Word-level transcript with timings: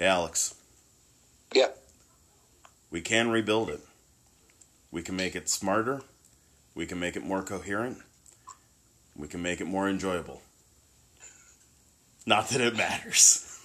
Hey, 0.00 0.06
Alex. 0.06 0.54
Yeah. 1.52 1.72
We 2.90 3.02
can 3.02 3.28
rebuild 3.28 3.68
it. 3.68 3.80
We 4.90 5.02
can 5.02 5.14
make 5.14 5.36
it 5.36 5.46
smarter. 5.46 6.00
We 6.74 6.86
can 6.86 6.98
make 6.98 7.16
it 7.16 7.22
more 7.22 7.42
coherent. 7.42 7.98
We 9.14 9.28
can 9.28 9.42
make 9.42 9.60
it 9.60 9.66
more 9.66 9.90
enjoyable. 9.90 10.40
Not 12.24 12.48
that 12.48 12.62
it 12.62 12.78
matters. 12.78 13.60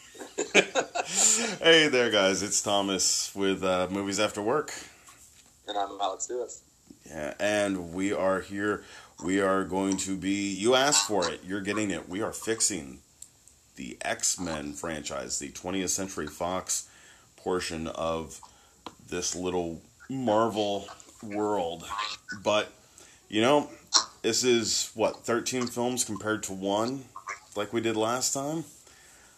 hey 1.61 1.87
there, 1.87 2.11
guys. 2.11 2.43
It's 2.43 2.61
Thomas 2.61 3.33
with 3.33 3.63
uh, 3.63 3.87
Movies 3.89 4.19
After 4.19 4.41
Work. 4.41 4.73
And 5.69 5.77
I'm 5.77 5.97
Alex 6.01 6.29
Lewis. 6.29 6.63
Yeah, 7.05 7.33
and 7.39 7.93
we 7.93 8.11
are 8.11 8.41
here. 8.41 8.83
We 9.23 9.39
are 9.39 9.63
going 9.63 9.95
to 9.99 10.17
be. 10.17 10.53
You 10.53 10.75
asked 10.75 11.07
for 11.07 11.31
it. 11.31 11.45
You're 11.45 11.61
getting 11.61 11.91
it. 11.91 12.09
We 12.09 12.21
are 12.21 12.33
fixing 12.33 12.99
the 13.75 13.97
X 14.01 14.39
Men 14.39 14.73
franchise, 14.73 15.39
the 15.39 15.49
20th 15.49 15.89
Century 15.89 16.27
Fox 16.27 16.87
portion 17.35 17.87
of 17.87 18.39
this 19.09 19.35
little 19.35 19.81
Marvel 20.09 20.87
world. 21.23 21.85
But, 22.43 22.71
you 23.29 23.41
know, 23.41 23.69
this 24.21 24.43
is 24.43 24.91
what, 24.93 25.25
13 25.25 25.67
films 25.67 26.03
compared 26.03 26.43
to 26.43 26.53
one, 26.53 27.05
like 27.55 27.73
we 27.73 27.81
did 27.81 27.95
last 27.95 28.33
time? 28.33 28.65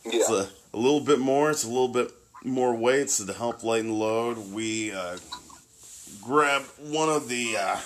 Yeah. 0.06 0.12
It's 0.14 0.30
a, 0.30 0.50
a 0.74 0.78
little 0.78 1.02
bit 1.02 1.20
more, 1.20 1.52
it's 1.52 1.64
a 1.64 1.70
little 1.70 1.88
bit 1.88 2.12
more 2.44 2.76
weight, 2.76 3.10
so 3.10 3.26
to 3.26 3.34
help 3.34 3.64
lighten 3.64 3.90
the 3.90 3.94
load, 3.94 4.38
we 4.54 4.92
uh, 4.92 5.18
grabbed 6.22 6.68
one 6.80 7.10
of 7.10 7.28
the. 7.28 7.58
Uh, 7.58 7.78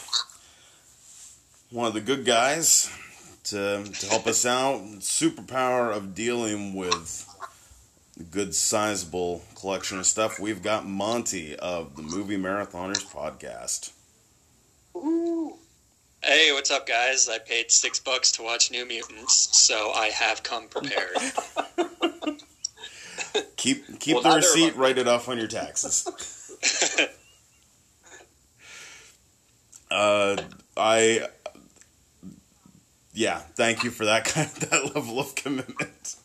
one 1.71 1.87
of 1.87 1.93
the 1.93 2.01
good 2.01 2.25
guys 2.25 2.91
to, 3.45 3.83
to 3.83 4.05
help 4.07 4.27
us 4.27 4.45
out. 4.45 4.81
Superpower 4.99 5.95
of 5.95 6.13
dealing 6.15 6.73
with 6.73 7.27
a 8.19 8.23
good 8.23 8.53
sizable 8.53 9.43
collection 9.55 9.99
of 9.99 10.05
stuff. 10.05 10.39
We've 10.39 10.61
got 10.61 10.85
Monty 10.85 11.55
of 11.55 11.95
the 11.95 12.03
Movie 12.03 12.37
Marathoners 12.37 13.05
podcast. 13.05 13.91
Ooh. 14.95 15.57
Hey, 16.23 16.51
what's 16.53 16.69
up, 16.69 16.85
guys? 16.85 17.27
I 17.27 17.39
paid 17.39 17.71
six 17.71 17.99
bucks 17.99 18.31
to 18.33 18.43
watch 18.43 18.69
New 18.69 18.85
Mutants, 18.85 19.57
so 19.57 19.91
I 19.91 20.07
have 20.09 20.43
come 20.43 20.67
prepared. 20.67 21.17
Keep 23.55 23.99
keep 23.99 24.15
Well, 24.15 24.23
the 24.23 24.35
receipt, 24.37 24.75
write 24.75 24.97
it 24.97 25.07
off 25.07 25.29
on 25.29 25.37
your 25.37 25.47
taxes. 25.47 26.07
uh, 29.91 30.35
I 30.75 31.27
yeah, 33.13 33.39
thank 33.39 33.83
you 33.83 33.91
for 33.91 34.05
that 34.05 34.25
kind 34.25 34.49
that 34.49 34.95
level 34.95 35.19
of 35.19 35.35
commitment. 35.35 36.15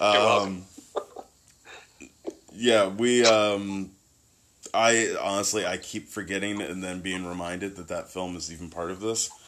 Welcome. 0.00 0.64
Yeah, 2.52 2.88
we. 2.88 3.24
Um, 3.24 3.90
I 4.72 5.14
honestly, 5.20 5.64
I 5.64 5.76
keep 5.76 6.08
forgetting 6.08 6.60
and 6.60 6.82
then 6.82 7.00
being 7.00 7.26
reminded 7.26 7.76
that 7.76 7.88
that 7.88 8.10
film 8.10 8.36
is 8.36 8.52
even 8.52 8.70
part 8.70 8.90
of 8.90 9.00
this. 9.00 9.30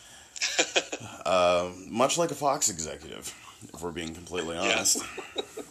Um, 1.26 1.88
much 1.90 2.16
like 2.18 2.30
a 2.30 2.36
Fox 2.36 2.70
executive, 2.70 3.34
if 3.74 3.82
we're 3.82 3.90
being 3.90 4.14
completely 4.14 4.56
honest. 4.56 5.02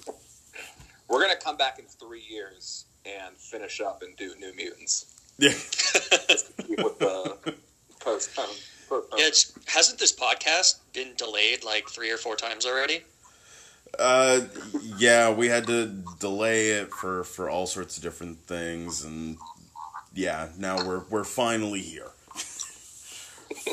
We're 1.07 1.19
going 1.19 1.31
to 1.31 1.41
come 1.41 1.55
back 1.55 1.79
in 1.79 1.85
three 1.85 2.23
years 2.29 2.85
and 3.05 3.37
finish 3.37 3.79
up 3.79 4.01
and 4.01 4.17
do 4.17 4.35
New 4.37 4.53
Mutants. 4.53 5.05
Yeah. 5.37 5.49
With 6.83 6.99
the 6.99 7.55
postpone. 8.01 8.47
Yeah, 8.91 9.27
it's, 9.27 9.53
hasn't 9.67 9.99
this 9.99 10.13
podcast 10.13 10.79
been 10.93 11.13
delayed 11.15 11.63
like 11.63 11.89
three 11.89 12.11
or 12.11 12.17
four 12.17 12.35
times 12.35 12.65
already? 12.65 13.03
Uh, 13.97 14.41
yeah, 14.97 15.31
we 15.31 15.47
had 15.47 15.67
to 15.67 15.87
delay 16.19 16.71
it 16.71 16.91
for 16.91 17.23
for 17.23 17.49
all 17.49 17.65
sorts 17.65 17.97
of 17.97 18.03
different 18.03 18.39
things, 18.39 19.03
and 19.03 19.37
yeah, 20.13 20.49
now 20.57 20.85
we're 20.85 21.03
we're 21.09 21.23
finally 21.23 21.81
here. 21.81 22.11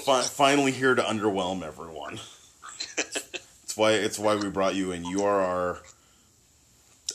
Fi- 0.04 0.22
finally 0.22 0.70
here 0.72 0.94
to 0.94 1.02
underwhelm 1.02 1.62
everyone. 1.62 2.20
It's 3.72 3.78
why 3.78 3.92
it's 3.92 4.18
why 4.18 4.34
we 4.36 4.50
brought 4.50 4.74
you 4.74 4.92
in. 4.92 5.02
You 5.06 5.24
are 5.24 5.40
our. 5.40 5.78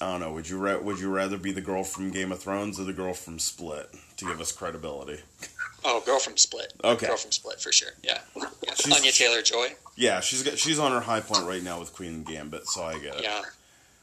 I 0.02 0.10
don't 0.10 0.22
know. 0.22 0.34
Would 0.34 0.50
you 0.50 0.58
ra- 0.58 0.80
would 0.80 1.00
you 1.00 1.12
rather 1.12 1.38
be 1.38 1.52
the 1.52 1.62
girl 1.62 1.84
from 1.84 2.10
Game 2.10 2.32
of 2.32 2.40
Thrones 2.40 2.80
or 2.80 2.84
the 2.84 2.94
girl 2.94 3.14
from 3.14 3.38
Split 3.38 3.92
to 4.18 4.26
give 4.26 4.42
us 4.42 4.52
credibility? 4.52 5.20
Oh, 5.90 6.02
Girl 6.06 6.20
from 6.20 6.36
Split. 6.36 6.74
Okay. 6.84 7.08
Girl 7.08 7.16
from 7.16 7.32
Split 7.32 7.62
for 7.62 7.72
sure. 7.72 7.92
Yeah. 8.04 8.20
yeah. 8.36 8.74
She's- 8.76 8.98
Anya 9.00 9.12
Taylor 9.12 9.42
Joy. 9.42 9.76
Yeah, 9.96 10.20
she's 10.20 10.44
got 10.44 10.60
she's 10.60 10.78
on 10.80 10.92
her 10.92 11.00
high 11.00 11.22
point 11.22 11.48
right 11.48 11.64
now 11.64 11.80
with 11.80 11.94
Queen 11.94 12.14
and 12.14 12.26
Gambit, 12.26 12.68
so 12.68 12.84
I 12.84 13.00
get 13.00 13.16
it. 13.16 13.24
Yeah. 13.24 13.42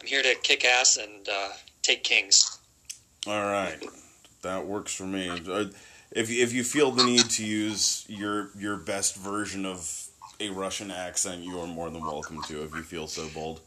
I'm 0.01 0.07
here 0.07 0.23
to 0.23 0.35
kick 0.43 0.65
ass 0.65 0.97
and 0.97 1.29
uh, 1.29 1.51
take 1.83 2.03
kings. 2.03 2.59
All 3.27 3.43
right, 3.43 3.79
that 4.43 4.67
works 4.67 4.93
for 4.95 5.05
me. 5.05 5.29
Uh, 5.31 5.67
If 6.11 6.31
if 6.31 6.53
you 6.53 6.65
feel 6.65 6.91
the 6.91 7.05
need 7.05 7.29
to 7.31 7.45
use 7.45 8.05
your 8.09 8.51
your 8.59 8.77
best 8.77 9.15
version 9.17 9.65
of 9.67 10.09
a 10.41 10.49
Russian 10.51 10.91
accent, 10.91 11.43
you 11.45 11.59
are 11.61 11.67
more 11.67 11.91
than 11.91 12.03
welcome 12.03 12.43
to. 12.49 12.63
If 12.65 12.75
you 12.75 12.83
feel 12.83 13.07
so 13.07 13.29
bold. 13.29 13.61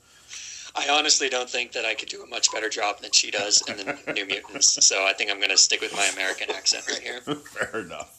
I 0.78 0.90
honestly 0.90 1.28
don't 1.28 1.50
think 1.50 1.72
that 1.72 1.86
I 1.86 1.96
could 1.96 2.10
do 2.10 2.22
a 2.24 2.28
much 2.28 2.52
better 2.52 2.70
job 2.70 3.00
than 3.02 3.12
she 3.12 3.32
does 3.32 3.64
in 3.68 3.78
the 3.78 3.98
New 4.14 4.28
Mutants, 4.28 4.86
so 4.86 5.06
I 5.06 5.14
think 5.14 5.32
I'm 5.32 5.38
going 5.38 5.50
to 5.50 5.58
stick 5.58 5.82
with 5.82 5.94
my 5.94 6.06
American 6.14 6.52
accent 6.52 6.86
right 6.88 7.00
here. 7.00 7.20
Fair 7.22 7.82
enough. 7.82 8.14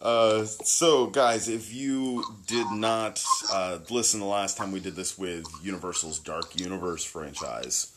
Uh, 0.00 0.44
so, 0.44 1.06
guys, 1.06 1.48
if 1.48 1.74
you 1.74 2.22
did 2.46 2.70
not 2.70 3.24
uh, 3.52 3.78
listen 3.90 4.20
the 4.20 4.26
last 4.26 4.56
time 4.56 4.70
we 4.70 4.78
did 4.78 4.94
this 4.94 5.18
with 5.18 5.44
Universal's 5.62 6.18
Dark 6.20 6.58
Universe 6.60 7.04
franchise, 7.04 7.90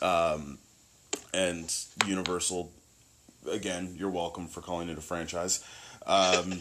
um, 0.00 0.58
and 1.34 1.74
Universal, 2.06 2.72
again, 3.50 3.94
you're 3.98 4.10
welcome 4.10 4.46
for 4.46 4.60
calling 4.60 4.88
it 4.88 4.96
a 4.96 5.02
franchise. 5.02 5.62
Um, 6.06 6.60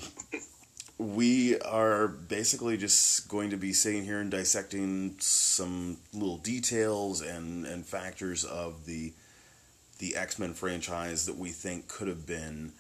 we 0.98 1.60
are 1.60 2.08
basically 2.08 2.78
just 2.78 3.28
going 3.28 3.50
to 3.50 3.58
be 3.58 3.74
sitting 3.74 4.04
here 4.04 4.20
and 4.20 4.32
dissecting 4.32 5.16
some 5.20 5.98
little 6.14 6.38
details 6.38 7.22
and, 7.22 7.66
and 7.66 7.86
factors 7.86 8.44
of 8.44 8.86
the 8.86 9.14
the 10.00 10.16
X 10.16 10.38
Men 10.38 10.54
franchise 10.54 11.26
that 11.28 11.38
we 11.38 11.50
think 11.50 11.88
could 11.88 12.08
have 12.08 12.26
been 12.26 12.74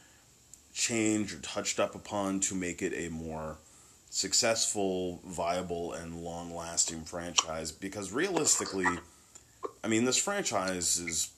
changed 0.73 1.33
or 1.35 1.39
touched 1.39 1.79
up 1.79 1.95
upon 1.95 2.39
to 2.41 2.55
make 2.55 2.81
it 2.81 2.93
a 2.93 3.09
more 3.09 3.57
successful, 4.09 5.21
viable, 5.25 5.93
and 5.93 6.23
long 6.23 6.53
lasting 6.53 7.03
franchise. 7.03 7.71
Because 7.71 8.11
realistically, 8.11 8.87
I 9.83 9.87
mean, 9.87 10.05
this 10.05 10.17
franchise 10.17 10.97
has 10.97 11.29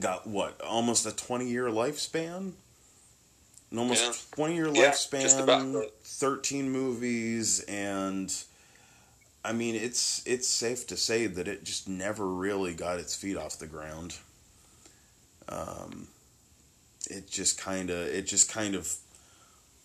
got 0.00 0.26
what 0.26 0.60
almost 0.60 1.06
a 1.06 1.14
twenty 1.14 1.48
year 1.48 1.66
lifespan. 1.66 2.52
An 3.74 3.80
almost 3.80 4.04
Yeah. 4.04 4.12
twenty 4.36 4.54
year 4.54 4.68
Yeah, 4.68 4.92
lifespan, 4.92 5.74
right. 5.74 5.90
thirteen 6.04 6.70
movies, 6.70 7.58
and 7.64 8.32
I 9.44 9.52
mean, 9.52 9.74
it's 9.74 10.22
it's 10.24 10.46
safe 10.46 10.86
to 10.86 10.96
say 10.96 11.26
that 11.26 11.48
it 11.48 11.64
just 11.64 11.88
never 11.88 12.24
really 12.28 12.72
got 12.72 13.00
its 13.00 13.16
feet 13.16 13.36
off 13.36 13.58
the 13.58 13.66
ground. 13.66 14.14
Um, 15.48 16.06
it 17.10 17.28
just 17.28 17.58
kind 17.58 17.90
of 17.90 18.06
it 18.06 18.28
just 18.28 18.48
kind 18.48 18.76
of 18.76 18.94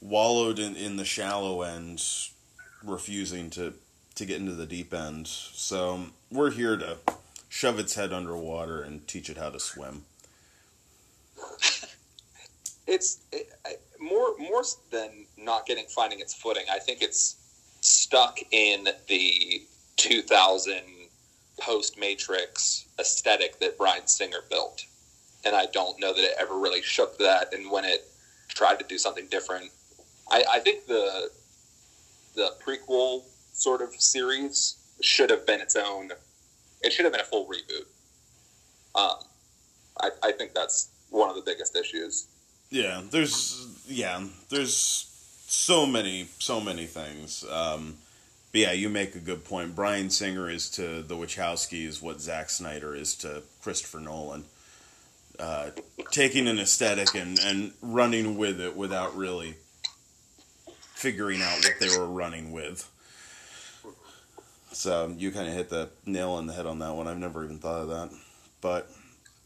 wallowed 0.02 0.60
in, 0.60 0.76
in 0.76 0.98
the 0.98 1.04
shallow 1.04 1.64
end, 1.64 2.04
refusing 2.84 3.50
to 3.50 3.74
to 4.14 4.24
get 4.24 4.38
into 4.38 4.54
the 4.54 4.68
deep 4.68 4.94
end. 4.94 5.26
So 5.26 6.10
we're 6.30 6.52
here 6.52 6.78
to 6.78 6.98
shove 7.50 7.80
its 7.80 7.96
head 7.96 8.14
underwater 8.14 8.84
and 8.84 9.08
teach 9.08 9.32
it 9.32 9.38
how 9.38 9.50
to 9.50 9.60
swim. 9.60 10.06
It's 12.90 13.20
it, 13.32 13.50
I- 13.66 13.78
more 14.00 14.36
more 14.40 14.64
than 14.92 15.28
not 15.38 15.66
getting 15.68 15.88
finding 15.88 16.20
its 16.22 16.34
footing. 16.34 16.66
I 16.72 16.80
think 16.80 17.02
it's 17.02 17.38
stuck 17.82 18.40
in 18.52 18.90
the 19.08 19.62
2000 19.98 20.82
post 21.62 21.98
Matrix 22.00 22.86
aesthetic 23.00 23.60
that 23.60 23.78
Bryan 23.78 24.08
Singer 24.08 24.42
built, 24.50 24.86
and 25.46 25.56
I 25.56 25.68
don't 25.68 26.00
know 26.00 26.14
that 26.14 26.24
it 26.24 26.34
ever 26.40 26.58
really 26.58 26.82
shook 26.82 27.18
that. 27.20 27.54
And 27.54 27.72
when 27.72 27.86
it 27.86 28.06
tried 28.50 28.80
to 28.80 28.86
do 28.86 28.98
something 28.98 29.28
different, 29.30 29.72
I, 30.32 30.44
I 30.56 30.60
think 30.60 30.88
the 30.88 31.30
the 32.36 32.52
prequel 32.66 33.24
sort 33.54 33.82
of 33.82 33.94
series 33.96 34.78
should 35.02 35.30
have 35.30 35.46
been 35.46 35.62
its 35.62 35.76
own. 35.76 36.12
It 36.82 36.94
should 36.94 37.06
have 37.06 37.14
been 37.14 37.22
a 37.22 37.26
full 37.26 37.48
reboot. 37.48 37.86
Um, 38.96 39.18
I, 40.02 40.10
I 40.24 40.32
think 40.32 40.54
that's 40.54 40.90
one 41.10 41.30
of 41.30 41.36
the 41.36 41.44
biggest 41.46 41.76
issues. 41.76 42.28
Yeah, 42.70 43.02
there's 43.10 43.68
yeah, 43.88 44.24
there's 44.50 45.08
so 45.48 45.86
many 45.86 46.28
so 46.40 46.62
many 46.62 46.86
things. 46.86 47.44
Um, 47.50 47.98
but 48.52 48.62
yeah, 48.62 48.72
you 48.72 48.90
make 48.90 49.16
a 49.16 49.20
good 49.20 49.46
point. 49.46 49.76
Bryan 49.76 50.10
Singer 50.10 50.50
is 50.50 50.70
to 50.72 51.02
the 51.02 51.16
Wachowskis 51.16 52.02
what 52.02 52.22
Zack 52.22 52.50
Snyder 52.50 52.96
is 52.96 53.16
to 53.18 53.44
Christopher 53.62 54.00
Nolan. 54.00 54.46
Uh, 55.40 55.70
taking 56.12 56.48
an 56.48 56.60
aesthetic 56.60 57.16
and, 57.16 57.40
and 57.40 57.72
running 57.82 58.38
with 58.38 58.60
it 58.60 58.76
without 58.76 59.16
really 59.16 59.56
figuring 60.94 61.42
out 61.42 61.64
what 61.64 61.74
they 61.80 61.98
were 61.98 62.08
running 62.08 62.52
with. 62.52 62.90
So 64.74 65.14
you 65.18 65.32
kind 65.32 65.48
of 65.48 65.54
hit 65.54 65.70
the 65.70 65.90
nail 66.06 66.32
on 66.32 66.48
the 66.48 66.54
head 66.54 66.66
on 66.66 66.80
that 66.80 66.94
one. 66.94 67.08
I've 67.08 67.18
never 67.18 67.46
even 67.46 67.58
thought 67.58 67.84
of 67.84 67.88
that. 67.88 68.10
But 68.60 68.92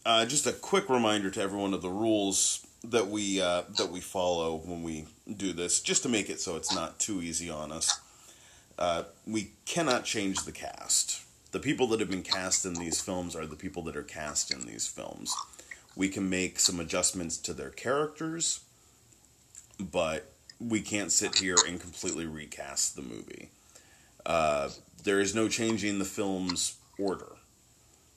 uh, 0.04 0.26
just 0.26 0.48
a 0.48 0.52
quick 0.52 0.90
reminder 0.90 1.30
to 1.30 1.42
everyone 1.42 1.76
of 1.76 1.84
the 1.84 1.90
rules 1.90 2.63
that 2.84 3.08
we 3.08 3.42
uh, 3.42 3.64
that 3.78 3.92
we 3.92 4.02
follow 4.02 4.58
when 4.58 4.84
we 4.84 5.06
do 5.38 5.54
this, 5.54 5.80
just 5.80 6.04
to 6.04 6.10
make 6.10 6.30
it 6.30 6.40
so 6.40 6.56
it's 6.56 6.74
not 6.74 7.00
too 7.00 7.22
easy 7.22 7.50
on 7.50 7.72
us. 7.72 8.00
Uh, 8.78 9.04
we 9.26 9.52
cannot 9.66 10.04
change 10.04 10.44
the 10.44 10.52
cast. 10.52 11.22
The 11.52 11.60
people 11.60 11.88
that 11.88 12.00
have 12.00 12.10
been 12.10 12.24
cast 12.24 12.66
in 12.66 12.74
these 12.74 13.00
films 13.00 13.36
are 13.36 13.46
the 13.46 13.56
people 13.56 13.84
that 13.84 13.96
are 13.96 14.04
cast 14.04 14.52
in 14.52 14.66
these 14.66 14.88
films. 14.88 15.34
We 15.96 16.10
can 16.10 16.30
make 16.30 16.60
some 16.60 16.80
adjustments 16.80 17.38
to 17.38 17.54
their 17.54 17.70
characters, 17.70 18.62
but 19.80 20.32
we 20.60 20.82
can't 20.82 21.12
sit 21.12 21.38
here 21.38 21.56
and 21.68 21.80
completely 21.80 22.26
recast 22.26 22.96
the 22.96 23.04
movie. 23.04 23.50
Uh, 24.26 24.70
there 25.04 25.20
is 25.20 25.36
no 25.36 25.48
changing 25.48 26.00
the 26.00 26.06
film's 26.06 26.78
order. 26.98 27.34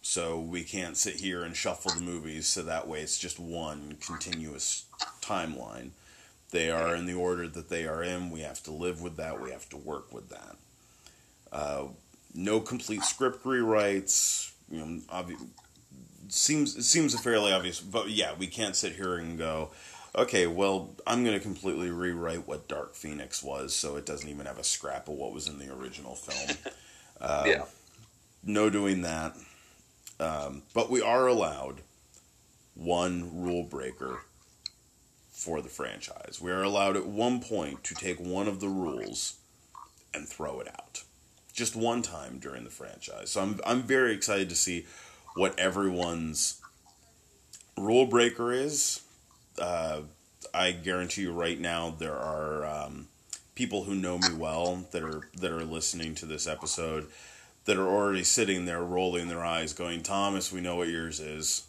So 0.09 0.39
we 0.39 0.63
can't 0.63 0.97
sit 0.97 1.17
here 1.17 1.43
and 1.43 1.57
shuffle 1.57 1.91
the 1.91 2.01
movies 2.01 2.47
so 2.47 2.63
that 2.63 2.87
way 2.87 3.01
it's 3.03 3.19
just 3.19 3.41
one 3.41 3.97
continuous 4.01 4.85
timeline. 5.21 5.91
They 6.53 6.71
are 6.71 6.95
in 6.95 7.07
the 7.07 7.15
order 7.15 7.49
that 7.49 7.69
they 7.69 7.89
are 7.89 8.05
in. 8.05 8.31
We 8.31 8.43
have 8.43 8.63
to 8.63 8.71
live 8.71 9.03
with 9.03 9.17
that. 9.17 9.43
We 9.43 9.51
have 9.51 9.69
to 9.71 9.77
work 9.77 10.13
with 10.15 10.29
that. 10.29 10.57
Uh, 11.53 11.89
no 12.33 12.61
complete 12.61 13.03
script 13.03 13.45
rewrites. 13.45 14.53
You 14.71 14.79
know, 14.79 15.01
obvi- 15.13 15.49
seems 16.29 16.77
it 16.77 16.85
seems 16.85 17.13
a 17.13 17.19
fairly 17.19 17.53
obvious, 17.53 17.81
but 17.81 18.09
yeah, 18.09 18.33
we 18.39 18.47
can't 18.47 18.77
sit 18.77 18.95
here 18.95 19.17
and 19.17 19.37
go, 19.37 19.73
okay, 20.15 20.47
well, 20.47 20.95
I'm 21.05 21.25
going 21.25 21.37
to 21.37 21.43
completely 21.43 21.91
rewrite 21.91 22.47
what 22.47 22.69
Dark 22.69 22.95
Phoenix 22.95 23.43
was, 23.43 23.75
so 23.75 23.97
it 23.97 24.07
doesn't 24.07 24.29
even 24.29 24.47
have 24.47 24.59
a 24.59 24.65
scrap 24.65 25.09
of 25.09 25.15
what 25.15 25.33
was 25.33 25.49
in 25.49 25.59
the 25.59 25.75
original 25.75 26.15
film. 26.15 26.59
Uh, 27.19 27.45
yeah. 27.47 27.65
No 28.45 28.69
doing 28.69 29.01
that. 29.01 29.35
Um, 30.19 30.63
but 30.75 30.91
we 30.91 31.03
are 31.03 31.27
allowed 31.27 31.83
one 32.75 33.43
rule 33.43 33.63
breaker 33.63 34.21
for 35.31 35.61
the 35.61 35.69
franchise. 35.69 36.39
We 36.41 36.51
are 36.51 36.63
allowed 36.63 36.97
at 36.97 37.07
one 37.07 37.41
point 37.41 37.85
to 37.85 37.95
take 37.95 38.19
one 38.19 38.49
of 38.49 38.61
the 38.61 38.69
rules 38.69 39.37
and 40.15 40.29
throw 40.29 40.61
it 40.61 40.69
out. 40.69 41.03
Just 41.53 41.77
one 41.77 42.03
time 42.03 42.39
during 42.39 42.65
the 42.65 42.71
franchise. 42.71 43.31
So 43.31 43.43
I'm, 43.43 43.61
I'm 43.65 43.83
very 43.83 44.13
excited 44.13 44.49
to 44.49 44.57
see 44.57 44.87
what 45.35 45.59
everyone's 45.59 46.61
rule 47.77 48.07
breaker 48.07 48.53
is. 48.53 49.03
Uh, 49.61 50.03
I 50.53 50.73
guarantee 50.73 51.23
you 51.23 51.33
right 51.33 51.59
now 51.61 51.95
there 51.99 52.17
are 52.17 52.65
um, 52.65 53.09
people 53.55 53.85
who 53.85 53.95
know 53.95 54.19
me 54.19 54.33
well 54.35 54.87
that 54.93 55.03
are 55.03 55.29
that 55.39 55.51
are 55.51 55.65
listening 55.65 56.15
to 56.17 56.27
this 56.27 56.47
episode 56.47 57.09
that 57.67 57.77
are 57.77 57.89
already 57.89 58.25
sitting 58.25 58.65
there 58.65 58.83
rolling 58.83 59.29
their 59.29 59.45
eyes, 59.45 59.73
going, 59.73 60.03
"Thomas, 60.03 60.51
we 60.53 60.61
know 60.61 60.77
what 60.77 60.89
yours 60.89 61.21
is." 61.21 61.67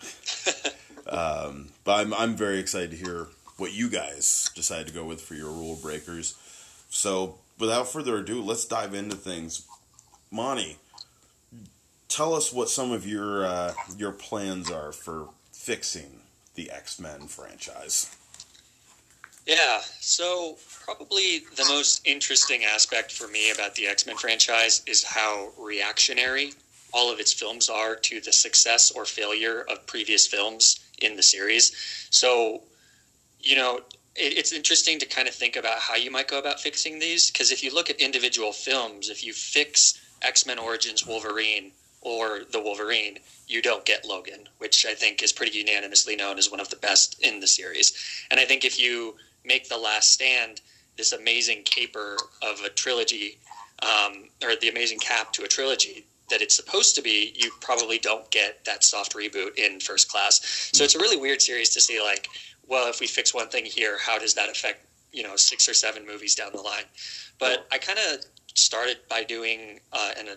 um, 1.06 1.68
but 1.84 2.00
I'm 2.00 2.12
I'm 2.14 2.36
very 2.36 2.58
excited 2.58 2.90
to 2.90 2.96
hear 2.96 3.28
what 3.56 3.72
you 3.72 3.88
guys 3.88 4.50
decide 4.54 4.86
to 4.88 4.92
go 4.92 5.04
with 5.04 5.20
for 5.20 5.34
your 5.34 5.50
rule 5.50 5.78
breakers. 5.80 6.34
So, 6.90 7.38
without 7.58 7.88
further 7.88 8.18
ado, 8.18 8.42
let's 8.42 8.64
dive 8.64 8.94
into 8.94 9.16
things. 9.16 9.66
Monty, 10.30 10.78
tell 12.08 12.34
us 12.34 12.52
what 12.52 12.68
some 12.68 12.90
of 12.92 13.06
your 13.06 13.44
uh, 13.44 13.74
your 13.96 14.12
plans 14.12 14.70
are 14.70 14.92
for 14.92 15.28
fixing 15.52 16.20
the 16.54 16.70
X 16.70 16.98
Men 16.98 17.26
franchise. 17.28 18.14
Yeah, 19.46 19.80
so 20.00 20.56
probably 20.84 21.40
the 21.56 21.66
most 21.68 22.06
interesting 22.06 22.64
aspect 22.64 23.12
for 23.12 23.28
me 23.28 23.50
about 23.50 23.74
the 23.74 23.86
X 23.86 24.06
Men 24.06 24.16
franchise 24.16 24.82
is 24.86 25.04
how 25.04 25.52
reactionary 25.58 26.52
all 26.92 27.12
of 27.12 27.20
its 27.20 27.32
films 27.32 27.68
are 27.68 27.96
to 27.96 28.20
the 28.20 28.32
success 28.32 28.90
or 28.90 29.04
failure 29.04 29.66
of 29.68 29.86
previous 29.86 30.26
films 30.26 30.80
in 31.02 31.16
the 31.16 31.22
series. 31.22 31.72
So, 32.10 32.62
you 33.40 33.56
know, 33.56 33.80
it, 34.16 34.38
it's 34.38 34.52
interesting 34.52 34.98
to 35.00 35.06
kind 35.06 35.28
of 35.28 35.34
think 35.34 35.56
about 35.56 35.78
how 35.78 35.96
you 35.96 36.10
might 36.10 36.28
go 36.28 36.38
about 36.38 36.60
fixing 36.60 36.98
these 36.98 37.30
because 37.30 37.50
if 37.50 37.62
you 37.62 37.74
look 37.74 37.90
at 37.90 37.96
individual 38.00 38.52
films, 38.52 39.10
if 39.10 39.24
you 39.24 39.34
fix 39.34 40.00
X 40.22 40.46
Men 40.46 40.58
Origins 40.58 41.06
Wolverine 41.06 41.72
or 42.00 42.40
the 42.50 42.60
Wolverine, 42.60 43.18
you 43.46 43.60
don't 43.60 43.84
get 43.84 44.06
Logan, 44.06 44.48
which 44.56 44.86
I 44.86 44.94
think 44.94 45.22
is 45.22 45.32
pretty 45.32 45.58
unanimously 45.58 46.16
known 46.16 46.38
as 46.38 46.50
one 46.50 46.60
of 46.60 46.70
the 46.70 46.76
best 46.76 47.20
in 47.20 47.40
the 47.40 47.46
series. 47.46 47.92
And 48.30 48.40
I 48.40 48.46
think 48.46 48.64
if 48.64 48.78
you 48.80 49.16
make 49.44 49.68
the 49.68 49.78
Last 49.78 50.12
Stand 50.12 50.60
this 50.96 51.12
amazing 51.12 51.62
caper 51.64 52.16
of 52.42 52.60
a 52.60 52.70
trilogy, 52.70 53.38
um, 53.82 54.28
or 54.42 54.54
the 54.60 54.68
amazing 54.68 54.98
cap 54.98 55.32
to 55.32 55.44
a 55.44 55.48
trilogy 55.48 56.06
that 56.30 56.40
it's 56.40 56.56
supposed 56.56 56.94
to 56.96 57.02
be, 57.02 57.32
you 57.36 57.50
probably 57.60 57.98
don't 57.98 58.30
get 58.30 58.64
that 58.64 58.82
soft 58.82 59.14
reboot 59.14 59.56
in 59.58 59.78
First 59.80 60.10
Class. 60.10 60.70
So 60.72 60.84
it's 60.84 60.94
a 60.94 60.98
really 60.98 61.16
weird 61.16 61.42
series 61.42 61.70
to 61.70 61.80
see. 61.80 62.00
Like, 62.00 62.28
well, 62.66 62.88
if 62.88 63.00
we 63.00 63.06
fix 63.06 63.34
one 63.34 63.48
thing 63.48 63.64
here, 63.64 63.98
how 64.00 64.18
does 64.18 64.34
that 64.34 64.48
affect 64.48 64.86
you 65.12 65.22
know 65.22 65.36
six 65.36 65.68
or 65.68 65.74
seven 65.74 66.06
movies 66.06 66.34
down 66.34 66.52
the 66.52 66.60
line? 66.60 66.84
But 67.38 67.66
I 67.70 67.78
kind 67.78 67.98
of 67.98 68.24
started 68.54 68.98
by 69.08 69.24
doing 69.24 69.80
uh, 69.92 70.12
an, 70.18 70.28
a 70.28 70.36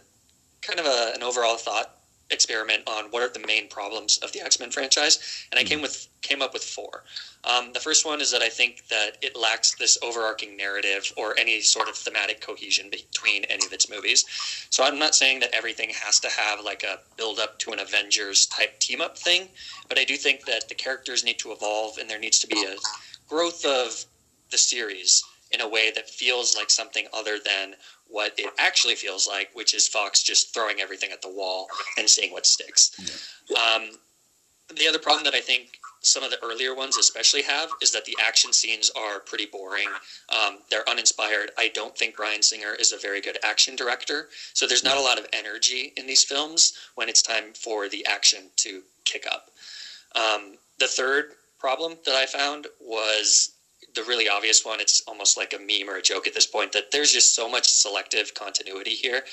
kind 0.61 0.79
of 0.79 0.85
a, 0.85 1.13
an 1.15 1.23
overall 1.23 1.55
thought 1.55 1.96
experiment 2.29 2.83
on 2.87 3.05
what 3.05 3.23
are 3.23 3.29
the 3.29 3.45
main 3.45 3.67
problems 3.69 4.17
of 4.19 4.31
the 4.33 4.41
X-Men 4.41 4.71
franchise, 4.71 5.45
and 5.51 5.59
I 5.59 5.63
came 5.63 5.81
with 5.81 6.07
came 6.21 6.41
up 6.41 6.53
with 6.53 6.63
four. 6.63 7.03
Um, 7.43 7.71
the 7.73 7.79
first 7.79 8.05
one 8.05 8.19
is 8.19 8.31
that 8.31 8.41
I 8.41 8.49
think 8.49 8.87
that 8.89 9.17
it 9.21 9.37
lacks 9.37 9.75
this 9.75 9.97
overarching 10.03 10.57
narrative 10.57 11.11
or 11.15 11.37
any 11.39 11.61
sort 11.61 11.87
of 11.87 11.95
thematic 11.95 12.41
cohesion 12.41 12.89
between 12.89 13.45
any 13.45 13.65
of 13.65 13.71
its 13.71 13.89
movies. 13.89 14.25
So 14.69 14.83
I'm 14.83 14.99
not 14.99 15.15
saying 15.15 15.39
that 15.41 15.53
everything 15.53 15.91
has 16.03 16.19
to 16.21 16.29
have 16.29 16.59
like 16.63 16.83
a 16.83 16.99
build 17.15 17.39
up 17.39 17.59
to 17.59 17.71
an 17.71 17.79
Avengers 17.79 18.45
type 18.47 18.79
team 18.79 18.99
up 18.99 19.17
thing, 19.17 19.47
but 19.87 19.97
I 19.97 20.03
do 20.03 20.17
think 20.17 20.45
that 20.45 20.67
the 20.67 20.75
characters 20.75 21.23
need 21.23 21.39
to 21.39 21.51
evolve 21.51 21.97
and 21.97 22.09
there 22.09 22.19
needs 22.19 22.39
to 22.39 22.47
be 22.47 22.65
a 22.65 22.75
growth 23.29 23.63
of 23.63 24.05
the 24.51 24.57
series 24.57 25.23
in 25.51 25.61
a 25.61 25.67
way 25.67 25.91
that 25.91 26.09
feels 26.09 26.55
like 26.55 26.69
something 26.69 27.07
other 27.13 27.37
than 27.43 27.75
what 28.07 28.33
it 28.37 28.51
actually 28.57 28.95
feels 28.95 29.27
like, 29.27 29.49
which 29.53 29.73
is 29.73 29.87
Fox 29.87 30.23
just 30.23 30.53
throwing 30.53 30.79
everything 30.79 31.11
at 31.11 31.21
the 31.21 31.29
wall 31.29 31.67
and 31.97 32.09
seeing 32.09 32.31
what 32.31 32.45
sticks. 32.45 32.91
Yeah. 33.49 33.57
Um, 33.57 33.89
the 34.75 34.87
other 34.87 34.99
problem 34.99 35.23
that 35.23 35.33
I 35.33 35.39
think 35.39 35.77
some 36.01 36.23
of 36.23 36.31
the 36.31 36.43
earlier 36.43 36.75
ones 36.75 36.97
especially 36.97 37.41
have 37.41 37.69
is 37.81 37.91
that 37.91 38.05
the 38.05 38.15
action 38.25 38.53
scenes 38.53 38.91
are 38.95 39.19
pretty 39.19 39.45
boring. 39.45 39.89
Um, 40.29 40.59
they're 40.69 40.87
uninspired. 40.89 41.51
I 41.57 41.69
don't 41.69 41.97
think 41.97 42.15
Bryan 42.15 42.41
Singer 42.41 42.73
is 42.79 42.93
a 42.93 42.97
very 42.97 43.21
good 43.21 43.37
action 43.43 43.75
director. 43.75 44.29
So 44.53 44.67
there's 44.67 44.83
not 44.83 44.97
a 44.97 45.01
lot 45.01 45.19
of 45.19 45.27
energy 45.33 45.93
in 45.97 46.07
these 46.07 46.23
films 46.23 46.73
when 46.95 47.09
it's 47.09 47.21
time 47.21 47.53
for 47.53 47.89
the 47.89 48.05
action 48.05 48.49
to 48.57 48.83
kick 49.05 49.25
up. 49.29 49.49
Um, 50.15 50.57
the 50.79 50.87
third 50.87 51.31
problem 51.59 51.95
that 52.05 52.15
I 52.15 52.25
found 52.25 52.67
was 52.79 53.51
the 53.95 54.03
really 54.03 54.29
obvious 54.29 54.65
one. 54.65 54.79
It's 54.79 55.01
almost 55.07 55.37
like 55.37 55.53
a 55.53 55.59
meme 55.59 55.89
or 55.89 55.97
a 55.97 56.01
joke 56.01 56.27
at 56.27 56.33
this 56.33 56.45
point 56.45 56.71
that 56.73 56.91
there's 56.91 57.11
just 57.11 57.35
so 57.35 57.49
much 57.49 57.67
selective 57.67 58.33
continuity 58.33 58.91
here. 58.91 59.23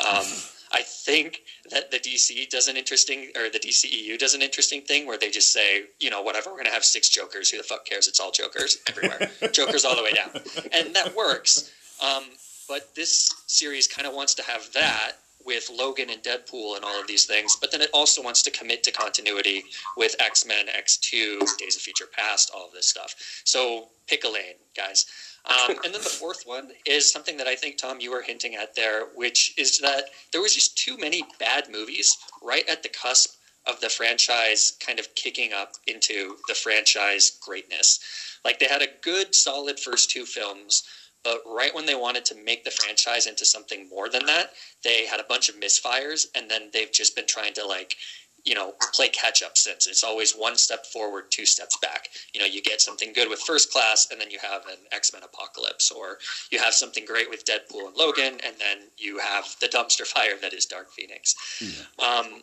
Um, 0.00 0.24
I 0.72 0.82
think 0.82 1.42
that 1.70 1.90
the 1.90 1.98
DC 1.98 2.48
does 2.48 2.68
an 2.68 2.76
interesting, 2.76 3.32
or 3.36 3.50
the 3.50 3.58
DCEU 3.58 4.16
does 4.18 4.34
an 4.34 4.42
interesting 4.42 4.82
thing 4.82 5.04
where 5.04 5.18
they 5.18 5.28
just 5.28 5.52
say, 5.52 5.84
you 5.98 6.10
know, 6.10 6.22
whatever, 6.22 6.50
we're 6.50 6.56
going 6.56 6.66
to 6.66 6.72
have 6.72 6.84
six 6.84 7.08
Jokers. 7.08 7.50
Who 7.50 7.56
the 7.56 7.64
fuck 7.64 7.84
cares? 7.84 8.06
It's 8.06 8.20
all 8.20 8.30
Jokers 8.30 8.78
everywhere. 8.88 9.30
Jokers 9.52 9.84
all 9.84 9.96
the 9.96 10.02
way 10.02 10.12
down. 10.12 10.30
And 10.72 10.94
that 10.94 11.16
works. 11.16 11.72
Um, 12.00 12.22
but 12.68 12.94
this 12.94 13.28
series 13.48 13.88
kind 13.88 14.06
of 14.06 14.14
wants 14.14 14.34
to 14.34 14.42
have 14.44 14.72
that 14.74 15.14
with 15.44 15.70
Logan 15.70 16.10
and 16.10 16.22
Deadpool 16.22 16.76
and 16.76 16.84
all 16.84 17.00
of 17.00 17.06
these 17.06 17.24
things, 17.24 17.56
but 17.60 17.72
then 17.72 17.80
it 17.80 17.90
also 17.92 18.22
wants 18.22 18.42
to 18.42 18.50
commit 18.50 18.82
to 18.84 18.92
continuity 18.92 19.64
with 19.96 20.14
X 20.20 20.46
Men, 20.46 20.66
X2, 20.66 21.56
Days 21.58 21.76
of 21.76 21.82
Future 21.82 22.08
Past, 22.12 22.50
all 22.54 22.66
of 22.66 22.72
this 22.72 22.88
stuff. 22.88 23.14
So 23.44 23.88
pick 24.06 24.24
a 24.24 24.28
lane, 24.28 24.56
guys. 24.76 25.06
Um, 25.46 25.76
and 25.84 25.94
then 25.94 26.02
the 26.02 26.08
fourth 26.20 26.42
one 26.44 26.70
is 26.84 27.10
something 27.10 27.36
that 27.38 27.46
I 27.46 27.54
think, 27.54 27.78
Tom, 27.78 28.00
you 28.00 28.10
were 28.10 28.22
hinting 28.22 28.56
at 28.56 28.74
there, 28.74 29.06
which 29.14 29.54
is 29.58 29.78
that 29.78 30.04
there 30.32 30.42
was 30.42 30.54
just 30.54 30.76
too 30.76 30.96
many 30.98 31.24
bad 31.38 31.70
movies 31.70 32.16
right 32.42 32.68
at 32.68 32.82
the 32.82 32.88
cusp 32.88 33.36
of 33.66 33.80
the 33.80 33.88
franchise 33.88 34.72
kind 34.84 34.98
of 34.98 35.14
kicking 35.14 35.52
up 35.52 35.72
into 35.86 36.36
the 36.48 36.54
franchise 36.54 37.38
greatness. 37.40 38.00
Like 38.44 38.58
they 38.58 38.66
had 38.66 38.82
a 38.82 38.88
good, 39.02 39.34
solid 39.34 39.78
first 39.78 40.10
two 40.10 40.24
films, 40.24 40.82
but 41.24 41.42
right 41.46 41.74
when 41.74 41.86
they 41.86 41.94
wanted 41.94 42.24
to 42.26 42.34
make 42.34 42.64
the 42.64 42.70
franchise 42.70 43.26
into 43.26 43.44
something 43.44 43.88
more 43.88 44.08
than 44.08 44.26
that, 44.26 44.52
they 44.82 45.06
had 45.06 45.20
a 45.20 45.24
bunch 45.24 45.48
of 45.48 45.56
misfires, 45.56 46.26
and 46.34 46.50
then 46.50 46.70
they've 46.72 46.92
just 46.92 47.14
been 47.14 47.26
trying 47.26 47.54
to 47.54 47.66
like 47.66 47.96
you 48.44 48.54
know, 48.54 48.74
play 48.92 49.08
catch 49.08 49.42
up 49.42 49.56
since 49.58 49.86
it's 49.86 50.04
always 50.04 50.32
one 50.32 50.56
step 50.56 50.86
forward, 50.86 51.24
two 51.30 51.44
steps 51.44 51.76
back. 51.78 52.08
You 52.32 52.40
know, 52.40 52.46
you 52.46 52.62
get 52.62 52.80
something 52.80 53.12
good 53.12 53.28
with 53.28 53.40
First 53.40 53.72
Class, 53.72 54.08
and 54.10 54.20
then 54.20 54.30
you 54.30 54.38
have 54.40 54.66
an 54.66 54.78
X 54.92 55.12
Men 55.12 55.22
Apocalypse, 55.22 55.90
or 55.90 56.18
you 56.50 56.58
have 56.58 56.74
something 56.74 57.04
great 57.04 57.28
with 57.28 57.44
Deadpool 57.44 57.86
and 57.86 57.96
Logan, 57.96 58.40
and 58.44 58.54
then 58.58 58.88
you 58.96 59.18
have 59.18 59.44
the 59.60 59.68
dumpster 59.68 60.06
fire 60.06 60.36
that 60.40 60.52
is 60.52 60.66
Dark 60.66 60.90
Phoenix. 60.92 61.34
Yeah. 61.60 62.06
Um, 62.06 62.42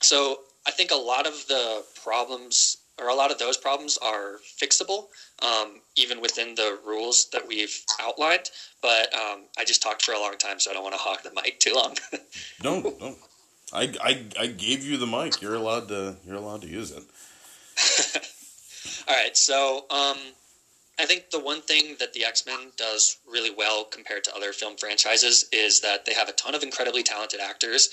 so 0.00 0.40
I 0.66 0.70
think 0.70 0.90
a 0.90 0.96
lot 0.96 1.26
of 1.26 1.46
the 1.48 1.84
problems 2.02 2.78
or 2.98 3.08
a 3.08 3.14
lot 3.14 3.30
of 3.30 3.38
those 3.38 3.56
problems 3.56 3.98
are 3.98 4.40
fixable, 4.60 5.08
um, 5.42 5.80
even 5.96 6.20
within 6.20 6.54
the 6.54 6.78
rules 6.84 7.28
that 7.32 7.46
we've 7.46 7.84
outlined. 8.00 8.50
But 8.82 9.12
um, 9.14 9.42
I 9.56 9.64
just 9.64 9.82
talked 9.82 10.02
for 10.02 10.12
a 10.12 10.20
long 10.20 10.36
time, 10.38 10.60
so 10.60 10.70
I 10.70 10.74
don't 10.74 10.82
want 10.82 10.94
to 10.94 11.00
hog 11.00 11.22
the 11.22 11.32
mic 11.34 11.60
too 11.60 11.74
long. 11.74 11.96
don't 12.60 12.98
don't. 12.98 13.18
I, 13.72 13.94
I 14.02 14.24
I 14.40 14.46
gave 14.46 14.84
you 14.84 14.96
the 14.96 15.06
mic. 15.06 15.42
You're 15.42 15.54
allowed 15.54 15.88
to 15.88 16.16
you're 16.26 16.36
allowed 16.36 16.62
to 16.62 16.68
use 16.68 16.90
it. 16.90 17.04
All 19.08 19.14
right, 19.14 19.36
so 19.36 19.84
um, 19.90 20.16
I 20.98 21.06
think 21.06 21.30
the 21.30 21.38
one 21.38 21.62
thing 21.62 21.96
that 22.00 22.12
the 22.12 22.24
X 22.24 22.44
Men 22.46 22.72
does 22.76 23.18
really 23.30 23.50
well 23.50 23.84
compared 23.84 24.24
to 24.24 24.34
other 24.34 24.52
film 24.52 24.76
franchises 24.76 25.44
is 25.52 25.80
that 25.80 26.04
they 26.04 26.14
have 26.14 26.28
a 26.28 26.32
ton 26.32 26.54
of 26.54 26.62
incredibly 26.62 27.02
talented 27.02 27.40
actors, 27.40 27.88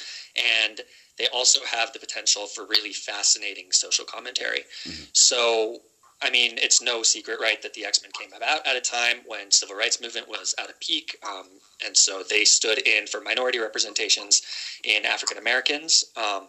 and 0.67 0.81
they 1.17 1.27
also 1.34 1.60
have 1.65 1.93
the 1.93 2.00
potential 2.00 2.48
for 2.48 2.65
really 2.65 2.93
fascinating 2.93 3.72
social 3.72 4.05
commentary. 4.05 4.63
Mm-hmm. 4.84 5.03
So, 5.13 5.77
I 6.22 6.29
mean, 6.29 6.57
it's 6.57 6.81
no 6.81 7.03
secret, 7.03 7.39
right, 7.41 7.62
that 7.62 7.74
the 7.74 7.86
X 7.86 8.01
Men 8.01 8.12
came 8.12 8.34
about 8.36 8.65
at 8.67 8.75
a 8.75 8.81
time 8.81 9.17
when 9.25 9.51
civil 9.51 9.75
rights 9.75 10.01
movement 10.01 10.27
was 10.27 10.55
at 10.57 10.69
a 10.69 10.74
peak, 10.79 11.17
um, 11.27 11.48
and 11.86 11.95
so 11.95 12.24
they 12.29 12.45
stood 12.45 12.79
in 12.79 13.07
for 13.07 13.22
minority 13.22 13.60
representations 13.60 14.41
in 14.84 15.05
African 15.05 15.38
Americans. 15.38 16.05
Um, 16.17 16.48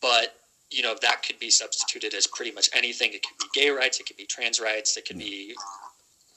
but 0.00 0.34
you 0.70 0.82
know 0.82 0.96
that 1.02 1.22
could 1.22 1.38
be 1.38 1.50
substituted 1.50 2.14
as 2.14 2.26
pretty 2.26 2.50
much 2.50 2.68
anything. 2.72 3.12
It 3.12 3.22
could 3.22 3.38
be 3.38 3.60
gay 3.60 3.70
rights, 3.70 4.00
it 4.00 4.06
could 4.06 4.16
be 4.16 4.26
trans 4.26 4.60
rights, 4.60 4.96
it 4.96 5.06
could 5.06 5.18
be 5.18 5.54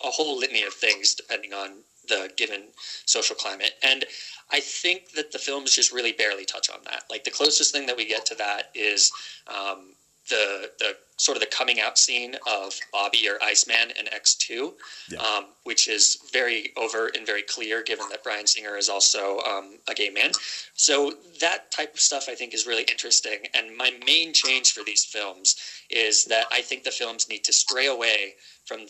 a 0.04 0.10
whole 0.10 0.38
litany 0.38 0.64
of 0.64 0.74
things 0.74 1.16
depending 1.16 1.54
on 1.54 1.78
the 2.08 2.30
given 2.38 2.64
social 3.06 3.36
climate. 3.36 3.72
And 3.82 4.06
I 4.52 4.60
think 4.60 5.12
that 5.12 5.32
the 5.32 5.40
films 5.40 5.74
just 5.74 5.92
really 5.92 6.12
barely 6.12 6.46
touch 6.46 6.70
on 6.70 6.80
that. 6.86 7.04
Like 7.10 7.24
the 7.24 7.32
closest 7.32 7.74
thing 7.74 7.88
that 7.88 7.98
we 7.98 8.06
get 8.06 8.26
to 8.28 8.36
that 8.36 8.70
is 8.76 9.12
um, 9.48 9.94
the 10.30 10.72
the 10.80 10.96
sort 11.18 11.38
of 11.38 11.42
the 11.42 11.48
coming 11.48 11.80
out 11.80 11.98
scene 11.98 12.36
of 12.46 12.78
Bobby 12.92 13.28
or 13.30 13.42
Iceman 13.42 13.92
in 13.98 14.14
X 14.14 14.36
two, 14.36 14.74
yeah. 15.10 15.20
um, 15.20 15.46
which 15.64 15.88
is 15.88 16.18
very 16.32 16.74
overt 16.76 17.16
and 17.16 17.26
very 17.26 17.42
clear, 17.42 17.82
given 17.82 18.08
that 18.10 18.24
Bryan 18.24 18.46
Singer 18.46 18.76
is 18.76 18.90
also 18.90 19.40
um, 19.40 19.80
a 19.88 19.94
gay 19.94 20.10
man. 20.10 20.32
So 20.76 21.14
that 21.40 21.72
type 21.72 21.94
of 21.94 22.00
stuff 22.02 22.26
I 22.28 22.36
think 22.36 22.54
is 22.54 22.68
really 22.68 22.84
interesting. 22.84 23.40
And 23.54 23.76
my 23.78 23.92
main 24.06 24.34
change 24.34 24.74
for 24.74 24.84
these 24.84 25.06
films 25.06 25.56
is 25.90 26.26
that 26.26 26.48
I 26.52 26.62
think 26.62 26.84
the 26.84 26.92
films 26.92 27.30
need 27.30 27.44
to 27.46 27.54
stray 27.54 27.88
away 27.88 28.36
from. 28.66 28.86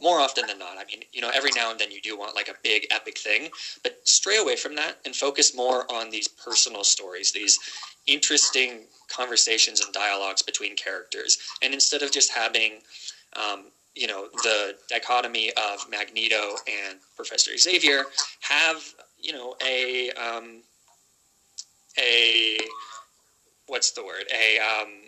More 0.00 0.20
often 0.20 0.46
than 0.46 0.58
not, 0.58 0.78
I 0.78 0.84
mean, 0.84 1.02
you 1.12 1.20
know, 1.20 1.30
every 1.34 1.50
now 1.54 1.70
and 1.70 1.78
then 1.78 1.90
you 1.90 2.00
do 2.00 2.16
want 2.16 2.34
like 2.34 2.48
a 2.48 2.54
big 2.62 2.86
epic 2.90 3.18
thing, 3.18 3.50
but 3.82 3.98
stray 4.04 4.36
away 4.36 4.56
from 4.56 4.76
that 4.76 4.96
and 5.04 5.14
focus 5.14 5.54
more 5.54 5.90
on 5.92 6.10
these 6.10 6.28
personal 6.28 6.84
stories, 6.84 7.32
these 7.32 7.58
interesting 8.06 8.86
conversations 9.08 9.80
and 9.80 9.92
dialogues 9.92 10.42
between 10.42 10.76
characters. 10.76 11.38
And 11.62 11.74
instead 11.74 12.02
of 12.02 12.12
just 12.12 12.30
having, 12.32 12.80
um, 13.36 13.72
you 13.94 14.06
know, 14.06 14.28
the 14.42 14.74
dichotomy 14.88 15.52
of 15.54 15.88
Magneto 15.90 16.56
and 16.66 16.98
Professor 17.16 17.56
Xavier, 17.56 18.04
have 18.40 18.82
you 19.20 19.32
know 19.32 19.56
a 19.64 20.10
um, 20.12 20.62
a 21.98 22.58
what's 23.66 23.90
the 23.92 24.04
word 24.04 24.24
a 24.32 24.58
um, 24.58 25.07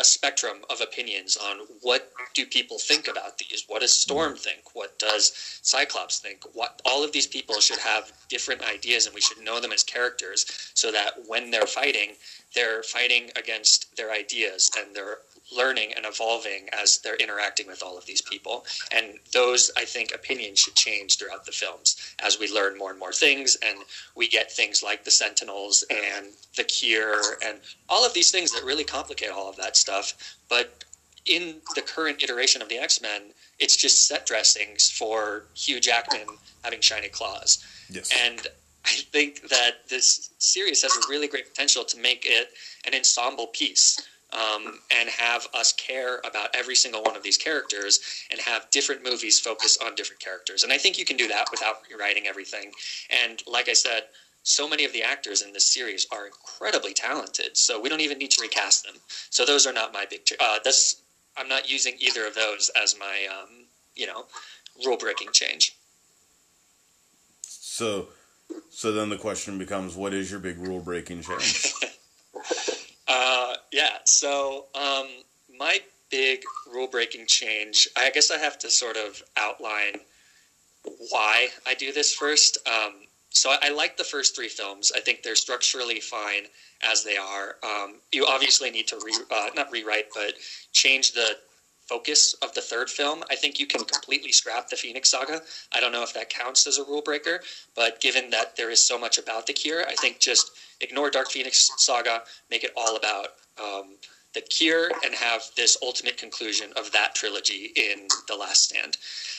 a 0.00 0.04
spectrum 0.04 0.64
of 0.70 0.80
opinions 0.80 1.36
on 1.36 1.58
what 1.82 2.10
do 2.32 2.46
people 2.46 2.78
think 2.78 3.06
about 3.06 3.36
these? 3.36 3.64
What 3.68 3.82
does 3.82 3.92
storm 3.92 4.34
think? 4.34 4.74
What 4.74 4.98
does 4.98 5.58
cyclops 5.62 6.18
think? 6.18 6.42
What 6.54 6.80
all 6.86 7.04
of 7.04 7.12
these 7.12 7.26
people 7.26 7.60
should 7.60 7.78
have 7.78 8.10
different 8.30 8.62
ideas 8.62 9.04
and 9.04 9.14
we 9.14 9.20
should 9.20 9.44
know 9.44 9.60
them 9.60 9.72
as 9.72 9.84
characters 9.84 10.46
so 10.72 10.90
that 10.90 11.12
when 11.26 11.50
they're 11.50 11.66
fighting 11.66 12.12
they're 12.54 12.82
fighting 12.82 13.30
against 13.36 13.96
their 13.96 14.10
ideas 14.10 14.70
and 14.78 14.94
they're 14.94 15.18
learning 15.52 15.92
and 15.96 16.06
evolving 16.06 16.68
as 16.72 16.98
they're 16.98 17.16
interacting 17.16 17.66
with 17.66 17.82
all 17.82 17.98
of 17.98 18.06
these 18.06 18.22
people. 18.22 18.64
And 18.92 19.18
those, 19.32 19.70
I 19.76 19.84
think, 19.84 20.12
opinions 20.14 20.60
should 20.60 20.74
change 20.74 21.18
throughout 21.18 21.44
the 21.44 21.52
films 21.52 21.96
as 22.20 22.38
we 22.38 22.52
learn 22.52 22.78
more 22.78 22.90
and 22.90 22.98
more 22.98 23.12
things 23.12 23.56
and 23.64 23.78
we 24.14 24.28
get 24.28 24.52
things 24.52 24.82
like 24.82 25.04
the 25.04 25.10
Sentinels 25.10 25.84
and 25.90 26.28
the 26.56 26.64
Cure 26.64 27.20
and 27.44 27.58
all 27.88 28.06
of 28.06 28.14
these 28.14 28.30
things 28.30 28.52
that 28.52 28.64
really 28.64 28.84
complicate 28.84 29.30
all 29.30 29.48
of 29.48 29.56
that 29.56 29.76
stuff. 29.76 30.36
But 30.48 30.84
in 31.26 31.56
the 31.74 31.82
current 31.82 32.22
iteration 32.22 32.62
of 32.62 32.68
the 32.68 32.78
X 32.78 33.00
Men, 33.02 33.22
it's 33.58 33.76
just 33.76 34.06
set 34.06 34.26
dressings 34.26 34.90
for 34.90 35.44
Hugh 35.54 35.80
Jackman 35.80 36.26
having 36.62 36.80
shiny 36.80 37.08
claws. 37.08 37.64
Yes. 37.90 38.10
And 38.24 38.46
I 38.84 38.90
think 39.12 39.48
that 39.48 39.88
this 39.88 40.30
series 40.38 40.82
has 40.82 40.96
a 40.96 41.08
really 41.08 41.28
great 41.28 41.48
potential 41.48 41.84
to 41.84 41.98
make 41.98 42.24
it 42.26 42.50
an 42.86 42.94
ensemble 42.94 43.48
piece 43.48 44.00
um, 44.32 44.78
and 44.90 45.08
have 45.08 45.46
us 45.54 45.72
care 45.72 46.20
about 46.24 46.54
every 46.54 46.74
single 46.74 47.02
one 47.02 47.16
of 47.16 47.22
these 47.22 47.36
characters 47.36 48.00
and 48.30 48.40
have 48.40 48.70
different 48.70 49.04
movies 49.04 49.38
focus 49.40 49.76
on 49.84 49.94
different 49.94 50.20
characters. 50.20 50.62
And 50.62 50.72
I 50.72 50.78
think 50.78 50.98
you 50.98 51.04
can 51.04 51.16
do 51.16 51.28
that 51.28 51.48
without 51.50 51.76
rewriting 51.90 52.26
everything. 52.26 52.72
And 53.24 53.42
like 53.46 53.68
I 53.68 53.72
said, 53.72 54.04
so 54.42 54.68
many 54.68 54.84
of 54.84 54.92
the 54.92 55.02
actors 55.02 55.42
in 55.42 55.52
this 55.52 55.64
series 55.64 56.06
are 56.10 56.26
incredibly 56.26 56.94
talented, 56.94 57.56
so 57.56 57.80
we 57.80 57.88
don't 57.88 58.00
even 58.00 58.18
need 58.18 58.30
to 58.32 58.40
recast 58.40 58.84
them. 58.84 58.94
So 59.28 59.44
those 59.44 59.66
are 59.66 59.72
not 59.72 59.92
my 59.92 60.06
big. 60.08 60.22
Uh, 60.40 60.58
this 60.64 61.02
I'm 61.36 61.48
not 61.48 61.70
using 61.70 61.94
either 61.98 62.26
of 62.26 62.34
those 62.34 62.70
as 62.82 62.96
my 62.98 63.26
um, 63.30 63.66
you 63.94 64.06
know 64.06 64.24
rule 64.84 64.96
breaking 64.96 65.32
change. 65.32 65.76
So 67.42 68.08
so 68.70 68.92
then 68.92 69.08
the 69.08 69.16
question 69.16 69.58
becomes, 69.58 69.96
what 69.96 70.14
is 70.14 70.30
your 70.30 70.40
big 70.40 70.58
rule 70.58 70.80
breaking 70.80 71.22
change? 71.22 71.72
uh, 73.08 73.54
yeah. 73.72 73.98
So 74.04 74.66
um, 74.74 75.06
my 75.58 75.80
big 76.10 76.42
rule 76.72 76.86
breaking 76.86 77.26
change, 77.26 77.88
I 77.96 78.10
guess 78.10 78.30
I 78.30 78.38
have 78.38 78.58
to 78.60 78.70
sort 78.70 78.96
of 78.96 79.22
outline 79.36 80.00
why 81.10 81.48
I 81.66 81.74
do 81.74 81.92
this 81.92 82.14
first. 82.14 82.58
Um, 82.66 82.94
so 83.30 83.50
I, 83.50 83.58
I, 83.62 83.68
like 83.70 83.96
the 83.96 84.04
first 84.04 84.34
three 84.34 84.48
films. 84.48 84.92
I 84.94 85.00
think 85.00 85.22
they're 85.22 85.36
structurally 85.36 86.00
fine 86.00 86.44
as 86.82 87.04
they 87.04 87.16
are. 87.16 87.56
Um, 87.62 87.96
you 88.12 88.26
obviously 88.26 88.70
need 88.70 88.88
to 88.88 89.00
re, 89.04 89.12
uh, 89.30 89.50
not 89.54 89.70
rewrite, 89.70 90.06
but 90.14 90.34
change 90.72 91.12
the 91.12 91.36
focus 91.90 92.34
of 92.40 92.54
the 92.54 92.60
third 92.60 92.88
film, 92.88 93.24
I 93.30 93.34
think 93.34 93.58
you 93.58 93.66
can 93.66 93.84
completely 93.84 94.30
scrap 94.30 94.68
the 94.68 94.76
Phoenix 94.76 95.10
Saga. 95.10 95.42
I 95.74 95.80
don't 95.80 95.90
know 95.90 96.04
if 96.04 96.14
that 96.14 96.30
counts 96.30 96.68
as 96.68 96.78
a 96.78 96.84
rule 96.84 97.02
breaker, 97.02 97.40
but 97.74 98.00
given 98.00 98.30
that 98.30 98.54
there 98.56 98.70
is 98.70 98.80
so 98.80 98.96
much 98.96 99.18
about 99.18 99.48
the 99.48 99.52
Cure, 99.52 99.84
I 99.86 99.94
think 99.96 100.20
just 100.20 100.52
ignore 100.80 101.10
Dark 101.10 101.32
Phoenix 101.32 101.68
Saga, 101.78 102.22
make 102.48 102.62
it 102.62 102.70
all 102.76 102.96
about 102.96 103.28
um, 103.60 103.96
the 104.34 104.40
Cure, 104.40 104.92
and 105.04 105.12
have 105.16 105.42
this 105.56 105.76
ultimate 105.82 106.16
conclusion 106.16 106.72
of 106.76 106.92
that 106.92 107.16
trilogy 107.16 107.72
in 107.74 108.06
The 108.28 108.36
Last 108.36 108.62
Stand. 108.68 108.96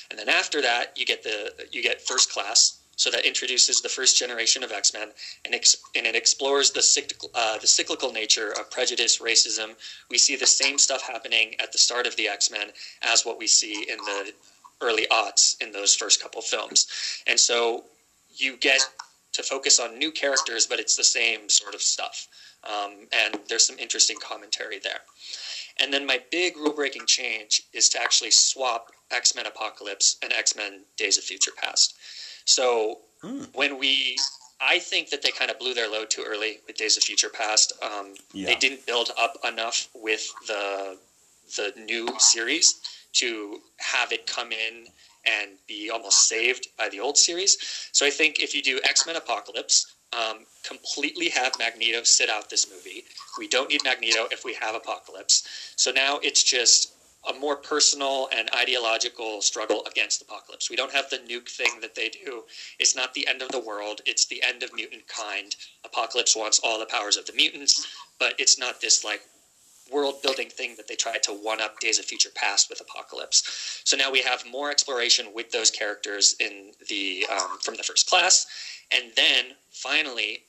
And 0.10 0.20
then 0.20 0.28
after 0.28 0.62
that, 0.62 0.92
you 0.98 1.06
get 1.06 1.24
the 1.24 1.54
you 1.72 1.82
get 1.82 2.02
First 2.02 2.34
Class, 2.34 2.81
so 2.96 3.10
that 3.10 3.26
introduces 3.26 3.82
the 3.82 3.90
first 3.90 4.18
generation 4.18 4.64
of 4.64 4.72
X 4.72 4.94
Men, 4.94 5.10
and, 5.46 5.56
ex- 5.56 5.78
and 5.96 6.06
it 6.06 6.16
explores 6.16 6.72
the, 6.72 6.82
cyclical, 6.82 7.30
uh, 7.34 7.58
the 7.58 7.68
cyclical 7.68 8.12
nature 8.12 8.52
of 8.52 8.70
prejudice, 8.70 9.18
racism. 9.20 9.76
We 10.10 10.18
see 10.18 10.36
the 10.36 10.46
same 10.46 10.78
stuff 10.78 11.02
happening 11.02 11.56
at 11.60 11.72
the 11.72 11.78
start 11.78 12.06
of 12.08 12.16
the 12.16 12.28
X 12.28 12.52
Men 12.52 12.68
as 13.02 13.26
what 13.26 13.40
we 13.40 13.48
see 13.48 13.88
in 13.90 13.98
the 13.98 14.34
early 14.82 15.08
aughts 15.12 15.62
in 15.62 15.72
those 15.72 15.96
first 15.96 16.22
couple 16.22 16.42
films. 16.42 16.88
And 17.28 17.40
so 17.40 17.86
you 18.36 18.58
get 18.58 18.82
to 19.34 19.44
focus 19.44 19.80
on 19.80 19.98
new 19.98 20.12
characters, 20.12 20.68
but 20.68 20.80
it's 20.80 20.98
the 20.98 21.04
same 21.04 21.50
sort 21.50 21.74
of 21.74 21.82
stuff. 21.82 22.28
Um, 22.64 23.08
and 23.14 23.40
there's 23.48 23.66
some 23.66 23.80
interesting 23.80 24.18
commentary 24.22 24.80
there. 24.80 25.02
And 25.80 25.94
then 25.94 26.06
my 26.06 26.20
big 26.32 26.58
rule 26.58 26.74
breaking 26.74 27.06
change 27.08 27.64
is 27.74 27.90
to 27.90 28.02
actually 28.02 28.32
swap 28.32 28.92
X 29.10 29.36
Men 29.36 29.48
Apocalypse 29.48 30.18
and 30.22 30.32
X 30.34 30.56
Men 30.56 30.82
Days 30.98 31.18
of 31.18 31.24
Future 31.24 31.52
Past. 31.56 31.96
So 32.52 33.00
hmm. 33.22 33.44
when 33.54 33.80
we, 33.80 34.18
I 34.60 34.80
think 34.80 35.10
that 35.10 35.22
they 35.22 35.32
kind 35.32 35.50
of 35.50 35.58
blew 35.58 35.74
their 35.74 35.90
load 35.90 36.10
too 36.10 36.24
early 36.28 36.60
with 36.68 36.76
Days 36.76 36.98
of 36.98 37.04
Future 37.04 37.30
Past. 37.30 37.72
Um, 37.82 38.16
yeah. 38.34 38.48
They 38.48 38.56
didn't 38.56 38.86
build 38.86 39.10
up 39.18 39.38
enough 39.48 39.88
with 39.96 40.28
the 40.48 40.98
the 41.58 41.74
new 41.82 42.08
series 42.18 42.80
to 43.12 43.60
have 43.78 44.14
it 44.14 44.26
come 44.26 44.54
in 44.54 44.86
and 45.26 45.52
be 45.68 45.90
almost 45.90 46.30
saved 46.30 46.68
by 46.78 46.88
the 46.88 47.00
old 47.00 47.18
series. 47.18 47.58
So 47.92 48.06
I 48.06 48.10
think 48.10 48.40
if 48.40 48.56
you 48.56 48.62
do 48.62 48.80
X 48.84 49.06
Men 49.06 49.18
Apocalypse, 49.18 49.94
um, 50.14 50.46
completely 50.64 51.30
have 51.30 51.54
Magneto 51.60 52.04
sit 52.04 52.30
out 52.30 52.50
this 52.50 52.70
movie. 52.72 53.04
We 53.38 53.48
don't 53.48 53.70
need 53.70 53.84
Magneto 53.84 54.28
if 54.32 54.46
we 54.46 54.54
have 54.56 54.76
Apocalypse. 54.76 55.74
So 55.76 55.92
now 55.92 56.20
it's 56.24 56.44
just 56.44 56.94
a 57.30 57.40
more 57.40 57.56
personal 57.56 58.30
and 58.36 58.50
ideological 58.56 59.42
struggle 59.42 59.86
against 59.90 60.22
apocalypse. 60.22 60.70
We 60.70 60.76
don't 60.76 60.92
have 60.92 61.10
the 61.10 61.18
nuke 61.18 61.50
thing 61.50 61.80
that 61.82 61.96
they 61.96 62.10
do. 62.10 62.44
It's 62.80 62.96
not 62.96 63.14
the 63.14 63.28
end 63.28 63.42
of 63.42 63.50
the 63.50 63.60
world, 63.60 64.02
it's 64.06 64.26
the 64.26 64.42
end 64.44 64.64
of 64.64 64.74
mutant 64.74 65.08
kind. 65.08 65.56
Apocalypse 65.86 66.36
wants 66.36 66.60
all 66.64 66.80
the 66.80 66.86
powers 66.86 67.18
of 67.18 67.26
the 67.26 67.34
mutants, 67.34 67.86
but 68.20 68.34
it's 68.40 68.58
not 68.58 68.82
this 68.82 69.04
like 69.04 69.22
world 69.92 70.22
building 70.22 70.50
thing 70.50 70.76
that 70.78 70.88
they 70.88 70.96
tried 70.96 71.22
to 71.24 71.32
one 71.32 71.62
up 71.62 71.80
Days 71.80 72.00
of 72.00 72.06
Future 72.06 72.30
Past 72.34 72.70
with 72.70 72.82
Apocalypse. 72.82 73.82
So 73.84 73.98
now 73.98 74.12
we 74.12 74.22
have 74.22 74.44
more 74.50 74.72
exploration 74.72 75.28
with 75.36 75.52
those 75.52 75.70
characters 75.70 76.36
in 76.40 76.72
the 76.88 77.26
um, 77.32 77.60
from 77.62 77.76
the 77.76 77.84
first 77.84 78.10
class, 78.10 78.48
and 78.92 79.12
then 79.16 79.46
finally 79.72 80.44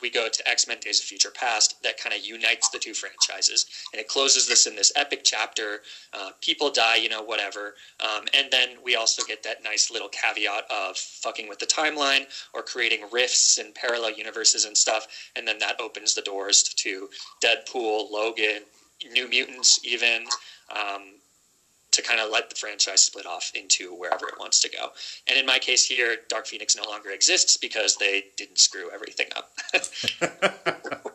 we 0.00 0.10
go 0.10 0.28
to 0.28 0.48
X 0.48 0.68
Men 0.68 0.78
Days 0.80 1.00
of 1.00 1.06
Future 1.06 1.30
Past 1.30 1.82
that 1.82 1.98
kind 1.98 2.14
of 2.14 2.24
unites 2.24 2.68
the 2.68 2.78
two 2.78 2.94
franchises. 2.94 3.66
And 3.92 4.00
it 4.00 4.08
closes 4.08 4.46
this 4.46 4.66
in 4.66 4.76
this 4.76 4.92
epic 4.96 5.22
chapter. 5.24 5.82
Uh, 6.12 6.30
people 6.40 6.70
die, 6.70 6.96
you 6.96 7.08
know, 7.08 7.22
whatever. 7.22 7.74
Um, 8.00 8.26
and 8.34 8.48
then 8.50 8.70
we 8.84 8.96
also 8.96 9.22
get 9.24 9.42
that 9.44 9.62
nice 9.62 9.90
little 9.90 10.08
caveat 10.08 10.64
of 10.70 10.96
fucking 10.96 11.48
with 11.48 11.58
the 11.58 11.66
timeline 11.66 12.26
or 12.54 12.62
creating 12.62 13.06
rifts 13.10 13.58
and 13.58 13.74
parallel 13.74 14.12
universes 14.12 14.64
and 14.64 14.76
stuff. 14.76 15.06
And 15.34 15.46
then 15.46 15.58
that 15.60 15.80
opens 15.80 16.14
the 16.14 16.22
doors 16.22 16.62
to 16.62 17.08
Deadpool, 17.42 18.10
Logan, 18.10 18.62
New 19.12 19.28
Mutants, 19.28 19.80
even. 19.84 20.24
Um, 20.74 21.15
to 21.96 22.02
kind 22.02 22.20
of 22.20 22.30
let 22.30 22.48
the 22.50 22.56
franchise 22.56 23.00
split 23.00 23.26
off 23.26 23.50
into 23.54 23.94
wherever 23.94 24.28
it 24.28 24.34
wants 24.38 24.60
to 24.60 24.70
go. 24.70 24.90
And 25.28 25.38
in 25.38 25.46
my 25.46 25.58
case 25.58 25.86
here, 25.86 26.16
Dark 26.28 26.46
Phoenix 26.46 26.76
no 26.76 26.84
longer 26.88 27.10
exists 27.10 27.56
because 27.56 27.96
they 27.96 28.26
didn't 28.36 28.58
screw 28.58 28.90
everything 28.92 29.26
up. 29.34 29.50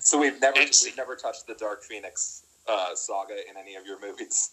so 0.00 0.18
we've 0.18 0.40
never 0.40 0.60
and, 0.60 0.70
we've 0.82 0.96
never 0.96 1.16
touched 1.16 1.46
the 1.46 1.54
Dark 1.54 1.82
Phoenix 1.82 2.44
uh, 2.68 2.94
saga 2.94 3.34
in 3.50 3.56
any 3.56 3.74
of 3.74 3.84
your 3.84 4.00
movies. 4.00 4.50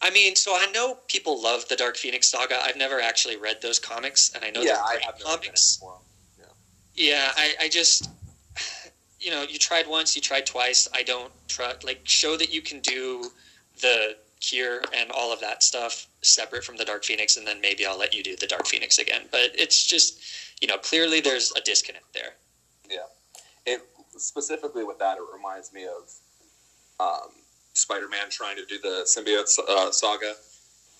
I 0.00 0.10
mean, 0.10 0.36
so 0.36 0.52
I 0.54 0.70
know 0.72 0.98
people 1.08 1.42
love 1.42 1.68
the 1.68 1.76
Dark 1.76 1.96
Phoenix 1.96 2.28
saga. 2.28 2.58
I've 2.62 2.76
never 2.76 3.00
actually 3.00 3.36
read 3.36 3.60
those 3.60 3.78
comics, 3.78 4.32
and 4.34 4.44
I 4.44 4.50
know 4.50 4.62
yeah, 4.62 4.82
they're 4.88 5.00
great 5.00 5.24
comics. 5.24 5.82
Yeah, 6.38 6.44
yeah 6.94 7.32
I, 7.36 7.54
I 7.62 7.68
just 7.68 8.08
you 9.20 9.30
know, 9.30 9.42
you 9.42 9.58
tried 9.58 9.86
once, 9.86 10.14
you 10.14 10.22
tried 10.22 10.46
twice. 10.46 10.88
I 10.94 11.02
don't 11.02 11.32
try 11.48 11.74
like 11.82 12.00
show 12.04 12.36
that 12.36 12.52
you 12.52 12.62
can 12.62 12.80
do 12.80 13.30
the 13.80 14.16
cure 14.40 14.80
and 14.94 15.10
all 15.10 15.32
of 15.32 15.40
that 15.40 15.62
stuff 15.62 16.06
separate 16.22 16.64
from 16.64 16.76
the 16.76 16.84
Dark 16.84 17.04
Phoenix, 17.04 17.36
and 17.36 17.46
then 17.46 17.60
maybe 17.60 17.86
I'll 17.86 17.98
let 17.98 18.14
you 18.14 18.22
do 18.22 18.36
the 18.36 18.46
Dark 18.46 18.66
Phoenix 18.66 18.98
again. 18.98 19.22
But 19.30 19.50
it's 19.54 19.84
just, 19.84 20.20
you 20.60 20.68
know, 20.68 20.78
clearly 20.78 21.20
there's 21.20 21.52
a 21.56 21.60
disconnect 21.60 22.12
there. 22.14 22.34
Yeah, 22.88 23.06
it 23.66 23.82
specifically 24.16 24.84
with 24.84 24.98
that, 24.98 25.18
it 25.18 25.24
reminds 25.34 25.72
me 25.72 25.86
of 25.86 26.12
um, 27.00 27.30
Spider-Man 27.74 28.30
trying 28.30 28.56
to 28.56 28.64
do 28.66 28.78
the 28.78 29.04
symbiote 29.04 29.58
uh, 29.68 29.90
saga, 29.90 30.34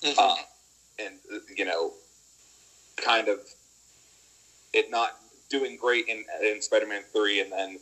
mm-hmm. 0.03 0.19
uh, 0.19 0.35
and 0.99 1.15
you 1.57 1.65
know, 1.65 1.93
kind 2.97 3.29
of 3.29 3.39
it 4.73 4.91
not 4.91 5.17
doing 5.49 5.77
great 5.77 6.09
in 6.09 6.25
in 6.43 6.61
Spider-Man 6.61 7.03
three, 7.13 7.41
and 7.41 7.51
then 7.51 7.79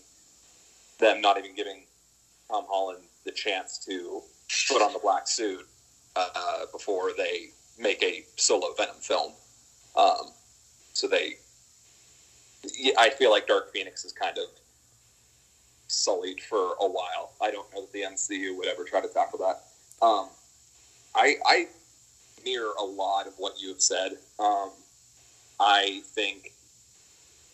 them 0.99 1.21
not 1.21 1.39
even 1.39 1.55
giving 1.55 1.83
Tom 2.49 2.65
Holland 2.69 3.05
the 3.25 3.33
chance 3.33 3.79
to 3.87 4.23
put 4.69 4.83
on 4.83 4.93
the 4.93 4.99
black 4.99 5.29
suit 5.29 5.67
uh, 6.15 6.67
before 6.73 7.11
they 7.17 7.51
make 7.79 8.03
a 8.03 8.25
solo 8.37 8.73
Venom 8.77 8.97
film. 9.01 9.33
Um, 9.97 10.31
so 10.93 11.07
they, 11.09 11.35
I 12.99 13.11
feel 13.11 13.31
like 13.31 13.47
Dark 13.47 13.73
Phoenix 13.73 14.05
is 14.05 14.13
kind 14.13 14.39
of 14.39 14.45
sullied 15.89 16.41
for 16.41 16.75
a 16.81 16.87
while. 16.87 17.33
I 17.41 17.51
don't 17.51 17.73
know 17.75 17.83
that 17.83 17.93
the 17.93 18.03
MCU 18.03 18.57
would 18.57 18.67
ever 18.67 18.85
try 18.85 19.01
to 19.01 19.09
tackle 19.09 19.39
that. 19.41 19.63
Um, 20.05 20.29
I, 21.15 21.37
I 21.47 21.67
mirror 22.45 22.73
a 22.79 22.85
lot 22.85 23.27
of 23.27 23.35
what 23.39 23.61
you 23.61 23.69
have 23.69 23.81
said. 23.81 24.13
Um, 24.39 24.71
I 25.59 26.03
think 26.07 26.53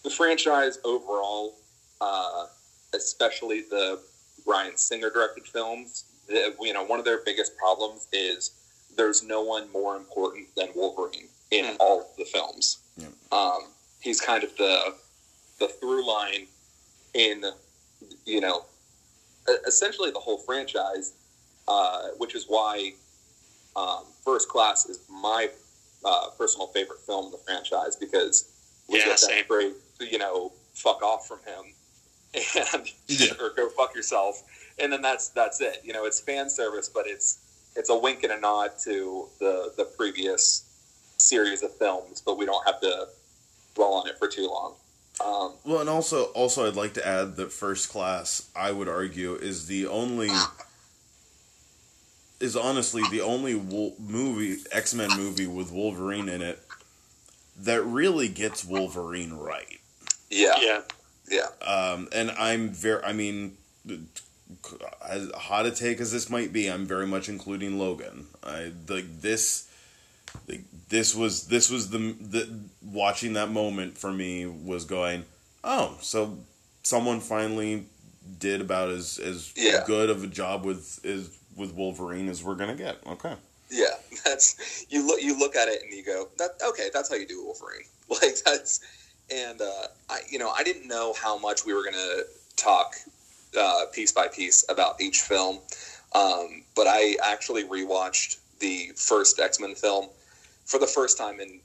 the 0.03 0.11
franchise 0.11 0.79
overall 0.85 1.57
uh, 2.01 2.47
especially 2.95 3.63
the 3.63 4.01
Bryan 4.45 4.77
Singer 4.77 5.11
directed 5.11 5.47
films, 5.47 6.05
the, 6.29 6.55
you 6.61 6.73
know, 6.73 6.85
one 6.85 6.99
of 6.99 7.05
their 7.05 7.21
biggest 7.25 7.57
problems 7.57 8.09
is 8.13 8.53
there's 8.97 9.23
no 9.23 9.43
one 9.43 9.71
more 9.73 9.97
important 9.97 10.47
than 10.57 10.69
Wolverine 10.75 11.29
in 11.51 11.65
mm. 11.65 11.77
all 11.81 12.01
of 12.01 12.07
the 12.17 12.25
films. 12.25 12.79
Yeah. 12.97 13.07
Um, 13.31 13.69
he's 14.01 14.21
kind 14.21 14.45
of 14.45 14.57
the 14.57 14.95
the 15.59 15.69
through 15.69 16.07
line 16.07 16.47
in 17.15 17.45
you 18.25 18.41
know 18.41 18.65
essentially 19.67 20.11
the 20.11 20.19
whole 20.19 20.39
franchise, 20.39 21.13
uh, 21.69 22.09
which 22.19 22.35
is 22.35 22.47
why 22.49 22.93
um, 23.77 24.05
First 24.25 24.49
Class 24.49 24.89
is 24.89 25.01
my 25.11 25.49
uh, 26.05 26.29
personal 26.39 26.67
favorite 26.69 27.01
film 27.01 27.27
in 27.27 27.33
the 27.33 27.39
franchise 27.39 27.97
because 27.97 28.51
we 28.89 28.99
yeah, 28.99 29.07
get 29.07 29.11
that 29.13 29.19
same. 29.21 29.45
great 29.49 29.75
you 30.01 30.19
know 30.19 30.53
fuck 30.75 31.03
off 31.03 31.29
from 31.29 31.39
him 31.41 31.73
and 32.75 32.89
yeah. 33.09 33.33
or 33.41 33.51
go 33.55 33.69
fuck 33.71 33.95
yourself. 33.95 34.43
And 34.79 34.93
then 34.93 35.03
that's 35.03 35.29
that's 35.29 35.61
it. 35.61 35.83
You 35.85 35.93
know, 35.93 36.07
it's 36.07 36.21
fan 36.21 36.49
service, 36.49 36.89
but 36.89 37.07
it's 37.07 37.39
it's 37.77 37.91
a 37.91 37.97
wink 37.97 38.23
and 38.23 38.33
a 38.33 38.41
nod 38.41 38.73
to 38.85 39.29
the 39.39 39.73
the 39.77 39.85
previous 39.85 40.65
series 41.19 41.63
of 41.63 41.77
films, 41.77 42.23
but 42.25 42.37
we 42.37 42.47
don't 42.47 42.65
have 42.67 42.81
to 42.81 43.09
dwell 43.75 43.95
on 43.95 44.09
it 44.09 44.19
for 44.19 44.29
too 44.29 44.49
long. 44.49 44.75
Um, 45.25 45.55
well, 45.65 45.81
and 45.81 45.89
also, 45.89 46.25
also, 46.33 46.67
I'd 46.67 46.75
like 46.75 46.95
to 46.95 47.07
add 47.07 47.37
that 47.37 47.53
First 47.53 47.91
Class, 47.91 48.49
I 48.57 48.73
would 48.73 48.89
argue, 48.89 49.35
is 49.35 49.67
the 49.67 49.87
only, 49.87 50.31
is 52.41 52.57
honestly 52.57 53.03
the 53.11 53.21
only 53.21 53.55
movie 53.55 54.57
X 54.73 54.95
Men 54.95 55.11
movie 55.17 55.47
with 55.47 55.71
Wolverine 55.71 56.29
in 56.29 56.43
it 56.43 56.61
that 57.59 57.83
really 57.83 58.29
gets 58.29 58.65
Wolverine 58.65 59.35
right. 59.35 59.81
Yeah, 60.31 60.55
yeah, 60.61 60.81
yeah. 61.33 61.49
Um, 61.67 62.09
and 62.13 62.31
I'm 62.33 62.69
very, 62.69 63.03
I 63.03 63.13
mean, 63.13 63.57
as 65.09 65.31
hot 65.33 65.67
a 65.67 65.71
take 65.71 66.01
as 66.01 66.13
this 66.13 66.29
might 66.29 66.53
be, 66.53 66.69
I'm 66.69 66.87
very 66.87 67.07
much 67.07 67.29
including 67.29 67.79
Logan. 67.79 68.27
I 68.45 68.73
like 68.89 69.21
this. 69.21 69.69
Like, 70.49 70.63
this 70.89 71.15
was 71.15 71.49
this 71.49 71.71
was 71.71 71.91
the 71.91 71.99
the 71.99 72.61
watching 72.83 73.35
that 73.35 73.51
moment 73.51 73.99
for 73.99 74.13
me 74.13 74.47
was 74.47 74.85
going, 74.85 75.25
oh, 75.65 75.99
so 76.01 76.39
someone 76.83 77.21
finally 77.21 77.87
did 78.39 78.61
about 78.61 78.91
as 78.91 79.19
as 79.19 79.53
yeah. 79.57 79.85
good 79.87 80.11
of 80.11 80.25
a 80.25 80.27
job 80.27 80.65
with 80.65 81.05
is 81.05 81.37
with 81.57 81.75
Wolverine 81.75 82.29
as 82.29 82.43
we're 82.43 82.55
gonna 82.55 82.77
get. 82.77 82.99
Okay. 83.07 83.35
Yeah, 83.71 83.87
that's 84.25 84.87
you 84.91 85.07
look 85.07 85.23
you 85.23 85.39
look 85.39 85.57
at 85.57 85.69
it 85.69 85.83
and 85.83 85.93
you 85.93 86.05
go, 86.05 86.29
that 86.39 86.51
okay, 86.63 86.91
that's 86.93 87.09
how 87.09 87.17
you 87.17 87.27
do 87.27 87.45
Wolverine. 87.45 87.87
Like 88.11 88.37
that's 88.45 88.81
and 89.33 89.61
uh, 89.61 89.87
I, 90.11 90.21
you 90.29 90.39
know, 90.39 90.51
I 90.51 90.63
didn't 90.63 90.87
know 90.87 91.15
how 91.15 91.39
much 91.39 91.65
we 91.65 91.73
were 91.73 91.83
going 91.83 91.95
to 91.95 92.25
talk 92.57 92.95
uh, 93.59 93.87
piece 93.93 94.13
by 94.13 94.29
piece 94.29 94.65
about 94.69 95.01
each 95.01 95.21
film, 95.21 95.59
um, 96.15 96.63
but 96.75 96.87
I 96.87 97.17
actually 97.25 97.65
rewatched 97.65 98.39
the 98.61 98.93
first 98.97 99.41
X 99.41 99.61
Men 99.61 99.75
film 99.75 100.09
for 100.65 100.79
the 100.79 100.87
first 100.87 101.19
time 101.19 101.41
in 101.41 101.61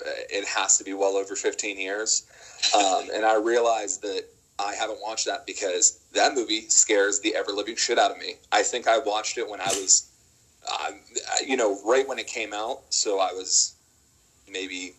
uh, 0.00 0.10
it 0.30 0.46
has 0.46 0.78
to 0.78 0.84
be 0.84 0.94
well 0.94 1.16
over 1.16 1.36
15 1.36 1.78
years, 1.78 2.26
um, 2.74 3.08
and 3.14 3.24
I 3.24 3.36
realized 3.36 4.02
that 4.02 4.24
I 4.58 4.74
haven't 4.74 5.00
watched 5.02 5.26
that 5.26 5.46
because 5.46 6.00
that 6.12 6.34
movie 6.34 6.68
scares 6.68 7.20
the 7.20 7.34
ever 7.34 7.52
living 7.52 7.76
shit 7.76 7.98
out 7.98 8.10
of 8.10 8.18
me. 8.18 8.34
I 8.52 8.62
think 8.62 8.88
I 8.88 8.98
watched 8.98 9.38
it 9.38 9.48
when 9.48 9.60
I 9.60 9.66
was, 9.66 10.10
uh, 10.70 10.92
you 11.46 11.56
know, 11.56 11.78
right 11.84 12.06
when 12.06 12.18
it 12.18 12.26
came 12.26 12.52
out, 12.52 12.80
so 12.90 13.20
I 13.20 13.32
was 13.32 13.74
maybe 14.50 14.94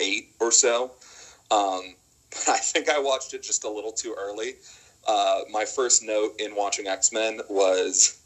eight 0.00 0.30
or 0.40 0.50
so. 0.50 0.92
Um, 1.50 1.94
I 2.48 2.58
think 2.58 2.88
I 2.88 2.98
watched 2.98 3.34
it 3.34 3.42
just 3.42 3.64
a 3.64 3.70
little 3.70 3.92
too 3.92 4.14
early. 4.18 4.54
Uh, 5.06 5.40
my 5.50 5.64
first 5.64 6.02
note 6.02 6.34
in 6.38 6.54
watching 6.54 6.86
X 6.86 7.12
Men 7.12 7.40
was 7.48 8.16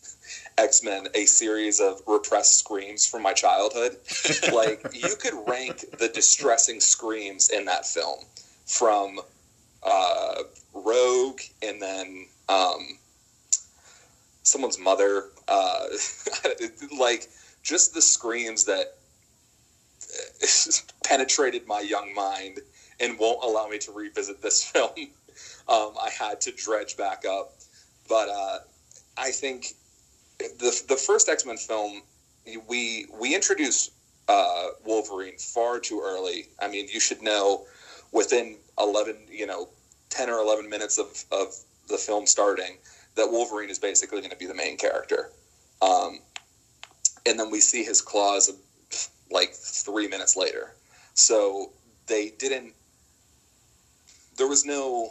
X 0.59 0.83
Men, 0.83 1.09
a 1.15 1.25
series 1.25 1.81
of 1.81 2.03
repressed 2.07 2.59
screams 2.59 3.07
from 3.07 3.23
my 3.23 3.33
childhood. 3.33 3.97
like, 4.53 4.87
you 4.93 5.15
could 5.17 5.35
rank 5.47 5.85
the 5.99 6.09
distressing 6.09 6.81
screams 6.81 7.51
in 7.51 7.65
that 7.67 7.87
film 7.87 8.21
from 8.67 9.21
uh, 9.83 10.43
Rogue 10.73 11.41
and 11.63 11.81
then 11.81 12.27
um, 12.49 12.99
someone's 14.43 14.79
mother. 14.79 15.27
Uh, 15.47 15.87
like, 16.99 17.29
just 17.63 17.95
the 17.95 18.03
screams 18.03 18.65
that 18.65 18.97
penetrated 21.05 21.67
my 21.67 21.81
young 21.81 22.15
mind 22.15 22.61
and 23.01 23.19
won't 23.19 23.43
allow 23.43 23.69
me 23.69 23.79
to 23.79 23.93
revisit 23.93 24.43
this 24.43 24.65
film. 24.71 24.91
Um, 25.69 25.95
I 26.01 26.11
had 26.17 26.41
to 26.43 26.53
dredge 26.53 26.97
back 26.97 27.25
up, 27.25 27.55
but 28.09 28.29
uh, 28.29 28.59
I 29.17 29.31
think 29.31 29.75
the 30.39 30.83
the 30.89 30.97
first 30.97 31.29
X 31.29 31.47
Men 31.47 31.57
film 31.57 32.03
we 32.69 33.07
we 33.19 33.35
introduced 33.35 33.93
uh, 34.29 34.69
Wolverine 34.85 35.39
far 35.39 35.81
too 35.81 36.03
early. 36.05 36.47
I 36.61 36.69
mean, 36.69 36.89
you 36.93 37.01
should 37.01 37.23
know 37.23 37.67
within 38.13 38.57
eleven, 38.79 39.17
you 39.31 39.47
know, 39.47 39.69
ten 40.11 40.31
or 40.31 40.39
eleven 40.39 40.69
minutes 40.69 40.99
of 40.99 41.25
of 41.33 41.55
the 41.89 41.99
film 41.99 42.27
starting 42.27 42.79
that 43.17 43.31
Wolverine 43.31 43.71
is 43.71 43.79
basically 43.79 44.21
going 44.21 44.31
to 44.31 44.37
be 44.37 44.47
the 44.47 44.55
main 44.55 44.77
character. 44.77 45.31
Um, 45.83 46.19
and 47.27 47.39
then 47.39 47.51
we 47.51 47.61
see 47.61 47.85
his 47.85 48.01
claws 48.01 48.51
like 49.31 49.53
three 49.53 50.09
minutes 50.09 50.37
later. 50.37 50.75
So 51.15 51.73
they 52.07 52.31
didn't 52.31 52.75
there 54.37 54.49
was 54.49 54.65
no 54.65 55.11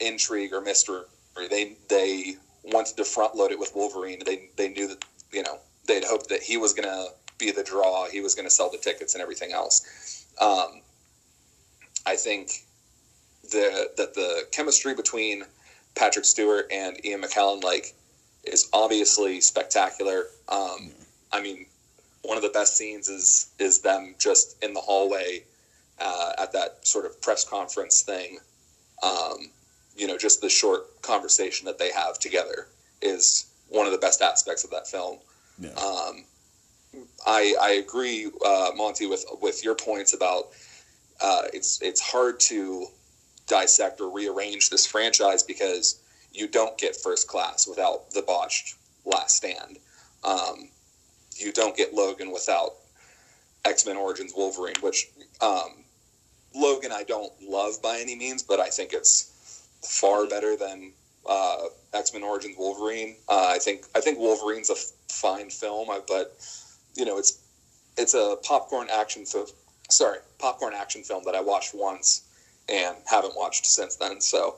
intrigue 0.00 0.52
or 0.52 0.60
mystery. 0.60 1.02
They 1.50 1.76
they 1.88 2.36
wanted 2.64 2.96
to 2.96 3.04
front 3.04 3.36
load 3.36 3.52
it 3.52 3.58
with 3.58 3.72
Wolverine. 3.74 4.22
They 4.24 4.50
they 4.56 4.68
knew 4.68 4.88
that 4.88 5.04
you 5.32 5.42
know 5.42 5.58
they'd 5.86 6.04
hoped 6.04 6.28
that 6.28 6.42
he 6.42 6.56
was 6.56 6.72
going 6.72 6.88
to 6.88 7.08
be 7.38 7.50
the 7.50 7.62
draw. 7.62 8.08
He 8.08 8.20
was 8.20 8.34
going 8.34 8.46
to 8.46 8.50
sell 8.50 8.70
the 8.70 8.78
tickets 8.78 9.14
and 9.14 9.22
everything 9.22 9.52
else. 9.52 10.26
Um, 10.40 10.80
I 12.04 12.16
think 12.16 12.64
the 13.50 13.90
that 13.96 14.14
the 14.14 14.46
chemistry 14.52 14.94
between 14.94 15.44
Patrick 15.94 16.24
Stewart 16.24 16.66
and 16.70 17.04
Ian 17.04 17.22
McKellen 17.22 17.62
like 17.62 17.94
is 18.44 18.68
obviously 18.72 19.40
spectacular. 19.40 20.26
Um, 20.48 20.92
I 21.32 21.42
mean, 21.42 21.66
one 22.22 22.36
of 22.36 22.42
the 22.42 22.50
best 22.50 22.76
scenes 22.76 23.08
is 23.08 23.50
is 23.58 23.80
them 23.80 24.14
just 24.18 24.62
in 24.62 24.72
the 24.72 24.80
hallway 24.80 25.44
uh, 25.98 26.32
at 26.38 26.52
that 26.52 26.86
sort 26.86 27.06
of 27.06 27.20
press 27.20 27.44
conference 27.44 28.02
thing. 28.02 28.38
Um, 29.02 29.50
you 29.96 30.06
know, 30.06 30.18
just 30.18 30.40
the 30.40 30.48
short 30.48 31.02
conversation 31.02 31.66
that 31.66 31.78
they 31.78 31.90
have 31.90 32.18
together 32.18 32.68
is 33.02 33.46
one 33.68 33.86
of 33.86 33.92
the 33.92 33.98
best 33.98 34.22
aspects 34.22 34.64
of 34.64 34.70
that 34.70 34.86
film. 34.86 35.18
Yeah. 35.58 35.70
Um, 35.70 36.24
I 37.26 37.54
I 37.60 37.70
agree, 37.72 38.30
uh, 38.44 38.70
Monty, 38.74 39.06
with 39.06 39.24
with 39.40 39.64
your 39.64 39.74
points 39.74 40.14
about 40.14 40.48
uh, 41.20 41.42
it's 41.52 41.80
it's 41.82 42.00
hard 42.00 42.40
to 42.40 42.86
dissect 43.46 44.00
or 44.00 44.10
rearrange 44.12 44.70
this 44.70 44.86
franchise 44.86 45.42
because 45.42 46.00
you 46.32 46.48
don't 46.48 46.76
get 46.78 46.96
first 46.96 47.28
class 47.28 47.66
without 47.66 48.10
the 48.10 48.22
botched 48.22 48.74
Last 49.04 49.36
Stand. 49.36 49.78
Um, 50.24 50.68
you 51.36 51.52
don't 51.52 51.76
get 51.76 51.94
Logan 51.94 52.32
without 52.32 52.74
X 53.64 53.86
Men 53.86 53.96
Origins 53.96 54.32
Wolverine, 54.36 54.74
which 54.80 55.08
um, 55.40 55.84
Logan 56.56 56.92
I 56.92 57.02
don't 57.02 57.32
love 57.42 57.82
by 57.82 57.98
any 57.98 58.16
means, 58.16 58.42
but 58.42 58.60
I 58.60 58.68
think 58.68 58.92
it's 58.92 59.30
far 59.82 60.26
better 60.26 60.56
than 60.56 60.92
uh, 61.28 61.64
X 61.92 62.12
Men 62.12 62.22
Origins 62.22 62.56
Wolverine. 62.58 63.16
Uh, 63.28 63.48
I 63.50 63.58
think 63.58 63.84
I 63.94 64.00
think 64.00 64.18
Wolverine's 64.18 64.70
a 64.70 64.74
f- 64.74 64.92
fine 65.08 65.50
film, 65.50 65.90
uh, 65.90 66.00
but 66.06 66.36
you 66.94 67.04
know 67.04 67.18
it's 67.18 67.38
it's 67.96 68.14
a 68.14 68.36
popcorn 68.42 68.88
action 68.92 69.26
film. 69.26 69.46
Sorry, 69.88 70.18
popcorn 70.38 70.74
action 70.74 71.02
film 71.02 71.24
that 71.26 71.34
I 71.34 71.40
watched 71.40 71.74
once 71.74 72.22
and 72.68 72.96
haven't 73.06 73.36
watched 73.36 73.66
since 73.66 73.96
then. 73.96 74.20
So, 74.20 74.56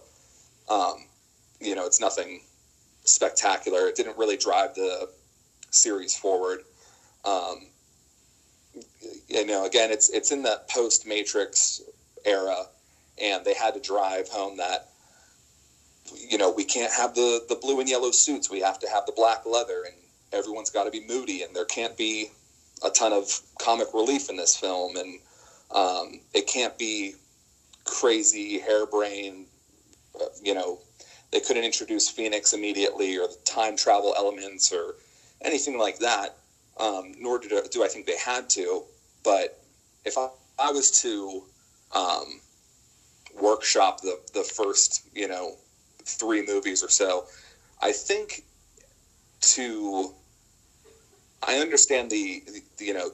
um, 0.68 1.04
you 1.60 1.74
know, 1.74 1.84
it's 1.86 2.00
nothing 2.00 2.40
spectacular. 3.04 3.88
It 3.88 3.96
didn't 3.96 4.16
really 4.16 4.36
drive 4.36 4.74
the 4.74 5.10
series 5.70 6.16
forward. 6.16 6.60
Um, 7.24 7.66
you 9.28 9.46
know, 9.46 9.64
again, 9.64 9.90
it's 9.90 10.10
it's 10.10 10.32
in 10.32 10.42
that 10.42 10.68
post 10.68 11.06
Matrix 11.06 11.82
era, 12.24 12.66
and 13.20 13.44
they 13.44 13.54
had 13.54 13.74
to 13.74 13.80
drive 13.80 14.28
home 14.28 14.56
that 14.56 14.88
you 16.16 16.38
know 16.38 16.50
we 16.50 16.64
can't 16.64 16.92
have 16.92 17.14
the 17.14 17.44
the 17.48 17.54
blue 17.54 17.80
and 17.80 17.88
yellow 17.88 18.10
suits. 18.10 18.50
We 18.50 18.60
have 18.60 18.78
to 18.80 18.88
have 18.88 19.06
the 19.06 19.12
black 19.12 19.46
leather, 19.46 19.84
and 19.84 19.94
everyone's 20.32 20.70
got 20.70 20.84
to 20.84 20.90
be 20.90 21.06
moody, 21.06 21.42
and 21.42 21.54
there 21.54 21.64
can't 21.64 21.96
be 21.96 22.30
a 22.82 22.90
ton 22.90 23.12
of 23.12 23.40
comic 23.58 23.88
relief 23.94 24.30
in 24.30 24.36
this 24.36 24.56
film, 24.56 24.96
and 24.96 25.20
um, 25.74 26.20
it 26.34 26.46
can't 26.46 26.76
be 26.78 27.14
crazy, 27.84 28.58
harebrained. 28.58 29.46
Uh, 30.20 30.26
you 30.42 30.54
know, 30.54 30.78
they 31.32 31.40
couldn't 31.40 31.64
introduce 31.64 32.08
Phoenix 32.08 32.52
immediately, 32.52 33.16
or 33.16 33.26
the 33.26 33.36
time 33.44 33.76
travel 33.76 34.14
elements, 34.16 34.72
or 34.72 34.94
anything 35.42 35.78
like 35.78 35.98
that. 35.98 36.36
Um, 36.78 37.14
nor 37.18 37.38
do, 37.38 37.60
do 37.70 37.84
I 37.84 37.88
think 37.88 38.06
they 38.06 38.16
had 38.16 38.48
to. 38.50 38.84
But 39.24 39.60
if 40.04 40.16
I, 40.16 40.28
I 40.58 40.70
was 40.70 40.90
to 41.02 41.42
um, 41.94 42.40
workshop 43.40 44.00
the 44.00 44.20
the 44.34 44.44
first, 44.44 45.02
you 45.14 45.28
know, 45.28 45.56
three 46.04 46.46
movies 46.46 46.82
or 46.82 46.88
so, 46.88 47.26
I 47.82 47.92
think 47.92 48.44
to 49.40 50.12
I 51.46 51.56
understand 51.56 52.10
the, 52.10 52.42
the 52.78 52.84
you 52.84 52.94
know 52.94 53.10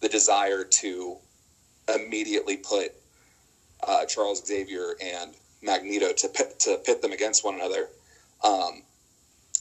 the 0.00 0.08
desire 0.08 0.64
to 0.64 1.16
immediately 1.94 2.56
put 2.56 2.92
uh, 3.86 4.04
Charles 4.06 4.44
Xavier 4.46 4.96
and 5.02 5.34
Magneto 5.62 6.12
to 6.12 6.28
pit, 6.28 6.58
to 6.60 6.76
pit 6.84 7.02
them 7.02 7.12
against 7.12 7.44
one 7.44 7.54
another. 7.54 7.88
Um, 8.42 8.82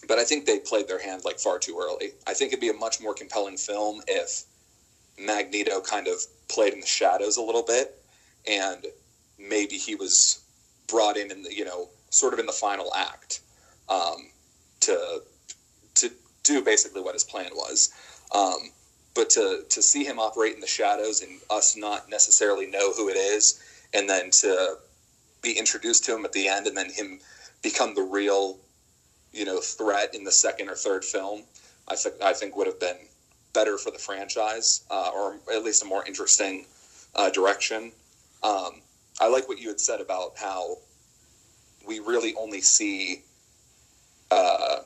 but 0.08 0.18
I 0.18 0.24
think 0.24 0.46
they 0.46 0.60
played 0.60 0.88
their 0.88 1.02
hand 1.02 1.24
like 1.26 1.40
far 1.40 1.60
too 1.60 1.80
early. 1.80 2.12
I 2.28 2.34
think 2.34 2.52
it'd 2.52 2.62
be 2.62 2.70
a 2.70 2.74
much 2.74 3.02
more 3.02 3.14
compelling 3.14 3.58
film 3.58 4.02
if 4.08 4.44
Magneto 5.20 5.82
kind 5.82 6.08
of 6.08 6.16
played 6.48 6.74
in 6.74 6.80
the 6.80 6.88
shadows 6.88 7.38
a 7.38 7.42
little 7.42 7.64
bit, 7.64 8.02
and 8.48 8.86
maybe 9.38 9.78
he 9.78 9.96
was 9.96 10.42
brought 10.88 11.18
in 11.18 11.32
in 11.32 11.44
the 11.44 11.54
you 11.54 11.66
know 11.66 11.90
sort 12.10 12.34
of 12.34 12.40
in 12.40 12.46
the 12.46 12.52
final 12.52 12.94
act 12.94 13.42
um, 13.90 14.30
to 14.82 15.22
to 15.96 16.10
do 16.44 16.64
basically 16.64 17.02
what 17.02 17.14
his 17.14 17.24
plan 17.24 17.52
was. 17.54 17.92
Um, 18.34 18.72
but 19.14 19.30
to 19.32 19.64
to 19.70 19.82
see 19.82 20.04
him 20.04 20.20
operate 20.20 20.56
in 20.56 20.62
the 20.62 20.68
shadows 20.68 21.22
and 21.22 21.40
us 21.50 21.76
not 21.76 22.10
necessarily 22.10 22.66
know 22.68 22.94
who 22.94 23.10
it 23.10 23.18
is, 23.18 23.62
and 23.94 24.10
then 24.10 24.32
to 24.32 24.78
be 25.42 25.58
introduced 25.58 26.06
to 26.06 26.16
him 26.16 26.26
at 26.26 26.34
the 26.34 26.48
end, 26.48 26.68
and 26.68 26.78
then 26.78 26.92
him 26.92 27.20
become 27.62 27.94
the 27.94 28.02
real 28.02 28.58
you 29.32 29.46
know 29.46 29.60
threat 29.60 30.14
in 30.14 30.24
the 30.24 30.32
second 30.32 30.70
or 30.70 30.76
third 30.76 31.06
film, 31.06 31.44
I 31.88 31.96
think 31.96 32.16
I 32.22 32.34
think 32.34 32.56
would 32.56 32.68
have 32.68 32.80
been 32.80 32.98
better 33.54 33.78
for 33.78 33.92
the 33.92 34.00
franchise, 34.00 34.84
uh, 34.90 35.12
or 35.14 35.36
at 35.54 35.64
least 35.64 35.84
a 35.84 35.86
more 35.86 36.06
interesting 36.06 36.66
uh, 37.16 37.30
direction. 37.30 37.92
Um, 38.44 38.82
I 39.20 39.28
like 39.28 39.48
what 39.48 39.60
you 39.60 39.68
had 39.68 39.80
said 39.80 40.02
about 40.02 40.38
how 40.38 40.78
we 41.86 42.00
really 42.00 42.34
only 42.36 42.62
see 42.62 43.24
uh, 44.30 44.80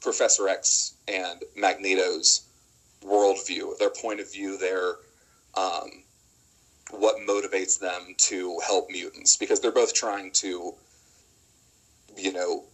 Professor 0.00 0.48
X 0.48 0.94
and 1.08 1.42
Magneto's 1.56 2.42
worldview, 3.02 3.76
their 3.78 3.90
point 3.90 4.20
of 4.20 4.30
view, 4.32 4.58
their 4.58 4.96
um, 5.56 6.02
what 6.90 7.16
motivates 7.26 7.78
them 7.78 8.14
to 8.18 8.60
help 8.66 8.90
mutants, 8.90 9.36
because 9.36 9.60
they're 9.60 9.72
both 9.72 9.94
trying 9.94 10.30
to, 10.32 10.74
you 12.16 12.32
know, 12.32 12.64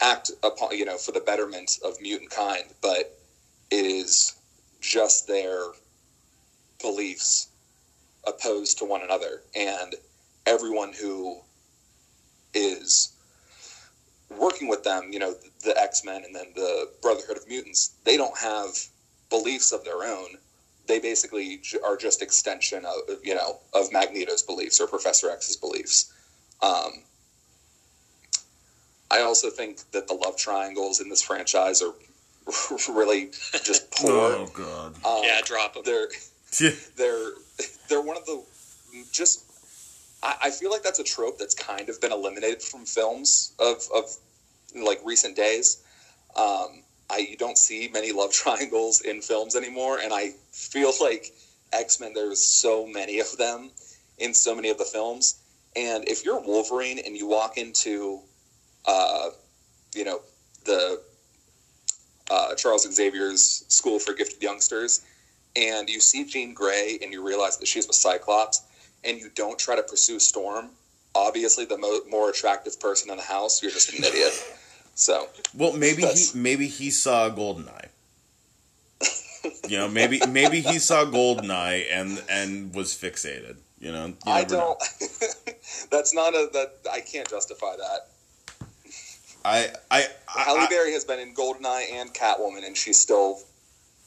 act 0.00 0.30
upon 0.42 0.76
you 0.76 0.84
know 0.84 0.96
for 0.96 1.12
the 1.12 1.20
betterment 1.20 1.78
of 1.84 2.00
mutant 2.00 2.30
kind, 2.30 2.64
but 2.80 3.16
it 3.70 3.84
is 3.84 4.34
just 4.80 5.26
their 5.26 5.66
beliefs 6.80 7.48
opposed 8.26 8.78
to 8.78 8.84
one 8.84 9.02
another, 9.02 9.42
and 9.54 9.94
everyone 10.46 10.92
who 10.92 11.40
is 12.54 13.12
working 14.30 14.68
with 14.68 14.84
them, 14.84 15.10
you 15.12 15.18
know, 15.18 15.34
the 15.64 15.76
X 15.78 16.04
Men 16.04 16.24
and 16.24 16.34
then 16.34 16.46
the 16.54 16.88
Brotherhood 17.02 17.36
of 17.36 17.48
Mutants, 17.48 17.92
they 18.04 18.16
don't 18.16 18.38
have 18.38 18.70
beliefs 19.28 19.72
of 19.72 19.84
their 19.84 20.04
own. 20.04 20.38
They 20.86 20.98
basically 20.98 21.60
are 21.84 21.96
just 21.96 22.22
extension 22.22 22.84
of 22.84 23.18
you 23.22 23.34
know 23.34 23.58
of 23.72 23.92
Magneto's 23.92 24.42
beliefs 24.42 24.80
or 24.80 24.86
Professor 24.86 25.30
X's 25.30 25.56
beliefs. 25.56 26.12
Um, 26.62 27.04
I 29.10 29.22
also 29.22 29.50
think 29.50 29.90
that 29.92 30.06
the 30.06 30.14
love 30.14 30.36
triangles 30.36 31.00
in 31.00 31.08
this 31.08 31.22
franchise 31.22 31.82
are 31.82 31.92
really 32.92 33.30
just 33.64 33.90
poor. 33.96 34.10
Oh 34.12 34.50
god. 34.52 34.94
Um, 35.04 35.22
yeah, 35.24 35.40
drop 35.44 35.74
them. 35.74 35.82
They're 35.84 36.08
they're 36.96 37.32
they're 37.88 38.02
one 38.02 38.16
of 38.16 38.26
the 38.26 38.42
just. 39.12 39.44
I, 40.22 40.36
I 40.44 40.50
feel 40.50 40.70
like 40.70 40.82
that's 40.82 40.98
a 40.98 41.04
trope 41.04 41.38
that's 41.38 41.54
kind 41.54 41.88
of 41.88 42.00
been 42.00 42.12
eliminated 42.12 42.62
from 42.62 42.84
films 42.84 43.52
of 43.58 43.82
of 43.94 44.16
like 44.74 45.00
recent 45.04 45.36
days. 45.36 45.82
Um, 46.36 46.82
I 47.10 47.26
you 47.30 47.36
don't 47.36 47.58
see 47.58 47.88
many 47.92 48.12
love 48.12 48.32
triangles 48.32 49.00
in 49.00 49.22
films 49.22 49.56
anymore, 49.56 49.98
and 49.98 50.12
I 50.12 50.34
feel 50.52 50.92
like 51.00 51.32
X 51.72 52.00
Men. 52.00 52.14
There's 52.14 52.42
so 52.42 52.86
many 52.86 53.18
of 53.18 53.36
them 53.36 53.70
in 54.18 54.34
so 54.34 54.54
many 54.54 54.70
of 54.70 54.78
the 54.78 54.84
films, 54.84 55.40
and 55.74 56.08
if 56.08 56.24
you're 56.24 56.40
Wolverine 56.40 56.98
and 56.98 57.16
you 57.16 57.26
walk 57.26 57.56
into 57.58 58.20
uh, 58.86 59.30
you 59.94 60.04
know, 60.04 60.20
the 60.64 61.00
uh, 62.30 62.54
Charles 62.54 62.90
Xavier's 62.92 63.64
School 63.68 63.98
for 63.98 64.14
Gifted 64.14 64.42
Youngsters, 64.42 65.02
and 65.56 65.88
you 65.88 66.00
see 66.00 66.24
Jean 66.24 66.54
Grey 66.54 66.98
and 67.02 67.12
you 67.12 67.26
realize 67.26 67.58
that 67.58 67.66
she's 67.66 67.88
a 67.88 67.92
Cyclops, 67.92 68.62
and 69.04 69.18
you 69.18 69.30
don't 69.34 69.58
try 69.58 69.76
to 69.76 69.82
pursue 69.82 70.18
Storm, 70.20 70.70
obviously 71.14 71.64
the 71.64 71.78
mo- 71.78 72.00
more 72.08 72.30
attractive 72.30 72.78
person 72.78 73.10
in 73.10 73.16
the 73.16 73.22
house, 73.22 73.62
you're 73.62 73.72
just 73.72 73.92
an 73.92 74.04
idiot. 74.04 74.32
So, 74.96 75.28
Well, 75.56 75.72
maybe 75.72 76.02
he 76.02 76.26
maybe 76.34 76.66
he 76.66 76.90
saw 76.90 77.30
Goldeneye. 77.30 77.88
you 79.66 79.78
know, 79.78 79.88
maybe 79.88 80.20
maybe 80.28 80.60
he 80.60 80.78
saw 80.78 81.06
Goldeneye 81.06 81.86
and 81.90 82.22
and 82.28 82.74
was 82.74 82.92
fixated. 82.92 83.56
You 83.78 83.92
know, 83.92 84.06
you 84.08 84.14
I 84.26 84.44
don't. 84.44 84.78
that's 85.90 86.12
not 86.12 86.34
a 86.34 86.50
that 86.52 86.80
I 86.92 87.00
can't 87.00 87.26
justify 87.30 87.76
that. 87.76 88.08
I 89.44 89.70
I 89.90 90.06
Halle 90.26 90.58
I, 90.58 90.64
I, 90.64 90.66
Berry 90.68 90.92
has 90.92 91.04
been 91.04 91.18
in 91.18 91.34
Goldeneye 91.34 91.92
and 91.92 92.12
Catwoman, 92.12 92.66
and 92.66 92.76
she's 92.76 92.98
still 92.98 93.40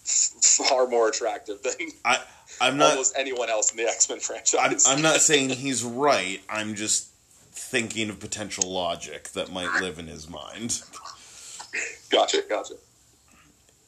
f- 0.03 0.33
far 0.67 0.87
more 0.87 1.09
attractive 1.09 1.61
than 1.63 1.73
I 2.05 2.19
I'm 2.61 2.77
not 2.77 2.91
almost 2.91 3.15
anyone 3.17 3.49
else 3.49 3.71
in 3.71 3.77
the 3.77 3.83
X 3.83 4.09
Men 4.09 4.17
I'm, 4.17 4.21
franchise. 4.21 4.85
I'm 4.87 5.01
not 5.01 5.21
saying 5.21 5.49
he's 5.49 5.83
right. 5.83 6.41
I'm 6.49 6.75
just 6.75 7.09
thinking 7.51 8.09
of 8.09 8.19
potential 8.19 8.69
logic 8.71 9.29
that 9.29 9.51
might 9.51 9.81
live 9.81 9.99
in 9.99 10.07
his 10.07 10.29
mind. 10.29 10.81
Gotcha, 12.09 12.43
gotcha. 12.47 12.75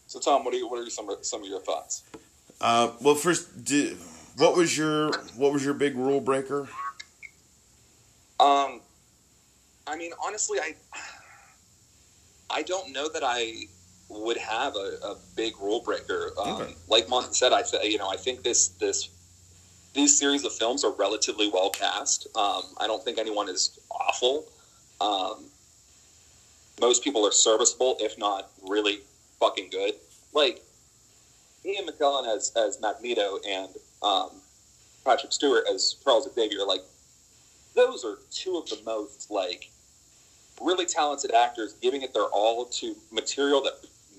So, 0.07 0.19
Tom, 0.19 0.43
what 0.43 0.53
are 0.53 0.57
you, 0.57 0.67
what 0.67 0.79
are 0.79 0.89
some 0.89 1.09
of, 1.09 1.25
some 1.25 1.43
of 1.43 1.47
your 1.47 1.59
thoughts? 1.59 2.03
Uh, 2.61 2.91
well, 3.01 3.15
first, 3.15 3.63
did, 3.63 3.97
what 4.37 4.55
was 4.55 4.77
your 4.77 5.11
what 5.35 5.53
was 5.53 5.63
your 5.63 5.73
big 5.73 5.95
rule 5.95 6.21
breaker? 6.21 6.67
Um, 8.39 8.81
I 9.87 9.95
mean, 9.97 10.11
honestly, 10.25 10.59
I 10.59 10.75
I 12.49 12.61
don't 12.61 12.91
know 12.91 13.09
that 13.09 13.23
I 13.23 13.65
would 14.09 14.37
have 14.37 14.75
a, 14.75 14.97
a 15.03 15.15
big 15.35 15.53
rule 15.59 15.81
breaker. 15.81 16.31
Um, 16.39 16.61
Okay. 16.61 16.75
Like 16.87 17.09
Monty 17.09 17.33
said, 17.33 17.53
I 17.53 17.63
th- 17.63 17.83
you 17.91 17.97
know 17.97 18.09
I 18.09 18.17
think 18.17 18.43
this 18.43 18.69
this 18.69 19.09
these 19.93 20.17
series 20.17 20.43
of 20.43 20.53
films 20.53 20.83
are 20.83 20.91
relatively 20.91 21.49
well 21.49 21.69
cast. 21.69 22.27
Um, 22.35 22.63
I 22.77 22.85
don't 22.87 23.03
think 23.03 23.17
anyone 23.17 23.49
is 23.49 23.79
awful. 23.89 24.45
Um, 25.01 25.45
most 26.79 27.03
people 27.03 27.25
are 27.25 27.31
serviceable, 27.31 27.95
if 27.99 28.17
not 28.17 28.49
really 28.67 28.99
fucking 29.39 29.69
good. 29.71 29.93
Like 30.33 30.61
Ian 31.65 31.87
McKellen 31.87 32.27
as 32.35 32.51
as 32.55 32.79
Magneto 32.79 33.39
and 33.47 33.69
um, 34.03 34.29
Patrick 35.03 35.31
Stewart 35.33 35.63
as 35.73 35.95
Charles 36.03 36.27
Xavier. 36.33 36.65
Like 36.65 36.81
those 37.75 38.05
are 38.05 38.19
two 38.31 38.57
of 38.57 38.69
the 38.69 38.77
most 38.85 39.31
like 39.31 39.69
really 40.61 40.85
talented 40.85 41.31
actors 41.33 41.73
giving 41.81 42.01
it 42.01 42.13
their 42.13 42.23
all 42.25 42.65
to 42.65 42.95
material 43.11 43.61
that 43.61 43.73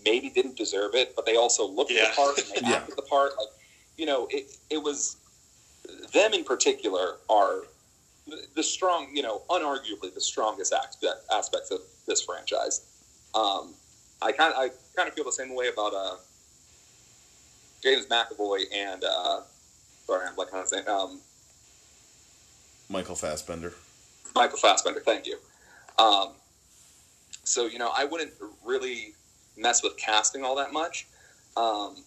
maybe 0.04 0.28
didn't 0.30 0.56
deserve 0.56 0.94
it, 0.94 1.12
but 1.16 1.26
they 1.26 1.36
also 1.36 1.66
looked 1.66 1.90
Yeah. 1.90 2.08
the 2.10 2.14
part 2.14 2.38
and 2.38 2.46
they 2.48 2.60
Yeah. 2.70 2.76
acted 2.76 2.96
the 2.96 3.02
part. 3.02 3.32
Like, 3.38 3.48
you 3.96 4.06
know, 4.06 4.26
it 4.30 4.46
it 4.70 4.78
was 4.82 5.16
them 6.12 6.32
in 6.34 6.44
particular 6.44 7.16
are 7.30 7.62
the, 8.26 8.42
the 8.54 8.62
strong, 8.62 9.08
you 9.14 9.22
know, 9.22 9.42
unarguably 9.48 10.12
the 10.12 10.20
strongest 10.20 10.72
aspect 10.72 11.20
aspects 11.32 11.70
of 11.70 11.80
this 12.06 12.22
franchise. 12.22 12.80
Um, 13.34 13.74
I 14.22 14.32
kind 14.32 14.52
I 14.56 14.70
kind 14.94 15.08
of 15.08 15.14
feel 15.14 15.24
the 15.24 15.32
same 15.32 15.54
way 15.54 15.68
about 15.68 15.94
uh, 15.94 16.16
James 17.82 18.06
McAvoy 18.06 18.64
and 18.74 19.04
uh, 19.04 19.40
sorry, 20.06 20.26
I'm 20.26 20.36
like 20.36 20.50
kind 20.50 20.62
of 20.62 20.68
saying 20.68 20.88
um, 20.88 21.20
Michael 22.88 23.14
Fassbender. 23.16 23.72
Michael 24.34 24.58
Fassbender. 24.58 25.00
Thank 25.00 25.26
you. 25.26 25.38
Um, 25.98 26.32
so 27.44 27.66
you 27.66 27.78
know, 27.78 27.90
I 27.96 28.04
wouldn't 28.04 28.32
really 28.64 29.14
mess 29.56 29.82
with 29.82 29.96
casting 29.96 30.44
all 30.44 30.56
that 30.56 30.72
much. 30.72 31.06
Um, 31.56 32.04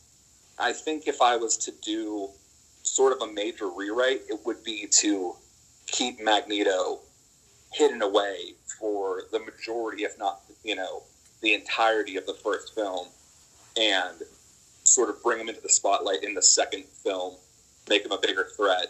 I 0.60 0.73
think 0.73 1.08
if 1.08 1.21
I 1.21 1.38
was 1.38 1.58
to 1.58 1.71
do 1.82 2.30
sort 2.84 3.13
of 3.13 3.28
a 3.28 3.32
major 3.32 3.69
rewrite, 3.69 4.21
it 4.30 4.39
would 4.45 4.63
be 4.63 4.88
to 4.99 5.36
keep 5.88 6.21
Magneto 6.21 6.99
hidden 7.73 8.02
away 8.02 8.54
for 8.80 9.23
the 9.32 9.39
majority, 9.39 10.04
if 10.04 10.17
not 10.17 10.41
you 10.63 10.75
know, 10.75 11.04
the 11.41 11.54
entirety 11.54 12.17
of 12.17 12.25
the 12.25 12.34
first 12.34 12.75
film, 12.75 13.08
and 13.80 14.17
sort 14.84 15.10
of 15.10 15.21
bring 15.23 15.39
him 15.39 15.49
into 15.49 15.62
the 15.62 15.69
spotlight 15.69 16.23
in 16.23 16.34
the 16.34 16.41
second 16.41 16.84
film, 17.04 17.36
make 17.88 18.06
him 18.06 18.12
a 18.12 18.19
bigger 18.19 18.49
threat. 18.56 18.88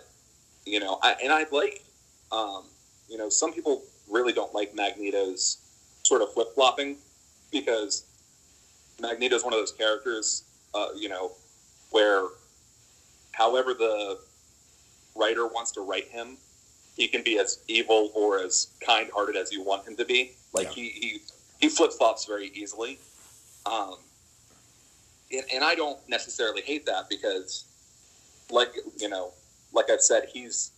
You 0.66 0.80
know, 0.80 1.00
I, 1.02 1.16
and 1.24 1.32
I'd 1.32 1.52
like 1.52 1.84
um, 2.32 2.64
you 3.10 3.18
know, 3.18 3.30
some 3.30 3.54
people 3.54 3.84
really 4.10 4.34
don't 4.34 4.54
like 4.54 4.76
Magneto's 4.76 5.58
sort 6.04 6.22
of 6.22 6.34
flip 6.34 6.48
flopping 6.56 6.98
because 7.52 8.04
Magneto's 9.02 9.44
one 9.44 9.54
of 9.54 9.60
those 9.60 9.72
characters, 9.72 10.44
uh, 10.74 10.90
you 10.96 11.10
know, 11.10 11.32
where 11.92 12.28
however 13.32 13.74
the 13.74 14.20
writer 15.16 15.48
wants 15.48 15.72
to 15.72 15.82
write 15.82 16.08
him, 16.08 16.38
he 16.96 17.08
can 17.08 17.24
be 17.24 17.40
as 17.40 17.60
evil 17.68 18.12
or 18.16 18.40
as 18.40 18.68
kind 18.86 19.10
hearted 19.14 19.36
as 19.36 19.52
you 19.52 19.64
want 19.64 19.88
him 19.88 19.96
to 19.96 20.06
be. 20.06 20.32
Like 20.54 20.68
Yeah. 20.68 20.74
he, 20.74 20.90
he, 20.90 21.22
he 21.62 21.70
flip 21.70 21.94
flops 21.94 22.26
very 22.26 22.48
easily. 22.54 23.00
Um, 23.66 23.96
and, 25.32 25.44
and 25.54 25.64
I 25.64 25.76
don't 25.76 25.98
necessarily 26.10 26.62
hate 26.62 26.86
that 26.88 27.08
because, 27.10 27.66
like, 28.50 28.72
you 28.98 29.10
know, 29.10 29.32
like 29.74 29.90
I've 29.90 30.02
said, 30.02 30.30
he's 30.34 30.72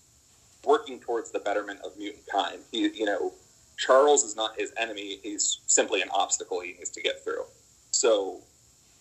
working 0.66 1.00
towards 1.00 1.32
the 1.32 1.40
betterment 1.40 1.80
of 1.84 1.98
mutant 1.98 2.26
kind. 2.32 2.60
He, 2.72 2.90
you 2.90 3.06
know, 3.06 3.34
Charles 3.78 4.24
is 4.24 4.36
not 4.36 4.58
his 4.58 4.72
enemy. 4.78 5.20
He's 5.24 5.60
simply 5.66 6.02
an 6.02 6.10
obstacle 6.14 6.62
he 6.62 6.74
needs 6.74 6.92
to 6.92 7.02
get 7.02 7.24
through. 7.24 7.44
So, 7.92 8.42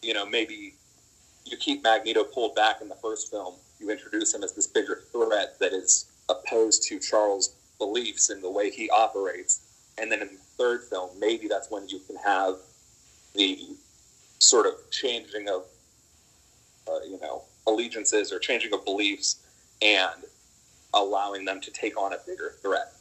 you 0.03 0.15
know, 0.15 0.25
maybe 0.25 0.75
you 1.45 1.57
keep 1.57 1.83
Magneto 1.83 2.25
pulled 2.25 2.55
back 2.55 2.81
in 2.81 2.89
the 2.89 2.95
first 2.97 3.31
film. 3.31 3.55
You 3.79 3.91
introduce 3.91 4.35
him 4.35 4.43
as 4.43 4.53
this 4.53 4.67
bigger 4.67 5.03
threat 5.13 5.59
that 5.59 5.73
is 5.73 6.07
opposed 6.29 6.83
to 6.85 6.99
Charles' 6.99 7.55
beliefs 7.79 8.31
and 8.31 8.43
the 8.43 8.51
way 8.51 8.71
he 8.71 8.89
operates. 8.91 9.61
And 9.99 10.11
then 10.11 10.23
in 10.23 10.29
the 10.29 10.41
third 10.57 10.85
film, 10.85 11.11
maybe 11.19 11.49
that's 11.49 11.71
when 11.71 11.89
you 11.89 12.01
can 12.07 12.17
have 12.17 12.57
the 13.35 13.59
sort 14.39 14.67
of 14.67 14.75
changing 14.91 15.49
of, 15.49 15.65
uh, 16.89 17.01
you 17.05 17.19
know, 17.21 17.43
allegiances 17.67 18.33
or 18.33 18.39
changing 18.39 18.73
of 18.73 18.85
beliefs 18.85 19.37
and 19.83 20.25
allowing 20.93 21.45
them 21.45 21.61
to 21.61 21.71
take 21.71 21.97
on 22.01 22.13
a 22.13 22.19
bigger 22.27 22.55
threat. 22.63 22.93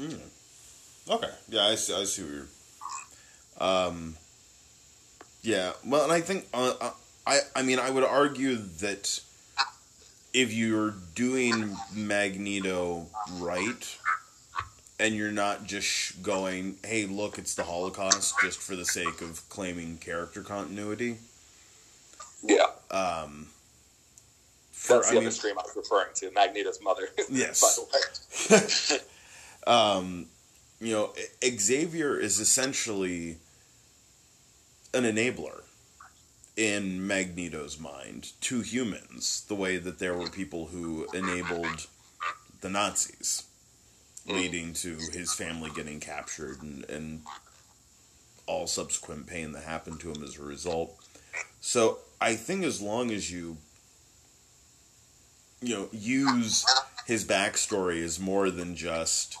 Mm. 0.00 0.20
Okay. 1.08 1.30
Yeah, 1.48 1.64
I 1.66 1.74
see, 1.74 1.94
I 1.94 2.04
see 2.04 2.22
what 2.22 2.32
you're. 2.32 2.46
Um. 3.58 4.16
Yeah. 5.42 5.72
Well, 5.84 6.04
and 6.04 6.12
I 6.12 6.20
think 6.20 6.46
uh, 6.54 6.74
uh, 6.80 6.90
I 7.26 7.40
I 7.54 7.62
mean 7.62 7.78
I 7.78 7.90
would 7.90 8.04
argue 8.04 8.56
that 8.56 9.20
if 10.32 10.52
you're 10.52 10.94
doing 11.14 11.76
Magneto 11.94 13.06
right, 13.32 13.98
and 14.98 15.14
you're 15.14 15.32
not 15.32 15.64
just 15.64 16.22
going, 16.22 16.76
"Hey, 16.84 17.06
look, 17.06 17.38
it's 17.38 17.54
the 17.54 17.64
Holocaust," 17.64 18.34
just 18.42 18.58
for 18.60 18.76
the 18.76 18.84
sake 18.84 19.20
of 19.20 19.46
claiming 19.48 19.98
character 19.98 20.42
continuity. 20.42 21.18
Yeah, 22.42 22.66
Um. 22.90 23.48
For, 24.80 24.94
that's 24.94 25.10
the 25.10 25.16
I 25.16 25.18
mean, 25.18 25.26
other 25.26 25.30
stream 25.30 25.58
I 25.58 25.62
was 25.62 25.76
referring 25.76 26.14
to, 26.14 26.30
Magneto's 26.30 26.80
mother. 26.82 27.08
Yes. 27.30 27.60
by 28.50 28.56
the 28.56 28.96
way. 28.96 29.72
um, 29.72 30.26
you 30.80 30.94
know, 30.94 31.12
Xavier 31.44 32.18
is 32.18 32.40
essentially 32.40 33.36
an 34.94 35.04
enabler 35.04 35.64
in 36.56 37.06
Magneto's 37.06 37.78
mind 37.78 38.32
to 38.40 38.62
humans, 38.62 39.44
the 39.48 39.54
way 39.54 39.76
that 39.76 39.98
there 39.98 40.14
were 40.14 40.30
people 40.30 40.68
who 40.68 41.06
enabled 41.12 41.86
the 42.62 42.70
Nazis, 42.70 43.42
leading 44.26 44.72
to 44.72 44.96
his 45.12 45.34
family 45.34 45.70
getting 45.76 46.00
captured 46.00 46.62
and, 46.62 46.88
and 46.88 47.20
all 48.46 48.66
subsequent 48.66 49.26
pain 49.26 49.52
that 49.52 49.64
happened 49.64 50.00
to 50.00 50.10
him 50.10 50.24
as 50.24 50.38
a 50.38 50.42
result. 50.42 50.96
So 51.60 51.98
I 52.18 52.34
think 52.34 52.64
as 52.64 52.80
long 52.80 53.10
as 53.10 53.30
you 53.30 53.58
you 55.62 55.74
know 55.74 55.88
use 55.92 56.64
his 57.06 57.24
backstory 57.24 58.02
as 58.02 58.18
more 58.18 58.50
than 58.50 58.76
just 58.76 59.36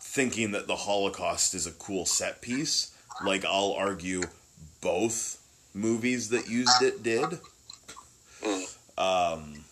thinking 0.00 0.52
that 0.52 0.66
the 0.66 0.76
Holocaust 0.76 1.54
is 1.54 1.66
a 1.66 1.72
cool 1.72 2.06
set 2.06 2.40
piece. 2.40 2.96
Like 3.24 3.44
I'll 3.44 3.72
argue 3.72 4.22
both 4.80 5.42
movies 5.74 6.30
that 6.30 6.48
used 6.48 6.82
it 6.82 7.02
did. 7.02 7.38
Um, 8.98 9.64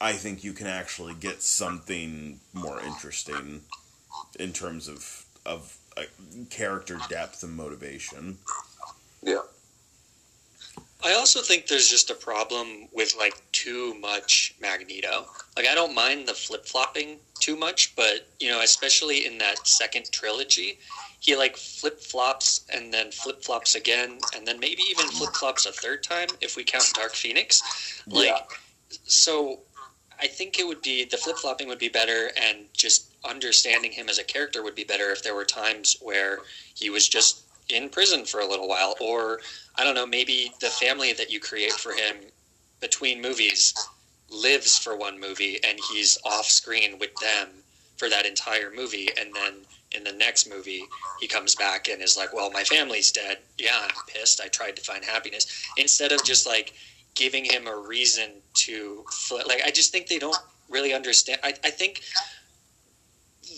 I 0.00 0.12
think 0.12 0.44
you 0.44 0.52
can 0.52 0.66
actually 0.66 1.14
get 1.14 1.42
something 1.42 2.40
more 2.52 2.80
interesting 2.80 3.62
in 4.38 4.52
terms 4.52 4.88
of 4.88 5.24
of 5.46 5.76
uh, 5.96 6.02
character 6.50 6.98
depth 7.08 7.42
and 7.42 7.54
motivation. 7.56 8.38
Yeah. 9.22 9.40
I 11.02 11.14
also 11.14 11.40
think 11.40 11.66
there's 11.66 11.88
just 11.88 12.10
a 12.10 12.14
problem 12.14 12.88
with 12.92 13.14
like 13.16 13.40
too 13.52 13.94
much 14.00 14.54
Magneto. 14.60 15.26
Like 15.56 15.66
I 15.66 15.74
don't 15.74 15.94
mind 15.94 16.28
the 16.28 16.34
flip 16.34 16.66
flopping 16.66 17.18
too 17.38 17.56
much, 17.56 17.94
but 17.96 18.28
you 18.38 18.50
know, 18.50 18.60
especially 18.60 19.26
in 19.26 19.38
that 19.38 19.66
second 19.66 20.10
trilogy, 20.12 20.78
he 21.20 21.36
like 21.36 21.56
flip 21.56 22.00
flops 22.00 22.62
and 22.72 22.92
then 22.92 23.10
flip 23.10 23.42
flops 23.42 23.74
again, 23.74 24.18
and 24.36 24.46
then 24.46 24.58
maybe 24.60 24.82
even 24.90 25.06
flip 25.06 25.34
flops 25.34 25.66
a 25.66 25.72
third 25.72 26.02
time 26.02 26.28
if 26.40 26.56
we 26.56 26.64
count 26.64 26.90
Dark 26.94 27.14
Phoenix. 27.14 28.02
Like, 28.06 28.26
Yeah. 28.28 28.40
so 29.04 29.60
I 30.18 30.26
think 30.26 30.58
it 30.58 30.66
would 30.66 30.82
be 30.82 31.04
the 31.04 31.16
flip 31.16 31.38
flopping 31.38 31.68
would 31.68 31.78
be 31.78 31.88
better, 31.88 32.30
and 32.36 32.66
just 32.72 33.06
understanding 33.24 33.92
him 33.92 34.08
as 34.08 34.18
a 34.18 34.24
character 34.24 34.62
would 34.62 34.74
be 34.74 34.84
better 34.84 35.10
if 35.10 35.22
there 35.22 35.34
were 35.34 35.44
times 35.44 35.96
where 36.00 36.40
he 36.74 36.88
was 36.90 37.08
just 37.08 37.42
in 37.72 37.88
prison 37.88 38.24
for 38.24 38.40
a 38.40 38.46
little 38.46 38.68
while, 38.68 38.94
or 39.00 39.40
I 39.76 39.84
don't 39.84 39.94
know, 39.94 40.06
maybe 40.06 40.52
the 40.60 40.68
family 40.68 41.12
that 41.12 41.30
you 41.30 41.40
create 41.40 41.72
for 41.72 41.92
him 41.92 42.16
between 42.80 43.20
movies 43.20 43.74
lives 44.30 44.78
for 44.78 44.96
one 44.96 45.18
movie 45.20 45.58
and 45.64 45.78
he's 45.92 46.18
off 46.24 46.46
screen 46.46 46.98
with 46.98 47.14
them 47.16 47.48
for 47.96 48.08
that 48.08 48.26
entire 48.26 48.70
movie, 48.74 49.10
and 49.18 49.34
then 49.34 49.54
in 49.92 50.04
the 50.04 50.12
next 50.12 50.48
movie 50.48 50.84
he 51.20 51.26
comes 51.26 51.54
back 51.54 51.88
and 51.88 52.00
is 52.00 52.16
like, 52.16 52.32
"Well, 52.32 52.50
my 52.50 52.64
family's 52.64 53.10
dead. 53.12 53.38
Yeah, 53.58 53.78
I'm 53.82 53.90
pissed. 54.06 54.40
I 54.40 54.48
tried 54.48 54.76
to 54.76 54.82
find 54.82 55.04
happiness." 55.04 55.46
Instead 55.76 56.12
of 56.12 56.24
just 56.24 56.46
like 56.46 56.72
giving 57.14 57.44
him 57.44 57.66
a 57.66 57.76
reason 57.76 58.30
to 58.54 59.04
like, 59.46 59.62
I 59.64 59.70
just 59.70 59.92
think 59.92 60.06
they 60.06 60.18
don't 60.18 60.38
really 60.70 60.94
understand. 60.94 61.40
I, 61.42 61.54
I 61.64 61.70
think 61.70 62.02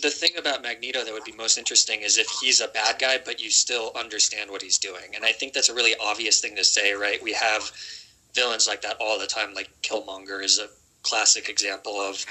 the 0.01 0.09
thing 0.09 0.31
about 0.37 0.61
Magneto 0.61 1.03
that 1.03 1.13
would 1.13 1.23
be 1.23 1.31
most 1.33 1.57
interesting 1.57 2.01
is 2.01 2.17
if 2.17 2.27
he's 2.41 2.61
a 2.61 2.67
bad 2.67 2.99
guy, 2.99 3.19
but 3.23 3.41
you 3.41 3.49
still 3.49 3.91
understand 3.95 4.49
what 4.49 4.61
he's 4.61 4.77
doing. 4.77 5.15
And 5.15 5.23
I 5.23 5.31
think 5.31 5.53
that's 5.53 5.69
a 5.69 5.73
really 5.73 5.95
obvious 6.01 6.39
thing 6.39 6.55
to 6.55 6.63
say, 6.63 6.93
right? 6.93 7.21
We 7.21 7.33
have 7.33 7.71
villains 8.33 8.67
like 8.67 8.81
that 8.81 8.97
all 8.99 9.19
the 9.19 9.27
time, 9.27 9.53
like 9.53 9.69
Killmonger 9.81 10.43
is 10.43 10.59
a 10.59 10.67
classic 11.03 11.49
example 11.49 11.99
of 11.99 12.25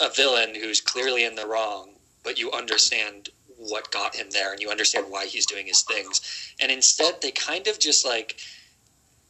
a 0.00 0.10
villain 0.10 0.54
who's 0.54 0.80
clearly 0.80 1.24
in 1.24 1.36
the 1.36 1.46
wrong, 1.46 1.90
but 2.24 2.38
you 2.38 2.50
understand 2.50 3.28
what 3.56 3.92
got 3.92 4.14
him 4.14 4.28
there 4.30 4.52
and 4.52 4.60
you 4.60 4.70
understand 4.70 5.06
why 5.08 5.26
he's 5.26 5.46
doing 5.46 5.66
his 5.66 5.82
things. 5.82 6.20
And 6.60 6.72
instead, 6.72 7.20
they 7.20 7.30
kind 7.30 7.66
of 7.66 7.78
just 7.78 8.04
like 8.06 8.40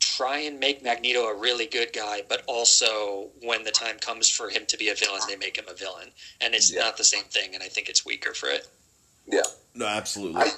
try 0.01 0.39
and 0.41 0.59
make 0.59 0.83
Magneto 0.83 1.25
a 1.25 1.35
really 1.39 1.67
good 1.67 1.93
guy, 1.93 2.23
but 2.29 2.43
also 2.47 3.29
when 3.43 3.65
the 3.65 3.71
time 3.71 3.99
comes 3.99 4.29
for 4.29 4.49
him 4.49 4.67
to 4.67 4.77
be 4.77 4.89
a 4.89 4.95
villain, 4.95 5.21
they 5.29 5.37
make 5.37 5.57
him 5.57 5.67
a 5.69 5.75
villain. 5.75 6.09
And 6.41 6.55
it's 6.55 6.73
Yeah. 6.73 6.81
not 6.81 6.97
the 6.97 7.05
same 7.05 7.25
thing, 7.25 7.55
and 7.55 7.63
I 7.63 7.69
think 7.69 7.89
it's 7.89 8.05
weaker 8.05 8.35
for 8.35 8.49
it. 8.49 8.67
Yeah. 9.27 9.43
No, 9.75 9.87
absolutely. 9.87 10.43
I- 10.43 10.53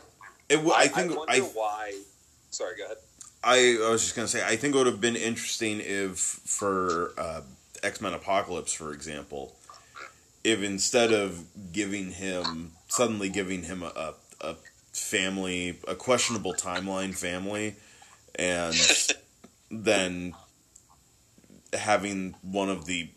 it, 0.48 0.56
w- 0.56 0.72
I 0.74 0.82
I, 0.82 0.88
think 0.88 1.12
I 1.12 1.16
wonder 1.16 1.32
I, 1.32 1.40
why. 1.40 2.00
Sorry, 2.50 2.76
go 2.76 2.84
ahead. 2.84 2.98
I, 3.44 3.78
I 3.84 3.90
was 3.90 4.02
just 4.02 4.14
gonna 4.14 4.28
say 4.28 4.44
I 4.44 4.56
think 4.56 4.74
it 4.74 4.78
would 4.78 4.86
have 4.86 5.00
been 5.00 5.16
interesting 5.16 5.80
if 5.80 6.18
for 6.18 7.12
uh, 7.18 7.40
X 7.82 8.00
Men 8.00 8.12
Apocalypse, 8.14 8.72
for 8.72 8.92
example, 8.92 9.56
if 10.44 10.62
instead 10.62 11.12
of 11.12 11.44
giving 11.72 12.12
him 12.12 12.72
suddenly 12.88 13.28
giving 13.30 13.62
him 13.64 13.82
a, 13.82 13.86
a, 13.96 14.14
a 14.42 14.56
family, 14.92 15.78
a 15.88 15.94
questionable 15.94 16.54
timeline 16.54 17.16
family, 17.16 17.74
and 18.36 18.74
then 19.72 20.34
having 21.72 22.34
one 22.42 22.68
of 22.68 22.84
the 22.84 23.08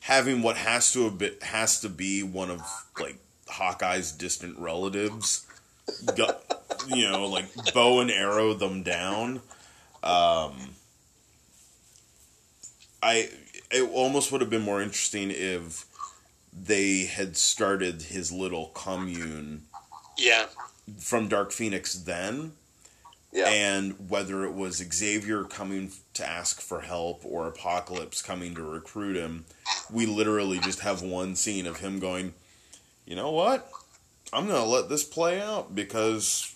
having 0.00 0.42
what 0.42 0.56
has 0.56 0.92
to 0.92 1.04
have 1.04 1.18
been, 1.18 1.34
has 1.42 1.80
to 1.80 1.88
be 1.88 2.22
one 2.22 2.50
of 2.50 2.62
like 2.98 3.18
Hawkeye's 3.48 4.10
distant 4.10 4.58
relatives, 4.58 5.46
go, 6.16 6.34
you 6.88 7.08
know, 7.08 7.26
like 7.26 7.46
bow 7.74 8.00
and 8.00 8.10
arrow 8.10 8.54
them 8.54 8.82
down. 8.82 9.42
Um, 10.02 10.74
I 13.02 13.28
it 13.70 13.88
almost 13.92 14.32
would 14.32 14.40
have 14.40 14.50
been 14.50 14.62
more 14.62 14.80
interesting 14.82 15.30
if 15.30 15.84
they 16.52 17.04
had 17.04 17.36
started 17.36 18.02
his 18.02 18.30
little 18.32 18.66
commune 18.74 19.64
Yeah, 20.16 20.46
from 20.98 21.28
Dark 21.28 21.52
Phoenix 21.52 21.94
then 21.94 22.52
Yeah. 23.34 23.48
and 23.48 24.08
whether 24.08 24.44
it 24.44 24.52
was 24.52 24.76
Xavier 24.76 25.42
coming 25.42 25.90
to 26.14 26.24
ask 26.24 26.60
for 26.60 26.80
help 26.82 27.22
or 27.24 27.48
Apocalypse 27.48 28.22
coming 28.22 28.54
to 28.54 28.62
recruit 28.62 29.16
him, 29.16 29.44
we 29.90 30.06
literally 30.06 30.60
just 30.60 30.80
have 30.80 31.02
one 31.02 31.34
scene 31.34 31.66
of 31.66 31.78
him 31.80 31.98
going, 31.98 32.32
"You 33.04 33.16
know 33.16 33.32
what? 33.32 33.68
I'm 34.32 34.46
going 34.46 34.62
to 34.62 34.68
let 34.68 34.88
this 34.88 35.02
play 35.02 35.40
out 35.40 35.74
because 35.74 36.54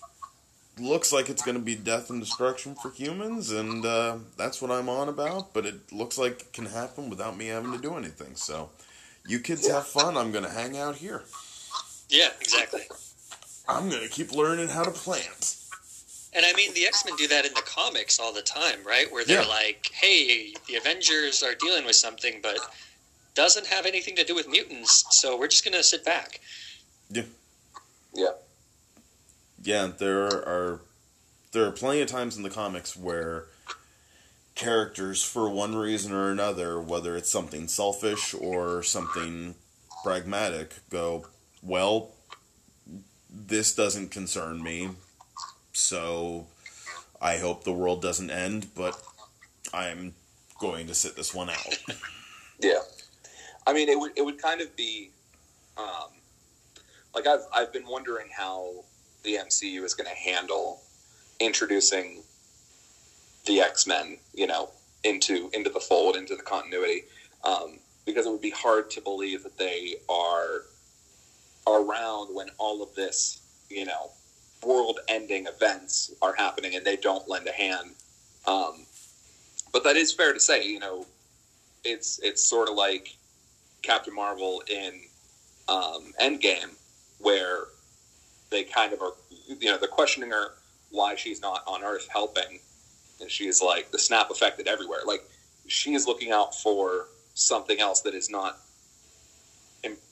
looks 0.79 1.11
like 1.11 1.29
it's 1.29 1.41
going 1.41 1.57
to 1.57 1.63
be 1.63 1.75
death 1.75 2.09
and 2.09 2.21
destruction 2.21 2.75
for 2.75 2.91
humans 2.91 3.51
and 3.51 3.85
uh, 3.85 4.17
that's 4.37 4.61
what 4.61 4.71
I'm 4.71 4.87
on 4.87 5.09
about, 5.09 5.53
but 5.53 5.65
it 5.65 5.91
looks 5.91 6.17
like 6.17 6.41
it 6.41 6.53
can 6.53 6.65
happen 6.67 7.09
without 7.09 7.35
me 7.35 7.47
having 7.47 7.73
to 7.73 7.77
do 7.77 7.95
anything. 7.97 8.35
So, 8.35 8.69
you 9.27 9.39
kids 9.39 9.67
have 9.67 9.85
fun. 9.85 10.15
I'm 10.15 10.31
going 10.31 10.45
to 10.45 10.49
hang 10.49 10.77
out 10.77 10.95
here. 10.95 11.23
yeah, 12.09 12.29
exactly. 12.39 12.83
I'm 13.67 13.89
going 13.89 14.01
to 14.03 14.09
keep 14.09 14.31
learning 14.31 14.69
how 14.69 14.83
to 14.85 14.91
plant." 14.91 15.57
And 16.33 16.45
I 16.45 16.53
mean, 16.53 16.73
the 16.73 16.85
X 16.85 17.03
Men 17.05 17.15
do 17.15 17.27
that 17.27 17.45
in 17.45 17.53
the 17.53 17.61
comics 17.61 18.19
all 18.19 18.31
the 18.33 18.41
time, 18.41 18.83
right? 18.85 19.11
Where 19.11 19.25
they're 19.25 19.41
Yeah. 19.41 19.47
like, 19.47 19.89
"Hey, 19.93 20.53
the 20.67 20.75
Avengers 20.75 21.41
are 21.41 21.55
dealing 21.55 21.85
with 21.85 21.95
something, 21.95 22.39
but 22.41 22.59
doesn't 23.33 23.67
have 23.67 23.85
anything 23.85 24.15
to 24.17 24.23
do 24.23 24.35
with 24.35 24.47
mutants, 24.47 25.05
so 25.11 25.35
we're 25.37 25.47
just 25.47 25.63
gonna 25.63 25.83
sit 25.83 26.03
back." 26.05 26.39
yeah. 27.09 27.23
yeah, 28.13 28.31
Yeah, 29.63 29.87
there 29.87 30.27
are 30.27 30.81
there 31.51 31.65
are 31.65 31.71
plenty 31.71 32.01
of 32.01 32.07
times 32.07 32.37
in 32.37 32.43
the 32.43 32.49
comics 32.51 32.95
where 32.95 33.47
characters, 34.53 35.23
for 35.23 35.49
one 35.49 35.75
reason 35.75 36.11
or 36.11 36.29
another, 36.29 36.79
whether 36.79 37.15
it's 37.17 37.31
something 37.31 37.67
selfish 37.67 38.33
or 38.35 38.83
something 38.83 39.55
pragmatic, 40.03 40.73
go, 40.89 41.25
well, 41.63 42.11
this 43.29 43.73
doesn't 43.73 44.11
concern 44.11 44.61
me, 44.61 44.89
so 45.79 46.45
I 47.21 47.37
hope 47.37 47.63
the 47.63 47.71
world 47.71 48.01
doesn't 48.01 48.29
end, 48.29 48.67
but 48.75 49.01
I'm 49.73 50.13
going 50.59 50.87
to 50.87 50.93
sit 50.93 51.15
this 51.15 51.33
one 51.33 51.49
out. 51.49 51.77
Yeah, 52.61 52.79
I 53.65 53.71
mean, 53.71 53.87
it 53.87 53.97
would 53.97 54.11
it 54.17 54.21
would 54.21 54.37
kind 54.37 54.59
of 54.59 54.75
be, 54.75 55.11
um, 55.77 56.09
like 57.15 57.25
I've 57.25 57.45
I've 57.53 57.71
been 57.71 57.87
wondering 57.87 58.27
how 58.35 58.83
the 59.23 59.35
MCU 59.35 59.81
is 59.85 59.93
going 59.93 60.09
to 60.09 60.13
handle 60.13 60.81
introducing 61.39 62.21
the 63.45 63.61
X 63.61 63.87
Men, 63.87 64.17
you 64.33 64.45
know, 64.45 64.71
into 65.05 65.49
into 65.53 65.69
the 65.69 65.79
fold, 65.79 66.17
into 66.17 66.35
the 66.35 66.43
continuity, 66.43 67.03
um, 67.45 67.79
because 68.05 68.25
it 68.25 68.29
would 68.29 68.41
be 68.41 68.49
hard 68.49 68.91
to 68.91 68.99
believe 68.99 69.43
that 69.43 69.57
they 69.57 69.95
are 70.09 70.63
around 71.65 72.35
when 72.35 72.49
all 72.57 72.83
of 72.83 72.93
this, 72.93 73.39
you 73.69 73.85
know, 73.85 74.11
world-ending 74.63 75.47
events 75.47 76.11
are 76.21 76.33
happening, 76.33 76.75
and 76.75 76.85
they 76.85 76.97
don't 76.97 77.27
lend 77.29 77.47
a 77.47 77.51
hand. 77.51 77.95
Um, 78.45 78.85
but 79.71 79.83
that 79.83 79.95
is 79.95 80.11
fair 80.11 80.33
to 80.33 80.39
say, 80.39 80.67
you 80.67 80.79
know, 80.79 81.05
it's 81.83 82.19
it's 82.19 82.43
sort 82.43 82.67
of 82.69 82.75
like 82.75 83.15
Captain 83.81 84.13
Marvel 84.13 84.61
in 84.67 85.01
um, 85.67 86.13
Endgame, 86.21 86.75
where 87.19 87.65
they 88.49 88.63
kind 88.63 88.93
of 88.93 89.01
are, 89.01 89.13
you 89.47 89.69
know, 89.69 89.77
they're 89.77 89.87
questioning 89.87 90.31
her 90.31 90.55
why 90.91 91.15
she's 91.15 91.41
not 91.41 91.63
on 91.67 91.83
Earth 91.83 92.07
helping, 92.09 92.59
and 93.21 93.29
she's 93.29 93.61
like, 93.61 93.91
the 93.91 93.99
snap 93.99 94.31
affected 94.31 94.67
everywhere. 94.67 95.01
Like 95.05 95.23
she 95.67 95.93
is 95.93 96.07
looking 96.07 96.31
out 96.31 96.55
for 96.55 97.07
something 97.35 97.79
else 97.79 98.01
that 98.01 98.15
is 98.15 98.29
not, 98.29 98.57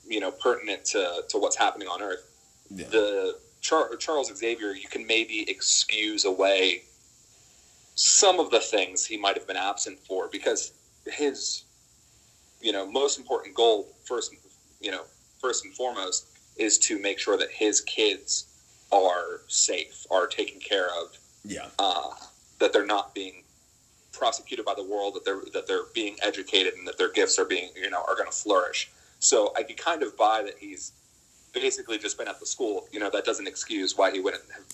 you 0.06 0.20
know, 0.20 0.30
pertinent 0.30 0.84
to 0.86 1.24
to 1.28 1.38
what's 1.38 1.56
happening 1.56 1.88
on 1.88 2.00
Earth. 2.00 2.24
Yeah. 2.70 2.86
The 2.88 3.38
Char- 3.60 3.94
Charles 3.96 4.32
Xavier, 4.34 4.72
you 4.72 4.88
can 4.88 5.06
maybe 5.06 5.44
excuse 5.48 6.24
away 6.24 6.82
some 7.94 8.38
of 8.38 8.50
the 8.50 8.60
things 8.60 9.04
he 9.06 9.16
might 9.16 9.36
have 9.36 9.46
been 9.46 9.56
absent 9.56 9.98
for 10.06 10.28
because 10.28 10.72
his 11.06 11.64
you 12.60 12.72
know 12.72 12.86
most 12.90 13.18
important 13.18 13.54
goal 13.54 13.88
first 14.04 14.32
you 14.80 14.90
know 14.90 15.02
first 15.40 15.64
and 15.64 15.74
foremost 15.74 16.26
is 16.56 16.78
to 16.78 16.98
make 16.98 17.18
sure 17.18 17.36
that 17.36 17.50
his 17.50 17.80
kids 17.80 18.44
are 18.92 19.40
safe 19.48 20.06
are 20.10 20.26
taken 20.26 20.60
care 20.60 20.88
of 21.00 21.08
Yeah. 21.44 21.66
uh, 21.78 22.10
that 22.60 22.72
they're 22.72 22.86
not 22.86 23.14
being 23.14 23.42
prosecuted 24.12 24.64
by 24.64 24.74
the 24.74 24.84
world 24.84 25.14
that 25.14 25.24
they're 25.24 25.42
that 25.52 25.66
they're 25.66 25.84
being 25.92 26.16
educated 26.22 26.74
and 26.74 26.86
that 26.86 26.98
their 26.98 27.10
gifts 27.10 27.38
are 27.38 27.44
being 27.44 27.70
you 27.76 27.90
know 27.90 28.02
are 28.06 28.14
going 28.14 28.30
to 28.30 28.36
flourish 28.36 28.88
so 29.18 29.52
i 29.56 29.62
could 29.64 29.76
kind 29.76 30.02
of 30.04 30.16
buy 30.16 30.42
that 30.42 30.54
he's 30.58 30.92
basically 31.52 31.98
just 31.98 32.18
been 32.18 32.28
at 32.28 32.38
the 32.40 32.46
school 32.46 32.86
you 32.92 33.00
know 33.00 33.10
that 33.10 33.24
doesn't 33.24 33.48
excuse 33.48 33.96
why 33.96 34.10
he 34.10 34.20
wouldn't 34.20 34.42
have 34.52 34.64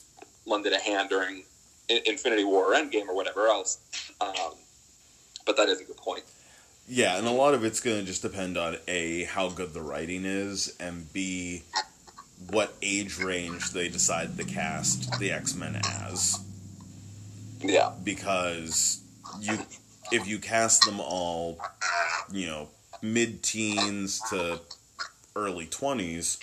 lended 0.47 0.73
a 0.73 0.79
hand 0.79 1.09
during 1.09 1.45
infinity 1.89 2.45
war 2.45 2.73
or 2.73 2.75
endgame 2.75 3.09
or 3.09 3.15
whatever 3.15 3.47
else. 3.47 3.79
Um, 4.21 4.55
but 5.47 5.57
that 5.57 5.69
is 5.69 5.81
a 5.81 5.85
good 5.85 5.97
point. 5.97 6.25
Yeah, 6.89 7.17
and 7.17 7.27
a 7.27 7.31
lot 7.31 7.55
of 7.55 7.65
it's 7.65 7.81
going 7.81 8.01
to 8.01 8.05
just 8.05 8.23
depend 8.23 8.59
on 8.59 8.77
A, 8.89 9.25
how 9.25 9.49
good 9.49 9.73
the 9.73 9.81
writing 9.81 10.25
is, 10.25 10.77
and 10.79 11.11
B, 11.13 11.63
what 12.51 12.75
age 12.83 13.19
range 13.19 13.71
they 13.71 13.89
decide 13.89 14.37
to 14.37 14.45
cast 14.45 15.19
the 15.19 15.31
X 15.31 15.55
Men 15.55 15.81
as. 16.03 16.41
yeah. 17.61 17.93
Because 18.03 19.01
you, 19.41 19.59
if 20.13 20.27
you 20.27 20.39
cast 20.39 20.85
them 20.85 21.01
all, 21.01 21.59
you 22.31 22.47
know, 22.47 22.69
mid 23.01 23.43
teens 23.43 24.21
to 24.29 24.61
early 25.35 25.67
20s, 25.67 26.39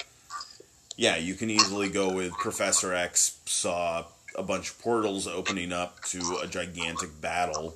yeah, 0.97 1.17
you 1.17 1.35
can 1.35 1.49
easily 1.49 1.89
go 1.89 2.13
with 2.13 2.31
Professor 2.33 2.93
X 2.93 3.39
saw 3.45 4.05
a 4.35 4.43
bunch 4.43 4.69
of 4.69 4.79
portals 4.79 5.27
opening 5.27 5.73
up 5.73 6.01
to 6.03 6.39
a 6.41 6.47
gigantic 6.47 7.19
battle 7.19 7.75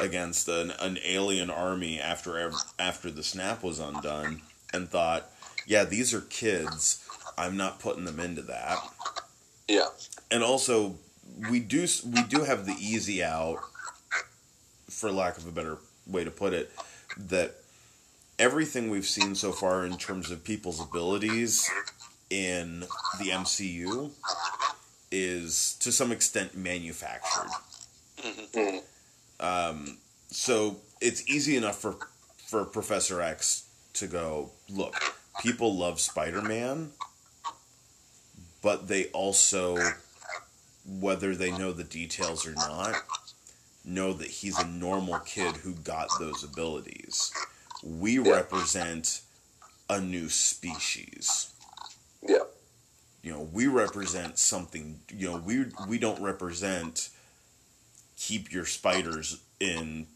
against 0.00 0.48
an, 0.48 0.72
an 0.80 0.98
alien 1.04 1.50
army 1.50 2.00
after 2.00 2.38
ev- 2.38 2.54
after 2.78 3.10
the 3.10 3.22
snap 3.22 3.62
was 3.62 3.78
undone 3.78 4.42
and 4.72 4.88
thought, 4.88 5.30
yeah, 5.66 5.84
these 5.84 6.14
are 6.14 6.20
kids. 6.20 7.04
I'm 7.36 7.56
not 7.56 7.80
putting 7.80 8.04
them 8.04 8.20
into 8.20 8.42
that. 8.42 8.78
yeah 9.68 9.88
And 10.30 10.42
also, 10.42 10.96
we 11.50 11.60
do 11.60 11.86
we 12.06 12.22
do 12.24 12.44
have 12.44 12.66
the 12.66 12.76
easy 12.78 13.22
out, 13.22 13.58
for 14.88 15.10
lack 15.10 15.36
of 15.36 15.46
a 15.46 15.52
better 15.52 15.78
way 16.06 16.24
to 16.24 16.30
put 16.30 16.52
it, 16.52 16.70
that 17.16 17.56
everything 18.38 18.88
we've 18.90 19.06
seen 19.06 19.34
so 19.34 19.52
far 19.52 19.84
in 19.84 19.98
terms 19.98 20.30
of 20.30 20.44
people's 20.44 20.80
abilities 20.80 21.68
in 22.30 22.80
the 23.18 23.30
MCU 23.30 24.10
is 25.10 25.76
to 25.80 25.90
some 25.92 26.12
extent 26.12 26.54
manufactured. 26.56 27.50
Mhm. 28.22 28.82
Um, 29.40 29.98
so 30.30 30.80
it's 31.00 31.26
easy 31.28 31.56
enough 31.56 31.78
for 31.80 31.96
for 32.46 32.64
Professor 32.64 33.20
X 33.20 33.64
to 33.92 34.06
go, 34.06 34.50
look, 34.70 34.94
people 35.40 35.76
love 35.76 36.00
Spider 36.00 36.40
Man, 36.40 36.92
but 38.62 38.88
they 38.88 39.06
also, 39.06 39.76
whether 40.86 41.36
they 41.36 41.50
know 41.50 41.72
the 41.72 41.84
details 41.84 42.46
or 42.46 42.52
not, 42.54 43.04
know 43.84 44.12
that 44.14 44.28
he's 44.30 44.58
a 44.58 44.66
normal 44.66 45.18
kid 45.20 45.56
who 45.56 45.74
got 45.74 46.08
those 46.18 46.42
abilities. 46.42 47.32
We 47.82 48.18
Yeah. 48.18 48.30
represent 48.32 49.20
a 49.90 50.00
new 50.00 50.28
species. 50.30 51.48
Yeah. 52.22 52.44
You 53.22 53.32
know, 53.32 53.48
we 53.52 53.66
represent 53.66 54.38
something. 54.38 55.00
You 55.10 55.32
know, 55.32 55.38
we 55.38 55.66
we 55.88 55.98
don't 55.98 56.20
represent 56.22 57.10
keep 58.16 58.52
your 58.52 58.64
spiders 58.64 59.40
in 59.60 60.06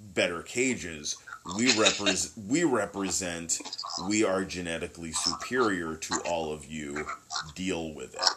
better 0.00 0.42
cages. 0.42 1.16
We 1.56 1.76
represent 1.78 2.32
we 2.48 2.64
represent 2.64 3.60
we 4.08 4.24
are 4.24 4.44
genetically 4.44 5.12
superior 5.12 5.96
to 5.96 6.20
all 6.24 6.52
of 6.52 6.64
you. 6.66 7.06
Deal 7.54 7.92
with 7.94 8.14
it. 8.14 8.30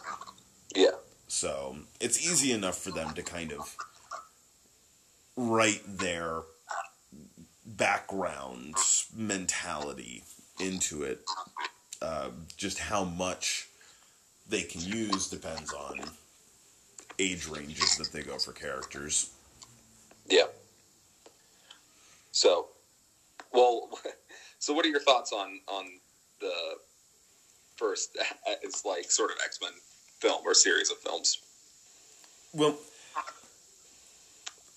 Yeah. 0.74 0.96
So 1.28 1.76
it's 2.00 2.20
easy 2.20 2.52
enough 2.52 2.78
for 2.78 2.90
them 2.90 3.14
to 3.14 3.22
kind 3.22 3.52
of 3.52 3.76
write 5.36 5.82
their 5.86 6.42
background 7.64 8.74
mentality 9.14 10.24
into 10.58 11.02
it. 11.02 11.20
Uh, 12.02 12.28
just 12.56 12.78
how 12.78 13.04
much 13.04 13.68
they 14.48 14.62
can 14.62 14.80
use 14.82 15.28
depends 15.28 15.72
on 15.72 16.00
age 17.18 17.46
ranges 17.46 17.96
that 17.96 18.12
they 18.12 18.22
go 18.22 18.38
for 18.38 18.52
characters. 18.52 19.30
Yeah. 20.28 20.46
So, 22.32 22.68
well, 23.52 23.88
so 24.58 24.74
what 24.74 24.84
are 24.84 24.90
your 24.90 25.00
thoughts 25.00 25.32
on 25.32 25.60
on 25.68 25.86
the 26.40 26.52
first? 27.76 28.16
It's 28.62 28.84
like 28.84 29.10
sort 29.10 29.30
of 29.30 29.36
X 29.44 29.58
Men 29.62 29.72
film 30.20 30.42
or 30.44 30.54
series 30.54 30.90
of 30.90 30.98
films. 30.98 31.38
Well, 32.52 32.76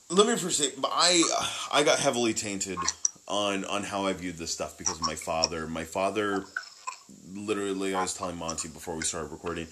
let 0.10 0.28
me 0.28 0.36
first 0.36 0.58
say, 0.58 0.72
I 0.84 1.24
I 1.72 1.84
got 1.84 2.00
heavily 2.00 2.34
tainted 2.34 2.80
on 3.28 3.66
on 3.66 3.84
how 3.84 4.06
I 4.06 4.14
viewed 4.14 4.38
this 4.38 4.52
stuff 4.52 4.78
because 4.78 4.96
of 5.00 5.06
my 5.06 5.16
father. 5.16 5.68
My 5.68 5.84
father, 5.84 6.46
literally, 7.34 7.94
I 7.94 8.02
was 8.02 8.14
telling 8.14 8.38
Monty 8.38 8.68
before 8.68 8.96
we 8.96 9.02
started 9.02 9.32
recording. 9.32 9.68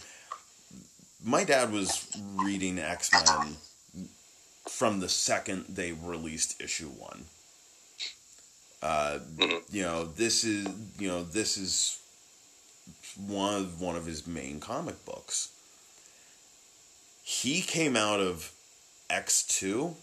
My 1.23 1.43
dad 1.43 1.71
was 1.71 2.07
reading 2.35 2.79
X 2.79 3.11
Men 3.11 3.57
from 4.69 4.99
the 4.99 5.09
second 5.09 5.65
they 5.69 5.91
released 5.91 6.61
issue 6.61 6.89
one. 6.89 7.25
Uh, 8.81 9.19
you 9.71 9.81
know, 9.81 10.05
this 10.05 10.43
is 10.43 10.67
you 10.99 11.07
know 11.07 11.23
this 11.23 11.57
is 11.57 11.99
one 13.15 13.55
of 13.55 13.81
one 13.81 13.95
of 13.95 14.05
his 14.05 14.27
main 14.27 14.59
comic 14.59 15.03
books. 15.05 15.49
He 17.23 17.61
came 17.61 17.95
out 17.95 18.19
of 18.19 18.51
X 19.09 19.43
two 19.43 19.95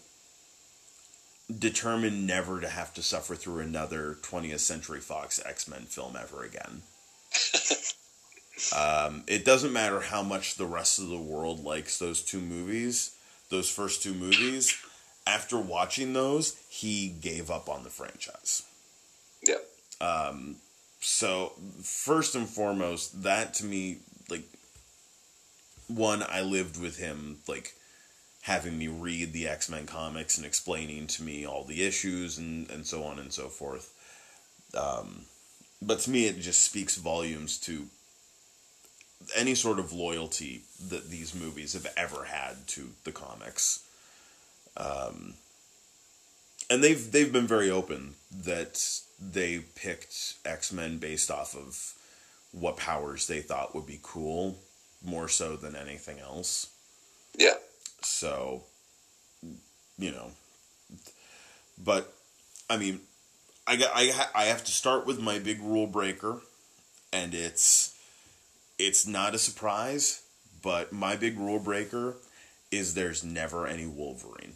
determined 1.59 2.25
never 2.25 2.59
to 2.59 2.67
have 2.67 2.93
to 2.95 3.03
suffer 3.03 3.35
through 3.35 3.59
another 3.59 4.17
20th 4.23 4.59
Century 4.59 4.99
Fox 4.99 5.39
X 5.45 5.67
Men 5.67 5.81
film 5.81 6.17
ever 6.19 6.43
again. 6.43 6.81
um, 8.75 9.23
it 9.27 9.45
doesn't 9.45 9.73
matter 9.73 9.99
how 9.99 10.23
much 10.23 10.55
the 10.55 10.65
rest 10.65 10.99
of 10.99 11.09
the 11.09 11.17
world 11.17 11.63
likes 11.63 11.97
those 11.97 12.21
two 12.21 12.39
movies, 12.39 13.15
those 13.49 13.69
first 13.69 14.03
two 14.03 14.13
movies. 14.13 14.75
After 15.27 15.57
watching 15.57 16.13
those, 16.13 16.55
he 16.69 17.09
gave 17.09 17.49
up 17.49 17.67
on 17.67 17.83
the 17.83 17.89
franchise. 17.89 18.63
Yeah. 19.41 19.55
Um, 20.01 20.57
so 20.99 21.53
first 21.81 22.35
and 22.35 22.47
foremost, 22.47 23.23
that 23.23 23.53
to 23.55 23.65
me, 23.65 23.97
like, 24.29 24.43
one, 25.87 26.23
I 26.27 26.41
lived 26.41 26.79
with 26.79 26.97
him, 26.97 27.37
like, 27.47 27.73
having 28.41 28.77
me 28.77 28.87
read 28.87 29.33
the 29.33 29.47
X 29.47 29.69
Men 29.69 29.87
comics 29.87 30.37
and 30.37 30.45
explaining 30.45 31.07
to 31.07 31.23
me 31.23 31.45
all 31.45 31.63
the 31.63 31.83
issues 31.83 32.37
and, 32.37 32.69
and 32.69 32.85
so 32.85 33.03
on 33.03 33.17
and 33.17 33.33
so 33.33 33.47
forth. 33.47 33.91
Um, 34.77 35.25
but 35.81 35.99
to 36.01 36.09
me, 36.09 36.25
it 36.25 36.39
just 36.39 36.61
speaks 36.63 36.97
volumes 36.97 37.57
to 37.59 37.87
any 39.35 39.55
sort 39.55 39.79
of 39.79 39.91
loyalty 39.93 40.61
that 40.89 41.09
these 41.09 41.33
movies 41.33 41.73
have 41.73 41.87
ever 41.97 42.25
had 42.25 42.67
to 42.67 42.89
the 43.03 43.11
comics. 43.11 43.83
Um, 44.77 45.35
and 46.69 46.83
they've 46.83 47.11
they've 47.11 47.31
been 47.31 47.47
very 47.47 47.69
open 47.69 48.15
that 48.43 49.01
they 49.19 49.59
picked 49.75 50.35
X 50.45 50.73
Men 50.73 50.97
based 50.97 51.31
off 51.31 51.55
of 51.55 51.93
what 52.51 52.77
powers 52.77 53.27
they 53.27 53.41
thought 53.41 53.75
would 53.75 53.85
be 53.85 53.99
cool, 54.01 54.57
more 55.03 55.27
so 55.27 55.55
than 55.55 55.75
anything 55.75 56.19
else. 56.19 56.67
Yeah. 57.37 57.55
So, 58.01 58.63
you 59.97 60.11
know, 60.11 60.31
but 61.83 62.13
I 62.69 62.77
mean, 62.77 63.01
I 63.67 63.75
got 63.77 63.91
I 63.95 64.07
ha- 64.07 64.31
I 64.35 64.45
have 64.45 64.63
to 64.65 64.71
start 64.71 65.05
with 65.05 65.19
my 65.19 65.39
big 65.39 65.61
rule 65.61 65.87
breaker, 65.87 66.41
and 67.11 67.33
it's 67.33 67.95
it's 68.77 69.07
not 69.07 69.35
a 69.35 69.39
surprise, 69.39 70.21
but 70.61 70.91
my 70.91 71.15
big 71.15 71.37
rule 71.39 71.59
breaker 71.59 72.15
is 72.71 72.93
there's 72.93 73.23
never 73.23 73.65
any 73.67 73.87
Wolverine. 73.87 74.53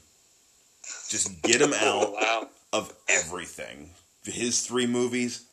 Just 1.09 1.41
get 1.41 1.61
him 1.61 1.73
out 1.79 2.13
wow. 2.13 2.47
of 2.73 2.93
everything. 3.07 3.91
His 4.23 4.65
three 4.65 4.87
movies 4.87 5.45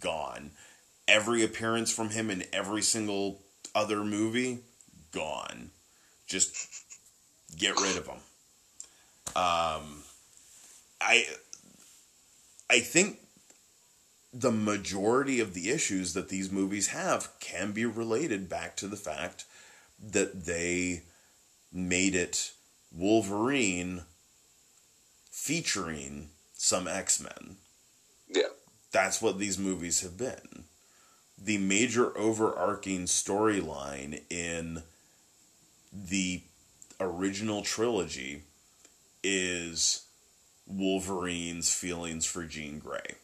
gone. 0.00 0.50
Every 1.06 1.44
appearance 1.44 1.92
from 1.92 2.10
him 2.10 2.30
in 2.30 2.44
every 2.52 2.82
single 2.82 3.42
other 3.74 4.02
movie 4.04 4.60
gone. 5.12 5.70
Just 6.26 6.56
get 7.56 7.78
rid 7.80 7.96
of 7.96 8.06
him. 8.06 8.16
Um, 9.36 10.02
I 11.00 11.26
I 12.70 12.80
think 12.80 13.18
the 14.32 14.50
majority 14.50 15.38
of 15.38 15.54
the 15.54 15.70
issues 15.70 16.12
that 16.14 16.28
these 16.28 16.50
movies 16.50 16.88
have 16.88 17.28
can 17.38 17.72
be 17.72 17.84
related 17.86 18.48
back 18.48 18.76
to 18.76 18.88
the 18.88 18.96
fact 18.96 19.44
that 20.02 20.44
they 20.44 21.02
made 21.72 22.14
it 22.14 22.52
Wolverine 22.92 24.02
featuring 25.30 26.30
some 26.52 26.88
X 26.88 27.20
Men. 27.20 27.56
Yeah. 28.28 28.48
That's 28.92 29.20
what 29.20 29.38
these 29.38 29.58
movies 29.58 30.00
have 30.00 30.16
been. 30.16 30.64
The 31.36 31.58
major 31.58 32.16
overarching 32.16 33.04
storyline 33.04 34.22
in 34.30 34.82
the 35.92 36.42
original 37.00 37.62
trilogy 37.62 38.42
is 39.22 40.03
Wolverine's 40.66 41.72
feelings 41.74 42.26
for 42.26 42.44
Jean 42.44 42.78
Grey. 42.78 43.16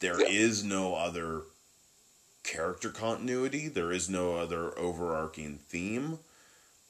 There 0.00 0.20
Yeah. 0.20 0.28
is 0.28 0.62
no 0.62 0.94
other 0.94 1.42
character 2.44 2.90
continuity, 2.90 3.68
there 3.68 3.92
is 3.92 4.08
no 4.08 4.36
other 4.36 4.76
overarching 4.78 5.58
theme. 5.58 6.20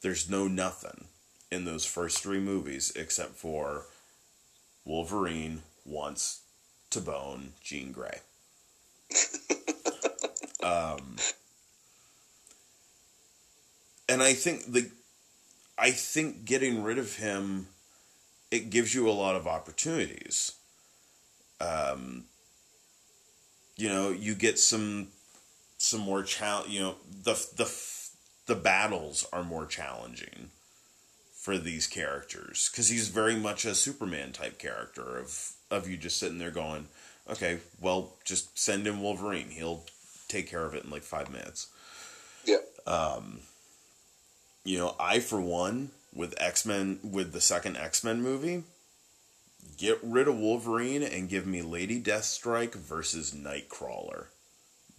There's 0.00 0.28
no 0.28 0.46
nothing 0.46 1.08
in 1.50 1.64
those 1.64 1.84
first 1.84 2.18
three 2.18 2.38
movies 2.38 2.92
except 2.94 3.34
for 3.34 3.86
Wolverine 4.84 5.62
wants 5.84 6.42
to 6.90 7.00
bone 7.00 7.54
Jean 7.62 7.90
Grey. 7.92 8.20
um, 10.62 11.16
and 14.08 14.22
I 14.22 14.34
think 14.34 14.72
the, 14.72 14.90
I 15.76 15.90
think 15.90 16.44
getting 16.44 16.82
rid 16.82 16.98
of 16.98 17.16
him, 17.16 17.68
it 18.50 18.70
gives 18.70 18.94
you 18.94 19.08
a 19.08 19.12
lot 19.12 19.36
of 19.36 19.46
opportunities. 19.46 20.52
Um, 21.60 22.24
you 23.76 23.88
know, 23.88 24.10
you 24.10 24.34
get 24.34 24.58
some, 24.58 25.08
some 25.76 26.00
more 26.00 26.22
challenge. 26.22 26.70
You 26.70 26.80
know, 26.80 26.94
the 27.22 27.34
the 27.56 27.72
the 28.46 28.54
battles 28.54 29.26
are 29.32 29.44
more 29.44 29.66
challenging 29.66 30.50
for 31.34 31.58
these 31.58 31.86
characters 31.86 32.68
because 32.70 32.88
he's 32.88 33.08
very 33.08 33.36
much 33.36 33.64
a 33.64 33.74
Superman 33.74 34.32
type 34.32 34.58
character 34.58 35.18
of 35.18 35.52
of 35.70 35.88
you 35.88 35.96
just 35.96 36.18
sitting 36.18 36.38
there 36.38 36.50
going, 36.50 36.88
okay, 37.30 37.58
well, 37.80 38.14
just 38.24 38.58
send 38.58 38.86
him 38.86 39.02
Wolverine. 39.02 39.50
He'll 39.50 39.84
take 40.28 40.48
care 40.48 40.64
of 40.64 40.74
it 40.74 40.84
in 40.84 40.90
like 40.90 41.02
five 41.02 41.30
minutes. 41.30 41.68
Yeah. 42.44 42.58
Um, 42.86 43.40
you 44.64 44.78
know, 44.78 44.96
I 44.98 45.20
for 45.20 45.40
one 45.40 45.90
with 46.14 46.34
X 46.40 46.64
Men 46.66 46.98
with 47.02 47.32
the 47.32 47.40
second 47.40 47.76
X 47.76 48.02
Men 48.02 48.22
movie, 48.22 48.64
get 49.76 49.98
rid 50.02 50.28
of 50.28 50.38
Wolverine 50.38 51.02
and 51.02 51.28
give 51.28 51.46
me 51.46 51.62
Lady 51.62 52.02
Deathstrike 52.02 52.74
versus 52.74 53.32
Nightcrawler. 53.32 54.26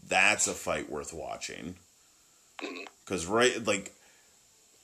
That's 0.07 0.47
a 0.47 0.53
fight 0.53 0.89
worth 0.89 1.13
watching. 1.13 1.75
Because 3.05 3.25
right, 3.25 3.63
like, 3.65 3.93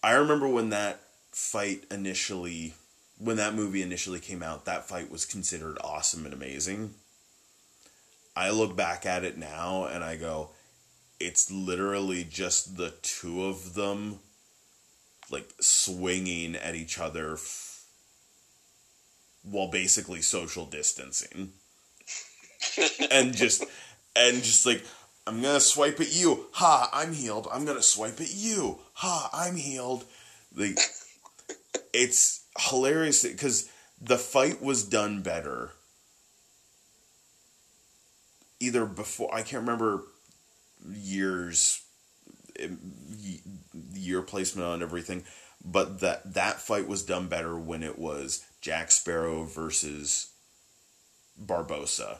I 0.04 0.14
remember 0.14 0.48
when 0.48 0.70
that 0.70 1.02
fight 1.32 1.84
initially, 1.92 2.76
when 3.18 3.38
that 3.38 3.56
movie 3.56 3.82
initially 3.82 4.20
came 4.20 4.44
out, 4.44 4.66
that 4.66 4.88
fight 4.88 5.12
was 5.12 5.26
considered 5.26 5.78
awesome 5.84 6.26
and 6.26 6.34
amazing. 6.34 6.94
I 8.36 8.52
look 8.52 8.76
back 8.76 9.06
at 9.06 9.24
it 9.24 9.38
now 9.38 9.86
and 9.86 10.04
I 10.04 10.18
go, 10.18 10.50
it's 11.20 11.50
literally 11.50 12.24
just 12.24 12.78
the 12.78 12.94
two 13.02 13.46
of 13.46 13.74
them, 13.74 14.20
like 15.32 15.50
swinging 15.60 16.56
at 16.56 16.76
each 16.76 17.00
other, 17.00 17.34
f- 17.34 17.86
while 19.44 19.70
basically 19.70 20.22
social 20.22 20.66
distancing, 20.66 21.54
and 23.12 23.36
just 23.36 23.64
and 24.16 24.38
just 24.38 24.66
like 24.66 24.84
I'm 25.28 25.42
gonna 25.42 25.60
swipe 25.60 26.00
at 26.00 26.16
you. 26.16 26.46
Ha, 26.54 26.90
I'm 26.94 27.14
healed. 27.14 27.48
I'm 27.52 27.66
gonna 27.66 27.82
swipe 27.82 28.22
at 28.22 28.34
you. 28.34 28.80
Ha, 28.94 29.30
I'm 29.34 29.56
healed. 29.56 30.06
Like 30.56 30.78
it's 31.94 32.46
hilarious 32.58 33.24
because 33.24 33.70
the 34.02 34.18
fight 34.18 34.62
was 34.62 34.84
done 34.84 35.22
better. 35.22 35.72
Either 38.60 38.86
before 38.86 39.34
I 39.34 39.42
can't 39.42 39.62
remember 39.62 40.04
years 40.88 41.82
year 43.96 44.22
placement 44.22 44.68
on 44.68 44.82
everything, 44.82 45.24
but 45.64 46.00
that 46.02 46.34
that 46.34 46.62
fight 46.62 46.88
was 46.88 47.04
done 47.04 47.28
better 47.28 47.58
when 47.58 47.82
it 47.84 47.98
was 47.98 48.46
Jack 48.62 48.92
Sparrow 48.92 49.44
versus 49.44 50.32
Barbossa 51.44 52.18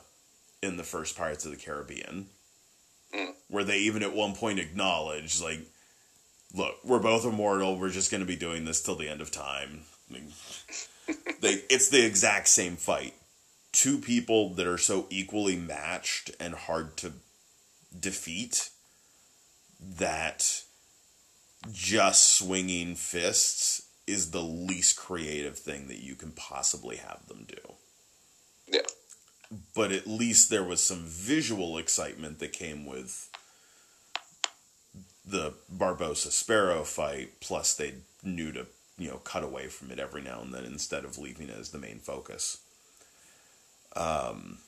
in 0.62 0.76
the 0.76 0.84
first 0.84 1.16
Pirates 1.16 1.44
of 1.44 1.50
the 1.50 1.56
Caribbean, 1.56 2.28
Mm. 3.14 3.34
where 3.48 3.62
they 3.64 3.78
even 3.78 4.02
at 4.02 4.14
one 4.14 4.34
point 4.34 4.58
acknowledged 4.58 5.40
like, 5.40 5.60
"Look, 6.52 6.82
we're 6.84 6.98
both 6.98 7.24
immortal. 7.24 7.78
We're 7.78 7.90
just 7.90 8.10
going 8.10 8.20
to 8.20 8.26
be 8.26 8.34
doing 8.36 8.64
this 8.64 8.82
till 8.82 8.96
the 8.96 9.08
end 9.08 9.20
of 9.20 9.30
time." 9.30 9.84
I 10.10 10.12
mean, 10.12 10.32
they 11.40 11.62
it's 11.70 11.88
the 11.88 12.04
exact 12.04 12.48
same 12.48 12.76
fight. 12.76 13.14
Two 13.70 13.98
people 13.98 14.54
that 14.54 14.66
are 14.66 14.78
so 14.78 15.06
equally 15.08 15.54
matched 15.56 16.30
and 16.40 16.54
hard 16.54 16.96
to 16.98 17.12
defeat 17.98 18.70
that 19.78 20.62
just 21.72 22.34
swinging 22.34 22.94
fists 22.94 23.82
is 24.06 24.30
the 24.30 24.42
least 24.42 24.96
creative 24.96 25.58
thing 25.58 25.88
that 25.88 26.02
you 26.02 26.14
can 26.14 26.30
possibly 26.32 26.96
have 26.96 27.26
them 27.26 27.46
do. 27.48 27.72
Yeah. 28.68 28.80
But 29.74 29.92
at 29.92 30.06
least 30.06 30.50
there 30.50 30.64
was 30.64 30.82
some 30.82 31.04
visual 31.04 31.78
excitement 31.78 32.38
that 32.38 32.52
came 32.52 32.86
with 32.86 33.28
the 35.24 35.54
Barbossa 35.74 36.30
Sparrow 36.30 36.84
fight, 36.84 37.40
plus 37.40 37.74
they 37.74 37.94
knew 38.22 38.52
to, 38.52 38.66
you 38.98 39.08
know, 39.08 39.18
cut 39.18 39.42
away 39.42 39.66
from 39.66 39.90
it 39.90 39.98
every 39.98 40.22
now 40.22 40.40
and 40.40 40.54
then 40.54 40.64
instead 40.64 41.04
of 41.04 41.18
leaving 41.18 41.48
it 41.48 41.58
as 41.58 41.70
the 41.70 41.78
main 41.78 41.98
focus. 41.98 42.58
Um 43.94 44.58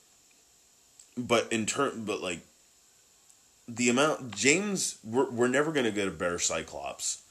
but 1.17 1.53
in 1.53 1.67
turn 1.67 2.05
but 2.05 2.23
like 2.23 2.41
the 3.69 3.91
amount 3.91 4.35
James 4.35 4.99
we're, 5.05 5.31
we're 5.31 5.49
never 5.49 5.71
going 5.73 5.85
to 5.85 5.93
get 5.93 6.09
a 6.09 6.11
better 6.11 6.39
Cyclops 6.39 7.23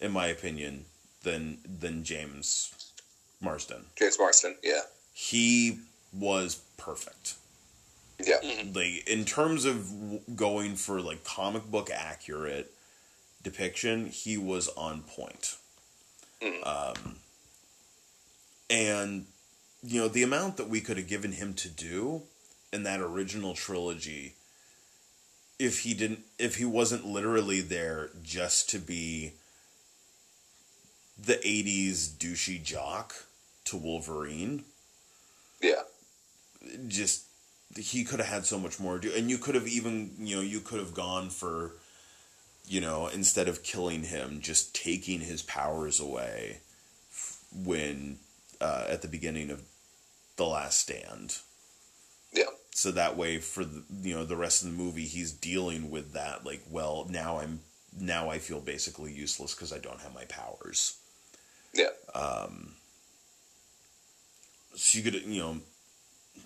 in 0.00 0.10
my 0.10 0.26
opinion 0.26 0.86
than 1.22 1.58
than 1.64 2.04
James 2.04 2.74
Marsden. 3.40 3.86
James 3.96 4.18
Marsden. 4.18 4.56
Yeah. 4.62 4.80
He 5.12 5.78
was 6.12 6.62
perfect. 6.76 7.34
Yeah. 8.24 8.38
Like 8.74 9.08
in 9.08 9.24
terms 9.24 9.64
of 9.64 10.36
going 10.36 10.76
for 10.76 11.00
like 11.00 11.24
comic 11.24 11.64
book 11.70 11.90
accurate 11.94 12.72
depiction, 13.42 14.06
he 14.06 14.36
was 14.36 14.68
on 14.76 15.02
point. 15.02 15.56
Um 16.64 17.16
and 18.68 19.26
you 19.82 20.00
know, 20.00 20.08
the 20.08 20.24
amount 20.24 20.56
that 20.56 20.68
we 20.68 20.80
could 20.80 20.96
have 20.96 21.06
given 21.06 21.32
him 21.32 21.54
to 21.54 21.68
do 21.68 22.22
in 22.72 22.82
that 22.82 23.00
original 23.00 23.54
trilogy 23.54 24.34
if 25.58 25.80
he 25.80 25.94
didn't 25.94 26.20
if 26.38 26.56
he 26.56 26.64
wasn't 26.64 27.06
literally 27.06 27.60
there 27.60 28.10
just 28.22 28.68
to 28.70 28.78
be 28.78 29.32
the 31.18 31.34
80s 31.34 32.08
douchey 32.08 32.62
jock 32.62 33.14
to 33.64 33.76
Wolverine 33.76 34.64
Yeah. 35.60 35.82
just 36.88 37.24
he 37.76 38.04
could 38.04 38.20
have 38.20 38.28
had 38.28 38.46
so 38.46 38.58
much 38.58 38.78
more 38.78 38.98
to 38.98 39.08
do 39.08 39.14
and 39.14 39.30
you 39.30 39.38
could 39.38 39.54
have 39.54 39.66
even 39.66 40.10
you 40.18 40.36
know 40.36 40.42
you 40.42 40.60
could 40.60 40.78
have 40.78 40.94
gone 40.94 41.30
for 41.30 41.72
you 42.66 42.80
know 42.80 43.06
instead 43.08 43.48
of 43.48 43.62
killing 43.62 44.04
him 44.04 44.40
just 44.40 44.74
taking 44.74 45.20
his 45.20 45.42
powers 45.42 46.00
away 46.00 46.58
when 47.64 48.18
uh, 48.60 48.84
at 48.88 49.02
the 49.02 49.08
beginning 49.08 49.50
of 49.50 49.62
the 50.36 50.44
last 50.44 50.80
stand. 50.80 51.38
So 52.76 52.90
that 52.90 53.16
way 53.16 53.38
for 53.38 53.64
the 53.64 53.82
you 54.02 54.14
know 54.14 54.24
the 54.26 54.36
rest 54.36 54.62
of 54.62 54.70
the 54.70 54.76
movie 54.76 55.06
he's 55.06 55.32
dealing 55.32 55.90
with 55.90 56.12
that 56.12 56.44
like 56.44 56.60
well 56.70 57.06
now 57.10 57.38
i'm 57.38 57.60
now 57.98 58.28
i 58.28 58.38
feel 58.38 58.60
basically 58.60 59.10
useless 59.10 59.54
because 59.54 59.72
i 59.72 59.78
don't 59.78 60.00
have 60.02 60.12
my 60.14 60.24
powers 60.26 60.98
Yeah. 61.72 61.88
Um, 62.14 62.74
so 64.74 64.98
you 64.98 65.02
could 65.10 65.22
you 65.24 65.40
know 65.40 65.56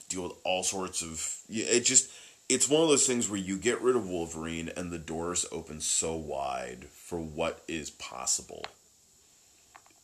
deal 0.09 0.23
with 0.23 0.33
all 0.45 0.63
sorts 0.63 1.03
of 1.03 1.39
it 1.49 1.81
just 1.81 2.11
it's 2.49 2.69
one 2.69 2.83
of 2.83 2.89
those 2.89 3.07
things 3.09 3.29
where 3.29 3.39
you 3.41 3.57
get 3.57 3.81
rid 3.83 3.97
of 3.97 4.09
wolverine 4.09 4.71
and 4.77 4.93
the 4.93 4.99
doors 4.99 5.45
open 5.51 5.81
so 5.81 6.15
wide 6.15 6.85
for 6.93 7.19
what 7.19 7.63
is 7.67 7.91
possible 7.91 8.65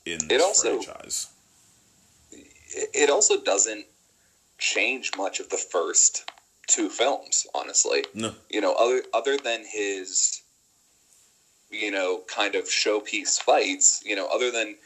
in 0.04 0.18
this 0.26 0.42
also- 0.42 0.82
franchise 0.82 1.28
It 2.32 2.90
it 2.94 3.10
also 3.10 3.40
doesn't 3.40 3.86
change 4.58 5.10
much 5.16 5.40
of 5.40 5.48
the 5.50 5.56
first 5.56 6.30
two 6.66 6.88
films, 6.88 7.46
honestly. 7.54 8.04
no 8.14 8.34
You 8.50 8.60
know, 8.60 8.74
other 8.74 9.02
other 9.14 9.36
than 9.36 9.64
his, 9.64 10.42
you 11.70 11.90
know, 11.90 12.22
kind 12.26 12.54
of 12.54 12.64
showpiece 12.64 13.40
fights. 13.40 14.02
You 14.04 14.16
know, 14.16 14.26
other 14.26 14.50
than 14.50 14.76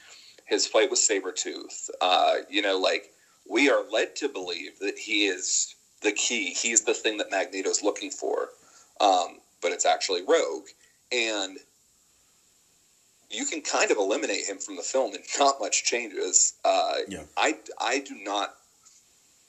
his 0.46 0.66
fight 0.66 0.90
with 0.90 0.98
Sabretooth, 0.98 1.90
uh, 2.00 2.36
you 2.48 2.62
know, 2.62 2.78
like 2.78 3.12
we 3.48 3.70
are 3.70 3.82
led 3.90 4.16
to 4.16 4.28
believe 4.28 4.78
that 4.80 4.98
he 4.98 5.26
is 5.26 5.74
the 6.02 6.12
key. 6.12 6.52
He's 6.52 6.82
the 6.82 6.94
thing 6.94 7.18
that 7.18 7.30
Magneto's 7.30 7.82
looking 7.82 8.10
for, 8.10 8.50
um, 9.00 9.38
but 9.62 9.72
it's 9.72 9.86
actually 9.86 10.22
Rogue, 10.22 10.66
and 11.12 11.58
you 13.30 13.46
can 13.46 13.60
kind 13.60 13.90
of 13.90 13.96
eliminate 13.96 14.44
him 14.44 14.58
from 14.58 14.76
the 14.76 14.82
film, 14.82 15.14
and 15.14 15.24
not 15.38 15.60
much 15.60 15.84
changes. 15.84 16.54
Uh, 16.64 16.96
Yeah. 17.08 17.22
I 17.36 17.58
I 17.78 18.00
do 18.00 18.14
not. 18.16 18.54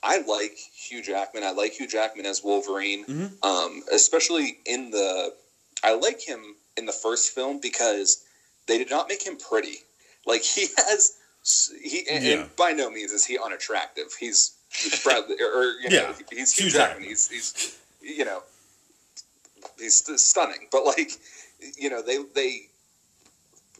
I 0.04 0.20
like 0.22 0.58
Hugh 0.74 1.04
Jackman. 1.04 1.44
I 1.44 1.52
like 1.52 1.74
Hugh 1.74 1.88
Jackman 1.88 2.26
as 2.26 2.44
Wolverine, 2.44 3.06
Mhm. 3.06 3.44
um, 3.44 3.84
especially 3.92 4.58
in 4.66 4.92
the. 4.92 5.34
I 5.84 5.94
like 5.94 6.22
him 6.22 6.56
in 6.78 6.86
the 6.86 6.94
first 6.94 7.34
film 7.34 7.60
because 7.60 8.24
they 8.68 8.78
did 8.78 8.90
not 8.90 9.08
make 9.10 9.24
him 9.26 9.38
pretty. 9.38 9.84
Like 10.26 10.42
he 10.44 10.68
has, 10.78 11.14
he 11.84 12.08
and, 12.10 12.24
Yeah. 12.24 12.34
and 12.42 12.56
by 12.56 12.72
no 12.72 12.90
means 12.90 13.12
is 13.12 13.26
he 13.26 13.38
unattractive. 13.38 14.14
He's 14.20 14.52
Bradley, 15.04 15.36
or, 15.42 15.46
or, 15.48 15.64
you 15.82 15.90
know, 15.90 15.96
Yeah. 15.96 16.14
he's 16.32 16.52
Hugh 16.54 16.66
Hugh 16.66 16.72
Jackman. 16.72 16.90
Jackman. 17.04 17.10
He's 17.10 17.28
he's 17.28 17.78
you 18.02 18.26
know, 18.26 18.42
he's 19.78 20.04
stunning. 20.22 20.68
But 20.72 20.86
like, 20.86 21.12
you 21.78 21.90
know, 21.90 22.02
they 22.02 22.18
they 22.34 22.70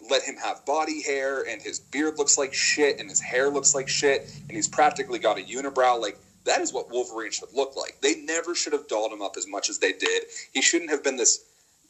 let 0.10 0.24
him 0.24 0.36
have 0.38 0.66
body 0.66 1.02
hair, 1.02 1.44
and 1.48 1.62
his 1.62 1.80
beard 1.80 2.18
looks 2.18 2.38
like 2.38 2.54
shit, 2.54 3.00
and 3.00 3.10
his 3.10 3.22
hair 3.22 3.50
looks 3.50 3.76
like 3.76 3.88
shit, 3.88 4.24
and 4.48 4.52
he's 4.52 4.68
practically 4.68 5.20
got 5.20 5.38
a 5.40 5.42
unibrow. 5.42 6.00
Like 6.00 6.18
that 6.46 6.62
is 6.62 6.74
what 6.74 6.90
Wolverine 6.90 7.32
should 7.32 7.54
look 7.54 7.76
like. 7.76 7.98
They 8.02 8.16
never 8.16 8.56
should 8.56 8.74
have 8.74 8.88
dolled 8.88 9.12
him 9.12 9.22
up 9.22 9.36
as 9.38 9.48
much 9.48 9.70
as 9.70 9.80
they 9.80 9.94
did. 9.94 10.24
He 10.54 10.62
shouldn't 10.62 10.92
have 10.92 11.04
been 11.04 11.18
this 11.18 11.44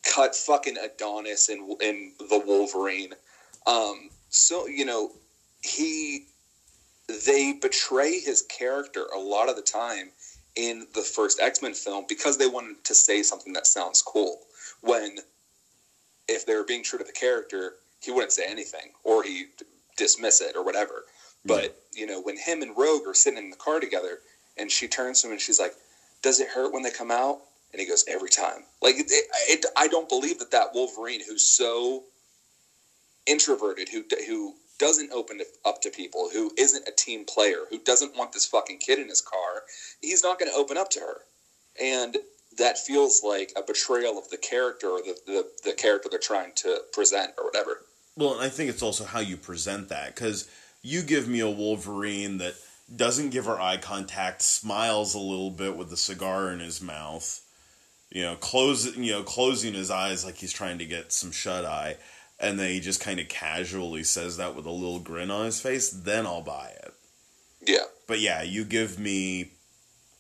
cut 0.04 0.36
fucking 0.36 0.78
Adonis 0.78 1.50
in 1.50 1.76
in 1.82 2.14
the 2.20 2.42
Wolverine. 2.46 3.14
Um, 3.66 4.10
so 4.30 4.68
you 4.68 4.86
know, 4.86 5.12
he 5.62 6.26
they 7.08 7.54
betray 7.54 8.20
his 8.20 8.42
character 8.44 9.06
a 9.14 9.20
lot 9.20 9.50
of 9.50 9.56
the 9.56 9.62
time 9.62 10.12
in 10.56 10.88
the 10.94 11.02
first 11.02 11.40
X-Men 11.40 11.74
film 11.74 12.06
because 12.08 12.38
they 12.38 12.48
wanted 12.48 12.84
to 12.86 12.94
say 12.94 13.24
something 13.24 13.54
that 13.54 13.68
sounds 13.68 14.02
cool. 14.02 14.40
When 14.82 15.18
if 16.28 16.46
they 16.46 16.56
were 16.56 16.64
being 16.64 16.84
true 16.84 17.00
to 17.00 17.06
the 17.06 17.12
character, 17.12 17.76
he 18.04 18.12
wouldn't 18.12 18.34
say 18.34 18.46
anything 18.48 18.92
or 19.04 19.24
he 19.24 19.46
dismiss 19.98 20.42
it 20.42 20.56
or 20.56 20.64
whatever. 20.64 21.04
But 21.46 21.72
you 21.94 22.06
know, 22.06 22.22
when 22.22 22.38
him 22.38 22.62
and 22.62 22.78
Rogue 22.78 23.08
are 23.08 23.14
sitting 23.16 23.40
in 23.40 23.50
the 23.52 23.58
car 23.58 23.80
together, 23.80 24.20
and 24.58 24.72
she 24.72 24.88
turns 24.88 25.22
to 25.22 25.28
him 25.28 25.34
and 25.34 25.42
she's 25.42 25.60
like, 25.60 25.74
"Does 26.24 26.40
it 26.40 26.50
hurt 26.50 26.74
when 26.74 26.84
they 26.84 26.92
come 26.92 27.12
out?" 27.12 27.40
And 27.72 27.80
he 27.82 27.88
goes, 27.88 28.04
"Every 28.08 28.30
time." 28.30 28.66
Like, 28.82 28.98
it, 28.98 29.06
it, 29.10 29.66
I 29.76 29.88
don't 29.88 30.10
believe 30.10 30.40
that 30.40 30.52
that 30.52 30.74
Wolverine, 30.74 31.22
who's 31.28 31.44
so 31.44 32.04
introverted, 33.26 33.90
who 33.90 34.04
who 34.28 34.56
doesn't 34.80 35.12
open 35.14 35.42
up 35.66 35.82
to 35.82 35.92
people, 35.92 36.30
who 36.34 36.52
isn't 36.58 36.88
a 36.88 36.92
team 36.92 37.26
player, 37.26 37.66
who 37.70 37.80
doesn't 37.80 38.16
want 38.16 38.34
this 38.34 38.46
fucking 38.46 38.80
kid 38.80 39.00
in 39.00 39.10
his 39.10 39.22
car, 39.22 39.64
he's 40.02 40.24
not 40.24 40.40
going 40.40 40.52
to 40.52 40.58
open 40.58 40.78
up 40.78 40.90
to 40.90 41.00
her. 41.00 41.22
And 41.80 42.18
that 42.58 42.78
feels 42.78 43.22
like 43.24 43.54
a 43.56 43.64
betrayal 43.64 44.18
of 44.18 44.30
the 44.30 44.38
character 44.38 44.90
or 44.90 45.02
the, 45.02 45.16
the, 45.26 45.46
the 45.64 45.74
character 45.74 46.10
they're 46.10 46.20
trying 46.20 46.54
to 46.58 46.82
present 46.94 47.32
or 47.38 47.46
whatever. 47.46 47.82
Well, 48.22 48.34
and 48.34 48.42
I 48.42 48.50
think 48.50 48.70
it's 48.70 48.84
also 48.84 49.04
how 49.04 49.20
you 49.20 49.36
present 49.36 49.90
that 49.90 50.14
because 50.14 50.48
you 50.84 51.02
give 51.02 51.28
me 51.28 51.40
a 51.40 51.50
Wolverine 51.50 52.38
that 52.38 52.54
doesn't 52.96 53.32
give 53.32 53.46
her 53.46 53.60
eye 53.60 53.78
contact, 53.78 54.44
smiles 54.44 55.16
a 55.16 55.20
little 55.20 55.50
bit 55.50 55.76
with 55.76 55.90
the 55.90 55.98
cigar 55.98 56.52
in 56.52 56.60
his 56.60 56.82
mouth, 56.82 57.42
you 58.12 58.22
know, 58.22 58.36
close 58.36 58.96
you 58.96 59.12
know, 59.12 59.24
closing 59.24 59.74
his 59.74 59.90
eyes 59.90 60.24
like 60.24 60.36
he's 60.36 60.54
trying 60.54 60.78
to 60.78 60.86
get 60.86 61.12
some 61.12 61.32
shut 61.32 61.66
eye, 61.66 61.98
and 62.40 62.60
then 62.60 62.70
he 62.70 62.80
just 62.80 63.02
kind 63.02 63.20
of 63.20 63.28
casually 63.28 64.04
says 64.04 64.38
that 64.38 64.56
with 64.56 64.68
a 64.68 64.72
little 64.72 65.00
grin 65.00 65.32
on 65.32 65.46
his 65.46 65.60
face. 65.60 65.90
Then 65.90 66.28
I'll 66.28 66.44
buy 66.44 66.74
it. 66.84 66.94
Yeah. 67.66 67.86
But 68.06 68.20
yeah, 68.20 68.44
you 68.44 68.66
give 68.66 69.00
me 69.00 69.54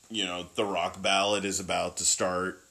you 0.09 0.25
know, 0.25 0.47
the 0.55 0.65
rock 0.65 1.01
ballad 1.03 1.45
is 1.45 1.59
about 1.59 1.97
to 1.97 2.03
start 2.03 2.61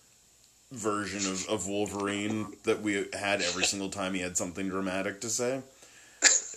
version 0.73 1.31
of, 1.31 1.49
of 1.49 1.67
Wolverine 1.67 2.55
that 2.65 2.81
we 2.81 3.07
had 3.13 3.43
every 3.43 3.65
single 3.65 3.89
time 3.89 4.15
he 4.15 4.21
had 4.21 4.37
something 4.37 4.69
dramatic 4.69 5.21
to 5.23 5.29
say. 5.29 5.63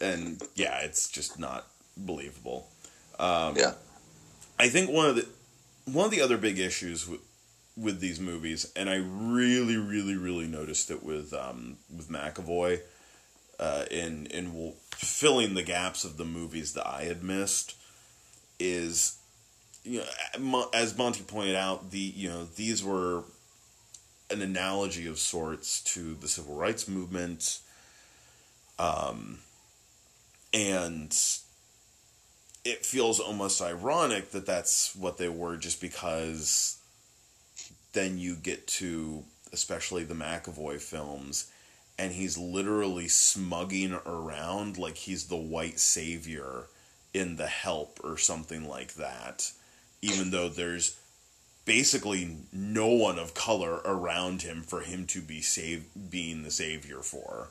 And 0.01 0.41
yeah, 0.55 0.80
it's 0.80 1.09
just 1.09 1.39
not 1.39 1.68
believable. 1.97 2.68
Um, 3.20 3.55
yeah. 3.55 3.74
I 4.59 4.70
think 4.70 4.91
one 4.91 5.07
of 5.07 5.16
the 5.16 5.28
one 5.86 6.05
of 6.05 6.11
the 6.11 6.22
other 6.22 6.38
big 6.38 6.59
issues 6.59 7.07
with 7.07 7.22
with 7.76 7.99
these 7.99 8.20
movies, 8.20 8.72
and 8.76 8.89
I 8.89 8.97
really, 8.97 9.78
really, 9.78 10.16
really 10.16 10.45
noticed 10.45 10.91
it 10.91 11.03
with 11.03 11.34
um, 11.34 11.78
with 11.95 12.09
McAvoy 12.09 12.82
uh, 13.59 13.86
in 13.89 14.28
in 14.28 14.74
filling 14.95 15.53
the 15.53 15.64
gaps 15.64 16.03
of 16.03 16.18
the 16.18 16.26
movies 16.26 16.74
that 16.74 16.88
I 16.88 17.03
had 17.03 17.24
missed, 17.24 17.76
is 18.59 19.18
you 19.84 20.03
know 20.38 20.70
as 20.74 20.97
Monty 20.97 21.24
pointed 21.24 21.55
out, 21.55 21.91
the 21.91 21.99
you 21.99 22.30
know 22.30 22.45
these 22.45 22.84
were 22.84 23.24
an 24.34 24.41
analogy 24.41 25.07
of 25.07 25.19
sorts 25.19 25.81
to 25.81 26.15
the 26.15 26.27
civil 26.27 26.55
rights 26.55 26.88
movement, 26.88 27.59
um, 28.79 29.39
and 30.53 31.15
it 32.65 32.86
feels 32.86 33.19
almost 33.19 33.61
ironic 33.61 34.31
that 34.31 34.45
that's 34.45 34.95
what 34.95 35.17
they 35.17 35.29
were 35.29 35.57
just 35.57 35.81
because 35.81 36.77
then 37.93 38.17
you 38.17 38.36
get 38.36 38.65
to 38.67 39.23
especially 39.51 40.03
the 40.03 40.13
McAvoy 40.13 40.81
films 40.81 41.51
and 41.99 42.11
he's 42.11 42.38
literally 42.38 43.07
smugging 43.07 43.93
around 44.05 44.77
like 44.77 44.95
he's 44.95 45.27
the 45.27 45.36
white 45.36 45.79
savior 45.79 46.65
in 47.13 47.36
the 47.36 47.47
help 47.47 47.99
or 48.03 48.17
something 48.17 48.67
like 48.67 48.95
that 48.95 49.51
even 50.01 50.31
though 50.31 50.49
there's 50.49 50.97
basically 51.66 52.38
no 52.51 52.88
one 52.88 53.18
of 53.18 53.34
color 53.34 53.76
around 53.86 54.41
him 54.41 54.61
for 54.64 54.82
him 54.82 55.05
to 55.07 55.22
be 55.22 55.41
save 55.41 55.86
being 56.09 56.43
the 56.43 56.51
savior 56.51 56.99
for 56.99 57.49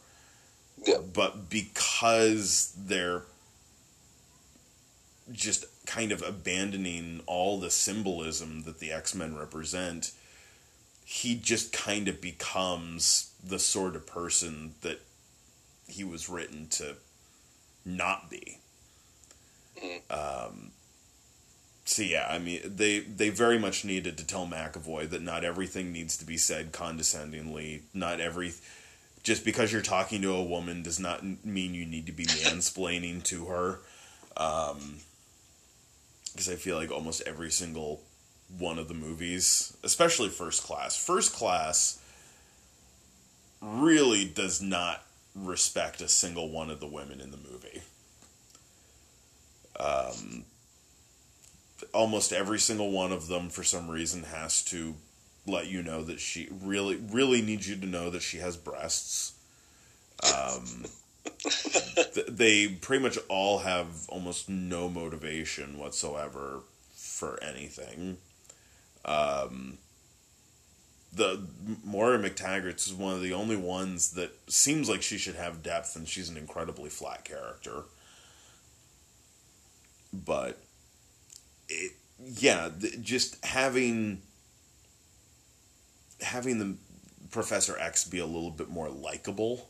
yeah. 0.87 0.99
but 1.13 1.49
because 1.49 2.75
they're 2.77 3.23
just 5.31 5.65
kind 5.87 6.13
of 6.13 6.23
abandoning 6.23 7.21
all 7.27 7.59
the 7.59 7.71
symbolism 7.71 8.63
that 8.63 8.81
the 8.81 8.93
X-Men 8.93 9.37
represent 9.37 10.13
he 11.05 11.35
just 11.35 11.73
kind 11.73 12.09
of 12.09 12.21
becomes 12.21 13.33
the 13.43 13.59
sort 13.59 13.97
of 13.97 14.07
person 14.07 14.75
that 14.83 15.01
he 15.87 16.05
was 16.05 16.29
written 16.29 16.67
to 16.69 16.97
not 17.85 18.31
be. 18.31 18.59
Um, 20.11 20.71
so 21.93 22.03
yeah, 22.03 22.27
I 22.29 22.39
mean, 22.39 22.61
they 22.65 23.01
they 23.01 23.29
very 23.29 23.59
much 23.59 23.85
needed 23.85 24.17
to 24.19 24.27
tell 24.27 24.47
McAvoy 24.47 25.11
that 25.11 25.23
not 25.23 25.45
everything 25.45 25.93
needs 25.93 26.17
to 26.19 26.25
be 26.25 26.37
said 26.37 26.73
condescendingly. 26.73 27.83
Not 27.93 28.21
every 28.21 28.53
just 29.23 29.45
because 29.45 29.73
you're 29.73 29.83
talking 29.83 30.23
to 30.23 30.33
a 30.33 30.43
woman 30.43 30.83
does 30.83 30.99
not 30.99 31.23
mean 31.45 31.75
you 31.75 31.85
need 31.85 32.07
to 32.07 32.13
be 32.13 32.25
mansplaining 32.25 33.23
to 33.25 33.47
her. 33.47 33.81
Um, 34.37 34.97
because 36.33 36.49
I 36.49 36.55
feel 36.55 36.77
like 36.77 36.91
almost 36.91 37.23
every 37.27 37.51
single 37.51 38.01
one 38.59 38.79
of 38.79 38.89
the 38.89 38.95
movies, 38.95 39.77
especially 39.83 40.31
First 40.31 40.63
Class. 40.63 40.97
First 40.97 41.35
Class 41.35 42.01
really 43.61 44.25
does 44.25 44.63
not 44.63 45.05
respect 45.35 46.01
a 46.01 46.09
single 46.09 46.51
one 46.51 46.71
of 46.71 46.81
the 46.81 46.87
women 46.87 47.21
in 47.21 47.31
the 47.31 47.37
movie. 47.37 47.83
Um, 49.79 50.45
almost 51.93 52.33
every 52.33 52.59
single 52.59 52.91
one 52.91 53.13
of 53.13 53.29
them, 53.29 53.49
for 53.51 53.63
some 53.63 53.91
reason, 53.91 54.25
has 54.25 54.63
to 54.65 54.95
let 55.47 55.67
you 55.67 55.83
know 55.83 56.03
that 56.05 56.21
she 56.21 56.49
really, 56.63 56.97
really 56.97 57.43
needs 57.43 57.69
you 57.69 57.77
to 57.77 57.87
know 57.87 58.11
that 58.11 58.23
she 58.23 58.39
has 58.39 58.57
breasts. 58.57 59.33
Um, 60.23 60.85
they 62.29 62.69
pretty 62.69 63.03
much 63.03 63.19
all 63.29 63.61
have 63.61 64.09
almost 64.09 64.49
no 64.49 64.89
motivation 64.89 65.79
whatsoever 65.79 66.61
for 66.95 67.43
anything. 67.43 68.19
Um, 69.05 69.79
the 71.13 71.47
Moira 71.85 72.19
MacTaggert 72.19 72.77
is 72.77 72.95
one 72.95 73.15
of 73.15 73.23
the 73.23 73.35
only 73.35 73.57
ones 73.57 74.13
that 74.13 74.33
seems 74.49 74.89
like 74.89 75.03
she 75.03 75.19
should 75.19 75.35
have 75.35 75.63
depth, 75.63 75.95
and 75.95 76.09
she's 76.09 76.29
an 76.29 76.37
incredibly 76.37 76.89
flat 76.89 77.25
character. 77.25 77.83
But 80.13 80.59
it, 81.69 81.93
yeah, 82.19 82.71
just 83.01 83.45
having 83.45 84.23
having 86.21 86.59
the 86.59 86.77
Professor 87.31 87.77
X 87.79 88.05
be 88.05 88.19
a 88.19 88.27
little 88.27 88.51
bit 88.51 88.69
more 88.69 88.89
likable, 88.89 89.69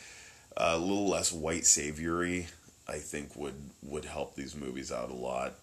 a 0.56 0.78
little 0.78 1.08
less 1.08 1.32
white 1.32 1.66
saviory, 1.66 2.48
I 2.86 2.98
think 2.98 3.34
would 3.36 3.70
would 3.82 4.04
help 4.04 4.34
these 4.34 4.54
movies 4.54 4.92
out 4.92 5.10
a 5.10 5.14
lot. 5.14 5.54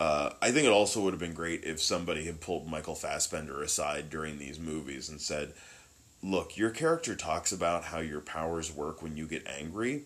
Uh, 0.00 0.30
I 0.42 0.50
think 0.50 0.66
it 0.66 0.72
also 0.72 1.00
would 1.02 1.12
have 1.12 1.20
been 1.20 1.34
great 1.34 1.62
if 1.64 1.80
somebody 1.80 2.24
had 2.24 2.40
pulled 2.40 2.68
Michael 2.68 2.96
Fassbender 2.96 3.62
aside 3.62 4.10
during 4.10 4.38
these 4.38 4.58
movies 4.58 5.08
and 5.08 5.20
said, 5.20 5.52
"Look, 6.22 6.56
your 6.56 6.70
character 6.70 7.14
talks 7.14 7.52
about 7.52 7.84
how 7.84 8.00
your 8.00 8.20
powers 8.20 8.72
work 8.72 9.00
when 9.00 9.16
you 9.16 9.26
get 9.26 9.46
angry. 9.46 10.02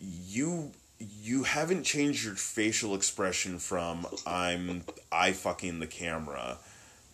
You 0.00 0.72
you 0.98 1.42
haven't 1.42 1.84
changed 1.84 2.24
your 2.24 2.34
facial 2.34 2.94
expression 2.94 3.58
from 3.58 4.06
I'm 4.26 4.84
I 5.10 5.32
fucking 5.32 5.80
the 5.80 5.86
camera 5.86 6.58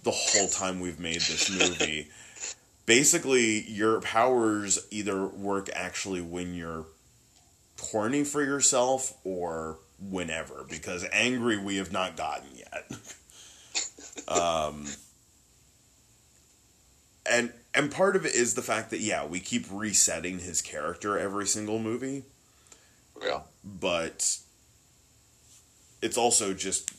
the 0.03 0.11
whole 0.11 0.49
time 0.49 0.81
we've 0.81 1.01
made 1.01 1.21
this 1.21 1.51
movie. 1.51 2.09
Basically, 2.87 3.63
your 3.71 4.01
powers 4.01 4.87
either 4.91 5.27
work 5.27 5.69
actually 5.75 6.21
when 6.21 6.55
you're 6.55 6.87
horny 7.79 8.25
for 8.25 8.43
yourself 8.43 9.17
or 9.25 9.79
whenever 10.01 10.65
because 10.69 11.05
angry 11.13 11.57
we 11.57 11.77
have 11.77 11.93
not 11.93 12.17
gotten 12.17 12.49
yet. 12.57 12.91
um, 14.29 14.87
and 17.31 17.53
and 17.75 17.91
part 17.93 18.17
of 18.17 18.27
it 18.27 18.35
is 18.35 18.55
the 18.55 18.63
fact 18.63 18.91
that 18.91 19.01
yeah, 19.01 19.25
we 19.25 19.41
keep 19.41 19.67
resetting 19.71 20.41
his 20.41 20.61
character 20.61 21.19
every 21.19 21.47
single 21.47 21.79
movie. 21.79 22.25
Yeah. 23.23 23.41
But 23.65 24.39
it's 26.03 26.17
also 26.17 26.55
just 26.55 26.91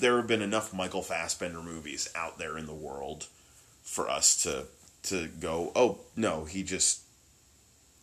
there 0.00 0.16
have 0.16 0.26
been 0.26 0.42
enough 0.42 0.74
Michael 0.74 1.02
Fassbender 1.02 1.60
movies 1.60 2.08
out 2.14 2.38
there 2.38 2.58
in 2.58 2.66
the 2.66 2.74
world 2.74 3.26
for 3.82 4.10
us 4.10 4.42
to 4.42 4.66
to 5.04 5.28
go, 5.28 5.72
oh 5.76 6.00
no, 6.16 6.44
he 6.44 6.62
just 6.62 7.02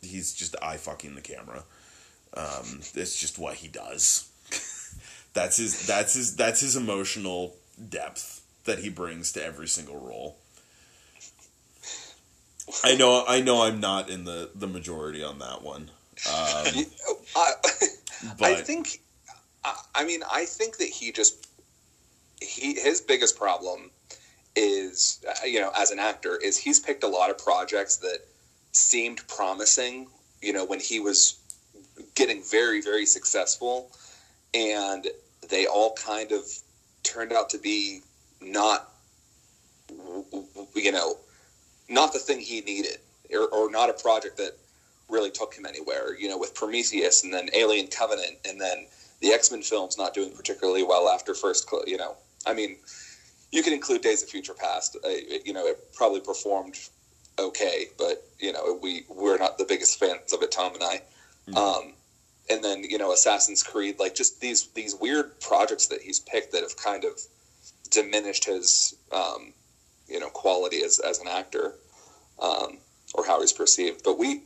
he's 0.01 0.33
just 0.33 0.55
eye 0.61 0.77
fucking 0.77 1.15
the 1.15 1.21
camera. 1.21 1.63
Um, 2.35 2.81
it's 2.95 3.19
just 3.19 3.37
what 3.37 3.55
he 3.55 3.67
does. 3.67 4.29
that's 5.33 5.57
his. 5.57 5.85
That's 5.85 6.13
his. 6.13 6.35
That's 6.35 6.61
his 6.61 6.75
emotional 6.75 7.55
depth 7.89 8.41
that 8.65 8.79
he 8.79 8.89
brings 8.89 9.31
to 9.33 9.43
every 9.43 9.67
single 9.67 9.99
role. 9.99 10.37
I 12.83 12.95
know. 12.95 13.23
I 13.27 13.41
know. 13.41 13.63
I'm 13.63 13.79
not 13.79 14.09
in 14.09 14.25
the 14.25 14.49
the 14.55 14.67
majority 14.67 15.23
on 15.23 15.39
that 15.39 15.61
one. 15.61 15.91
Um, 16.27 16.85
I, 17.35 17.51
but, 18.37 18.51
I 18.51 18.55
think. 18.61 19.01
I 19.95 20.03
mean, 20.03 20.21
I 20.29 20.43
think 20.43 20.77
that 20.77 20.89
he 20.89 21.11
just 21.13 21.47
he 22.41 22.73
his 22.73 22.99
biggest 22.99 23.37
problem 23.37 23.91
is 24.55 25.23
you 25.45 25.61
know 25.61 25.71
as 25.77 25.91
an 25.91 25.99
actor 25.99 26.37
is 26.43 26.57
he's 26.57 26.79
picked 26.79 27.03
a 27.03 27.07
lot 27.07 27.29
of 27.29 27.37
projects 27.37 27.97
that 27.97 28.19
seemed 28.73 29.25
promising 29.27 30.07
you 30.41 30.51
know 30.51 30.65
when 30.65 30.81
he 30.81 30.99
was 30.99 31.37
getting 32.15 32.43
very, 32.43 32.81
very 32.81 33.05
successful, 33.05 33.91
and 34.53 35.07
they 35.49 35.65
all 35.65 35.93
kind 35.93 36.31
of 36.31 36.43
turned 37.03 37.33
out 37.33 37.49
to 37.49 37.57
be 37.57 38.01
not, 38.41 38.89
you 40.75 40.91
know, 40.91 41.17
not 41.89 42.13
the 42.13 42.19
thing 42.19 42.39
he 42.39 42.61
needed, 42.61 42.97
or, 43.31 43.47
or 43.47 43.71
not 43.71 43.89
a 43.89 43.93
project 43.93 44.37
that 44.37 44.57
really 45.13 45.31
took 45.31 45.53
him 45.53 45.65
anywhere. 45.65 46.17
You 46.17 46.29
know, 46.29 46.37
with 46.37 46.55
Prometheus 46.55 47.23
and 47.23 47.33
then 47.33 47.49
Alien 47.53 47.87
Covenant, 47.87 48.37
and 48.45 48.59
then 48.59 48.87
the 49.21 49.31
X 49.31 49.51
Men 49.51 49.61
films 49.61 49.97
not 49.97 50.13
doing 50.13 50.31
particularly 50.31 50.83
well 50.83 51.07
after 51.07 51.33
first. 51.33 51.69
You 51.85 51.97
know, 51.97 52.15
I 52.45 52.53
mean, 52.53 52.77
you 53.51 53.63
can 53.63 53.73
include 53.73 54.01
Days 54.01 54.23
of 54.23 54.29
Future 54.29 54.53
Past. 54.53 54.97
You 55.45 55.53
know, 55.53 55.65
it 55.65 55.93
probably 55.93 56.19
performed 56.19 56.77
okay, 57.39 57.87
but 57.97 58.27
you 58.39 58.51
know, 58.51 58.77
we 58.81 59.05
we're 59.07 59.37
not 59.37 59.57
the 59.57 59.65
biggest 59.65 59.99
fans 59.99 60.33
of 60.33 60.41
it, 60.41 60.51
Tom 60.51 60.73
and 60.73 60.83
I. 60.83 61.01
Mm-hmm. 61.47 61.57
Um, 61.57 61.93
and 62.49 62.63
then 62.63 62.83
you 62.83 62.97
know 62.97 63.13
Assassin's 63.13 63.63
Creed, 63.63 63.99
like 63.99 64.15
just 64.15 64.41
these 64.41 64.67
these 64.69 64.95
weird 64.95 65.39
projects 65.39 65.87
that 65.87 66.01
he's 66.01 66.19
picked 66.19 66.51
that 66.51 66.61
have 66.61 66.75
kind 66.77 67.05
of 67.05 67.19
diminished 67.89 68.45
his 68.45 68.95
um, 69.11 69.53
you 70.07 70.19
know 70.19 70.29
quality 70.29 70.83
as 70.83 70.99
as 70.99 71.19
an 71.19 71.27
actor 71.27 71.75
um, 72.41 72.77
or 73.13 73.25
how 73.25 73.39
he's 73.41 73.53
perceived. 73.53 74.03
But 74.03 74.19
we 74.19 74.41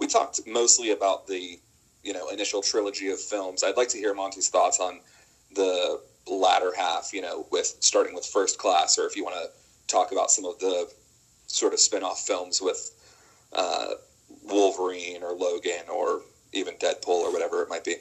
we 0.00 0.06
talked 0.06 0.40
mostly 0.46 0.90
about 0.90 1.26
the 1.28 1.60
you 2.02 2.12
know 2.12 2.28
initial 2.30 2.62
trilogy 2.62 3.10
of 3.10 3.20
films. 3.20 3.62
I'd 3.62 3.76
like 3.76 3.88
to 3.90 3.98
hear 3.98 4.14
Monty's 4.14 4.48
thoughts 4.48 4.80
on 4.80 5.00
the 5.54 6.00
latter 6.26 6.72
half, 6.76 7.12
you 7.12 7.22
know, 7.22 7.46
with 7.52 7.76
starting 7.80 8.14
with 8.14 8.24
First 8.26 8.58
Class, 8.58 8.98
or 8.98 9.06
if 9.06 9.16
you 9.16 9.24
want 9.24 9.36
to 9.36 9.50
talk 9.86 10.12
about 10.12 10.30
some 10.30 10.44
of 10.44 10.58
the 10.58 10.90
sort 11.46 11.72
of 11.72 11.80
spin 11.80 12.02
off 12.02 12.20
films 12.20 12.60
with 12.60 12.92
uh, 13.52 13.90
Wolverine 14.44 15.22
or 15.22 15.32
Logan 15.32 15.88
or 15.92 16.22
even 16.52 16.74
Deadpool 16.74 17.08
or 17.08 17.32
whatever 17.32 17.62
it 17.62 17.68
might 17.68 17.84
be. 17.84 17.96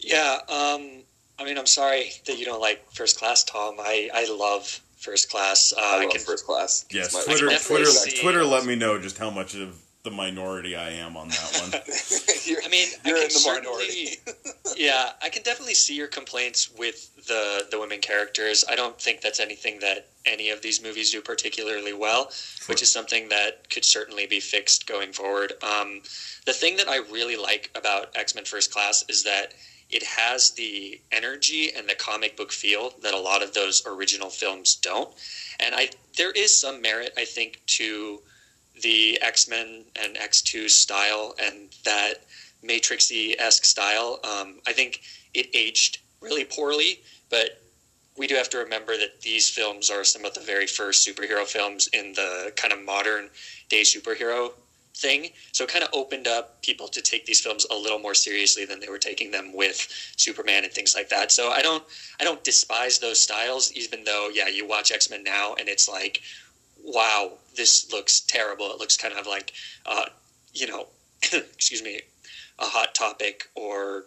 Yeah, 0.00 0.38
um, 0.48 1.02
I 1.38 1.44
mean, 1.44 1.58
I'm 1.58 1.66
sorry 1.66 2.10
that 2.26 2.38
you 2.38 2.44
don't 2.44 2.60
like 2.60 2.90
First 2.92 3.18
Class, 3.18 3.44
Tom. 3.44 3.76
I, 3.78 4.08
I 4.12 4.30
love 4.32 4.80
First 4.96 5.30
Class. 5.30 5.74
Uh, 5.76 5.80
I 5.80 6.02
love 6.02 6.12
can, 6.12 6.20
First 6.20 6.46
Class. 6.46 6.86
Yes, 6.90 7.12
my- 7.12 7.22
Twitter, 7.22 7.48
Twitter, 7.58 7.84
see- 7.86 8.20
Twitter. 8.20 8.44
Let 8.44 8.64
me 8.64 8.76
know 8.76 8.98
just 8.98 9.18
how 9.18 9.30
much 9.30 9.54
of 9.54 9.78
the 10.06 10.10
minority 10.12 10.76
I 10.76 10.90
am 10.90 11.16
on 11.16 11.28
that 11.28 11.58
one. 11.60 11.82
I 12.64 12.68
mean, 12.68 12.88
I 13.04 13.08
you're 13.08 13.16
can 13.18 13.26
in 13.26 13.28
the 13.28 13.42
minority. 13.44 14.10
yeah, 14.76 15.10
I 15.20 15.28
can 15.28 15.42
definitely 15.42 15.74
see 15.74 15.96
your 15.96 16.06
complaints 16.06 16.70
with 16.78 17.26
the 17.26 17.66
the 17.72 17.80
women 17.80 17.98
characters. 17.98 18.64
I 18.70 18.76
don't 18.76 18.98
think 19.00 19.20
that's 19.20 19.40
anything 19.40 19.80
that 19.80 20.06
any 20.24 20.50
of 20.50 20.62
these 20.62 20.80
movies 20.80 21.10
do 21.10 21.20
particularly 21.20 21.92
well, 21.92 22.30
which 22.66 22.82
is 22.82 22.92
something 22.92 23.28
that 23.30 23.68
could 23.68 23.84
certainly 23.84 24.26
be 24.28 24.38
fixed 24.38 24.86
going 24.86 25.12
forward. 25.12 25.54
Um, 25.60 26.02
the 26.46 26.52
thing 26.52 26.76
that 26.76 26.88
I 26.88 26.98
really 26.98 27.36
like 27.36 27.70
about 27.74 28.16
X 28.16 28.36
Men 28.36 28.44
First 28.44 28.72
Class 28.72 29.04
is 29.08 29.24
that 29.24 29.54
it 29.90 30.04
has 30.04 30.52
the 30.52 31.00
energy 31.10 31.72
and 31.76 31.88
the 31.88 31.96
comic 31.96 32.36
book 32.36 32.52
feel 32.52 32.92
that 33.02 33.12
a 33.12 33.18
lot 33.18 33.42
of 33.42 33.54
those 33.54 33.82
original 33.86 34.30
films 34.30 34.76
don't. 34.76 35.10
And 35.58 35.74
I 35.74 35.90
there 36.16 36.30
is 36.30 36.56
some 36.56 36.80
merit, 36.80 37.12
I 37.18 37.24
think, 37.24 37.60
to 37.78 38.20
the 38.82 39.20
X 39.22 39.48
Men 39.48 39.84
and 40.02 40.16
X 40.16 40.42
two 40.42 40.68
style 40.68 41.34
and 41.42 41.68
that 41.84 42.24
Matrixy 42.64 43.34
esque 43.38 43.64
style. 43.64 44.20
Um, 44.24 44.60
I 44.66 44.72
think 44.72 45.02
it 45.34 45.48
aged 45.54 45.98
really 46.20 46.44
poorly, 46.44 47.00
but 47.30 47.62
we 48.16 48.26
do 48.26 48.34
have 48.34 48.48
to 48.50 48.58
remember 48.58 48.96
that 48.96 49.20
these 49.20 49.48
films 49.48 49.90
are 49.90 50.04
some 50.04 50.24
of 50.24 50.34
the 50.34 50.40
very 50.40 50.66
first 50.66 51.06
superhero 51.06 51.44
films 51.44 51.88
in 51.92 52.12
the 52.14 52.52
kind 52.56 52.72
of 52.72 52.82
modern 52.82 53.28
day 53.68 53.82
superhero 53.82 54.52
thing. 54.94 55.28
So 55.52 55.64
it 55.64 55.70
kind 55.70 55.84
of 55.84 55.90
opened 55.92 56.26
up 56.26 56.62
people 56.62 56.88
to 56.88 57.02
take 57.02 57.26
these 57.26 57.40
films 57.40 57.66
a 57.70 57.74
little 57.74 57.98
more 57.98 58.14
seriously 58.14 58.64
than 58.64 58.80
they 58.80 58.88
were 58.88 58.98
taking 58.98 59.30
them 59.30 59.54
with 59.54 59.86
Superman 60.16 60.64
and 60.64 60.72
things 60.72 60.94
like 60.94 61.10
that. 61.10 61.30
So 61.30 61.50
I 61.50 61.60
don't 61.60 61.84
I 62.18 62.24
don't 62.24 62.42
despise 62.42 62.98
those 62.98 63.20
styles, 63.20 63.72
even 63.74 64.04
though 64.04 64.30
yeah, 64.32 64.48
you 64.48 64.66
watch 64.66 64.90
X 64.90 65.10
Men 65.10 65.22
now 65.22 65.54
and 65.58 65.68
it's 65.68 65.88
like, 65.88 66.22
wow, 66.86 67.32
this 67.56 67.90
looks 67.92 68.20
terrible. 68.20 68.70
It 68.70 68.78
looks 68.78 68.96
kind 68.96 69.14
of 69.14 69.26
like, 69.26 69.52
uh, 69.84 70.04
you 70.54 70.66
know, 70.66 70.86
excuse 71.32 71.82
me, 71.82 72.00
a 72.58 72.64
hot 72.64 72.94
topic 72.94 73.48
or 73.54 74.04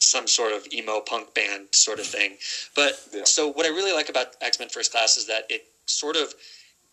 some 0.00 0.26
sort 0.26 0.52
of 0.52 0.66
emo 0.72 1.00
punk 1.00 1.34
band 1.34 1.68
sort 1.72 2.00
of 2.00 2.06
thing. 2.06 2.36
But 2.74 2.98
Yeah. 3.12 3.24
so 3.24 3.48
what 3.48 3.66
I 3.66 3.68
really 3.68 3.92
like 3.92 4.08
about 4.08 4.28
X 4.40 4.58
Men 4.58 4.68
First 4.68 4.90
Class 4.90 5.16
is 5.16 5.26
that 5.26 5.44
it 5.48 5.64
sort 5.86 6.16
of 6.16 6.34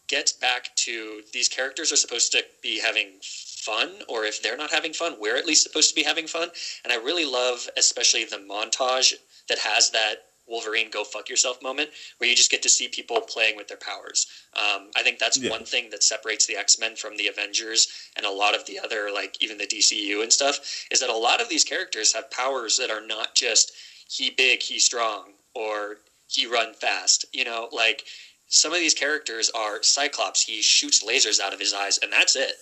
gets 0.07 0.31
back 0.31 0.75
to 0.75 1.21
these 1.33 1.47
characters 1.47 1.91
are 1.91 1.95
supposed 1.95 2.31
to 2.31 2.43
be 2.61 2.79
having 2.79 3.19
fun, 3.23 4.03
or 4.07 4.25
if 4.25 4.41
they're 4.41 4.57
not 4.57 4.69
having 4.71 4.93
fun, 4.93 5.15
we're 5.19 5.35
at 5.37 5.45
least 5.45 5.63
supposed 5.63 5.89
to 5.89 5.95
be 5.95 6.03
having 6.03 6.27
fun. 6.27 6.49
And 6.83 6.93
I 6.93 6.97
really 6.97 7.25
love, 7.25 7.67
especially 7.77 8.23
the 8.25 8.37
montage 8.37 9.13
that 9.49 9.59
has 9.59 9.89
that 9.91 10.17
Wolverine 10.47 10.89
go 10.89 11.03
fuck 11.03 11.29
yourself 11.29 11.61
moment, 11.61 11.89
where 12.17 12.29
you 12.29 12.35
just 12.35 12.51
get 12.51 12.61
to 12.63 12.69
see 12.69 12.87
people 12.87 13.21
playing 13.21 13.55
with 13.55 13.67
their 13.67 13.77
powers. 13.77 14.27
Um, 14.53 14.91
I 14.95 15.03
think 15.03 15.19
that's 15.19 15.37
Yeah. 15.37 15.49
one 15.49 15.65
thing 15.65 15.89
that 15.89 16.03
separates 16.03 16.45
the 16.45 16.55
X 16.57 16.77
Men 16.77 16.95
from 16.95 17.17
the 17.17 17.27
Avengers 17.27 17.87
and 18.15 18.25
a 18.25 18.29
lot 18.31 18.55
of 18.55 18.65
the 18.65 18.79
other, 18.79 19.11
like 19.11 19.35
even 19.41 19.57
the 19.57 19.67
DCU 19.67 20.21
and 20.21 20.31
stuff, 20.31 20.59
is 20.91 20.99
that 20.99 21.09
a 21.09 21.15
lot 21.15 21.41
of 21.41 21.49
these 21.49 21.63
characters 21.63 22.13
have 22.13 22.29
powers 22.29 22.77
that 22.77 22.89
are 22.91 23.01
not 23.01 23.35
just 23.35 23.71
he 24.07 24.29
big, 24.29 24.61
he 24.61 24.79
strong, 24.79 25.33
or 25.53 25.97
he 26.27 26.45
run 26.45 26.73
fast. 26.73 27.25
You 27.33 27.43
know, 27.45 27.69
like 27.71 28.05
some 28.47 28.71
of 28.73 28.79
these 28.79 28.93
characters 28.93 29.49
are 29.51 29.81
Cyclops. 29.81 30.43
He 30.43 30.61
shoots 30.61 31.03
lasers 31.03 31.39
out 31.39 31.53
of 31.53 31.59
his 31.59 31.73
eyes, 31.73 31.97
and 31.97 32.13
that's 32.13 32.35
it. 32.35 32.53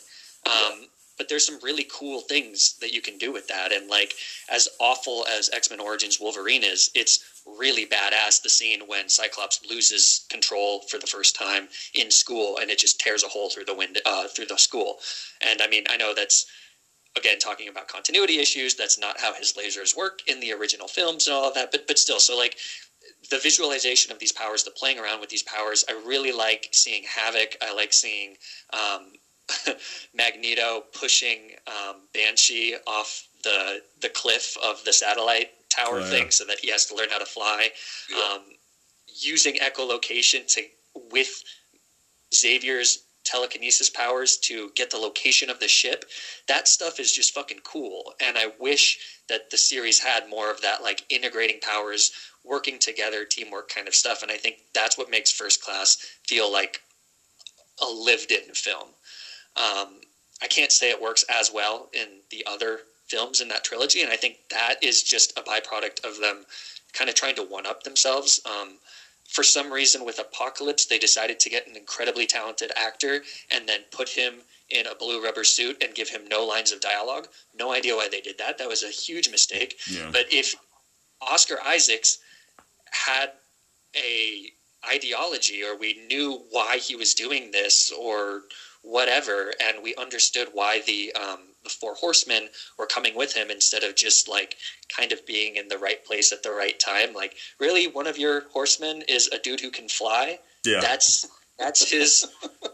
Um, 0.46 0.88
but 1.18 1.30
there's 1.30 1.46
some 1.46 1.60
really 1.62 1.86
cool 1.92 2.22
things 2.22 2.76
that 2.82 2.94
you 2.94 3.02
can 3.02 3.18
do 3.18 3.32
with 3.32 3.48
that. 3.48 3.72
And 3.72 3.88
like 3.90 4.14
as 4.50 4.68
awful 4.80 5.26
as 5.28 5.50
X 5.54 5.70
Men 5.70 5.80
Origins 5.80 6.20
Wolverine 6.20 6.64
is, 6.64 6.90
it's 6.96 7.20
really 7.46 7.86
badass. 7.86 8.41
The 8.41 8.50
scene 8.50 8.82
when 8.88 9.10
Cyclops 9.10 9.60
loses 9.70 10.26
control 10.30 10.82
for 10.89 10.98
the 10.98 11.08
first 11.08 11.36
time 11.36 11.68
in 11.94 12.12
school, 12.12 12.58
and 12.58 12.70
it 12.70 12.80
just 12.80 13.00
tears 13.00 13.24
a 13.24 13.28
hole 13.28 13.50
through 13.50 13.66
the 13.66 13.76
window 13.76 14.02
uh, 14.06 14.28
through 14.28 14.46
the 14.48 14.58
school. 14.58 14.98
And 15.41 15.62
I 15.62 15.68
mean, 15.68 15.84
I 15.89 15.98
know 15.98 16.14
that's 16.14 16.46
again 17.16 17.39
talking 17.39 17.68
about 17.68 17.88
continuity 17.88 18.39
issues. 18.39 18.76
That's 18.76 19.00
not 19.00 19.20
how 19.20 19.34
his 19.34 19.54
lasers 19.54 19.96
work 19.96 20.20
in 20.28 20.39
the 20.39 20.54
original 20.54 20.88
films 20.88 21.28
and 21.28 21.36
all 21.36 21.48
of 21.48 21.54
that. 21.56 21.72
But 21.72 21.88
but 21.88 21.98
still, 21.98 22.20
so 22.20 22.38
like 22.38 22.58
the 23.30 23.38
visualization 23.38 24.12
of 24.12 24.20
these 24.20 24.32
powers, 24.32 24.64
the 24.64 24.72
playing 24.72 25.00
around 25.00 25.20
with 25.20 25.30
these 25.30 25.44
powers, 25.44 25.86
I 25.89 25.94
really 26.06 26.32
like 26.32 26.70
seeing 26.72 27.04
Havoc. 27.04 27.56
I 27.62 27.74
like 27.74 27.94
seeing 27.94 28.36
um, 28.72 29.14
Magneto 30.14 30.84
pushing 30.94 31.52
um, 31.68 32.02
Banshee 32.14 32.76
off 32.88 33.28
the 33.44 33.82
the 34.02 34.10
cliff 34.10 34.58
of 34.64 34.84
the 34.86 34.94
satellite 34.94 35.50
tower 35.76 35.98
Oh, 35.98 36.00
yeah. 36.00 36.10
thing, 36.10 36.32
so 36.32 36.46
that 36.46 36.60
he 36.60 36.70
has 36.72 36.86
to 36.88 36.96
learn 36.96 37.10
how 37.10 37.20
to 37.20 37.26
fly. 37.26 37.70
Yeah. 38.10 38.18
Um, 38.36 38.42
using 39.20 39.56
echolocation 39.56 40.48
to 40.54 40.62
with 41.12 41.44
Xavier's 42.34 43.04
telekinesis 43.24 43.90
powers 43.90 44.38
to 44.38 44.70
get 44.76 44.90
the 44.92 44.98
location 44.98 45.50
of 45.50 45.60
the 45.60 45.68
ship. 45.68 46.06
That 46.48 46.68
stuff 46.68 47.00
is 47.00 47.12
just 47.12 47.34
fucking 47.34 47.60
cool, 47.64 48.14
and 48.20 48.38
I 48.38 48.52
wish 48.60 48.98
that 49.30 49.50
the 49.50 49.58
series 49.58 50.00
had 50.00 50.30
more 50.30 50.52
of 50.52 50.62
that, 50.62 50.84
like 50.84 51.06
integrating 51.10 51.60
powers, 51.62 52.12
working 52.44 52.80
together, 52.80 53.24
teamwork 53.24 53.70
kind 53.70 53.88
of 53.88 53.96
stuff. 53.96 54.22
And 54.24 54.32
I 54.32 54.38
think 54.38 54.58
that's 54.74 54.98
what 54.98 55.10
makes 55.10 55.32
First 55.32 55.64
Class 55.64 55.98
feel 56.28 56.52
like 56.52 56.82
a 57.82 57.86
lived-in 57.90 58.54
film. 58.54 58.90
Um, 59.56 60.02
I 60.42 60.48
can't 60.50 60.72
say 60.72 60.90
it 60.90 61.02
works 61.02 61.24
as 61.30 61.52
well 61.54 61.90
in 61.94 62.08
the 62.30 62.46
other 62.46 62.80
films 63.14 63.41
in 63.41 63.47
that 63.49 63.64
trilogy, 63.64 64.01
and 64.01 64.11
I 64.11 64.16
think 64.16 64.38
that 64.49 64.76
is 64.82 65.03
just 65.03 65.38
a 65.38 65.43
byproduct 65.43 66.03
of 66.03 66.20
them 66.20 66.45
kind 66.93 67.09
of 67.09 67.16
trying 67.16 67.36
to 67.36 67.43
one 67.43 67.68
up 67.68 67.84
themselves. 67.84 68.41
Um, 68.45 68.78
for 69.28 69.43
some 69.43 69.72
reason, 69.72 70.05
with 70.05 70.20
Apocalypse, 70.20 70.86
they 70.86 70.99
decided 70.99 71.39
to 71.39 71.49
get 71.49 71.68
an 71.68 71.76
incredibly 71.76 72.26
talented 72.26 72.72
actor 72.76 73.24
and 73.51 73.68
then 73.68 73.82
put 73.91 74.09
him 74.09 74.41
in 74.70 74.88
a 74.88 74.95
blue 74.95 75.24
rubber 75.24 75.43
suit 75.43 75.84
and 75.84 75.93
give 75.93 76.09
him 76.09 76.28
no 76.28 76.43
lines 76.43 76.72
of 76.72 76.82
dialogue. 76.82 77.28
No 77.57 77.72
idea 77.74 77.95
why 77.95 78.07
they 78.09 78.22
did 78.22 78.38
that. 78.39 78.57
That 78.57 78.68
was 78.68 78.84
a 78.84 78.89
huge 78.89 79.30
mistake. 79.30 79.80
Yeah. 79.89 80.09
But 80.11 80.26
if 80.32 80.55
Oscar 81.22 81.57
Isaacs 81.66 82.18
had 82.91 83.32
a 83.95 84.51
ideology 84.91 85.64
or 85.64 85.78
we 85.78 86.05
knew 86.07 86.43
why 86.51 86.78
he 86.78 86.95
was 86.95 87.14
doing 87.14 87.51
this 87.51 87.91
or 87.91 88.41
whatever 88.82 89.53
and 89.64 89.82
we 89.82 89.95
understood 89.95 90.49
why 90.53 90.82
the 90.86 91.14
um, 91.14 91.39
the 91.64 91.70
four 91.70 91.95
horsemen 91.95 92.49
were 92.78 92.86
coming 92.86 93.16
with 93.16 93.34
him 93.34 93.49
instead 93.49 93.84
of 93.84 93.95
just 93.95 94.28
like 94.28 94.57
kind 94.95 95.11
of 95.11 95.26
being 95.26 95.55
in 95.55 95.68
the 95.68 95.78
right 95.78 96.03
place 96.05 96.32
at 96.32 96.43
the 96.43 96.51
right 96.51 96.80
time. 96.80 97.14
Like 97.14 97.36
really 97.59 97.88
one 97.88 98.07
of 98.07 98.18
your 98.18 98.41
horsemen 98.49 99.03
is 99.07 99.28
a 99.30 99.39
dude 99.39 99.61
who 99.61 99.72
can 99.72 99.89
fly? 99.89 100.39
Yeah. 100.66 100.80
that's 100.82 101.28
that's 101.59 101.89
his 101.89 102.26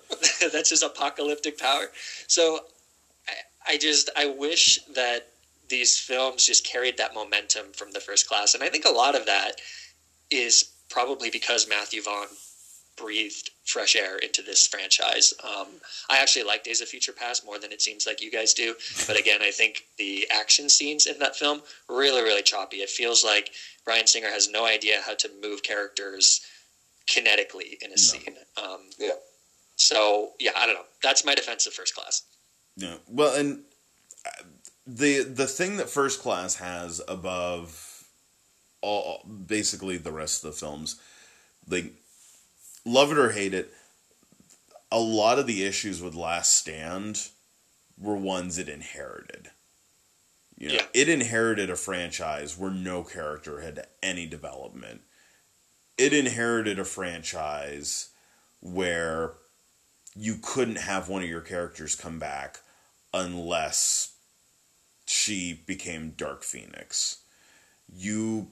that's 0.51 0.69
his 0.69 0.83
apocalyptic 0.83 1.57
power. 1.57 1.85
So 2.27 2.59
I, 3.27 3.73
I 3.73 3.77
just 3.77 4.09
i 4.15 4.25
wish 4.25 4.79
that 4.95 5.27
these 5.69 5.97
films 5.97 6.45
just 6.45 6.65
carried 6.65 6.97
that 6.97 7.13
momentum 7.13 7.73
from 7.73 7.91
the 7.91 7.99
first 7.99 8.27
class. 8.27 8.53
And 8.53 8.63
i 8.63 8.69
think 8.69 8.85
a 8.85 8.91
lot 8.91 9.15
of 9.15 9.25
that 9.25 9.61
is 10.31 10.71
probably 10.89 11.29
because 11.29 11.67
matthew 11.67 12.01
vaughn 12.01 12.27
breathed 12.99 13.49
fresh 13.65 13.95
air 13.95 14.17
into 14.17 14.41
this 14.41 14.67
franchise. 14.67 15.33
Um, 15.43 15.67
i 16.09 16.17
actually 16.21 16.43
like 16.43 16.63
days 16.63 16.81
of 16.81 16.87
future 16.87 17.13
past 17.13 17.45
more 17.45 17.59
than 17.59 17.71
it 17.71 17.81
seems 17.81 18.05
like 18.07 18.21
you 18.21 18.31
guys 18.31 18.53
do. 18.53 18.73
But 19.07 19.17
again 19.19 19.41
i 19.41 19.51
think 19.51 19.83
the 19.97 20.27
action 20.31 20.69
scenes 20.69 21.05
in 21.05 21.17
that 21.19 21.35
film 21.35 21.61
really 21.87 22.21
really 22.21 22.41
choppy. 22.43 22.77
It 22.77 22.89
feels 22.89 23.23
like 23.23 23.51
Bryan 23.85 24.07
Singer 24.07 24.29
has 24.29 24.49
no 24.49 24.65
idea 24.65 24.97
how 25.05 25.15
to 25.15 25.29
move 25.41 25.63
characters 25.63 26.41
kinetically 27.07 27.81
in 27.81 27.91
a 27.91 27.97
scene. 27.97 28.35
Um, 28.61 28.81
Yeah. 28.99 29.11
so 29.75 30.31
yeah 30.39 30.51
i 30.55 30.65
don't 30.65 30.75
know. 30.75 30.85
That's 31.01 31.23
my 31.25 31.35
defense 31.35 31.65
of 31.67 31.73
first 31.73 31.95
class. 31.95 32.23
Yeah. 32.75 32.95
Well, 33.07 33.35
and 33.35 33.63
uh, 34.25 34.43
the 34.87 35.23
the 35.23 35.47
thing 35.47 35.77
that 35.77 35.89
First 35.89 36.21
Class 36.21 36.55
has 36.55 37.01
above 37.07 38.03
all 38.81 39.23
basically 39.25 39.97
the 39.97 40.11
rest 40.11 40.43
of 40.43 40.51
the 40.51 40.57
films, 40.57 40.95
like 41.67 41.93
love 42.89 43.11
it 43.11 43.17
or 43.17 43.31
hate 43.31 43.53
it, 43.53 43.71
a 44.91 44.99
lot 44.99 45.39
of 45.39 45.47
the 45.47 45.63
issues 45.63 46.01
with 46.01 46.15
Last 46.15 46.55
Stand 46.55 47.29
were 47.97 48.15
ones 48.15 48.57
it 48.57 48.69
inherited. 48.69 49.51
You 50.57 50.69
know, 50.69 50.73
Yeah. 50.75 50.87
it 50.93 51.09
inherited 51.09 51.69
a 51.69 51.75
franchise 51.75 52.57
where 52.57 52.71
no 52.71 53.03
character 53.03 53.61
had 53.61 53.87
any 54.01 54.25
development. 54.25 55.01
It 55.97 56.13
inherited 56.13 56.79
a 56.79 56.85
franchise 56.85 58.09
where 58.61 59.35
you 60.15 60.37
couldn't 60.41 60.77
have 60.77 61.07
one 61.07 61.23
of 61.23 61.29
your 61.29 61.41
characters 61.41 61.95
come 61.95 62.19
back 62.19 62.59
unless 63.13 64.13
she 65.05 65.53
became 65.53 66.11
Dark 66.11 66.43
Phoenix. 66.43 67.17
You 67.87 68.51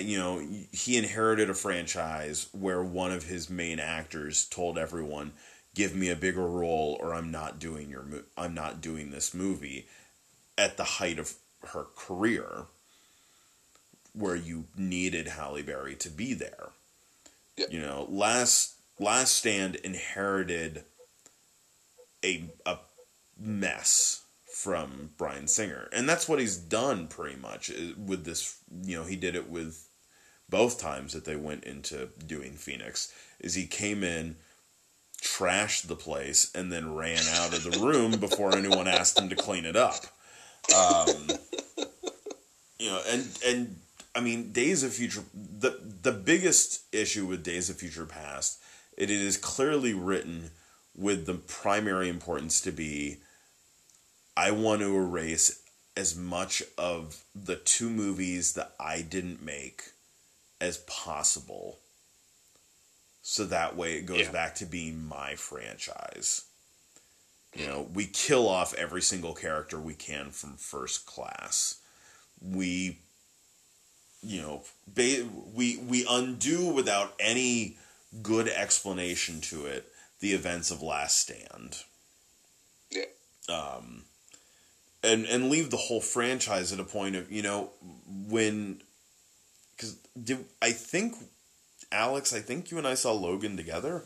you 0.00 0.18
know, 0.18 0.46
he 0.72 0.96
inherited 0.96 1.50
a 1.50 1.54
franchise 1.54 2.48
where 2.52 2.82
one 2.82 3.12
of 3.12 3.24
his 3.24 3.50
main 3.50 3.78
actors 3.78 4.46
told 4.46 4.78
everyone, 4.78 5.32
"Give 5.74 5.94
me 5.94 6.08
a 6.08 6.16
bigger 6.16 6.46
role, 6.46 6.96
or 7.00 7.14
I'm 7.14 7.30
not 7.30 7.58
doing 7.58 7.90
your, 7.90 8.02
mo- 8.02 8.24
I'm 8.36 8.54
not 8.54 8.80
doing 8.80 9.10
this 9.10 9.34
movie." 9.34 9.88
At 10.56 10.76
the 10.76 10.84
height 10.84 11.18
of 11.18 11.34
her 11.72 11.84
career, 11.96 12.66
where 14.12 14.36
you 14.36 14.66
needed 14.76 15.28
Halle 15.28 15.62
Berry 15.62 15.96
to 15.96 16.08
be 16.08 16.32
there, 16.34 16.68
Yeah. 17.56 17.66
you 17.70 17.80
know, 17.80 18.06
last 18.08 18.74
Last 18.98 19.34
Stand 19.34 19.74
inherited 19.76 20.84
a 22.24 22.52
a 22.64 22.78
mess 23.36 24.23
from 24.54 25.10
Bryan 25.18 25.48
Singer, 25.48 25.88
and 25.92 26.08
that's 26.08 26.28
what 26.28 26.38
he's 26.38 26.56
done 26.56 27.08
pretty 27.08 27.36
much 27.36 27.70
uh, 27.70 27.94
with 27.98 28.24
this. 28.24 28.56
You 28.82 28.96
know, 28.96 29.04
he 29.04 29.16
did 29.16 29.34
it 29.34 29.50
with 29.50 29.88
both 30.48 30.80
times 30.80 31.12
that 31.12 31.24
they 31.24 31.34
went 31.34 31.64
into 31.64 32.10
doing 32.24 32.52
Phoenix. 32.52 33.12
Is 33.40 33.54
he 33.54 33.66
came 33.66 34.04
in, 34.04 34.36
trashed 35.20 35.88
the 35.88 35.96
place, 35.96 36.52
and 36.54 36.72
then 36.72 36.94
ran 36.94 37.18
out 37.34 37.52
of 37.52 37.64
the 37.64 37.84
room 37.84 38.12
before 38.20 38.56
anyone 38.56 38.86
asked 38.86 39.18
him 39.18 39.28
to 39.28 39.36
clean 39.36 39.64
it 39.64 39.74
up. 39.74 40.04
Um, 40.72 41.08
you 42.78 42.90
know, 42.90 43.02
and 43.08 43.26
and 43.44 43.76
I 44.14 44.20
mean, 44.20 44.52
Days 44.52 44.84
of 44.84 44.94
Future. 44.94 45.24
The 45.34 45.80
the 46.02 46.12
biggest 46.12 46.82
issue 46.94 47.26
with 47.26 47.42
Days 47.42 47.70
of 47.70 47.76
Future 47.76 48.06
Past, 48.06 48.62
it 48.96 49.10
is 49.10 49.36
clearly 49.36 49.94
written 49.94 50.52
with 50.96 51.26
the 51.26 51.34
primary 51.34 52.08
importance 52.08 52.60
to 52.60 52.70
be 52.70 53.16
I 54.36 54.50
want 54.50 54.80
to 54.80 54.96
erase 54.96 55.60
as 55.96 56.16
much 56.16 56.62
of 56.76 57.22
the 57.34 57.56
two 57.56 57.88
movies 57.88 58.54
that 58.54 58.74
I 58.80 59.00
didn't 59.02 59.42
make 59.42 59.82
as 60.60 60.78
possible. 60.78 61.78
So 63.22 63.44
that 63.44 63.76
way 63.76 63.94
it 63.96 64.06
goes 64.06 64.20
Yeah. 64.20 64.32
back 64.32 64.54
to 64.56 64.66
being 64.66 65.04
my 65.04 65.36
franchise. 65.36 66.42
You 67.54 67.66
know, 67.66 67.82
we 67.82 68.06
kill 68.06 68.48
off 68.48 68.74
every 68.74 69.02
single 69.02 69.34
character 69.34 69.78
we 69.80 69.94
can 69.94 70.30
from 70.32 70.56
first 70.56 71.06
class. 71.06 71.76
We 72.40 72.98
you 74.26 74.40
know, 74.40 74.64
ba- 74.86 75.28
we 75.52 75.76
we 75.76 76.06
undo 76.08 76.66
without 76.68 77.14
any 77.20 77.76
good 78.22 78.48
explanation 78.48 79.40
to 79.42 79.66
it 79.66 79.92
the 80.20 80.32
events 80.32 80.70
of 80.70 80.80
Last 80.80 81.18
Stand 81.18 81.84
Yeah. 82.90 83.04
um, 83.50 84.06
and 85.04 85.26
and 85.26 85.50
leave 85.50 85.70
the 85.70 85.76
whole 85.76 86.00
franchise 86.00 86.72
at 86.72 86.80
a 86.80 86.84
point 86.84 87.14
of 87.16 87.30
you 87.30 87.42
know 87.42 87.70
when 88.28 88.80
because 89.76 89.96
I 90.62 90.72
think 90.72 91.14
Alex, 91.92 92.34
I 92.34 92.40
think 92.40 92.70
you 92.70 92.78
and 92.78 92.86
I 92.86 92.94
saw 92.94 93.12
Logan 93.12 93.56
together. 93.56 94.02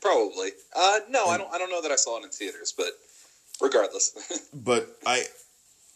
Probably. 0.00 0.50
Uh, 0.76 1.00
no, 1.10 1.26
I 1.26 1.38
don't. 1.38 1.52
I 1.52 1.58
don't 1.58 1.70
know 1.70 1.82
that 1.82 1.90
I 1.90 1.96
saw 1.96 2.18
it 2.20 2.24
in 2.24 2.30
theaters, 2.30 2.72
but 2.76 2.92
regardless, 3.60 4.48
But 4.54 4.96
I 5.04 5.24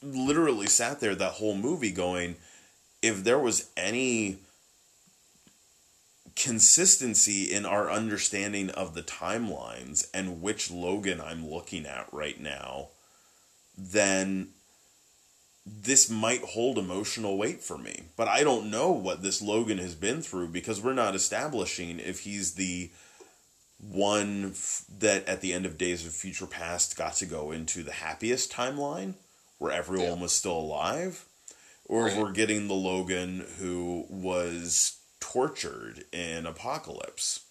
literally 0.02 0.66
sat 0.66 1.00
there 1.00 1.14
that 1.14 1.32
whole 1.32 1.54
movie 1.54 1.92
going, 1.92 2.36
if 3.00 3.22
there 3.22 3.38
was 3.38 3.70
any 3.76 4.38
consistency 6.42 7.52
in 7.52 7.64
our 7.64 7.90
understanding 7.90 8.70
of 8.70 8.94
the 8.94 9.02
timelines 9.02 10.06
and 10.12 10.42
which 10.42 10.70
Logan 10.70 11.20
I'm 11.20 11.48
looking 11.48 11.86
at 11.86 12.08
right 12.12 12.40
now, 12.40 12.88
then 13.78 14.48
this 15.64 16.10
might 16.10 16.42
hold 16.42 16.78
emotional 16.78 17.38
weight 17.38 17.62
for 17.62 17.78
me. 17.78 18.02
But 18.16 18.26
I 18.28 18.42
don't 18.42 18.70
know 18.70 18.90
what 18.90 19.22
this 19.22 19.40
Logan 19.40 19.78
has 19.78 19.94
been 19.94 20.20
through 20.20 20.48
because 20.48 20.80
we're 20.80 20.92
not 20.92 21.14
establishing 21.14 22.00
if 22.00 22.20
he's 22.20 22.54
the 22.54 22.90
one 23.78 24.50
f- 24.50 24.84
that 24.98 25.26
at 25.28 25.40
the 25.40 25.52
end 25.52 25.64
of 25.66 25.78
Days 25.78 26.04
of 26.06 26.12
Future 26.12 26.46
Past 26.46 26.96
got 26.96 27.14
to 27.16 27.26
go 27.26 27.52
into 27.52 27.82
the 27.82 27.92
happiest 27.92 28.50
timeline 28.52 29.14
where 29.58 29.72
everyone 29.72 30.06
Yeah. 30.16 30.22
was 30.22 30.32
still 30.32 30.58
alive, 30.58 31.24
or 31.84 32.08
if 32.08 32.16
we're 32.16 32.32
getting 32.32 32.66
the 32.66 32.74
Logan 32.74 33.46
who 33.58 34.06
was 34.08 34.94
tortured 35.22 36.04
in 36.12 36.46
Apocalypse 36.46 37.44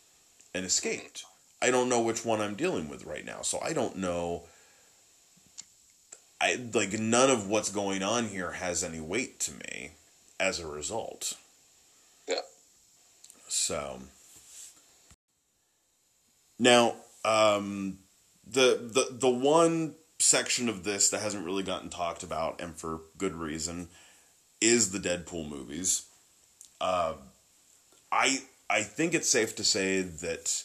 and 0.54 0.66
escaped. 0.66 1.24
I 1.62 1.72
don't 1.72 1.88
know 1.88 2.02
which 2.02 2.26
one 2.26 2.42
I'm 2.42 2.56
dealing 2.56 2.90
with 2.90 3.06
right 3.06 3.26
now, 3.26 3.44
so 3.44 3.60
I 3.64 3.72
don't 3.72 3.96
know. 3.96 4.44
I 6.42 6.60
like 6.74 7.00
none 7.00 7.30
of 7.30 7.48
what's 7.48 7.72
going 7.72 8.04
on 8.04 8.28
here 8.28 8.52
has 8.52 8.84
any 8.84 9.00
weight 9.00 9.40
to 9.42 9.54
me 9.54 9.92
as 10.38 10.60
a 10.60 10.68
result. 10.68 11.38
Yeah. 12.28 12.42
So 13.48 14.02
now, 16.60 16.96
um, 17.24 18.00
the 18.46 18.80
the 18.82 19.08
the 19.12 19.30
one 19.30 19.96
section 20.20 20.68
of 20.68 20.84
this 20.84 21.10
that 21.12 21.22
hasn't 21.22 21.46
really 21.46 21.64
gotten 21.64 21.90
talked 21.90 22.22
about, 22.22 22.60
and 22.60 22.76
for 22.76 23.02
good 23.18 23.36
reason, 23.36 23.88
is 24.60 24.92
the 24.92 25.00
Deadpool 25.00 25.48
movies. 25.48 26.08
Uh, 26.82 27.14
I 28.12 28.42
I 28.70 28.84
think 28.84 29.14
it's 29.14 29.30
safe 29.30 29.56
to 29.58 29.64
say 29.64 30.02
that 30.02 30.64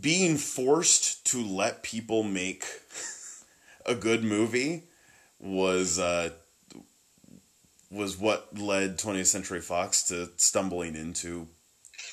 being 0.00 0.36
forced 0.36 1.26
to 1.26 1.44
let 1.44 1.82
people 1.82 2.22
make 2.22 2.64
a 3.86 3.94
good 3.94 4.24
movie 4.24 4.84
was 5.38 5.98
uh, 5.98 6.30
was 7.90 8.16
what 8.16 8.56
led 8.56 8.98
20th 8.98 9.26
Century 9.26 9.60
Fox 9.60 10.02
to 10.04 10.30
stumbling 10.36 10.94
into 10.94 11.48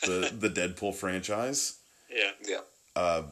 the 0.03 0.31
the 0.37 0.49
Deadpool 0.49 0.95
franchise. 0.95 1.79
Yeah. 2.09 2.31
yeah. 2.45 2.61
Uh, 2.95 3.23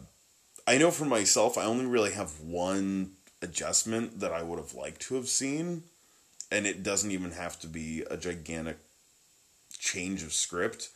I 0.68 0.78
know 0.78 0.91
for 0.91 1.05
myself, 1.05 1.57
I 1.57 1.63
only 1.63 1.86
really 1.86 2.11
have 2.11 2.39
one 2.41 3.11
adjustment 3.41 4.20
that 4.20 4.32
I 4.32 4.41
would 4.41 4.59
have 4.59 4.74
liked 4.74 5.01
to 5.03 5.16
have 5.16 5.28
seen, 5.28 5.84
and 6.51 6.66
it 6.66 6.84
doesn't 6.84 7.11
even 7.11 7.32
have 7.32 7.59
to 7.61 7.68
be 7.68 8.03
a 8.09 8.18
gigantic 8.18 8.78
change 9.86 10.23
of 10.23 10.33
script. 10.33 10.89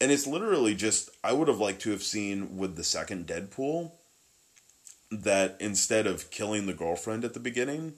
And 0.00 0.12
it's 0.12 0.26
literally 0.26 0.74
just 0.74 1.10
I 1.24 1.32
would 1.32 1.48
have 1.48 1.58
liked 1.58 1.82
to 1.82 1.90
have 1.90 2.02
seen 2.02 2.56
with 2.58 2.76
the 2.76 2.84
second 2.84 3.26
Deadpool 3.26 3.92
that 5.10 5.56
instead 5.60 6.06
of 6.06 6.30
killing 6.30 6.66
the 6.66 6.74
girlfriend 6.74 7.24
at 7.24 7.34
the 7.34 7.40
beginning, 7.40 7.94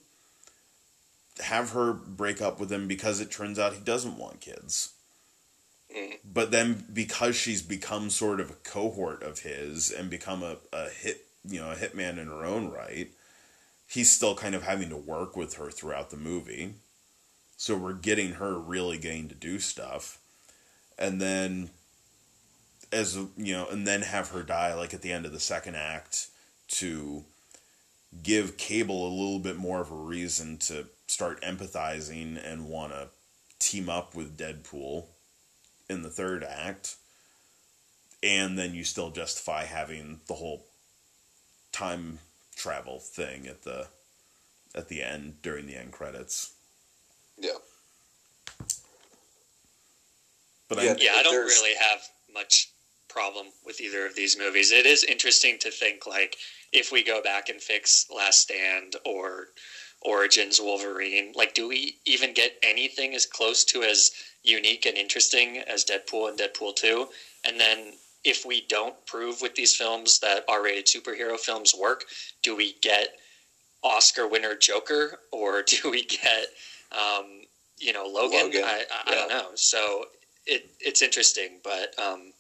have 1.41 1.71
her 1.71 1.93
break 1.93 2.41
up 2.41 2.61
with 2.61 2.71
him 2.71 2.87
because 2.87 3.21
it 3.21 3.31
turns 3.31 3.59
out 3.59 3.73
he 3.73 3.81
doesn't 3.81 4.19
want 4.19 4.41
kids. 4.41 4.93
Mm. 5.95 6.19
But 6.25 6.51
then 6.51 6.85
because 6.93 7.35
she's 7.35 7.63
become 7.63 8.11
sort 8.11 8.41
of 8.41 8.51
a 8.51 8.55
cohort 8.55 9.23
of 9.23 9.41
his 9.41 9.91
and 9.91 10.09
become 10.09 10.43
a, 10.43 10.59
a 10.73 10.89
hit 10.89 11.27
you 11.49 11.59
know, 11.59 11.71
a 11.71 11.77
hitman 11.77 12.19
in 12.19 12.27
her 12.27 12.45
own 12.45 12.71
right, 12.71 13.11
he's 13.87 14.11
still 14.11 14.35
kind 14.35 14.55
of 14.55 14.63
having 14.63 14.91
to 14.91 14.97
work 14.97 15.37
with 15.37 15.55
her 15.55 15.71
throughout 15.71 16.11
the 16.11 16.17
movie. 16.17 16.75
So 17.61 17.77
we're 17.77 17.93
getting 17.93 18.33
her 18.33 18.59
really 18.59 18.97
getting 18.97 19.29
to 19.29 19.35
do 19.35 19.59
stuff. 19.59 20.19
And 20.99 21.21
then 21.21 21.69
as 22.91 23.17
you 23.37 23.53
know, 23.53 23.67
and 23.71 23.87
then 23.87 24.01
have 24.01 24.31
her 24.31 24.43
die 24.43 24.73
like 24.73 24.95
at 24.95 25.03
the 25.03 25.13
end 25.13 25.27
of 25.27 25.33
the 25.33 25.41
second 25.41 25.75
act 25.75 26.29
to 26.69 27.23
give 28.23 28.57
Cable 28.57 29.07
a 29.07 29.13
little 29.13 29.39
bit 29.39 29.59
more 29.59 29.83
of 29.83 29.93
a 29.93 29.95
reason 29.95 30.57
to 30.57 30.87
start 31.07 31.43
empathizing 31.43 32.43
and 32.43 32.71
want 32.71 32.93
to 32.93 33.09
team 33.59 33.91
up 33.91 34.15
with 34.15 34.39
Deadpool 34.39 35.05
in 35.87 36.01
the 36.01 36.09
third 36.09 36.43
act. 36.43 36.97
And 38.23 38.59
then 38.59 38.73
you 38.73 38.85
still 38.85 39.11
justify 39.11 39.65
having 39.65 40.21
the 40.29 40.35
whole 40.35 40.65
time 41.73 42.21
travel 42.57 43.01
thing 43.01 43.47
at 43.47 43.65
the 43.65 43.89
at 44.75 44.89
the 44.89 45.03
end 45.03 45.43
during 45.43 45.67
the 45.67 45.77
end 45.77 45.93
credits. 45.93 46.55
Yeah. 47.41 47.51
But 50.69 50.83
Yeah, 50.83 50.91
I 50.91 50.97
Yeah, 50.99 51.13
I 51.17 51.23
don't 51.23 51.47
really 51.47 51.75
have 51.75 52.01
much 52.33 52.69
problem 53.09 53.49
with 53.67 53.81
either 53.81 54.07
of 54.07 54.15
these 54.15 54.39
movies. 54.39 54.71
It 54.71 54.87
is 54.87 55.03
interesting 55.05 55.59
to 55.61 55.71
think 55.71 56.07
like 56.07 56.37
if 56.73 56.93
we 56.93 57.03
go 57.03 57.21
back 57.21 57.49
and 57.49 57.61
fix 57.61 58.07
Last 58.15 58.41
Stand 58.41 58.95
or 59.05 59.49
Origins 60.03 60.61
Wolverine, 60.61 61.33
like 61.35 61.55
do 61.55 61.69
we 61.69 61.97
even 62.05 62.33
get 62.33 62.53
anything 62.63 63.15
as 63.15 63.27
close 63.27 63.65
to 63.65 63.83
as 63.83 64.13
unique 64.43 64.87
and 64.87 64.97
interesting 64.97 65.59
as 65.59 65.85
Deadpool 65.85 66.29
and 66.29 66.39
Deadpool 66.39 66.77
2? 66.77 67.09
And 67.45 67.59
then 67.59 67.95
if 68.25 68.45
we 68.45 68.61
don't 68.69 68.95
prove 69.07 69.41
with 69.43 69.55
these 69.55 69.75
films 69.75 70.21
that 70.21 70.45
R-rated 70.49 70.87
superhero 70.87 71.39
films 71.39 71.75
work, 71.75 72.05
do 72.43 72.55
we 72.55 72.75
get 72.81 73.09
Oscar 73.83 74.27
winner 74.29 74.55
Joker 74.55 75.19
or 75.33 75.63
do 75.67 75.91
we 75.91 76.05
get 76.05 76.47
um, 76.93 77.43
you 77.79 77.93
know 77.93 78.05
Logan? 78.07 78.45
Logan, 78.45 78.65
I, 78.65 78.85
I, 78.91 79.03
I 79.07 79.15
don't 79.15 79.29
know. 79.29 79.51
So 79.55 80.05
it 80.47 80.63
it's 80.81 81.03
interesting, 81.03 81.61
but 81.63 81.91
um, 81.99 82.33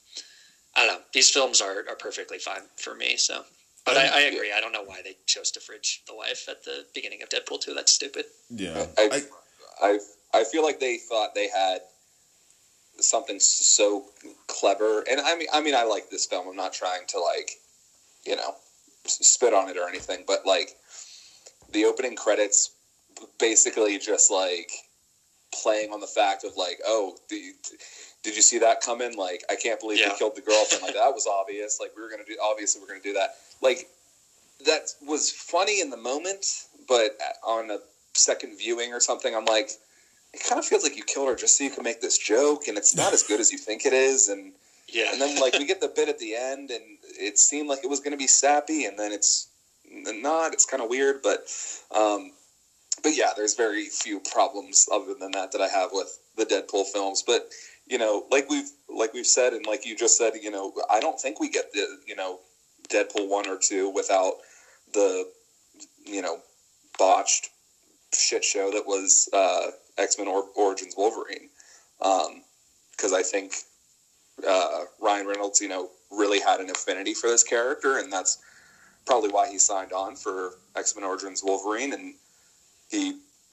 I 0.74 0.86
don't 0.86 0.96
know. 0.96 1.02
These 1.12 1.30
films 1.30 1.60
are, 1.60 1.84
are 1.88 1.96
perfectly 1.96 2.38
fine 2.38 2.68
for 2.76 2.94
me. 2.94 3.16
So, 3.16 3.44
but 3.84 3.96
I, 3.96 4.06
I 4.06 4.20
agree. 4.22 4.52
I 4.52 4.60
don't 4.60 4.72
know 4.72 4.82
why 4.82 5.02
they 5.02 5.16
chose 5.26 5.50
to 5.52 5.60
fridge 5.60 6.02
the 6.06 6.14
wife 6.14 6.44
at 6.48 6.62
the 6.64 6.84
beginning 6.94 7.22
of 7.22 7.28
Deadpool 7.28 7.60
two. 7.60 7.74
That's 7.74 7.92
stupid. 7.92 8.26
yeah, 8.50 8.86
I, 8.98 9.08
I, 9.12 9.22
I 9.82 9.98
I 10.32 10.44
feel 10.44 10.62
like 10.62 10.78
they 10.78 10.96
thought 10.96 11.34
they 11.34 11.48
had 11.48 11.80
something 12.98 13.40
so 13.40 14.04
clever, 14.46 15.00
and 15.08 15.20
I 15.20 15.34
mean 15.34 15.48
I 15.52 15.60
mean 15.60 15.74
I 15.74 15.84
like 15.84 16.08
this 16.10 16.26
film. 16.26 16.46
I'm 16.48 16.56
not 16.56 16.72
trying 16.72 17.06
to 17.08 17.20
like 17.20 17.56
you 18.24 18.36
know 18.36 18.54
spit 19.06 19.52
on 19.52 19.68
it 19.68 19.76
or 19.76 19.88
anything, 19.88 20.24
but 20.26 20.44
like 20.44 20.72
the 21.72 21.84
opening 21.84 22.16
credits 22.16 22.70
basically 23.38 23.98
just 23.98 24.30
like 24.30 24.70
playing 25.62 25.92
on 25.92 26.00
the 26.00 26.06
fact 26.06 26.44
of 26.44 26.52
like 26.56 26.78
oh 26.86 27.16
the 27.28 27.52
did 28.22 28.36
you 28.36 28.42
see 28.42 28.58
that 28.58 28.80
coming? 28.80 29.16
Like, 29.16 29.44
I 29.50 29.56
can't 29.56 29.80
believe 29.80 29.98
yeah. 29.98 30.10
they 30.10 30.18
killed 30.18 30.36
the 30.36 30.42
girlfriend. 30.42 30.82
Like, 30.82 30.94
that 30.94 31.14
was 31.14 31.26
obvious. 31.26 31.78
Like, 31.80 31.92
we 31.96 32.02
were 32.02 32.10
gonna 32.10 32.24
do. 32.24 32.36
Obviously, 32.42 32.80
we're 32.80 32.88
gonna 32.88 33.00
do 33.00 33.14
that. 33.14 33.30
Like, 33.62 33.88
that 34.66 34.82
was 35.06 35.30
funny 35.30 35.80
in 35.80 35.90
the 35.90 35.96
moment, 35.96 36.44
but 36.86 37.18
on 37.46 37.70
a 37.70 37.78
second 38.12 38.58
viewing 38.58 38.92
or 38.92 39.00
something, 39.00 39.34
I'm 39.34 39.46
like, 39.46 39.70
it 40.34 40.42
kind 40.46 40.58
of 40.58 40.64
feels 40.64 40.82
like 40.82 40.96
you 40.96 41.02
killed 41.02 41.28
her 41.28 41.34
just 41.34 41.56
so 41.56 41.64
you 41.64 41.70
can 41.70 41.82
make 41.82 42.00
this 42.00 42.18
joke, 42.18 42.68
and 42.68 42.76
it's 42.76 42.94
not 42.94 43.12
as 43.12 43.22
good 43.22 43.40
as 43.40 43.50
you 43.50 43.58
think 43.58 43.86
it 43.86 43.92
is. 43.92 44.28
And 44.28 44.52
yeah, 44.88 45.12
and 45.12 45.20
then 45.20 45.40
like 45.40 45.54
we 45.54 45.66
get 45.66 45.80
the 45.80 45.88
bit 45.88 46.08
at 46.08 46.18
the 46.18 46.36
end, 46.36 46.70
and 46.70 46.84
it 47.18 47.38
seemed 47.38 47.68
like 47.68 47.80
it 47.82 47.88
was 47.88 48.00
going 48.00 48.12
to 48.12 48.18
be 48.18 48.26
sappy, 48.26 48.84
and 48.84 48.98
then 48.98 49.12
it's 49.12 49.48
not. 49.90 50.52
It's 50.52 50.66
kind 50.66 50.82
of 50.82 50.90
weird, 50.90 51.22
but 51.22 51.46
um, 51.94 52.32
but 53.02 53.16
yeah, 53.16 53.30
there's 53.36 53.54
very 53.54 53.86
few 53.86 54.20
problems 54.20 54.88
other 54.92 55.14
than 55.18 55.32
that 55.32 55.52
that 55.52 55.60
I 55.60 55.68
have 55.68 55.90
with 55.92 56.18
the 56.36 56.44
Deadpool 56.46 56.86
films. 56.86 57.22
But 57.26 57.48
you 57.86 57.98
know, 57.98 58.24
like 58.30 58.48
we've 58.48 58.70
like 58.88 59.12
we've 59.12 59.26
said, 59.26 59.52
and 59.52 59.66
like 59.66 59.86
you 59.86 59.96
just 59.96 60.16
said, 60.16 60.34
you 60.40 60.50
know, 60.50 60.72
I 60.90 61.00
don't 61.00 61.20
think 61.20 61.40
we 61.40 61.50
get 61.50 61.72
the 61.72 61.86
you 62.06 62.16
know 62.16 62.40
Deadpool 62.88 63.28
one 63.28 63.48
or 63.48 63.58
two 63.58 63.90
without 63.90 64.34
the 64.92 65.26
you 66.04 66.22
know 66.22 66.38
botched 66.98 67.50
shit 68.14 68.44
show 68.44 68.70
that 68.70 68.86
was 68.86 69.28
uh, 69.32 69.68
X 69.98 70.18
Men 70.18 70.28
or- 70.28 70.48
Origins 70.56 70.94
Wolverine, 70.96 71.48
because 71.98 73.12
um, 73.12 73.14
I 73.14 73.22
think 73.22 73.54
uh, 74.46 74.84
Ryan 75.00 75.26
Reynolds, 75.26 75.60
you 75.60 75.68
know, 75.68 75.90
really 76.10 76.40
had 76.40 76.60
an 76.60 76.70
affinity 76.70 77.14
for 77.14 77.28
this 77.28 77.44
character, 77.44 77.98
and 77.98 78.12
that's 78.12 78.38
probably 79.06 79.30
why 79.30 79.48
he 79.48 79.58
signed 79.58 79.92
on 79.92 80.16
for 80.16 80.52
X 80.76 80.94
Men 80.96 81.04
Origins 81.04 81.42
Wolverine, 81.44 81.92
and 81.92 82.14
he 82.90 83.18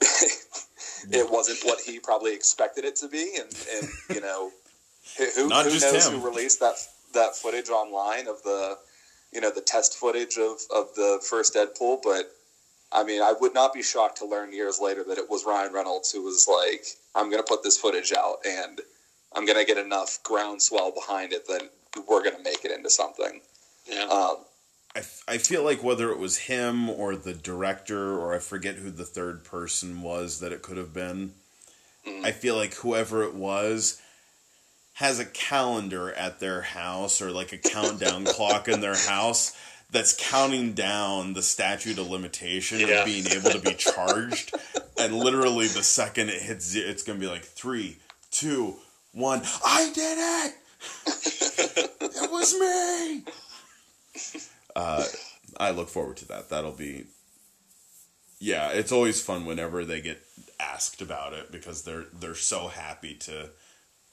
it 1.10 1.30
wasn't 1.30 1.58
what 1.64 1.80
he 1.80 1.98
probably 1.98 2.34
expected 2.34 2.84
it 2.84 2.96
to 2.96 3.08
be, 3.08 3.36
and, 3.38 3.66
and 3.74 3.88
you 4.14 4.20
know, 4.20 4.50
who, 5.16 5.26
who 5.34 5.48
knows 5.48 5.82
him. 5.82 6.20
who 6.20 6.26
released 6.26 6.60
that 6.60 6.74
that 7.14 7.34
footage 7.34 7.70
online 7.70 8.28
of 8.28 8.42
the, 8.42 8.76
you 9.32 9.40
know, 9.40 9.50
the 9.50 9.60
test 9.60 9.94
footage 9.96 10.36
of 10.36 10.58
of 10.74 10.94
the 10.94 11.20
first 11.28 11.54
Deadpool, 11.54 12.00
but. 12.02 12.32
I 12.90 13.04
mean, 13.04 13.20
I 13.20 13.34
would 13.38 13.52
not 13.52 13.74
be 13.74 13.82
shocked 13.82 14.16
to 14.16 14.24
learn 14.24 14.50
years 14.50 14.78
later 14.80 15.04
that 15.08 15.18
it 15.18 15.28
was 15.28 15.44
Ryan 15.44 15.74
Reynolds 15.74 16.10
who 16.10 16.22
was 16.22 16.48
like, 16.48 16.86
"I'm 17.14 17.28
going 17.28 17.42
to 17.42 17.46
put 17.46 17.62
this 17.62 17.76
footage 17.76 18.14
out, 18.14 18.38
and 18.46 18.80
I'm 19.34 19.44
going 19.44 19.58
to 19.58 19.66
get 19.66 19.76
enough 19.76 20.18
groundswell 20.22 20.92
behind 20.92 21.34
it 21.34 21.46
that 21.48 21.68
we're 22.08 22.22
going 22.22 22.38
to 22.38 22.42
make 22.42 22.64
it 22.64 22.70
into 22.70 22.88
something." 22.88 23.42
Yeah. 23.86 24.04
Um, 24.04 24.36
I, 24.94 25.02
I 25.26 25.38
feel 25.38 25.62
like 25.62 25.82
whether 25.82 26.10
it 26.10 26.18
was 26.18 26.38
him 26.38 26.88
or 26.88 27.14
the 27.16 27.34
director 27.34 28.18
or 28.18 28.34
I 28.34 28.38
forget 28.38 28.76
who 28.76 28.90
the 28.90 29.04
third 29.04 29.44
person 29.44 30.02
was 30.02 30.40
that 30.40 30.52
it 30.52 30.62
could 30.62 30.76
have 30.76 30.94
been. 30.94 31.32
Mm. 32.06 32.24
I 32.24 32.32
feel 32.32 32.56
like 32.56 32.74
whoever 32.74 33.22
it 33.22 33.34
was 33.34 34.00
has 34.94 35.20
a 35.20 35.24
calendar 35.24 36.12
at 36.12 36.40
their 36.40 36.62
house 36.62 37.22
or 37.22 37.30
like 37.30 37.52
a 37.52 37.58
countdown 37.58 38.24
clock 38.26 38.66
in 38.66 38.80
their 38.80 38.96
house 38.96 39.56
that's 39.90 40.14
counting 40.18 40.72
down 40.72 41.32
the 41.32 41.42
statute 41.42 41.98
of 41.98 42.10
limitation 42.10 42.80
yeah. 42.80 43.00
of 43.00 43.06
being 43.06 43.26
able 43.28 43.50
to 43.50 43.60
be 43.60 43.74
charged. 43.74 44.54
and 44.98 45.14
literally, 45.14 45.66
the 45.66 45.82
second 45.82 46.28
it 46.28 46.42
hits, 46.42 46.74
it's 46.74 47.02
going 47.02 47.18
to 47.18 47.24
be 47.24 47.30
like 47.30 47.44
three, 47.44 47.96
two, 48.30 48.76
one. 49.12 49.42
I 49.64 49.90
did 49.94 50.18
it! 50.18 50.54
it 52.00 52.30
was 52.30 52.54
me! 52.58 53.22
Uh, 54.78 55.04
I 55.56 55.70
look 55.70 55.88
forward 55.88 56.18
to 56.18 56.28
that. 56.28 56.50
That'll 56.50 56.72
be 56.72 57.06
yeah, 58.40 58.70
it's 58.70 58.92
always 58.92 59.20
fun 59.20 59.44
whenever 59.44 59.84
they 59.84 60.00
get 60.00 60.20
asked 60.60 61.02
about 61.02 61.32
it 61.32 61.50
because 61.50 61.82
they're 61.82 62.06
they're 62.12 62.34
so 62.34 62.68
happy 62.68 63.14
to 63.14 63.50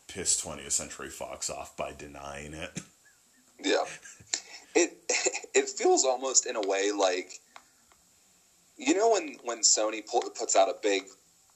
piss 0.07 0.43
20th 0.43 0.72
Century 0.72 1.09
Fox 1.09 1.49
off 1.49 1.76
by 1.78 1.91
denying 1.97 2.53
it. 2.53 2.82
Yeah. 3.63 3.86
It 4.74 4.97
it 5.53 5.70
feels 5.70 6.03
almost 6.03 6.45
in 6.45 6.55
a 6.55 6.61
way 6.61 6.91
like 6.91 7.39
you 8.78 8.95
know 8.95 9.11
when 9.11 9.38
when 9.43 9.59
Sony 9.59 10.01
puts 10.05 10.55
out 10.55 10.68
a 10.68 10.76
big 10.82 11.03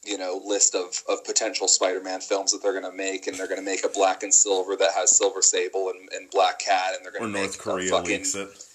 you 0.05 0.17
know 0.17 0.41
list 0.45 0.75
of, 0.75 1.03
of 1.09 1.25
potential 1.25 1.67
Spider-Man 1.67 2.21
films 2.21 2.51
that 2.51 2.63
they're 2.63 2.79
going 2.79 2.89
to 2.89 2.97
make, 2.97 3.27
and 3.27 3.35
they're 3.35 3.47
going 3.47 3.59
to 3.59 3.65
make 3.65 3.83
a 3.83 3.89
black 3.89 4.23
and 4.23 4.33
silver 4.33 4.75
that 4.77 4.91
has 4.95 5.17
Silver 5.17 5.41
Sable 5.41 5.89
and, 5.89 6.07
and 6.13 6.29
Black 6.31 6.59
Cat, 6.59 6.93
and 6.95 7.03
they're 7.03 7.11
going 7.11 7.23
to 7.23 7.29
make 7.29 7.43
North 7.43 7.59
Korea 7.59 7.89
fucking, 7.89 8.19
leaks 8.19 8.35
it 8.35 8.68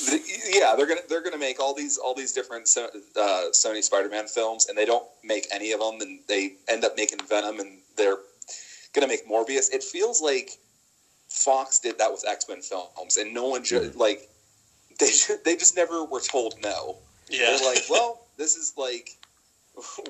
yeah, 0.00 0.74
they're 0.76 0.86
gonna 0.86 1.00
they're 1.08 1.22
gonna 1.22 1.38
make 1.38 1.60
all 1.60 1.74
these 1.74 1.98
all 1.98 2.14
these 2.14 2.32
different 2.32 2.68
uh, 2.76 3.50
Sony 3.52 3.82
Spider-Man 3.82 4.26
films, 4.26 4.66
and 4.68 4.76
they 4.76 4.84
don't 4.84 5.06
make 5.22 5.46
any 5.52 5.72
of 5.72 5.80
them, 5.80 6.00
and 6.00 6.20
they 6.28 6.54
end 6.68 6.84
up 6.84 6.96
making 6.96 7.20
Venom, 7.28 7.60
and 7.60 7.78
they're 7.96 8.18
gonna 8.92 9.06
make 9.06 9.28
Morbius. 9.28 9.72
It 9.72 9.82
feels 9.82 10.20
like 10.20 10.58
Fox 11.28 11.78
did 11.80 11.98
that 11.98 12.10
with 12.10 12.24
X 12.26 12.46
Men 12.48 12.60
films, 12.60 13.16
and 13.16 13.32
no 13.32 13.48
one 13.48 13.64
just 13.64 13.90
mm-hmm. 13.90 14.00
like 14.00 14.28
they 14.98 15.10
they 15.44 15.56
just 15.56 15.76
never 15.76 16.04
were 16.04 16.20
told 16.20 16.54
no. 16.62 16.96
Yeah, 17.28 17.56
they're 17.56 17.74
like, 17.74 17.84
well, 17.88 18.26
this 18.36 18.56
is 18.56 18.74
like 18.76 19.10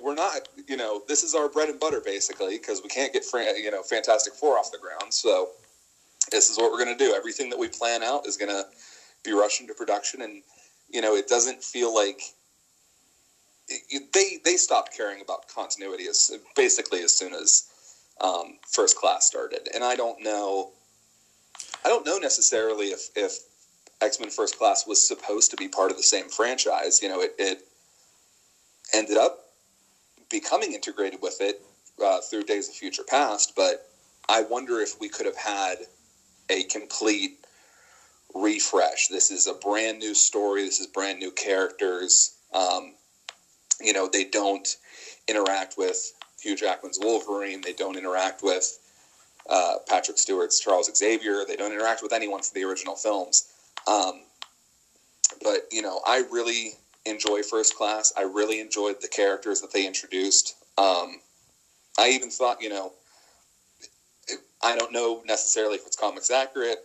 we're 0.02 0.14
not, 0.14 0.48
you 0.66 0.76
know, 0.76 1.02
this 1.08 1.22
is 1.22 1.34
our 1.34 1.48
bread 1.48 1.68
and 1.68 1.80
butter 1.80 2.00
basically 2.04 2.58
because 2.58 2.82
we 2.82 2.88
can't 2.88 3.12
get 3.12 3.24
you 3.56 3.70
know 3.70 3.82
Fantastic 3.82 4.34
Four 4.34 4.58
off 4.58 4.72
the 4.72 4.78
ground, 4.78 5.12
so 5.12 5.50
this 6.30 6.50
is 6.50 6.56
what 6.56 6.72
we're 6.72 6.82
gonna 6.82 6.96
do. 6.96 7.14
Everything 7.14 7.50
that 7.50 7.58
we 7.58 7.68
plan 7.68 8.02
out 8.02 8.26
is 8.26 8.36
gonna 8.36 8.64
be 9.24 9.32
rushed 9.32 9.60
into 9.60 9.74
production, 9.74 10.22
and 10.22 10.42
you 10.88 11.00
know 11.00 11.14
it 11.14 11.28
doesn't 11.28 11.62
feel 11.62 11.94
like 11.94 12.20
it, 13.68 14.12
they 14.12 14.38
they 14.44 14.56
stopped 14.56 14.96
caring 14.96 15.20
about 15.20 15.48
continuity 15.48 16.06
as 16.06 16.30
basically 16.54 17.02
as 17.02 17.16
soon 17.16 17.34
as 17.34 17.64
um, 18.20 18.58
First 18.66 18.96
Class 18.96 19.26
started, 19.26 19.68
and 19.74 19.82
I 19.82 19.96
don't 19.96 20.22
know. 20.22 20.70
I 21.84 21.88
don't 21.88 22.06
know 22.06 22.18
necessarily 22.18 22.86
if, 22.86 23.10
if 23.14 23.38
X 24.00 24.20
Men 24.20 24.30
First 24.30 24.58
Class 24.58 24.86
was 24.86 25.06
supposed 25.06 25.50
to 25.50 25.56
be 25.56 25.68
part 25.68 25.90
of 25.90 25.96
the 25.96 26.02
same 26.02 26.28
franchise. 26.28 27.02
You 27.02 27.08
know, 27.08 27.20
it, 27.20 27.34
it 27.38 27.62
ended 28.92 29.16
up 29.16 29.50
becoming 30.30 30.72
integrated 30.72 31.20
with 31.22 31.40
it 31.40 31.60
uh, 32.02 32.20
through 32.20 32.44
Days 32.44 32.68
of 32.68 32.74
Future 32.74 33.04
Past, 33.06 33.52
but 33.56 33.88
I 34.28 34.42
wonder 34.42 34.80
if 34.80 34.98
we 35.00 35.08
could 35.08 35.26
have 35.26 35.36
had 35.36 35.78
a 36.48 36.64
complete 36.64 37.43
refresh. 38.34 39.08
This 39.08 39.30
is 39.30 39.46
a 39.46 39.54
brand 39.54 39.98
new 39.98 40.14
story. 40.14 40.64
This 40.64 40.80
is 40.80 40.86
brand 40.86 41.18
new 41.18 41.30
characters. 41.30 42.34
Um, 42.52 42.94
you 43.80 43.92
know, 43.92 44.08
they 44.12 44.24
don't 44.24 44.76
interact 45.28 45.76
with 45.78 46.12
Hugh 46.40 46.56
Jackman's 46.56 46.98
Wolverine. 47.00 47.60
They 47.60 47.72
don't 47.72 47.96
interact 47.96 48.42
with 48.42 48.78
uh, 49.48 49.76
Patrick 49.88 50.18
Stewart's 50.18 50.60
Charles 50.60 50.90
Xavier. 50.94 51.44
They 51.46 51.56
don't 51.56 51.72
interact 51.72 52.02
with 52.02 52.12
anyone 52.12 52.42
from 52.42 52.60
the 52.60 52.66
original 52.66 52.96
films. 52.96 53.48
Um, 53.86 54.22
but 55.42 55.68
you 55.70 55.82
know, 55.82 56.00
I 56.06 56.24
really 56.30 56.72
enjoy 57.06 57.42
First 57.42 57.76
Class. 57.76 58.12
I 58.16 58.22
really 58.22 58.60
enjoyed 58.60 59.00
the 59.00 59.08
characters 59.08 59.60
that 59.60 59.72
they 59.72 59.86
introduced. 59.86 60.56
Um, 60.78 61.20
I 61.98 62.10
even 62.10 62.30
thought, 62.30 62.62
you 62.62 62.70
know, 62.70 62.92
I 64.62 64.76
don't 64.76 64.92
know 64.92 65.22
necessarily 65.26 65.76
if 65.76 65.86
it's 65.86 65.96
comics 65.96 66.30
accurate. 66.30 66.78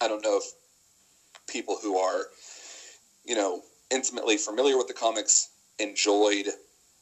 I 0.00 0.08
don't 0.08 0.22
know 0.22 0.38
if 0.38 0.44
people 1.46 1.78
who 1.82 1.98
are, 1.98 2.26
you 3.24 3.34
know, 3.34 3.62
intimately 3.90 4.36
familiar 4.36 4.76
with 4.76 4.86
the 4.86 4.94
comics 4.94 5.48
enjoyed 5.78 6.46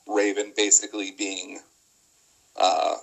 Raven 0.07 0.53
basically 0.57 1.11
being 1.11 1.61
uh, 2.57 2.97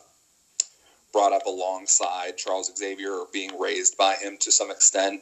brought 1.14 1.32
up 1.32 1.46
alongside 1.46 2.36
Charles 2.38 2.72
Xavier 2.76 3.12
or 3.12 3.28
being 3.32 3.58
raised 3.58 3.96
by 3.96 4.16
him 4.16 4.38
to 4.42 4.52
some 4.52 4.70
extent. 4.70 5.22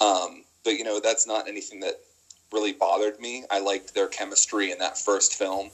Um, 0.00 0.44
but 0.64 0.74
you 0.74 0.84
know, 0.84 1.00
that's 1.00 1.26
not 1.26 1.48
anything 1.48 1.80
that 1.80 1.94
really 2.52 2.72
bothered 2.72 3.18
me. 3.18 3.44
I 3.50 3.58
liked 3.58 3.94
their 3.94 4.08
chemistry 4.08 4.70
in 4.70 4.78
that 4.78 4.98
first 4.98 5.34
film. 5.34 5.70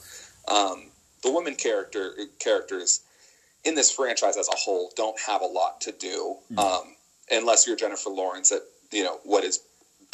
Um, 0.47 0.91
the 1.21 1.31
women 1.31 1.55
character 1.55 2.15
characters 2.39 3.01
in 3.63 3.75
this 3.75 3.91
franchise 3.91 4.37
as 4.37 4.47
a 4.47 4.55
whole 4.55 4.91
don't 4.95 5.19
have 5.19 5.41
a 5.41 5.45
lot 5.45 5.81
to 5.81 5.91
do. 5.91 6.37
Mm. 6.53 6.59
Um, 6.59 6.95
unless 7.31 7.67
you're 7.67 7.75
Jennifer 7.75 8.09
Lawrence 8.09 8.51
at 8.51 8.61
you 8.91 9.03
know 9.03 9.19
what 9.23 9.43
is 9.43 9.61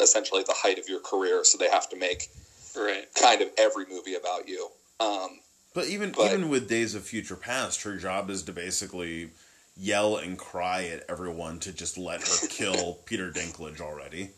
essentially 0.00 0.42
the 0.42 0.54
height 0.54 0.78
of 0.78 0.88
your 0.88 1.00
career, 1.00 1.44
so 1.44 1.58
they 1.58 1.70
have 1.70 1.88
to 1.90 1.96
make 1.96 2.28
right. 2.76 3.06
kind 3.20 3.42
of 3.42 3.48
every 3.56 3.86
movie 3.88 4.14
about 4.14 4.48
you. 4.48 4.68
Um, 5.00 5.40
but 5.74 5.86
even 5.88 6.12
but, 6.12 6.32
even 6.32 6.48
with 6.48 6.68
Days 6.68 6.94
of 6.94 7.04
Future 7.04 7.36
Past, 7.36 7.82
her 7.82 7.96
job 7.96 8.30
is 8.30 8.42
to 8.44 8.52
basically 8.52 9.30
yell 9.76 10.16
and 10.16 10.38
cry 10.38 10.84
at 10.84 11.04
everyone 11.08 11.58
to 11.60 11.72
just 11.72 11.98
let 11.98 12.20
her 12.26 12.46
kill 12.48 12.98
Peter 13.04 13.30
Dinklage 13.30 13.80
already. 13.80 14.30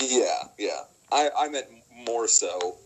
Yeah, 0.00 0.44
yeah. 0.58 0.80
I, 1.12 1.30
I 1.36 1.48
meant 1.48 1.66
more 2.06 2.28
so 2.28 2.78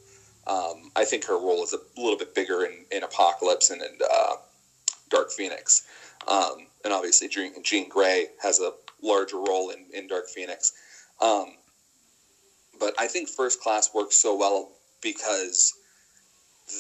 Um, 0.47 0.91
I 0.97 1.05
think 1.05 1.25
her 1.25 1.39
role 1.39 1.63
is 1.63 1.73
a 1.73 2.01
little 2.01 2.19
bit 2.19 2.35
bigger 2.35 2.65
in, 2.65 2.85
in 2.91 3.03
Apocalypse 3.03 3.71
and 3.71 3.81
in 3.81 3.99
uh, 4.13 4.35
Dark 5.09 5.31
Phoenix. 5.31 5.87
Um, 6.29 6.67
and 6.85 6.93
obviously, 6.93 7.29
Jean, 7.29 7.63
Jean, 7.63 7.89
Grey 7.89 8.27
has 8.43 8.61
a 8.61 8.73
larger 9.05 9.37
role 9.37 9.71
in, 9.71 9.87
in 9.93 10.09
Dark 10.09 10.29
Phoenix. 10.29 10.73
Um, 11.21 11.55
but 12.81 12.95
I 12.99 13.07
think 13.07 13.29
First 13.29 13.61
Class 13.61 13.91
works 13.95 14.17
so 14.17 14.37
well 14.37 14.71
because 15.03 15.75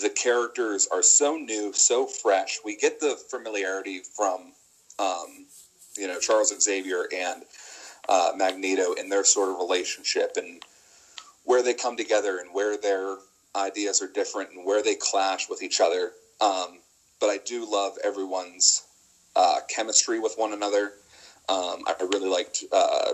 the 0.03 0.11
characters 0.11 0.89
are 0.91 1.03
so 1.03 1.37
new, 1.37 1.73
so 1.73 2.07
fresh. 2.07 2.59
We 2.65 2.77
get 2.77 3.01
the 3.01 3.17
familiarity 3.31 4.01
from, 4.17 4.55
um, 4.99 5.47
you 5.97 6.09
know, 6.09 6.19
Charles 6.19 6.53
Xavier 6.61 7.07
and 7.15 7.45
uh, 8.09 8.33
Magneto 8.35 8.95
in 8.95 9.09
their 9.09 9.25
sort 9.25 9.51
of 9.51 9.59
relationship 9.59 10.33
and 10.37 10.63
where 11.45 11.63
they 11.63 11.75
come 11.75 11.97
together 11.97 12.39
and 12.39 12.53
where 12.53 12.77
their 12.77 13.17
ideas 13.55 14.03
are 14.03 14.09
different 14.09 14.51
and 14.51 14.65
where 14.65 14.83
they 14.83 14.95
clash 14.95 15.49
with 15.49 15.63
each 15.63 15.81
other. 15.81 16.13
Um, 16.41 16.81
but 17.21 17.29
I 17.29 17.39
do 17.39 17.71
love 17.71 17.97
everyone's 18.03 18.83
uh, 19.37 19.61
chemistry 19.69 20.19
with 20.19 20.35
one 20.37 20.53
another. 20.53 20.93
Um, 21.49 21.83
I 21.87 21.95
really 22.01 22.29
liked 22.29 22.65
uh, 22.73 23.13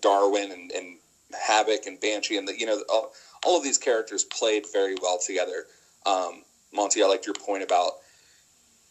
Darwin 0.00 0.52
and, 0.52 0.70
and, 0.72 0.96
Havoc 1.34 1.86
and 1.86 2.00
Banshee, 2.00 2.36
and 2.36 2.46
the, 2.46 2.58
you 2.58 2.66
know 2.66 2.82
all, 2.88 3.12
all, 3.44 3.58
of 3.58 3.64
these 3.64 3.78
characters 3.78 4.22
played 4.22 4.64
very 4.72 4.94
well 5.02 5.18
together. 5.18 5.66
Um, 6.06 6.44
Monty, 6.72 7.02
I 7.02 7.06
liked 7.06 7.26
your 7.26 7.34
point 7.34 7.64
about 7.64 7.94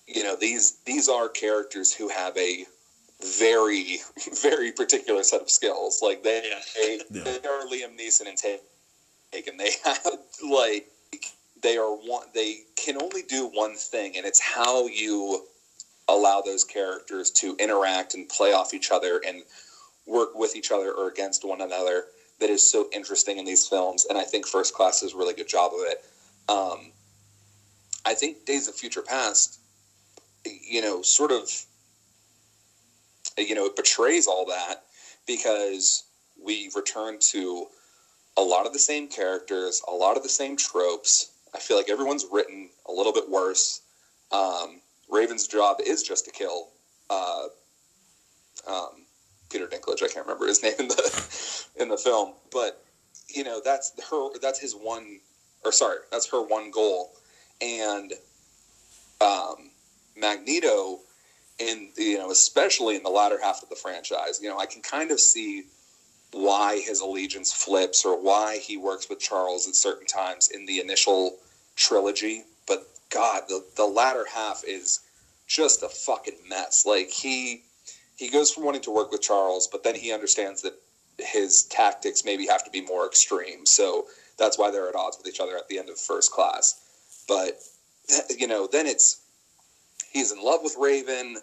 you 0.06 0.22
know 0.22 0.36
these 0.36 0.78
these 0.86 1.08
are 1.08 1.30
characters 1.30 1.94
who 1.94 2.10
have 2.10 2.36
a 2.38 2.66
very 3.40 4.00
very 4.42 4.72
particular 4.74 5.24
set 5.24 5.42
of 5.42 5.50
skills. 5.50 6.02
Like 6.02 6.24
they 6.24 6.50
yeah. 6.50 6.60
they, 6.76 7.00
yeah. 7.12 7.24
they 7.24 7.48
are 7.48 7.66
Liam 7.68 7.98
Neeson 7.98 8.28
and 8.28 8.38
Taken. 8.38 9.58
They 9.58 9.72
have 9.86 10.06
like 10.48 10.88
they 11.62 11.78
are 11.78 11.96
one. 11.96 12.28
They 12.34 12.64
can 12.76 13.02
only 13.02 13.24
do 13.24 13.48
one 13.48 13.76
thing, 13.76 14.18
and 14.18 14.26
it's 14.26 14.42
how 14.42 14.88
you 14.88 15.46
allow 16.08 16.42
those 16.42 16.64
characters 16.64 17.32
to 17.32 17.56
interact 17.60 18.14
and 18.14 18.30
play 18.30 18.54
off 18.54 18.74
each 18.74 18.92
other 18.92 19.22
and 19.26 19.44
work 20.06 20.36
with 20.36 20.56
each 20.56 20.72
other 20.72 20.92
or 20.92 21.08
against 21.08 21.44
one 21.44 21.62
another 21.62 22.06
that 22.40 22.50
is 22.50 22.70
so 22.70 22.88
interesting 22.92 23.38
in 23.38 23.46
these 23.46 23.68
films. 23.68 24.06
And 24.08 24.18
I 24.18 24.24
think 24.24 24.46
First 24.46 24.74
Class 24.74 25.02
does 25.02 25.14
a 25.14 25.18
really 25.18 25.34
good 25.34 25.48
job 25.48 25.72
of 25.74 25.80
it. 25.82 26.04
Um, 26.48 26.92
I 28.06 28.14
think 28.14 28.46
Days 28.46 28.68
of 28.68 28.76
Future 28.76 29.02
Past, 29.02 29.60
you 30.46 30.82
know, 30.82 31.02
sort 31.02 31.32
of, 31.32 31.50
you 33.38 33.56
know, 33.56 33.66
it 33.66 33.76
betrays 33.76 34.28
all 34.28 34.46
that 34.46 34.84
because 35.26 36.04
we 36.44 36.70
return 36.76 37.18
to 37.20 37.66
a 38.38 38.42
lot 38.42 38.68
of 38.68 38.74
the 38.74 38.80
same 38.80 39.08
characters, 39.08 39.82
a 39.88 39.92
lot 39.92 40.18
of 40.18 40.24
the 40.24 40.30
same 40.30 40.58
tropes. 40.58 41.32
I 41.54 41.60
feel 41.60 41.78
like 41.78 41.90
everyone's 41.90 42.26
written 42.32 42.70
a 42.88 42.92
little 42.92 43.14
bit 43.14 43.30
worse. 43.30 43.82
Um, 44.32 44.82
Raven's 45.10 45.48
job 45.48 45.78
is 45.86 46.04
just 46.04 46.26
to 46.26 46.32
kill 46.32 46.70
uh, 47.10 47.48
um, 48.68 49.06
Peter 49.50 49.68
Dinklage. 49.68 50.04
I 50.04 50.08
can't 50.08 50.26
remember 50.26 50.48
his 50.48 50.64
name 50.64 50.74
in 50.80 50.88
the 50.88 51.66
in 51.78 51.88
the 51.90 51.98
film, 51.98 52.34
but 52.52 52.74
you 53.28 53.44
know 53.44 53.62
that's 53.64 53.92
her. 54.10 54.30
That's 54.42 54.60
his 54.60 54.74
one, 54.74 55.20
or 55.64 55.72
sorry, 55.72 55.98
that's 56.12 56.30
her 56.32 56.42
one 56.42 56.72
goal. 56.72 57.12
And 57.62 58.14
um, 59.22 59.72
Magneto, 60.16 61.00
in 61.60 61.92
you 61.98 62.18
know, 62.18 62.32
especially 62.32 62.96
in 62.96 63.04
the 63.04 63.10
latter 63.10 63.40
half 63.42 63.64
of 63.64 63.70
the 63.70 63.76
franchise, 63.76 64.40
you 64.42 64.50
know, 64.50 64.58
I 64.60 64.66
can 64.66 64.82
kind 64.82 65.12
of 65.12 65.20
see 65.20 65.64
why 66.32 66.80
his 66.80 67.00
allegiance 67.00 67.54
flips 67.54 68.04
or 68.04 68.22
why 68.22 68.58
he 68.58 68.76
works 68.76 69.10
with 69.10 69.20
Charles 69.20 69.68
at 69.68 69.76
certain 69.76 70.06
times 70.06 70.50
in 70.50 70.66
the 70.66 70.80
initial 70.80 71.36
trilogy. 71.76 72.44
God, 73.10 73.44
the 73.48 73.64
the 73.76 73.86
latter 73.86 74.26
half 74.34 74.64
is 74.68 75.00
just 75.48 75.84
a 75.84 75.90
fucking 75.90 76.38
mess. 76.50 76.86
Like 76.86 77.10
he 77.10 77.64
he 78.16 78.30
goes 78.30 78.52
from 78.52 78.64
wanting 78.64 78.82
to 78.84 78.92
work 78.92 79.12
with 79.12 79.22
Charles, 79.22 79.68
but 79.68 79.84
then 79.84 79.96
he 79.96 80.12
understands 80.12 80.62
that 80.62 80.74
his 81.18 81.64
tactics 81.64 82.26
maybe 82.26 82.48
have 82.48 82.64
to 82.64 82.72
be 82.72 82.82
more 82.82 83.06
extreme. 83.06 83.66
So 83.66 84.08
that's 84.38 84.58
why 84.58 84.72
they're 84.72 84.90
at 84.90 84.96
odds 84.96 85.18
with 85.18 85.28
each 85.28 85.40
other 85.40 85.58
at 85.58 85.68
the 85.68 85.80
end 85.80 85.90
of 85.90 86.00
first 86.00 86.32
class. 86.32 86.82
But 87.28 87.60
you 88.38 88.48
know, 88.48 88.68
then 88.68 88.86
it's 88.86 89.22
he's 90.12 90.32
in 90.32 90.42
love 90.44 90.62
with 90.64 90.76
Raven 90.80 91.38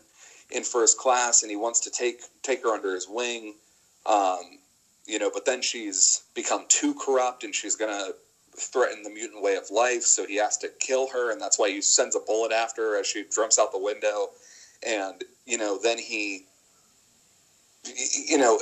in 0.50 0.62
first 0.64 0.98
class, 0.98 1.42
and 1.42 1.50
he 1.50 1.56
wants 1.56 1.80
to 1.80 1.90
take 1.90 2.22
take 2.42 2.62
her 2.62 2.70
under 2.70 2.94
his 2.94 3.08
wing. 3.08 3.54
Um, 4.06 4.58
you 5.06 5.18
know, 5.18 5.30
but 5.32 5.44
then 5.46 5.62
she's 5.62 6.22
become 6.34 6.66
too 6.68 6.94
corrupt, 6.94 7.44
and 7.44 7.54
she's 7.54 7.76
gonna 7.76 8.10
threaten 8.57 9.03
the 9.03 9.11
mutant 9.11 9.42
way 9.42 9.57
of 9.57 9.70
life. 9.70 10.03
So 10.03 10.26
he 10.26 10.36
has 10.36 10.59
to 10.59 10.68
kill 10.80 11.09
her, 11.09 11.32
and 11.32 11.40
that's 11.40 11.59
why 11.59 11.70
he 11.70 11.80
sends 11.80 12.16
a 12.16 12.20
bullet 12.20 12.53
after 12.53 12.82
her 12.90 13.00
as 13.00 13.07
she 13.07 13.24
jumps 13.34 13.59
out 13.59 13.72
the 13.72 13.78
window. 13.78 14.30
And 14.86 15.22
you 15.46 15.59
know, 15.59 15.78
then 15.82 15.98
he 15.98 16.46
you 17.84 18.38
know, 18.38 18.61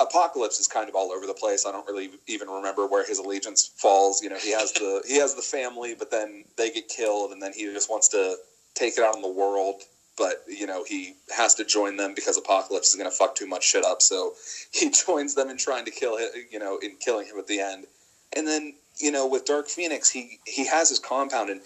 Apocalypse 0.00 0.58
is 0.58 0.66
kind 0.66 0.88
of 0.88 0.94
all 0.94 1.12
over 1.12 1.26
the 1.26 1.34
place. 1.34 1.66
I 1.66 1.72
don't 1.72 1.86
really 1.86 2.10
even 2.26 2.48
remember 2.48 2.86
where 2.86 3.04
his 3.04 3.18
allegiance 3.18 3.70
falls. 3.76 4.22
You 4.22 4.30
know, 4.30 4.38
he 4.38 4.52
has 4.52 4.72
the 4.72 5.02
he 5.06 5.18
has 5.18 5.34
the 5.34 5.42
family, 5.42 5.94
but 5.98 6.10
then 6.10 6.44
they 6.56 6.70
get 6.70 6.88
killed, 6.88 7.32
and 7.32 7.42
then 7.42 7.52
he 7.52 7.64
just 7.64 7.90
wants 7.90 8.08
to 8.08 8.36
take 8.74 8.96
it 8.96 9.04
out 9.04 9.14
on 9.14 9.22
the 9.22 9.28
world. 9.28 9.82
But 10.16 10.44
you 10.48 10.66
know, 10.66 10.84
he 10.84 11.14
has 11.34 11.54
to 11.56 11.64
join 11.64 11.96
them 11.96 12.14
because 12.14 12.38
Apocalypse 12.38 12.90
is 12.90 12.96
going 12.96 13.10
to 13.10 13.16
fuck 13.16 13.34
too 13.34 13.46
much 13.46 13.64
shit 13.64 13.84
up. 13.84 14.00
So 14.00 14.34
he 14.72 14.90
joins 15.06 15.34
them 15.34 15.50
in 15.50 15.58
trying 15.58 15.84
to 15.84 15.90
kill 15.90 16.16
him. 16.16 16.28
You 16.50 16.58
know, 16.58 16.78
in 16.78 16.96
killing 16.96 17.26
him 17.26 17.38
at 17.38 17.46
the 17.46 17.60
end. 17.60 17.86
And 18.34 18.46
then 18.46 18.74
you 18.98 19.10
know, 19.10 19.26
with 19.26 19.44
Dark 19.44 19.68
Phoenix, 19.68 20.10
he 20.10 20.38
he 20.46 20.66
has 20.66 20.88
his 20.88 20.98
compound, 20.98 21.50
and 21.50 21.60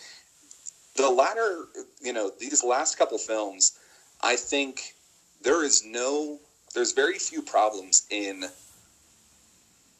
the 0.96 1.10
latter, 1.10 1.66
you 2.00 2.12
know, 2.12 2.30
these 2.38 2.64
last 2.64 2.98
couple 2.98 3.18
films, 3.18 3.78
I 4.22 4.36
think 4.36 4.94
there 5.42 5.64
is 5.64 5.84
no 5.84 6.38
there's 6.74 6.92
very 6.92 7.18
few 7.18 7.42
problems 7.42 8.06
in 8.10 8.44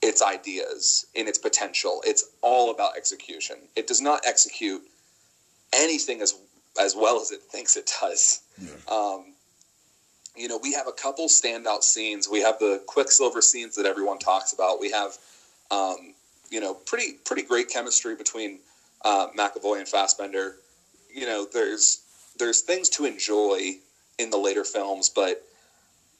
its 0.02 0.22
ideas, 0.22 1.06
in 1.14 1.26
its 1.26 1.38
potential. 1.38 2.02
It's 2.06 2.28
all 2.42 2.70
about 2.70 2.96
execution. 2.96 3.56
It 3.74 3.86
does 3.86 4.00
not 4.00 4.20
execute 4.26 4.82
anything 5.72 6.20
as 6.20 6.34
as 6.78 6.94
well 6.94 7.20
as 7.20 7.30
it 7.30 7.40
thinks 7.42 7.76
it 7.76 7.90
does. 8.00 8.40
Yeah. 8.58 8.70
Um, 8.88 9.32
you 10.36 10.48
know, 10.48 10.58
we 10.62 10.74
have 10.74 10.86
a 10.86 10.92
couple 10.92 11.28
standout 11.28 11.82
scenes. 11.82 12.28
We 12.28 12.42
have 12.42 12.58
the 12.58 12.82
Quicksilver 12.86 13.40
scenes 13.40 13.74
that 13.76 13.86
everyone 13.86 14.18
talks 14.18 14.52
about. 14.52 14.78
We 14.78 14.90
have, 14.90 15.16
um, 15.70 16.14
you 16.50 16.60
know, 16.60 16.74
pretty 16.74 17.14
pretty 17.24 17.42
great 17.42 17.68
chemistry 17.68 18.14
between 18.14 18.60
uh, 19.04 19.28
McAvoy 19.36 19.78
and 19.78 19.88
Fassbender. 19.88 20.56
You 21.12 21.26
know, 21.26 21.46
there's 21.52 22.02
there's 22.38 22.60
things 22.60 22.88
to 22.90 23.04
enjoy 23.04 23.76
in 24.18 24.30
the 24.30 24.36
later 24.36 24.64
films, 24.64 25.08
but 25.08 25.42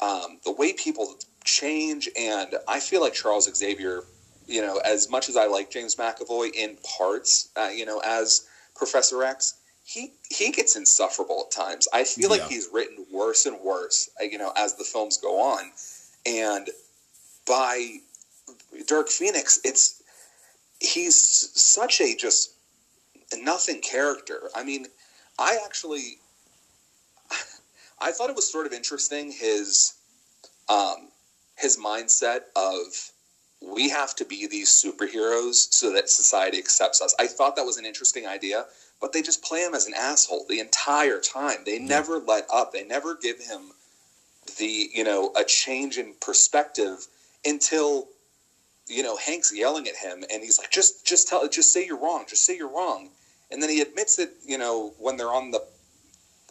um, 0.01 0.39
the 0.44 0.53
way 0.53 0.73
people 0.73 1.16
change, 1.44 2.09
and 2.19 2.55
I 2.69 2.81
feel 2.81 3.01
like 3.01 3.15
Charles 3.15 3.53
Xavier, 3.55 4.03
you 4.47 4.61
know, 4.61 4.78
as 4.78 5.11
much 5.11 5.28
as 5.28 5.36
I 5.36 5.47
like 5.47 5.70
James 5.70 5.97
McAvoy 5.97 6.55
in 6.55 6.77
parts, 6.98 7.48
uh, 7.57 7.70
you 7.74 7.86
know, 7.86 8.01
as 8.05 8.47
Professor 8.74 9.23
X, 9.23 9.55
he 9.85 10.12
he 10.28 10.51
gets 10.51 10.77
insufferable 10.77 11.47
at 11.47 11.57
times. 11.57 11.89
I 11.93 12.05
feel 12.05 12.35
yeah. 12.35 12.43
like 12.43 12.51
he's 12.51 12.69
written 12.73 13.07
worse 13.12 13.47
and 13.47 13.59
worse, 13.61 14.11
uh, 14.20 14.24
you 14.24 14.39
know, 14.39 14.53
as 14.57 14.74
the 14.74 14.85
films 14.85 15.16
go 15.16 15.40
on, 15.40 15.70
and 16.27 16.69
by 17.47 17.98
Dark 18.86 19.09
Phoenix, 19.09 19.61
it's 19.65 20.03
he's 20.81 21.16
such 21.16 22.01
a 22.01 22.15
just 22.16 22.53
nothing 23.39 23.81
character. 23.81 24.51
I 24.55 24.65
mean, 24.65 24.86
I 25.39 25.59
actually 25.65 26.19
I 28.01 28.12
thought 28.12 28.31
it 28.31 28.36
was 28.36 28.51
sort 28.51 28.66
of 28.66 28.73
interesting 28.73 29.32
his 29.32 29.94
um, 30.69 31.09
his 31.57 31.78
mindset 31.78 32.40
of 32.55 33.12
we 33.62 33.89
have 33.89 34.15
to 34.16 34.24
be 34.24 34.47
these 34.47 34.69
superheroes 34.69 35.73
so 35.73 35.93
that 35.93 36.11
society 36.11 36.59
accepts 36.59 37.01
us. 37.01 37.15
I 37.19 37.27
thought 37.27 37.57
that 37.57 37.65
was 37.65 37.78
an 37.78 37.86
interesting 37.86 38.27
idea, 38.27 38.66
but 39.01 39.12
they 39.12 39.23
just 39.23 39.43
play 39.43 39.61
him 39.61 39.74
as 39.74 39.86
an 39.86 39.94
asshole 39.94 40.44
the 40.48 40.61
entire 40.61 41.20
time. 41.20 41.59
They 41.65 41.78
never 41.78 42.19
let 42.19 42.47
up. 42.53 42.73
They 42.73 42.85
never 42.85 43.16
give 43.16 43.40
him 43.40 43.73
the 44.59 44.90
you 44.93 45.05
know 45.05 45.32
a 45.36 45.44
change 45.44 45.98
in 45.98 46.15
perspective 46.20 47.07
until 47.44 48.09
you 48.88 49.02
know 49.02 49.16
Hank's 49.16 49.54
yelling 49.54 49.86
at 49.88 49.96
him 49.96 50.24
and 50.30 50.42
he's 50.42 50.58
like 50.58 50.70
just 50.70 51.06
just 51.06 51.28
tell 51.28 51.48
just 51.48 51.72
say 51.72 51.84
you're 51.84 52.00
wrong 52.00 52.24
just 52.28 52.44
say 52.44 52.56
you're 52.56 52.72
wrong 52.72 53.10
and 53.50 53.62
then 53.62 53.70
he 53.70 53.80
admits 53.80 54.18
it 54.18 54.30
you 54.46 54.58
know 54.58 54.94
when 54.98 55.16
they're 55.16 55.32
on 55.32 55.50
the 55.50 55.62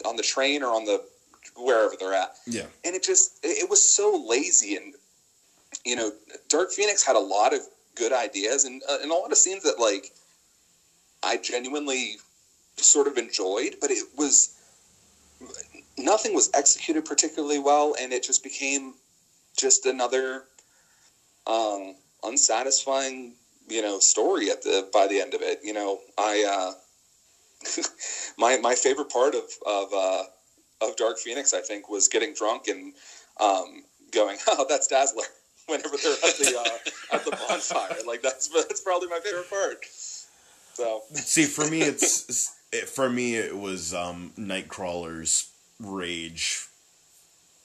on 0.03 0.15
the 0.15 0.23
train 0.23 0.63
or 0.63 0.73
on 0.73 0.85
the 0.85 1.01
wherever 1.55 1.95
they're 1.97 2.13
at. 2.13 2.35
Yeah. 2.45 2.65
And 2.83 2.95
it 2.95 3.03
just 3.03 3.39
it 3.43 3.69
was 3.69 3.87
so 3.87 4.25
lazy 4.27 4.75
and 4.75 4.93
you 5.85 5.95
know, 5.95 6.11
Dark 6.49 6.71
Phoenix 6.71 7.05
had 7.05 7.15
a 7.15 7.19
lot 7.19 7.53
of 7.53 7.59
good 7.95 8.11
ideas 8.11 8.65
and 8.65 8.81
uh, 8.89 8.97
and 9.01 9.11
a 9.11 9.13
lot 9.13 9.31
of 9.31 9.37
scenes 9.37 9.63
that 9.63 9.79
like 9.79 10.11
I 11.23 11.37
genuinely 11.37 12.17
sort 12.77 13.07
of 13.07 13.17
enjoyed, 13.17 13.77
but 13.79 13.91
it 13.91 14.03
was 14.17 14.57
nothing 15.97 16.33
was 16.33 16.49
executed 16.53 17.05
particularly 17.05 17.59
well 17.59 17.95
and 17.99 18.11
it 18.11 18.23
just 18.23 18.43
became 18.43 18.93
just 19.55 19.85
another 19.85 20.43
um, 21.47 21.95
unsatisfying 22.25 23.35
you 23.67 23.81
know, 23.81 23.99
story 23.99 24.49
at 24.49 24.63
the 24.63 24.87
by 24.93 25.07
the 25.07 25.19
end 25.19 25.33
of 25.33 25.41
it. 25.41 25.59
You 25.63 25.73
know, 25.73 25.99
I 26.17 26.73
uh, 27.67 27.81
my 28.37 28.57
my 28.57 28.75
favorite 28.75 29.09
part 29.09 29.35
of 29.35 29.43
of 29.65 29.93
uh, 29.93 30.23
of 30.81 30.95
Dark 30.95 31.17
Phoenix, 31.17 31.53
I 31.53 31.61
think, 31.61 31.89
was 31.89 32.07
getting 32.07 32.33
drunk 32.33 32.67
and 32.67 32.93
um, 33.39 33.83
going, 34.11 34.37
"Oh, 34.47 34.65
that's 34.67 34.87
Dazzler." 34.87 35.23
Whenever 35.67 35.97
they're 35.97 36.13
at 36.13 36.37
the 36.37 36.59
uh, 36.59 37.15
at 37.15 37.25
the 37.25 37.31
bonfire, 37.31 37.97
like 38.05 38.21
that's 38.21 38.49
that's 38.49 38.81
probably 38.81 39.07
my 39.07 39.19
favorite 39.19 39.49
part. 39.49 39.83
So 40.75 41.01
see, 41.13 41.45
for 41.45 41.67
me, 41.67 41.81
it's 41.81 42.53
it, 42.71 42.87
for 42.87 43.09
me 43.09 43.35
it 43.35 43.57
was 43.57 43.91
um, 43.91 44.31
Nightcrawler's 44.37 45.49
rage 45.79 46.67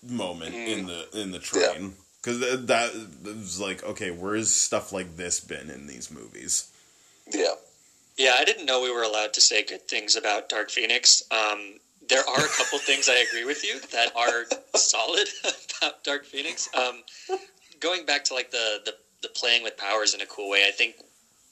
moment 0.02 0.54
mm. 0.54 0.66
in 0.66 0.86
the 0.86 1.20
in 1.20 1.30
the 1.30 1.38
train 1.38 1.94
because 2.20 2.40
that, 2.40 2.66
that 2.66 3.36
was 3.36 3.60
like, 3.60 3.82
okay, 3.82 4.10
where's 4.10 4.50
stuff 4.50 4.92
like 4.92 5.16
this 5.16 5.40
been 5.40 5.70
in 5.70 5.86
these 5.86 6.10
movies? 6.10 6.70
Yeah. 7.32 7.54
Yeah, 8.16 8.34
I 8.38 8.44
didn't 8.44 8.66
know 8.66 8.82
we 8.82 8.92
were 8.92 9.02
allowed 9.02 9.32
to 9.34 9.40
say 9.40 9.64
good 9.64 9.88
things 9.88 10.16
about 10.16 10.48
Dark 10.50 10.70
Phoenix. 10.70 11.22
Um, 11.30 11.78
there 12.08 12.20
are 12.28 12.44
a 12.44 12.48
couple 12.48 12.78
things 12.80 13.08
I 13.08 13.24
agree 13.28 13.44
with 13.44 13.64
you 13.64 13.80
that 13.92 14.14
are 14.14 14.44
solid 14.76 15.28
about 15.80 16.04
Dark 16.04 16.26
Phoenix. 16.26 16.68
Um, 16.74 17.02
going 17.80 18.04
back 18.04 18.24
to 18.24 18.34
like 18.34 18.50
the, 18.50 18.80
the 18.84 18.94
the 19.22 19.28
playing 19.28 19.62
with 19.62 19.76
powers 19.76 20.14
in 20.14 20.20
a 20.22 20.26
cool 20.26 20.48
way, 20.48 20.64
I 20.66 20.70
think 20.70 20.96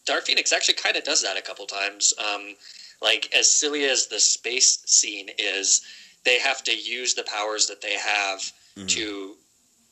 Dark 0.07 0.25
Phoenix 0.25 0.53
actually 0.53 0.75
kind 0.75 0.97
of 0.97 1.05
does 1.05 1.23
that 1.23 1.37
a 1.37 1.43
couple 1.43 1.67
times. 1.67 2.15
Um, 2.19 2.55
like 3.03 3.33
as 3.35 3.51
silly 3.51 3.85
as 3.85 4.07
the 4.07 4.19
space 4.19 4.79
scene 4.87 5.29
is, 5.39 5.83
they 6.25 6.39
have 6.39 6.65
to 6.65 6.77
use 6.77 7.15
the 7.15 7.25
powers 7.25 7.67
that 7.67 7.81
they 7.81 7.95
have 7.95 8.41
mm-hmm. 8.77 8.87
to 8.87 9.37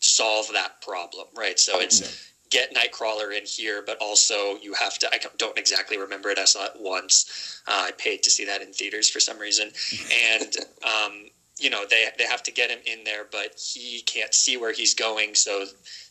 solve 0.06 0.52
that 0.52 0.80
problem, 0.82 1.26
right? 1.36 1.58
So 1.58 1.80
it's 1.80 2.00
yeah. 2.00 2.68
get 2.70 2.74
Nightcrawler 2.74 3.36
in 3.36 3.44
here, 3.44 3.82
but 3.84 3.98
also 4.00 4.56
you 4.62 4.72
have 4.74 4.98
to. 4.98 5.08
I 5.12 5.18
don't 5.38 5.58
exactly 5.58 5.98
remember 5.98 6.30
it. 6.30 6.38
I 6.38 6.44
saw 6.44 6.64
it 6.64 6.72
once. 6.78 7.62
Uh, 7.66 7.86
I 7.88 7.90
paid 7.92 8.22
to 8.24 8.30
see 8.30 8.44
that 8.46 8.62
in 8.62 8.72
theaters 8.72 9.08
for 9.08 9.20
some 9.20 9.38
reason, 9.38 9.70
and 10.32 10.56
um, 10.84 11.26
you 11.58 11.70
know 11.70 11.84
they 11.88 12.06
they 12.18 12.24
have 12.24 12.42
to 12.44 12.52
get 12.52 12.70
him 12.70 12.80
in 12.86 13.04
there, 13.04 13.26
but 13.30 13.60
he 13.60 14.02
can't 14.02 14.34
see 14.34 14.56
where 14.56 14.72
he's 14.72 14.94
going, 14.94 15.34
so 15.34 15.66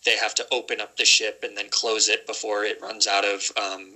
they 0.06 0.18
have 0.18 0.36
to 0.36 0.48
open 0.52 0.82
up 0.82 0.98
the 0.98 1.06
ship 1.06 1.44
and 1.44 1.58
then 1.58 1.70
close 1.70 2.10
it 2.10 2.28
before 2.28 2.64
it 2.64 2.82
runs 2.82 3.08
out 3.08 3.26
of 3.26 3.52
um, 3.58 3.94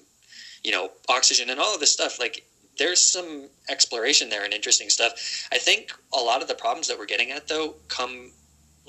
you 0.64 0.72
know 0.72 0.92
oxygen 1.10 1.50
and 1.50 1.60
all 1.60 1.74
of 1.74 1.80
this 1.80 1.92
stuff. 1.92 2.20
Like 2.20 2.46
there's 2.78 3.02
some 3.02 3.50
exploration 3.70 4.30
there 4.30 4.46
and 4.46 4.54
interesting 4.54 4.90
stuff. 4.90 5.48
I 5.52 5.58
think 5.58 5.92
a 6.14 6.20
lot 6.20 6.42
of 6.42 6.48
the 6.48 6.56
problems 6.56 6.88
that 6.88 6.98
we're 6.98 7.06
getting 7.06 7.32
at 7.32 7.48
though 7.48 7.76
come 7.90 8.32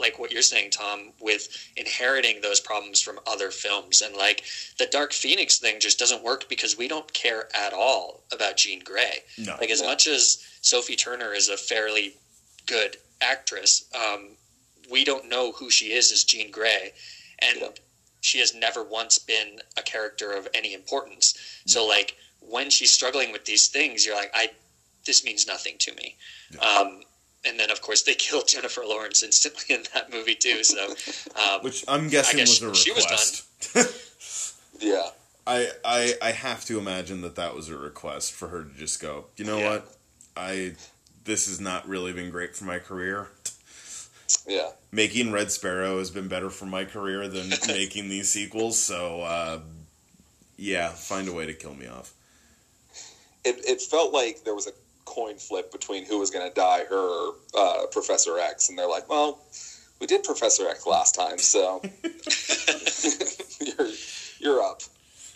like 0.00 0.18
what 0.18 0.32
you're 0.32 0.42
saying, 0.42 0.70
Tom, 0.70 1.12
with 1.20 1.48
inheriting 1.76 2.40
those 2.40 2.60
problems 2.60 3.00
from 3.00 3.20
other 3.26 3.50
films. 3.50 4.00
And 4.00 4.16
like 4.16 4.44
the 4.78 4.86
Dark 4.86 5.12
Phoenix 5.12 5.58
thing 5.58 5.78
just 5.78 5.98
doesn't 5.98 6.24
work 6.24 6.48
because 6.48 6.76
we 6.76 6.88
don't 6.88 7.12
care 7.12 7.48
at 7.54 7.72
all 7.72 8.24
about 8.32 8.56
Jean 8.56 8.80
Grey. 8.80 9.18
No. 9.38 9.56
Like 9.60 9.70
as 9.70 9.82
much 9.82 10.06
as 10.06 10.44
Sophie 10.62 10.96
Turner 10.96 11.32
is 11.32 11.48
a 11.48 11.56
fairly 11.56 12.14
good 12.66 12.96
actress. 13.20 13.84
Um, 13.94 14.36
we 14.90 15.04
don't 15.04 15.28
know 15.28 15.52
who 15.52 15.70
she 15.70 15.92
is 15.92 16.10
as 16.10 16.24
Jean 16.24 16.50
Grey, 16.50 16.92
and 17.38 17.60
yeah. 17.60 17.68
she 18.20 18.38
has 18.38 18.54
never 18.54 18.82
once 18.82 19.18
been 19.18 19.60
a 19.76 19.82
character 19.82 20.32
of 20.32 20.48
any 20.54 20.74
importance. 20.74 21.34
So, 21.66 21.86
like 21.86 22.16
when 22.40 22.70
she's 22.70 22.92
struggling 22.92 23.32
with 23.32 23.44
these 23.44 23.68
things, 23.68 24.04
you're 24.04 24.16
like, 24.16 24.30
I 24.34 24.50
this 25.06 25.24
means 25.24 25.46
nothing 25.46 25.76
to 25.78 25.94
me. 25.94 26.16
Yeah. 26.50 26.60
Um, 26.60 27.00
and 27.44 27.58
then, 27.58 27.70
of 27.70 27.80
course, 27.80 28.02
they 28.02 28.14
killed 28.26 28.48
Jennifer 28.48 28.82
Lawrence 28.86 29.22
instantly 29.22 29.74
in 29.74 29.84
that 29.94 30.12
movie 30.12 30.34
too. 30.34 30.64
So, 30.64 30.86
um, 31.36 31.62
which 31.62 31.84
I'm 31.88 32.08
guessing 32.08 32.40
was 32.40 32.60
a 32.62 32.66
request. 32.66 32.84
She 32.84 32.92
was 32.92 33.72
done. 33.74 33.86
yeah. 34.80 35.08
I, 35.46 35.70
I 35.84 36.14
I 36.22 36.30
have 36.32 36.64
to 36.66 36.78
imagine 36.78 37.22
that 37.22 37.36
that 37.36 37.54
was 37.54 37.68
a 37.68 37.76
request 37.76 38.32
for 38.32 38.48
her 38.48 38.64
to 38.64 38.78
just 38.78 39.00
go. 39.00 39.26
You 39.36 39.46
know 39.46 39.58
yeah. 39.58 39.70
what? 39.70 39.96
I 40.36 40.74
this 41.24 41.48
has 41.48 41.60
not 41.60 41.88
really 41.88 42.12
been 42.12 42.30
great 42.30 42.54
for 42.54 42.64
my 42.64 42.78
career. 42.78 43.28
Yeah. 44.46 44.70
Making 44.92 45.32
Red 45.32 45.50
Sparrow 45.50 45.98
has 45.98 46.10
been 46.10 46.28
better 46.28 46.50
for 46.50 46.66
my 46.66 46.84
career 46.84 47.26
than 47.28 47.50
making 47.66 48.08
these 48.08 48.28
sequels, 48.28 48.78
so 48.78 49.22
uh, 49.22 49.60
yeah, 50.56 50.90
find 50.90 51.28
a 51.28 51.32
way 51.32 51.46
to 51.46 51.54
kill 51.54 51.74
me 51.74 51.86
off. 51.86 52.12
It, 53.44 53.56
it 53.66 53.80
felt 53.80 54.12
like 54.12 54.44
there 54.44 54.54
was 54.54 54.66
a 54.66 54.72
coin 55.10 55.36
flip 55.36 55.72
between 55.72 56.06
who 56.06 56.18
was 56.18 56.30
going 56.30 56.48
to 56.48 56.54
die, 56.54 56.84
her 56.88 56.96
or 56.96 57.34
uh, 57.58 57.86
Professor 57.90 58.38
X, 58.38 58.68
and 58.68 58.78
they're 58.78 58.88
like, 58.88 59.08
well, 59.08 59.40
we 60.00 60.06
did 60.06 60.22
Professor 60.22 60.68
X 60.68 60.86
last 60.86 61.14
time, 61.14 61.38
so 61.38 61.82
you're, 63.60 63.90
you're 64.38 64.62
up. 64.62 64.82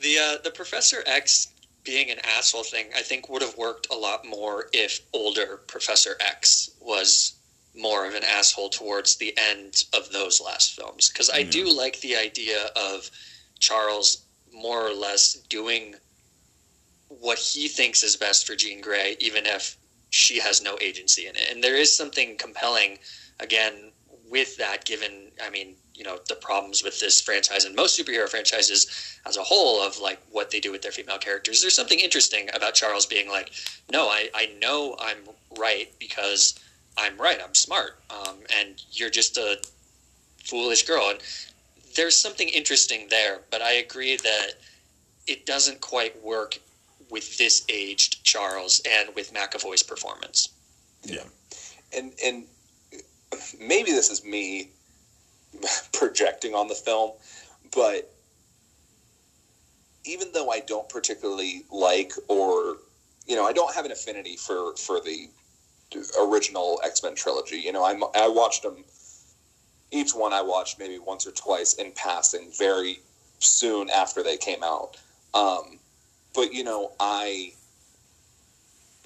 The 0.01 0.19
uh, 0.19 0.43
the 0.43 0.51
Professor 0.51 1.03
X 1.07 1.49
being 1.85 2.11
an 2.11 2.19
asshole 2.25 2.65
thing, 2.65 2.87
I 2.97 3.03
think 3.03 3.29
would 3.29 3.43
have 3.43 3.57
worked 3.59 3.89
a 3.91 3.95
lot 3.95 4.25
more 4.27 4.67
if 4.73 5.01
older 5.13 5.59
Professor 5.67 6.17
X 6.19 6.71
was 6.81 7.35
more 7.77 8.07
of 8.07 8.15
an 8.15 8.25
asshole 8.25 8.71
towards 8.71 9.17
the 9.17 9.37
end 9.37 9.85
of 9.93 10.11
those 10.11 10.41
last 10.41 10.73
films. 10.73 11.11
Because 11.11 11.29
I 11.29 11.43
mm-hmm. 11.43 11.51
do 11.51 11.77
like 11.77 12.01
the 12.01 12.17
idea 12.17 12.59
of 12.77 13.11
Charles 13.59 14.25
more 14.53 14.87
or 14.87 14.95
less 14.95 15.35
doing 15.49 15.95
what 17.21 17.39
he 17.39 17.69
thinks 17.69 18.03
is 18.03 18.17
best 18.17 18.47
for 18.47 18.55
Jean 18.55 18.81
Grey, 18.81 19.17
even 19.21 19.47
if 19.47 19.77
she 20.11 20.39
has 20.41 20.63
no 20.63 20.79
agency 20.81 21.27
in 21.27 21.37
it. 21.37 21.51
And 21.51 21.63
there 21.63 21.77
is 21.77 21.95
something 21.95 22.37
compelling, 22.37 22.99
again, 23.41 23.93
with 24.31 24.57
that, 24.59 24.85
given, 24.85 25.31
I 25.45 25.51
mean, 25.51 25.77
you 25.95 26.03
know 26.03 26.19
the 26.29 26.35
problems 26.35 26.83
with 26.83 26.99
this 27.01 27.21
franchise 27.21 27.65
and 27.65 27.75
most 27.75 27.99
superhero 27.99 28.29
franchises 28.29 29.19
as 29.27 29.37
a 29.37 29.43
whole 29.43 29.81
of 29.81 29.99
like 30.01 30.21
what 30.31 30.51
they 30.51 30.61
do 30.61 30.73
with 30.73 30.83
their 30.83 30.93
female 30.93 31.19
characters. 31.19 31.61
There's 31.61 31.77
something 31.77 32.01
interesting 32.01 32.51
about 32.53 32.75
charles 32.75 33.07
being 33.07 33.29
like 33.29 33.53
no 33.91 34.09
i, 34.09 34.29
I 34.35 34.47
know 34.61 34.97
i'm 34.99 35.19
right 35.59 35.93
because 35.99 36.59
i'm 36.99 37.17
right. 37.17 37.39
I'm 37.43 37.55
smart 37.55 38.01
um, 38.11 38.39
and 38.59 38.83
you're 38.91 39.11
just 39.11 39.37
a 39.37 39.63
foolish 40.45 40.87
girl. 40.87 41.11
And 41.11 41.19
there's 41.97 42.17
something 42.17 42.49
interesting 42.49 43.07
there 43.09 43.41
but 43.51 43.63
i 43.63 43.75
agree 43.75 44.17
that 44.17 44.49
it 45.27 45.47
doesn't 45.47 45.81
quite 45.81 46.21
work 46.23 46.59
with 47.11 47.39
this 47.39 47.65
aged 47.69 48.25
charles 48.25 48.81
and 48.89 49.15
with 49.15 49.33
mcavoy's 49.33 49.83
performance 49.83 50.49
yeah 51.05 51.25
and 51.97 52.13
and 52.25 52.45
maybe 53.61 53.91
this 53.91 54.11
is 54.11 54.25
me 54.25 54.71
projecting 55.93 56.55
on 56.55 56.69
the 56.69 56.75
film, 56.75 57.13
but 57.75 58.11
even 60.05 60.29
though 60.33 60.51
I 60.51 60.61
don't 60.61 60.89
particularly 60.89 61.65
like 61.71 62.13
or 62.29 62.77
you 63.27 63.37
know 63.37 63.45
I 63.47 63.53
don't 63.53 63.75
have 63.75 63.85
an 63.85 63.93
affinity 63.93 64.37
for 64.37 64.77
for 64.77 65.01
the 65.01 65.29
original 66.21 66.81
X 66.85 67.03
Men 67.03 67.15
trilogy. 67.15 67.57
You 67.57 67.73
know, 67.73 67.85
I 67.85 67.99
I 68.15 68.29
watched 68.29 68.63
them 68.63 68.85
each 69.91 70.13
one 70.15 70.33
I 70.33 70.43
watched 70.43 70.79
maybe 70.79 70.99
once 70.99 71.27
or 71.27 71.31
twice 71.31 71.75
in 71.75 71.93
passing, 71.93 72.51
very 72.59 72.99
soon 73.39 73.91
after 73.91 74.23
they 74.23 74.37
came 74.37 74.63
out. 74.63 74.97
Um, 75.35 75.79
but 76.35 76.53
you 76.53 76.65
know, 76.65 76.93
I 77.01 77.53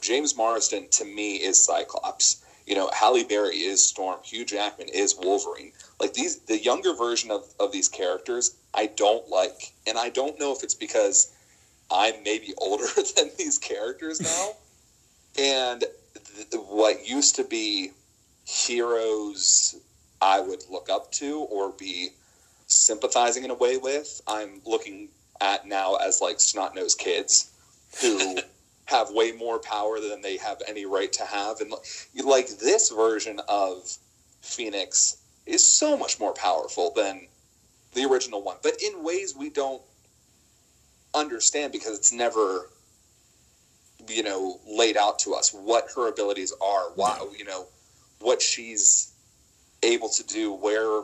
James 0.00 0.36
Marsden 0.36 0.88
to 0.92 1.04
me 1.04 1.36
is 1.36 1.62
Cyclops. 1.62 2.44
You 2.66 2.74
know, 2.74 2.90
Halle 2.92 3.24
Berry 3.24 3.56
is 3.56 3.86
Storm. 3.86 4.20
Hugh 4.22 4.44
Jackman 4.44 4.88
is 4.88 5.16
Wolverine. 5.16 5.72
Like 5.98 6.12
these, 6.12 6.40
the 6.40 6.58
younger 6.58 6.94
version 6.94 7.30
of, 7.30 7.44
of 7.58 7.72
these 7.72 7.88
characters, 7.88 8.54
I 8.74 8.86
don't 8.86 9.28
like, 9.28 9.72
and 9.86 9.96
I 9.98 10.10
don't 10.10 10.38
know 10.38 10.52
if 10.52 10.62
it's 10.62 10.74
because 10.74 11.32
I'm 11.90 12.22
maybe 12.22 12.52
older 12.58 12.86
than 13.16 13.30
these 13.38 13.58
characters 13.58 14.20
now, 14.20 14.50
and 15.42 15.84
th- 16.50 16.62
what 16.68 17.08
used 17.08 17.36
to 17.36 17.44
be 17.44 17.92
heroes 18.44 19.76
I 20.20 20.40
would 20.40 20.62
look 20.70 20.88
up 20.90 21.10
to 21.12 21.40
or 21.40 21.70
be 21.70 22.10
sympathizing 22.66 23.44
in 23.44 23.50
a 23.50 23.54
way 23.54 23.76
with, 23.78 24.20
I'm 24.26 24.60
looking 24.66 25.08
at 25.40 25.66
now 25.66 25.96
as 25.96 26.20
like 26.20 26.40
snot 26.40 26.74
nosed 26.74 26.98
kids 26.98 27.50
who 28.00 28.38
have 28.86 29.10
way 29.10 29.32
more 29.32 29.58
power 29.58 30.00
than 30.00 30.22
they 30.22 30.36
have 30.38 30.62
any 30.66 30.86
right 30.86 31.12
to 31.12 31.24
have, 31.24 31.60
and 31.60 31.72
like 32.24 32.48
this 32.58 32.90
version 32.90 33.40
of 33.48 33.96
Phoenix 34.40 35.18
is 35.46 35.64
so 35.64 35.96
much 35.96 36.18
more 36.18 36.32
powerful 36.32 36.92
than 36.94 37.26
the 37.94 38.04
original 38.04 38.42
one, 38.42 38.56
but 38.62 38.80
in 38.82 39.02
ways 39.02 39.34
we 39.36 39.50
don't 39.50 39.82
understand 41.14 41.72
because 41.72 41.98
it's 41.98 42.12
never 42.12 42.68
you 44.06 44.22
know 44.22 44.60
laid 44.66 44.96
out 44.96 45.18
to 45.18 45.34
us 45.34 45.52
what 45.52 45.88
her 45.96 46.08
abilities 46.08 46.52
are 46.62 46.90
why 46.94 47.18
you 47.36 47.44
know 47.44 47.66
what 48.20 48.40
she's 48.40 49.12
able 49.82 50.08
to 50.08 50.22
do 50.24 50.52
where 50.52 51.02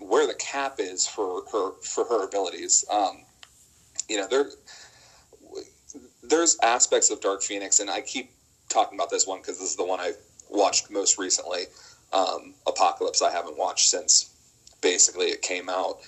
where 0.00 0.26
the 0.26 0.34
cap 0.34 0.76
is 0.78 1.06
for 1.06 1.42
her 1.52 1.72
for 1.82 2.04
her 2.04 2.24
abilities. 2.24 2.84
Um 2.90 3.22
you 4.10 4.18
know 4.18 4.26
there 4.28 4.50
there's 6.22 6.58
aspects 6.62 7.10
of 7.10 7.20
dark 7.20 7.42
phoenix 7.42 7.80
and 7.80 7.88
i 7.88 8.00
keep 8.00 8.30
talking 8.68 8.98
about 8.98 9.10
this 9.10 9.26
one 9.26 9.38
because 9.38 9.58
this 9.58 9.70
is 9.70 9.76
the 9.76 9.84
one 9.84 10.00
i 10.00 10.12
watched 10.50 10.90
most 10.90 11.18
recently 11.18 11.64
um, 12.12 12.54
Apocalypse 12.66 13.22
I 13.22 13.30
haven't 13.30 13.58
watched 13.58 13.88
since 13.88 14.30
basically 14.80 15.26
it 15.26 15.42
came 15.42 15.68
out. 15.68 15.98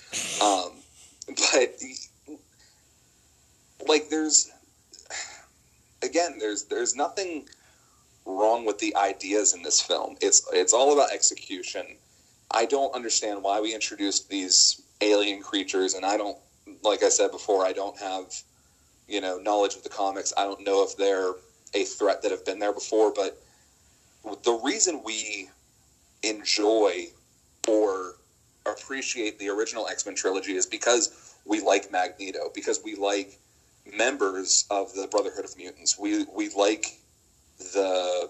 Um, 0.41 0.71
but 1.27 1.75
like 3.87 4.09
there's 4.09 4.51
again 6.01 6.37
there's 6.39 6.65
there's 6.65 6.95
nothing 6.95 7.47
wrong 8.25 8.65
with 8.65 8.79
the 8.79 8.95
ideas 8.95 9.53
in 9.53 9.61
this 9.61 9.81
film. 9.81 10.15
It's 10.21 10.47
it's 10.53 10.73
all 10.73 10.93
about 10.93 11.11
execution. 11.11 11.97
I 12.51 12.65
don't 12.65 12.93
understand 12.93 13.41
why 13.43 13.61
we 13.61 13.73
introduced 13.73 14.29
these 14.29 14.81
alien 15.01 15.41
creatures, 15.41 15.93
and 15.93 16.05
I 16.05 16.17
don't 16.17 16.37
like 16.83 17.03
I 17.03 17.09
said 17.09 17.31
before, 17.31 17.65
I 17.65 17.73
don't 17.73 17.97
have 17.99 18.33
you 19.07 19.21
know 19.21 19.37
knowledge 19.37 19.75
of 19.75 19.83
the 19.83 19.89
comics. 19.89 20.33
I 20.37 20.43
don't 20.43 20.65
know 20.65 20.83
if 20.83 20.97
they're 20.97 21.33
a 21.73 21.83
threat 21.83 22.21
that 22.21 22.31
have 22.31 22.45
been 22.45 22.59
there 22.59 22.73
before, 22.73 23.11
but 23.13 23.41
the 24.43 24.59
reason 24.63 25.01
we 25.03 25.49
enjoy 26.21 27.07
or 27.67 28.15
appreciate 28.65 29.39
the 29.39 29.49
original 29.49 29.87
X 29.87 30.05
Men 30.05 30.15
trilogy 30.15 30.53
is 30.53 30.65
because 30.65 31.35
we 31.45 31.61
like 31.61 31.91
Magneto, 31.91 32.49
because 32.53 32.81
we 32.83 32.95
like 32.95 33.39
members 33.91 34.65
of 34.69 34.93
the 34.93 35.07
Brotherhood 35.07 35.45
of 35.45 35.57
Mutants. 35.57 35.97
We 35.99 36.25
we 36.25 36.49
like 36.49 36.97
the 37.57 38.29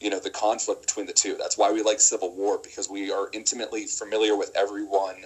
you 0.00 0.10
know 0.10 0.20
the 0.20 0.30
conflict 0.30 0.82
between 0.82 1.06
the 1.06 1.12
two. 1.12 1.36
That's 1.36 1.58
why 1.58 1.72
we 1.72 1.82
like 1.82 2.00
Civil 2.00 2.34
War 2.34 2.58
because 2.62 2.88
we 2.88 3.10
are 3.10 3.28
intimately 3.32 3.86
familiar 3.86 4.36
with 4.36 4.52
everyone 4.56 5.24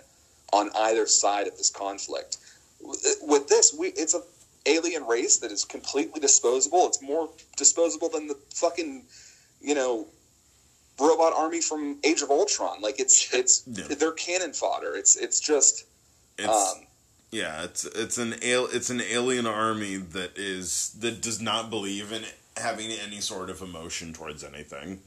on 0.52 0.70
either 0.76 1.06
side 1.06 1.46
of 1.46 1.56
this 1.56 1.70
conflict. 1.70 2.38
With 3.22 3.48
this, 3.48 3.74
we 3.78 3.88
it's 3.88 4.14
a 4.14 4.22
alien 4.66 5.06
race 5.06 5.38
that 5.38 5.50
is 5.52 5.64
completely 5.64 6.20
disposable. 6.20 6.86
It's 6.86 7.02
more 7.02 7.28
disposable 7.56 8.08
than 8.08 8.26
the 8.28 8.36
fucking 8.54 9.04
you 9.60 9.74
know 9.74 10.06
robot 10.98 11.32
army 11.34 11.60
from 11.60 11.98
Age 12.04 12.22
of 12.22 12.30
Ultron. 12.30 12.80
Like 12.80 13.00
it's 13.00 13.32
it's 13.34 13.62
Yeah. 13.66 13.84
they're 13.94 14.12
cannon 14.12 14.52
fodder. 14.52 14.94
It's 14.96 15.16
it's 15.16 15.40
just 15.40 15.84
It's 16.38 16.48
um, 16.48 16.86
yeah, 17.30 17.64
it's 17.64 17.84
it's 17.84 18.18
an 18.18 18.34
al- 18.42 18.68
it's 18.72 18.90
an 18.90 19.00
alien 19.02 19.46
army 19.46 19.96
that 19.96 20.36
is 20.36 20.90
that 21.00 21.20
does 21.20 21.40
not 21.40 21.70
believe 21.70 22.12
in 22.12 22.24
having 22.56 22.90
any 22.90 23.20
sort 23.20 23.48
of 23.50 23.62
emotion 23.62 24.12
towards 24.12 24.42
anything, 24.42 25.00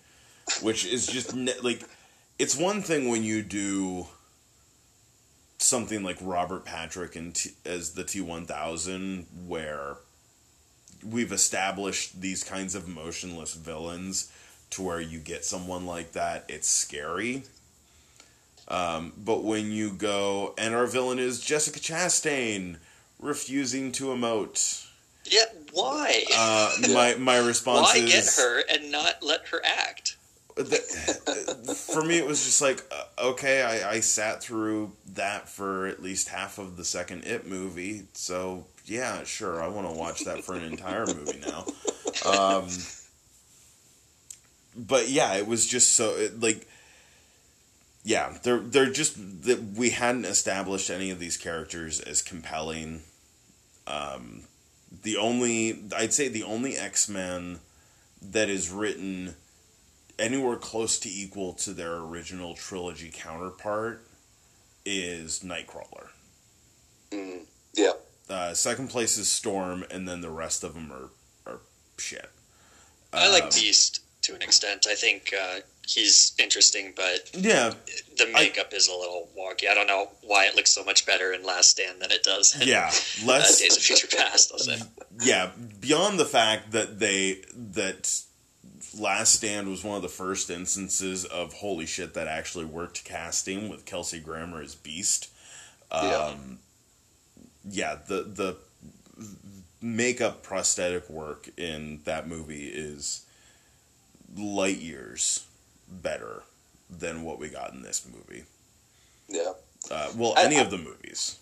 which 0.61 0.85
is 0.85 1.05
just 1.07 1.35
ne- 1.35 1.59
like 1.61 1.81
it's 2.39 2.55
one 2.55 2.81
thing 2.81 3.09
when 3.09 3.23
you 3.23 3.41
do 3.43 4.07
something 5.63 6.03
like 6.03 6.17
Robert 6.21 6.65
Patrick 6.65 7.15
and 7.15 7.33
T- 7.33 7.51
as 7.65 7.91
the 7.93 8.03
T 8.03 8.21
one 8.21 8.45
thousand 8.45 9.27
where 9.47 9.95
we've 11.03 11.31
established 11.31 12.21
these 12.21 12.43
kinds 12.43 12.75
of 12.75 12.87
motionless 12.87 13.53
villains 13.55 14.31
to 14.71 14.81
where 14.81 15.01
you 15.01 15.19
get 15.19 15.45
someone 15.45 15.85
like 15.85 16.13
that, 16.13 16.45
it's 16.47 16.67
scary. 16.67 17.43
Um, 18.67 19.11
but 19.17 19.43
when 19.43 19.71
you 19.71 19.91
go 19.91 20.53
and 20.57 20.73
our 20.73 20.87
villain 20.87 21.19
is 21.19 21.39
Jessica 21.41 21.79
Chastain 21.79 22.77
refusing 23.19 23.91
to 23.93 24.05
emote, 24.05 24.87
Yeah, 25.25 25.43
why? 25.73 26.23
uh, 26.35 26.71
my 26.93 27.15
my 27.15 27.37
response 27.45 27.89
why 27.93 27.97
is 27.97 28.03
why 28.03 28.09
get 28.09 28.25
her 28.37 28.63
and 28.69 28.91
not 28.91 29.21
let 29.21 29.47
her 29.47 29.61
act? 29.65 30.15
That- 30.55 31.75
for 31.93 32.03
me, 32.03 32.17
it 32.17 32.25
was 32.25 32.43
just 32.43 32.61
like, 32.61 32.83
uh, 32.91 33.29
okay, 33.29 33.61
I, 33.63 33.93
I 33.93 33.99
sat 34.01 34.41
through 34.43 34.91
that 35.13 35.49
for 35.49 35.87
at 35.87 36.01
least 36.01 36.29
half 36.29 36.57
of 36.57 36.77
the 36.77 36.85
second 36.85 37.25
It 37.25 37.47
movie, 37.47 38.03
so 38.13 38.65
yeah, 38.85 39.23
sure, 39.23 39.63
I 39.63 39.67
want 39.67 39.87
to 39.87 39.93
watch 39.93 40.25
that 40.25 40.43
for 40.43 40.55
an 40.55 40.63
entire 40.63 41.05
movie 41.05 41.41
now. 41.45 41.65
Um, 42.29 42.67
but 44.75 45.09
yeah, 45.09 45.35
it 45.35 45.47
was 45.47 45.67
just 45.67 45.93
so 45.93 46.15
it, 46.15 46.39
like, 46.39 46.67
yeah, 48.03 48.37
they're 48.43 48.59
they're 48.59 48.91
just 48.91 49.15
that 49.43 49.61
we 49.75 49.91
hadn't 49.91 50.25
established 50.25 50.89
any 50.89 51.09
of 51.09 51.19
these 51.19 51.37
characters 51.37 51.99
as 51.99 52.21
compelling. 52.21 53.01
Um, 53.87 54.43
the 55.03 55.17
only 55.17 55.83
I'd 55.95 56.13
say 56.13 56.27
the 56.27 56.43
only 56.43 56.77
X 56.77 57.07
Men 57.07 57.59
that 58.21 58.49
is 58.49 58.69
written 58.69 59.35
anywhere 60.19 60.55
close 60.57 60.99
to 60.99 61.09
equal 61.09 61.53
to 61.53 61.71
their 61.73 61.95
original 61.97 62.53
trilogy 62.55 63.11
counterpart 63.13 64.05
is 64.85 65.39
Nightcrawler. 65.39 66.07
mm, 67.11 67.41
yeah. 67.73 67.91
Uh, 68.29 68.53
second 68.53 68.89
place 68.89 69.17
is 69.17 69.27
Storm, 69.29 69.83
and 69.91 70.07
then 70.07 70.21
the 70.21 70.29
rest 70.29 70.63
of 70.63 70.73
them 70.73 70.91
are, 70.91 71.09
are 71.51 71.59
shit. 71.97 72.29
I 73.11 73.29
like 73.29 73.43
Um, 73.43 73.49
Beast 73.53 73.99
to 74.23 74.33
an 74.33 74.41
extent. 74.41 74.87
I 74.89 74.95
think 74.95 75.33
uh, 75.39 75.59
he's 75.85 76.31
interesting, 76.39 76.93
but 76.95 77.29
Yeah, 77.33 77.73
the 78.17 78.27
makeup 78.27 78.73
is 78.73 78.87
a 78.87 78.93
little 78.93 79.29
wonky. 79.37 79.69
I 79.69 79.73
don't 79.73 79.87
know 79.87 80.09
why 80.21 80.45
it 80.45 80.55
looks 80.55 80.71
so 80.71 80.83
much 80.83 81.05
better 81.05 81.33
in 81.33 81.43
Last 81.43 81.71
Stand 81.71 82.01
than 82.01 82.11
it 82.11 82.23
does 82.23 82.55
in 82.59 82.67
yeah. 82.67 82.89
uh, 83.27 83.37
Days 83.41 83.75
of 83.77 83.83
Future 83.83 84.07
Past. 84.07 84.51
I'll 84.53 84.59
say. 84.59 84.79
yeah. 85.21 85.51
Beyond 85.81 86.17
the 86.19 86.25
fact 86.25 86.71
that 86.71 86.99
they 86.99 87.41
that 87.53 88.21
Last 88.97 89.33
Stand 89.35 89.67
was 89.67 89.83
one 89.83 89.95
of 89.97 90.01
the 90.01 90.09
first 90.09 90.49
instances 90.49 91.25
of 91.25 91.53
holy 91.53 91.85
shit 91.85 92.13
that 92.13 92.27
actually 92.27 92.65
worked 92.65 93.03
casting 93.03 93.69
with 93.69 93.85
Kelsey 93.85 94.19
Grammer 94.19 94.61
as 94.61 94.75
Beast. 94.75 95.29
Um, 95.91 96.03
Yeah. 96.03 96.35
yeah, 97.69 97.95
the 98.07 98.23
the 98.23 98.57
makeup 99.81 100.43
prosthetic 100.43 101.09
work 101.09 101.49
in 101.57 102.01
that 102.05 102.27
movie 102.27 102.67
is 102.67 103.21
light 104.35 104.77
years 104.77 105.45
better 105.89 106.43
than 106.89 107.23
what 107.23 107.37
we 107.39 107.49
got 107.49 107.73
in 107.73 107.81
this 107.81 108.05
movie. 108.05 108.45
Yeah. 109.27 109.53
Uh, 109.91 110.11
well, 110.15 110.33
I- 110.37 110.43
any 110.45 110.57
I- 110.57 110.61
of 110.61 110.71
the 110.71 110.77
movies. 110.77 111.37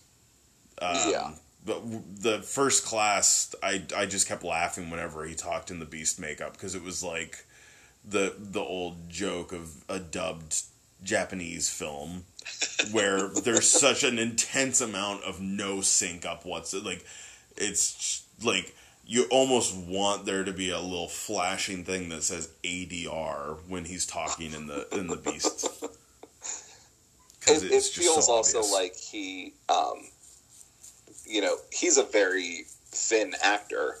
Um, 0.80 1.10
Yeah. 1.10 1.34
But 1.64 1.82
the 2.22 2.40
first 2.40 2.84
class, 2.84 3.54
I, 3.62 3.82
I 3.96 4.06
just 4.06 4.26
kept 4.26 4.42
laughing 4.42 4.90
whenever 4.90 5.24
he 5.24 5.34
talked 5.34 5.70
in 5.70 5.78
the 5.78 5.84
Beast 5.84 6.18
makeup 6.18 6.54
because 6.54 6.74
it 6.74 6.82
was 6.82 7.04
like 7.04 7.46
the 8.04 8.34
the 8.36 8.60
old 8.60 9.08
joke 9.08 9.52
of 9.52 9.84
a 9.88 10.00
dubbed 10.00 10.62
Japanese 11.04 11.68
film 11.70 12.24
where 12.90 13.28
there's 13.44 13.68
such 13.68 14.02
an 14.02 14.18
intense 14.18 14.80
amount 14.80 15.22
of 15.22 15.40
no 15.40 15.80
sync 15.80 16.26
up 16.26 16.44
what's 16.44 16.74
it 16.74 16.84
like 16.84 17.04
it's 17.56 18.24
like 18.42 18.74
you 19.04 19.24
almost 19.30 19.76
want 19.76 20.24
there 20.24 20.44
to 20.44 20.52
be 20.52 20.70
a 20.70 20.80
little 20.80 21.08
flashing 21.08 21.84
thing 21.84 22.08
that 22.08 22.22
says 22.22 22.48
ADR 22.64 23.58
when 23.68 23.84
he's 23.84 24.06
talking 24.06 24.52
in 24.52 24.66
the 24.66 24.86
in 24.92 25.06
the 25.06 25.16
Beast. 25.16 25.68
It, 27.44 27.64
it 27.64 27.82
feels 27.82 28.26
so 28.26 28.32
also 28.34 28.62
like 28.62 28.94
he, 28.94 29.54
um, 29.68 30.04
you 31.32 31.40
know, 31.40 31.56
he's 31.72 31.96
a 31.96 32.02
very 32.04 32.64
thin 32.90 33.34
actor, 33.42 33.96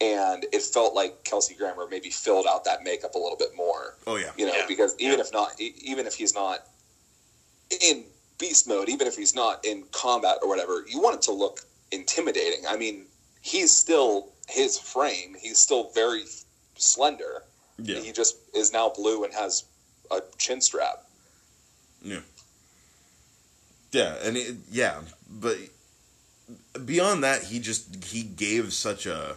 and 0.00 0.44
it 0.52 0.62
felt 0.62 0.94
like 0.94 1.22
Kelsey 1.24 1.54
Grammer 1.54 1.86
maybe 1.88 2.10
filled 2.10 2.46
out 2.48 2.64
that 2.64 2.82
makeup 2.82 3.14
a 3.14 3.18
little 3.18 3.36
bit 3.38 3.54
more. 3.56 3.94
oh 4.06 4.16
yeah 4.16 4.32
You 4.36 4.46
know, 4.46 4.54
Yeah. 4.54 4.66
because 4.66 4.94
even 4.98 5.18
Yeah. 5.18 5.24
if 5.24 5.32
not, 5.32 5.60
e- 5.60 5.74
even 5.82 6.06
if 6.06 6.14
he's 6.14 6.34
not 6.34 6.66
in 7.80 8.04
beast 8.38 8.66
mode, 8.66 8.88
even 8.88 9.06
if 9.06 9.16
he's 9.16 9.34
not 9.34 9.64
in 9.64 9.84
combat 9.92 10.38
or 10.42 10.48
whatever, 10.48 10.84
you 10.88 10.98
want 11.00 11.14
it 11.16 11.22
to 11.22 11.32
look 11.32 11.60
intimidating. 11.92 12.66
I 12.66 12.76
mean, 12.76 13.06
he's 13.40 13.70
still 13.74 14.32
his 14.48 14.76
frame. 14.76 15.36
He's 15.40 15.58
still 15.58 15.90
very 15.94 16.24
slender. 16.76 17.44
yeah 17.78 18.00
He 18.00 18.10
just 18.12 18.36
is 18.52 18.72
now 18.72 18.88
blue 18.88 19.22
and 19.24 19.32
has 19.32 19.64
a 20.10 20.20
chin 20.38 20.60
strap. 20.60 21.04
Yeah, 23.92 24.16
and 24.24 24.36
it, 24.36 24.56
yeah, 24.70 25.00
but 25.30 25.56
beyond 26.84 27.24
that, 27.24 27.44
he 27.44 27.58
just 27.58 28.04
he 28.06 28.22
gave 28.22 28.72
such 28.72 29.06
a 29.06 29.36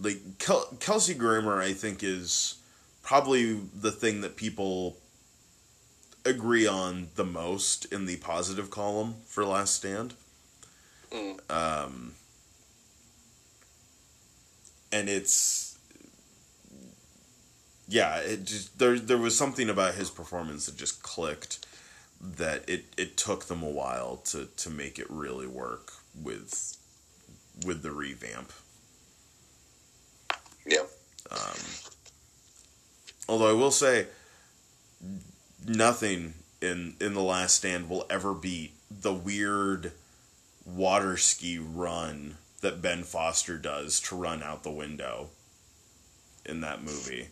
like 0.00 0.38
Kel, 0.38 0.66
Kelsey 0.80 1.14
Grammer. 1.14 1.60
I 1.60 1.72
think 1.72 2.02
is 2.02 2.56
probably 3.02 3.54
the 3.54 3.92
thing 3.92 4.20
that 4.20 4.36
people 4.36 4.96
agree 6.24 6.66
on 6.66 7.08
the 7.14 7.24
most 7.24 7.86
in 7.92 8.06
the 8.06 8.16
positive 8.16 8.70
column 8.70 9.16
for 9.26 9.44
Last 9.44 9.74
Stand. 9.74 10.14
Mm. 11.10 11.50
Um, 11.50 12.12
and 14.92 15.08
it's 15.08 15.78
yeah, 17.88 18.18
it 18.18 18.44
just 18.44 18.78
there 18.78 18.98
there 18.98 19.18
was 19.18 19.36
something 19.36 19.68
about 19.68 19.94
his 19.94 20.10
performance 20.10 20.66
that 20.66 20.76
just 20.76 21.02
clicked 21.02 21.66
that 22.20 22.68
it, 22.68 22.84
it 22.96 23.16
took 23.16 23.46
them 23.46 23.62
a 23.62 23.68
while 23.68 24.16
to, 24.16 24.46
to 24.56 24.70
make 24.70 24.98
it 24.98 25.06
really 25.08 25.46
work 25.46 25.92
with 26.20 26.76
with 27.64 27.82
the 27.82 27.90
revamp. 27.90 28.52
Yeah. 30.66 30.84
Um, 31.30 31.60
although 33.28 33.50
I 33.50 33.52
will 33.52 33.70
say, 33.70 34.06
nothing 35.66 36.34
in 36.60 36.94
in 37.00 37.14
the 37.14 37.22
Last 37.22 37.56
Stand 37.56 37.88
will 37.88 38.06
ever 38.10 38.34
beat 38.34 38.72
the 38.90 39.14
weird 39.14 39.92
water 40.64 41.16
ski 41.16 41.58
run 41.58 42.36
that 42.60 42.82
Ben 42.82 43.02
Foster 43.02 43.56
does 43.56 44.00
to 44.00 44.16
run 44.16 44.42
out 44.42 44.62
the 44.62 44.70
window 44.70 45.30
in 46.44 46.60
that 46.60 46.82
movie. 46.82 47.28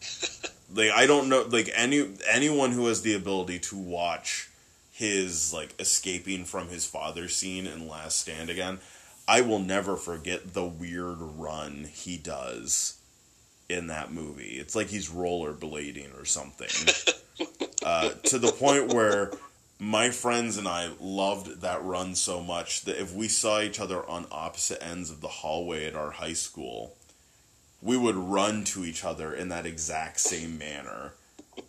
like 0.72 0.90
I 0.90 1.06
don't 1.06 1.28
know 1.28 1.42
like 1.48 1.70
any 1.74 2.08
anyone 2.30 2.72
who 2.72 2.86
has 2.86 3.02
the 3.02 3.14
ability 3.14 3.58
to 3.60 3.76
watch 3.76 4.50
his 4.92 5.52
like 5.52 5.74
escaping 5.80 6.44
from 6.44 6.68
his 6.68 6.86
father 6.86 7.28
scene 7.28 7.66
in 7.66 7.88
Last 7.88 8.20
Stand 8.20 8.50
again, 8.50 8.78
I 9.26 9.40
will 9.40 9.58
never 9.58 9.96
forget 9.96 10.54
the 10.54 10.64
weird 10.64 11.18
run 11.18 11.88
he 11.92 12.16
does 12.16 12.98
in 13.68 13.88
that 13.88 14.12
movie. 14.12 14.58
It's 14.58 14.76
like 14.76 14.88
he's 14.88 15.10
rollerblading 15.10 16.20
or 16.20 16.24
something. 16.24 16.68
uh, 17.84 18.10
to 18.24 18.38
the 18.38 18.52
point 18.52 18.92
where 18.92 19.32
my 19.78 20.10
friends 20.10 20.56
and 20.56 20.68
I 20.68 20.90
loved 21.00 21.62
that 21.62 21.82
run 21.82 22.14
so 22.14 22.40
much 22.42 22.82
that 22.82 23.00
if 23.00 23.12
we 23.12 23.28
saw 23.28 23.60
each 23.60 23.80
other 23.80 24.08
on 24.08 24.26
opposite 24.30 24.82
ends 24.82 25.10
of 25.10 25.20
the 25.20 25.28
hallway 25.28 25.86
at 25.86 25.94
our 25.96 26.12
high 26.12 26.32
school, 26.32 26.94
we 27.84 27.98
would 27.98 28.16
run 28.16 28.64
to 28.64 28.82
each 28.84 29.04
other 29.04 29.32
in 29.34 29.50
that 29.50 29.66
exact 29.66 30.18
same 30.18 30.56
manner, 30.56 31.12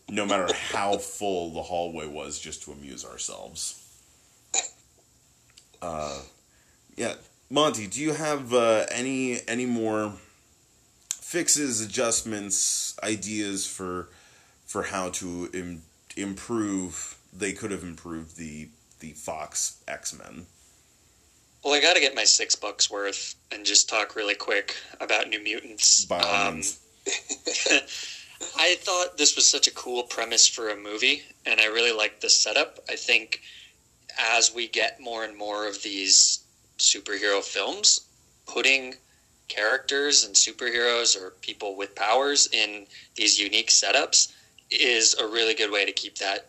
no 0.09 0.25
matter 0.25 0.51
how 0.71 0.97
full 0.97 1.51
the 1.51 1.61
hallway 1.61 2.07
was, 2.07 2.39
just 2.39 2.63
to 2.63 2.71
amuse 2.71 3.03
ourselves. 3.05 3.81
Uh, 5.81 6.21
yeah, 6.95 7.15
Monty, 7.49 7.85
do 7.85 8.01
you 8.01 8.13
have 8.13 8.53
uh, 8.53 8.85
any 8.89 9.41
any 9.47 9.65
more 9.65 10.13
fixes, 11.09 11.81
adjustments, 11.81 12.97
ideas 13.03 13.67
for 13.67 14.07
for 14.65 14.83
how 14.83 15.09
to 15.09 15.49
Im- 15.53 15.83
improve? 16.15 17.17
They 17.37 17.51
could 17.51 17.71
have 17.71 17.83
improved 17.83 18.37
the 18.37 18.69
the 19.01 19.11
Fox 19.11 19.83
X 19.85 20.17
Men. 20.17 20.45
Well, 21.65 21.73
I 21.73 21.81
got 21.81 21.95
to 21.95 21.99
get 21.99 22.13
my 22.13 22.25
six 22.25 22.55
bucks 22.55 22.91
worth 22.91 23.33
and 23.51 23.65
just 23.65 23.89
talk 23.89 24.15
really 24.15 24.35
quick 24.35 24.75
about 25.01 25.29
New 25.29 25.43
Mutants. 25.43 26.09
Um. 26.11 26.61
I 28.55 28.75
thought 28.75 29.17
this 29.17 29.35
was 29.35 29.47
such 29.47 29.67
a 29.67 29.71
cool 29.71 30.03
premise 30.03 30.47
for 30.47 30.69
a 30.69 30.77
movie, 30.77 31.23
and 31.43 31.59
I 31.59 31.65
really 31.65 31.91
liked 31.91 32.21
the 32.21 32.29
setup. 32.29 32.77
I 32.87 32.95
think 32.95 33.41
as 34.19 34.53
we 34.53 34.67
get 34.67 35.01
more 35.01 35.23
and 35.23 35.35
more 35.35 35.67
of 35.67 35.81
these 35.81 36.43
superhero 36.77 37.43
films, 37.43 38.01
putting 38.45 38.93
characters 39.47 40.23
and 40.23 40.35
superheroes 40.35 41.19
or 41.19 41.31
people 41.41 41.75
with 41.75 41.95
powers 41.95 42.47
in 42.53 42.85
these 43.15 43.39
unique 43.39 43.69
setups 43.69 44.31
is 44.69 45.15
a 45.15 45.25
really 45.25 45.55
good 45.55 45.71
way 45.71 45.83
to 45.83 45.91
keep 45.91 46.19
that 46.19 46.47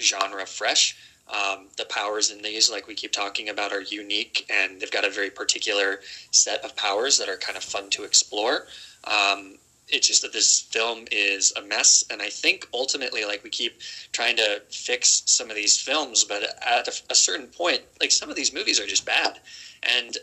genre 0.00 0.46
fresh. 0.46 0.96
Um, 1.28 1.66
the 1.76 1.86
powers 1.86 2.30
in 2.30 2.40
these, 2.40 2.70
like 2.70 2.86
we 2.86 2.94
keep 2.94 3.10
talking 3.10 3.48
about, 3.48 3.72
are 3.72 3.82
unique 3.82 4.46
and 4.48 4.80
they've 4.80 4.90
got 4.92 5.04
a 5.04 5.10
very 5.10 5.30
particular 5.30 6.00
set 6.30 6.64
of 6.64 6.76
powers 6.76 7.18
that 7.18 7.28
are 7.28 7.36
kind 7.36 7.56
of 7.56 7.64
fun 7.64 7.90
to 7.90 8.04
explore. 8.04 8.66
Um, 9.04 9.58
it's 9.88 10.08
just 10.08 10.22
that 10.22 10.32
this 10.32 10.60
film 10.60 11.04
is 11.12 11.52
a 11.56 11.62
mess, 11.62 12.04
and 12.10 12.20
I 12.20 12.28
think 12.28 12.66
ultimately, 12.74 13.24
like 13.24 13.44
we 13.44 13.50
keep 13.50 13.78
trying 14.12 14.36
to 14.36 14.62
fix 14.70 15.22
some 15.26 15.48
of 15.48 15.56
these 15.56 15.80
films, 15.80 16.24
but 16.24 16.42
at 16.64 16.88
a, 16.88 16.92
a 17.10 17.14
certain 17.14 17.46
point, 17.46 17.82
like 18.00 18.10
some 18.10 18.28
of 18.28 18.36
these 18.36 18.52
movies 18.52 18.80
are 18.80 18.86
just 18.86 19.06
bad, 19.06 19.38
and 19.82 20.18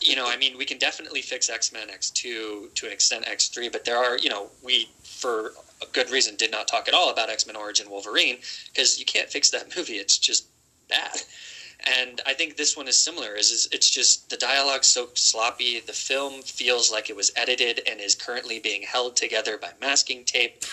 you 0.00 0.14
know, 0.14 0.26
I 0.28 0.36
mean, 0.36 0.58
we 0.58 0.64
can 0.64 0.78
definitely 0.78 1.22
fix 1.22 1.48
X 1.48 1.72
Men 1.72 1.90
X 1.90 2.10
two 2.10 2.70
to 2.74 2.86
an 2.86 2.92
extent, 2.92 3.26
X 3.26 3.48
three, 3.48 3.68
but 3.68 3.84
there 3.84 3.96
are, 3.96 4.18
you 4.18 4.28
know, 4.28 4.50
we 4.62 4.88
for 5.02 5.52
a 5.82 5.86
good 5.92 6.10
reason 6.10 6.36
did 6.36 6.50
not 6.50 6.68
talk 6.68 6.88
at 6.88 6.94
all 6.94 7.10
about 7.10 7.30
X 7.30 7.46
Men 7.46 7.56
Origin 7.56 7.90
Wolverine 7.90 8.38
because 8.72 8.98
you 8.98 9.04
can't 9.04 9.28
fix 9.28 9.50
that 9.50 9.72
movie; 9.76 9.94
it's 9.94 10.18
just 10.18 10.46
bad. 10.88 11.20
And 11.80 12.20
I 12.26 12.34
think 12.34 12.56
this 12.56 12.76
one 12.76 12.88
is 12.88 12.98
similar. 12.98 13.34
Is, 13.34 13.50
is 13.50 13.68
it's 13.70 13.88
just 13.88 14.30
the 14.30 14.36
dialogue 14.36 14.84
so 14.84 15.08
sloppy. 15.14 15.80
The 15.80 15.92
film 15.92 16.42
feels 16.42 16.90
like 16.90 17.08
it 17.08 17.16
was 17.16 17.30
edited 17.36 17.82
and 17.86 18.00
is 18.00 18.14
currently 18.14 18.58
being 18.58 18.82
held 18.82 19.16
together 19.16 19.56
by 19.58 19.70
masking 19.80 20.24
tape, 20.24 20.64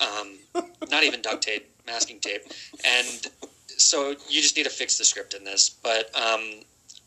um, 0.00 0.38
not 0.90 1.04
even 1.04 1.22
duct 1.22 1.42
tape, 1.42 1.70
masking 1.86 2.18
tape. 2.18 2.42
And 2.84 3.28
so 3.68 4.10
you 4.28 4.42
just 4.42 4.56
need 4.56 4.64
to 4.64 4.70
fix 4.70 4.98
the 4.98 5.04
script 5.04 5.34
in 5.34 5.44
this. 5.44 5.70
But 5.70 6.14
um, 6.16 6.42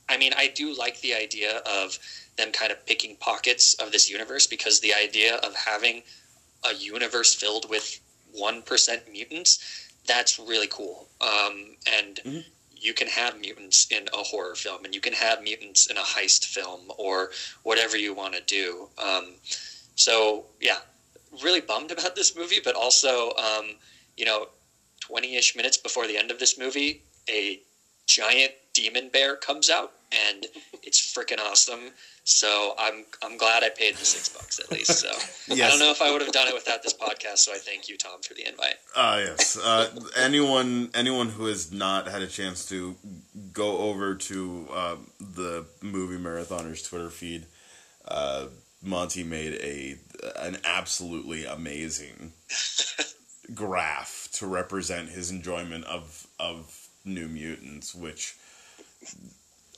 I 0.08 0.18
mean, 0.18 0.32
I 0.36 0.48
do 0.48 0.76
like 0.78 1.02
the 1.02 1.14
idea 1.14 1.58
of 1.66 2.00
them 2.38 2.52
kind 2.52 2.72
of 2.72 2.86
picking 2.86 3.18
pockets 3.18 3.74
of 3.76 3.92
this 3.92 4.10
universe 4.10 4.48
because 4.48 4.80
the 4.80 4.94
idea 4.94 5.36
of 5.36 5.54
having 5.56 6.04
a 6.64 6.74
universe 6.74 7.34
filled 7.34 7.70
with 7.70 8.00
one 8.32 8.62
percent 8.62 9.08
mutants 9.12 9.60
that's 10.06 10.40
really 10.40 10.68
cool. 10.68 11.08
Um, 11.22 11.76
and 11.86 12.20
Mhm. 12.26 12.46
you 12.76 12.94
can 12.94 13.08
have 13.08 13.36
mutants 13.36 13.86
in 13.92 14.10
a 14.14 14.24
horror 14.24 14.56
film, 14.56 14.84
and 14.84 14.96
you 14.96 15.02
can 15.02 15.14
have 15.14 15.40
mutants 15.40 15.86
in 15.86 15.98
a 15.98 16.02
heist 16.02 16.46
film, 16.46 16.92
or 16.98 17.30
whatever 17.64 17.96
you 17.96 18.14
want 18.14 18.34
to 18.34 18.42
do. 18.42 18.90
Um, 18.98 19.36
so 19.96 20.46
yeah, 20.60 20.80
really 21.44 21.62
bummed 21.62 21.92
about 21.92 22.16
this 22.16 22.36
movie, 22.36 22.60
but 22.60 22.76
also, 22.76 23.32
um, 23.38 23.76
you 24.18 24.26
know, 24.26 24.48
twenty-ish 25.00 25.56
minutes 25.56 25.78
before 25.78 26.08
the 26.08 26.18
end 26.18 26.32
of 26.32 26.40
this 26.40 26.58
movie, 26.58 27.00
a 27.30 27.60
giant 28.08 28.54
demon 28.74 29.10
bear 29.10 29.36
comes 29.36 29.70
out, 29.70 29.92
and 30.12 30.46
it's 30.84 31.14
freaking 31.14 31.40
awesome. 31.40 31.92
So 32.24 32.74
I'm 32.78 33.06
I'm 33.24 33.38
glad 33.38 33.64
I 33.64 33.70
paid 33.70 33.96
the 33.96 34.06
six 34.06 34.30
bucks 34.30 34.60
at 34.60 34.72
least. 34.72 34.92
So 34.92 35.10
I 35.54 35.70
don't 35.70 35.80
know 35.80 35.92
if 35.92 36.02
I 36.02 36.12
would 36.12 36.22
have 36.22 36.32
done 36.32 36.48
it 36.48 36.54
without 36.54 36.84
this 36.84 36.94
podcast. 36.94 37.40
So 37.40 37.52
I 37.52 37.58
thank 37.58 37.90
you, 37.90 37.98
Tom, 37.98 38.22
for 38.22 38.34
the 38.34 38.48
invite. 38.48 38.76
Ah, 38.96 39.18
yes. 39.18 39.58
Uh, 39.58 39.90
anyone 40.18 40.90
anyone 40.94 41.30
who 41.30 41.46
has 41.46 41.72
not 41.72 42.08
had 42.08 42.22
a 42.22 42.28
chance 42.28 42.66
to 42.68 42.96
go 43.54 43.78
over 43.80 44.16
to 44.16 44.68
uh, 44.72 44.96
the 45.20 45.66
movie 45.82 46.18
marathoners 46.18 46.88
Twitter 46.88 47.10
feed, 47.10 47.46
uh, 48.08 48.48
Monty 48.84 49.24
made 49.24 49.54
a 49.56 49.98
an 50.40 50.58
absolutely 50.64 51.46
amazing 51.46 52.34
graph 53.56 54.30
to 54.34 54.46
represent 54.46 55.10
his 55.10 55.32
enjoyment 55.32 55.86
of 55.86 56.28
of 56.40 56.88
New 57.04 57.28
Mutants, 57.28 57.96
which 57.96 58.36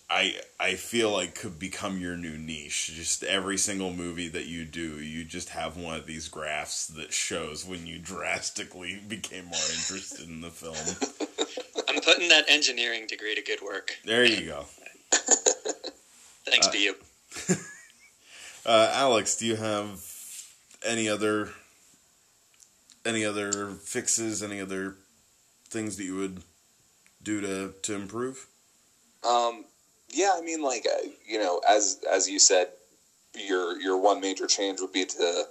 I 0.09 0.35
I 0.59 0.75
feel 0.75 1.11
like 1.11 1.35
could 1.35 1.57
become 1.57 1.99
your 1.99 2.15
new 2.15 2.37
niche. 2.37 2.91
Just 2.93 3.23
every 3.23 3.57
single 3.57 3.91
movie 3.91 4.27
that 4.29 4.45
you 4.45 4.65
do, 4.65 4.99
you 5.01 5.23
just 5.23 5.49
have 5.49 5.77
one 5.77 5.95
of 5.95 6.05
these 6.05 6.27
graphs 6.27 6.87
that 6.87 7.13
shows 7.13 7.65
when 7.65 7.87
you 7.87 7.99
drastically 7.99 8.99
became 9.07 9.45
more 9.45 9.59
interested 9.71 10.27
in 10.27 10.41
the 10.41 10.49
film. 10.51 10.75
I'm 11.89 12.01
putting 12.01 12.29
that 12.29 12.45
engineering 12.47 13.07
degree 13.07 13.35
to 13.35 13.41
good 13.41 13.61
work. 13.61 13.97
There 14.05 14.25
you 14.25 14.45
go. 14.45 14.65
Thanks 16.45 16.67
Uh, 16.67 16.71
to 16.71 16.79
you. 16.79 16.95
Uh, 18.65 18.91
Alex, 18.93 19.35
do 19.35 19.45
you 19.45 19.55
have 19.55 20.01
any 20.85 21.09
other 21.09 21.49
any 23.05 23.25
other 23.25 23.71
fixes, 23.83 24.41
any 24.41 24.61
other 24.61 24.95
things 25.69 25.97
that 25.97 26.03
you 26.05 26.15
would 26.15 26.43
do 27.21 27.41
to 27.41 27.73
to 27.81 27.93
improve? 27.95 28.47
Um, 29.27 29.65
yeah, 30.13 30.33
I 30.35 30.41
mean, 30.41 30.61
like 30.61 30.85
uh, 30.85 31.07
you 31.25 31.39
know, 31.39 31.61
as 31.67 31.99
as 32.11 32.29
you 32.29 32.39
said, 32.39 32.67
your 33.35 33.79
your 33.79 33.97
one 33.97 34.19
major 34.19 34.47
change 34.47 34.79
would 34.81 34.91
be 34.91 35.05
to 35.05 35.45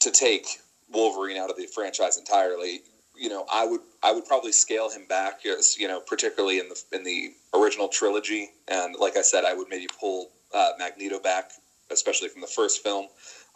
to 0.00 0.10
take 0.10 0.46
Wolverine 0.92 1.36
out 1.36 1.50
of 1.50 1.56
the 1.56 1.66
franchise 1.66 2.18
entirely. 2.18 2.82
You 3.16 3.28
know, 3.28 3.46
I 3.52 3.66
would 3.66 3.80
I 4.02 4.12
would 4.12 4.26
probably 4.26 4.52
scale 4.52 4.90
him 4.90 5.06
back, 5.08 5.40
you 5.44 5.88
know, 5.88 6.00
particularly 6.00 6.58
in 6.58 6.68
the 6.68 6.82
in 6.92 7.04
the 7.04 7.32
original 7.54 7.88
trilogy, 7.88 8.50
and 8.68 8.96
like 8.98 9.16
I 9.16 9.22
said, 9.22 9.44
I 9.44 9.54
would 9.54 9.68
maybe 9.68 9.86
pull 9.98 10.30
uh, 10.52 10.72
Magneto 10.78 11.18
back, 11.20 11.52
especially 11.90 12.28
from 12.28 12.40
the 12.40 12.46
first 12.46 12.82
film. 12.82 13.06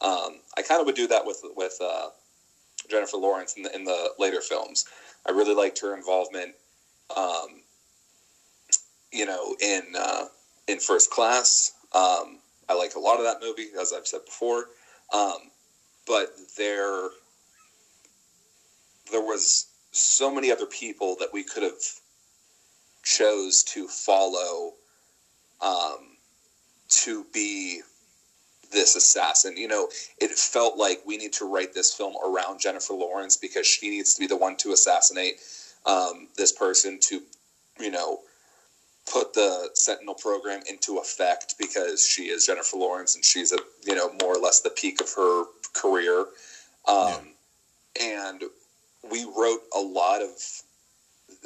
Um, 0.01 0.41
I 0.57 0.63
kind 0.63 0.81
of 0.81 0.87
would 0.87 0.95
do 0.95 1.09
that 1.09 1.27
with 1.27 1.43
with 1.57 1.77
uh, 1.83 2.09
Jennifer 2.89 3.17
Lawrence 3.17 3.55
in 3.57 3.63
the 3.63 3.75
in 3.75 3.85
the 3.85 4.13
later 4.19 4.41
films. 4.41 4.85
I 5.27 5.33
really 5.33 5.55
liked 5.55 5.81
her 5.81 5.95
involvement. 5.95 6.55
Um, 7.17 7.63
you 9.13 9.27
know, 9.27 9.57
in 9.61 9.83
uh, 9.99 10.25
in 10.67 10.79
First 10.79 11.11
Class. 11.11 11.73
Um, 11.93 12.39
I 12.69 12.75
like 12.75 12.95
a 12.95 13.01
lot 13.01 13.19
of 13.19 13.25
that 13.25 13.41
movie, 13.41 13.69
as 13.81 13.93
I've 13.93 14.07
said 14.07 14.25
before. 14.25 14.67
Um, 15.13 15.51
but 16.07 16.35
there, 16.57 17.09
there 19.11 19.23
was 19.23 19.67
so 19.91 20.33
many 20.33 20.53
other 20.53 20.67
people 20.67 21.17
that 21.21 21.33
we 21.33 21.43
could 21.43 21.63
have 21.63 21.81
chose 23.03 23.63
to 23.63 23.89
follow 23.89 24.75
um, 25.63 26.17
to 26.89 27.25
be 27.33 27.81
this 28.71 28.97
assassin. 28.97 29.57
You 29.57 29.69
know, 29.69 29.89
it 30.19 30.31
felt 30.31 30.77
like 30.77 31.01
we 31.07 31.17
need 31.17 31.33
to 31.35 31.51
write 31.51 31.73
this 31.73 31.95
film 31.95 32.15
around 32.25 32.61
Jennifer 32.61 32.93
Lawrence 32.93 33.37
because 33.37 33.67
she 33.67 33.89
needs 33.89 34.15
to 34.15 34.21
be 34.21 34.27
the 34.27 34.37
one 34.37 34.57
to 34.59 34.73
assassinate 34.73 35.41
um, 35.87 36.29
this 36.37 36.53
person 36.53 36.99
to, 37.01 37.23
you 37.81 37.91
know, 37.91 38.21
put 39.13 39.35
the 39.35 39.71
Sentinel 39.75 40.15
program 40.15 40.61
into 40.69 40.99
effect 40.99 41.55
because 41.59 42.07
she 42.07 42.25
is 42.25 42.47
Jennifer 42.47 42.77
Lawrence 42.77 43.15
and 43.15 43.25
she's 43.25 43.53
at 43.53 43.61
you 43.85 43.95
know 43.95 44.13
more 44.21 44.35
or 44.35 44.41
less 44.41 44.61
the 44.61 44.71
peak 44.71 45.01
of 45.01 45.13
her 45.15 45.45
career, 45.75 46.27
um, 46.87 47.35
and 48.01 48.43
we 49.11 49.25
wrote 49.25 49.61
a 49.75 49.81
lot 49.81 50.23
of 50.23 50.63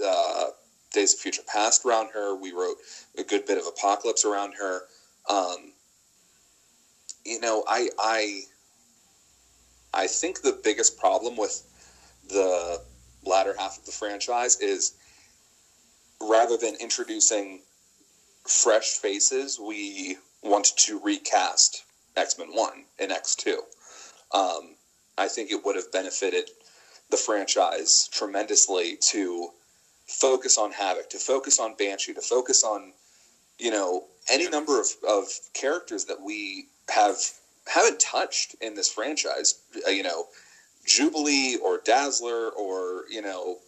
uh, 0.05 0.47
Days 0.93 1.15
of 1.15 1.21
Future 1.21 1.43
Past 1.47 1.85
around 1.85 2.11
her. 2.13 2.35
We 2.35 2.53
wrote 2.53 2.77
a 3.19 3.23
good 3.23 3.47
bit 3.47 3.59
of 3.59 3.65
Apocalypse 3.67 4.25
around 4.25 4.55
her. 4.59 4.83
Um, 5.29 5.73
you 7.25 7.41
know, 7.41 7.65
I 7.69 7.89
I 7.99 8.43
I 9.95 10.07
think 10.07 10.43
the 10.43 10.59
biggest 10.65 10.99
problem 10.99 11.37
with 11.37 11.63
the 12.29 12.81
latter 13.25 13.55
half 13.59 13.79
of 13.79 13.87
the 13.87 13.93
franchise 13.93 14.59
is 14.61 14.95
rather 16.23 16.57
than 16.57 16.77
introducing 16.77 17.61
fresh 18.47 18.93
faces, 18.93 19.59
we 19.59 20.19
wanted 20.43 20.77
to 20.77 21.01
recast 21.01 21.85
X 22.17 22.39
Men 22.39 22.49
One 22.49 22.85
and 22.99 23.13
X 23.13 23.35
Two. 23.35 23.63
Um, 24.33 24.77
I 25.19 25.29
think 25.29 25.51
it 25.51 25.65
would 25.65 25.77
have 25.77 25.93
benefited 25.93 26.51
the 27.11 27.17
franchise 27.17 28.09
tremendously 28.13 28.97
to 29.11 29.51
focus 30.07 30.59
on 30.59 30.73
Havoc, 30.73 31.11
to 31.11 31.19
focus 31.19 31.59
on 31.61 31.75
Banshee, 31.75 32.15
to 32.15 32.21
focus 32.21 32.65
on 32.65 32.93
you 33.59 33.71
know 33.71 34.05
any 34.31 34.49
number 34.49 34.81
of, 34.81 34.89
of 35.09 35.27
characters 35.55 36.07
that 36.07 36.21
we 36.21 36.67
have 36.89 37.17
haven't 37.67 38.01
touched 38.01 38.57
in 38.61 38.75
this 38.75 38.91
franchise. 38.91 39.61
Uh, 39.87 39.91
you 39.91 40.03
know, 40.03 40.27
Jubilee 40.87 41.57
or 41.63 41.81
Dazzler 41.85 42.49
or 42.51 43.05
you 43.11 43.23
know, 43.23 43.59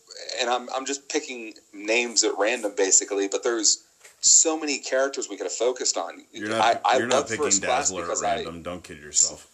and 0.40 0.50
I'm 0.50 0.68
I'm 0.74 0.86
just 0.86 1.08
picking 1.08 1.54
names 1.72 2.24
at 2.24 2.32
random 2.38 2.72
basically, 2.76 3.28
but 3.28 3.42
there's 3.42 3.84
so 4.20 4.58
many 4.58 4.78
characters 4.78 5.28
we 5.28 5.36
could 5.36 5.46
have 5.46 5.52
focused 5.52 5.96
on. 5.96 6.22
You're 6.32 6.48
not, 6.48 6.80
I, 6.84 6.94
I 6.94 6.98
you're 6.98 7.06
not 7.06 7.16
love 7.16 7.28
picking 7.28 7.60
Dazzler 7.60 8.02
at 8.02 8.06
because 8.06 8.22
I- 8.22 8.36
random. 8.36 8.62
Don't 8.62 8.82
kid 8.82 8.98
yourself. 8.98 9.46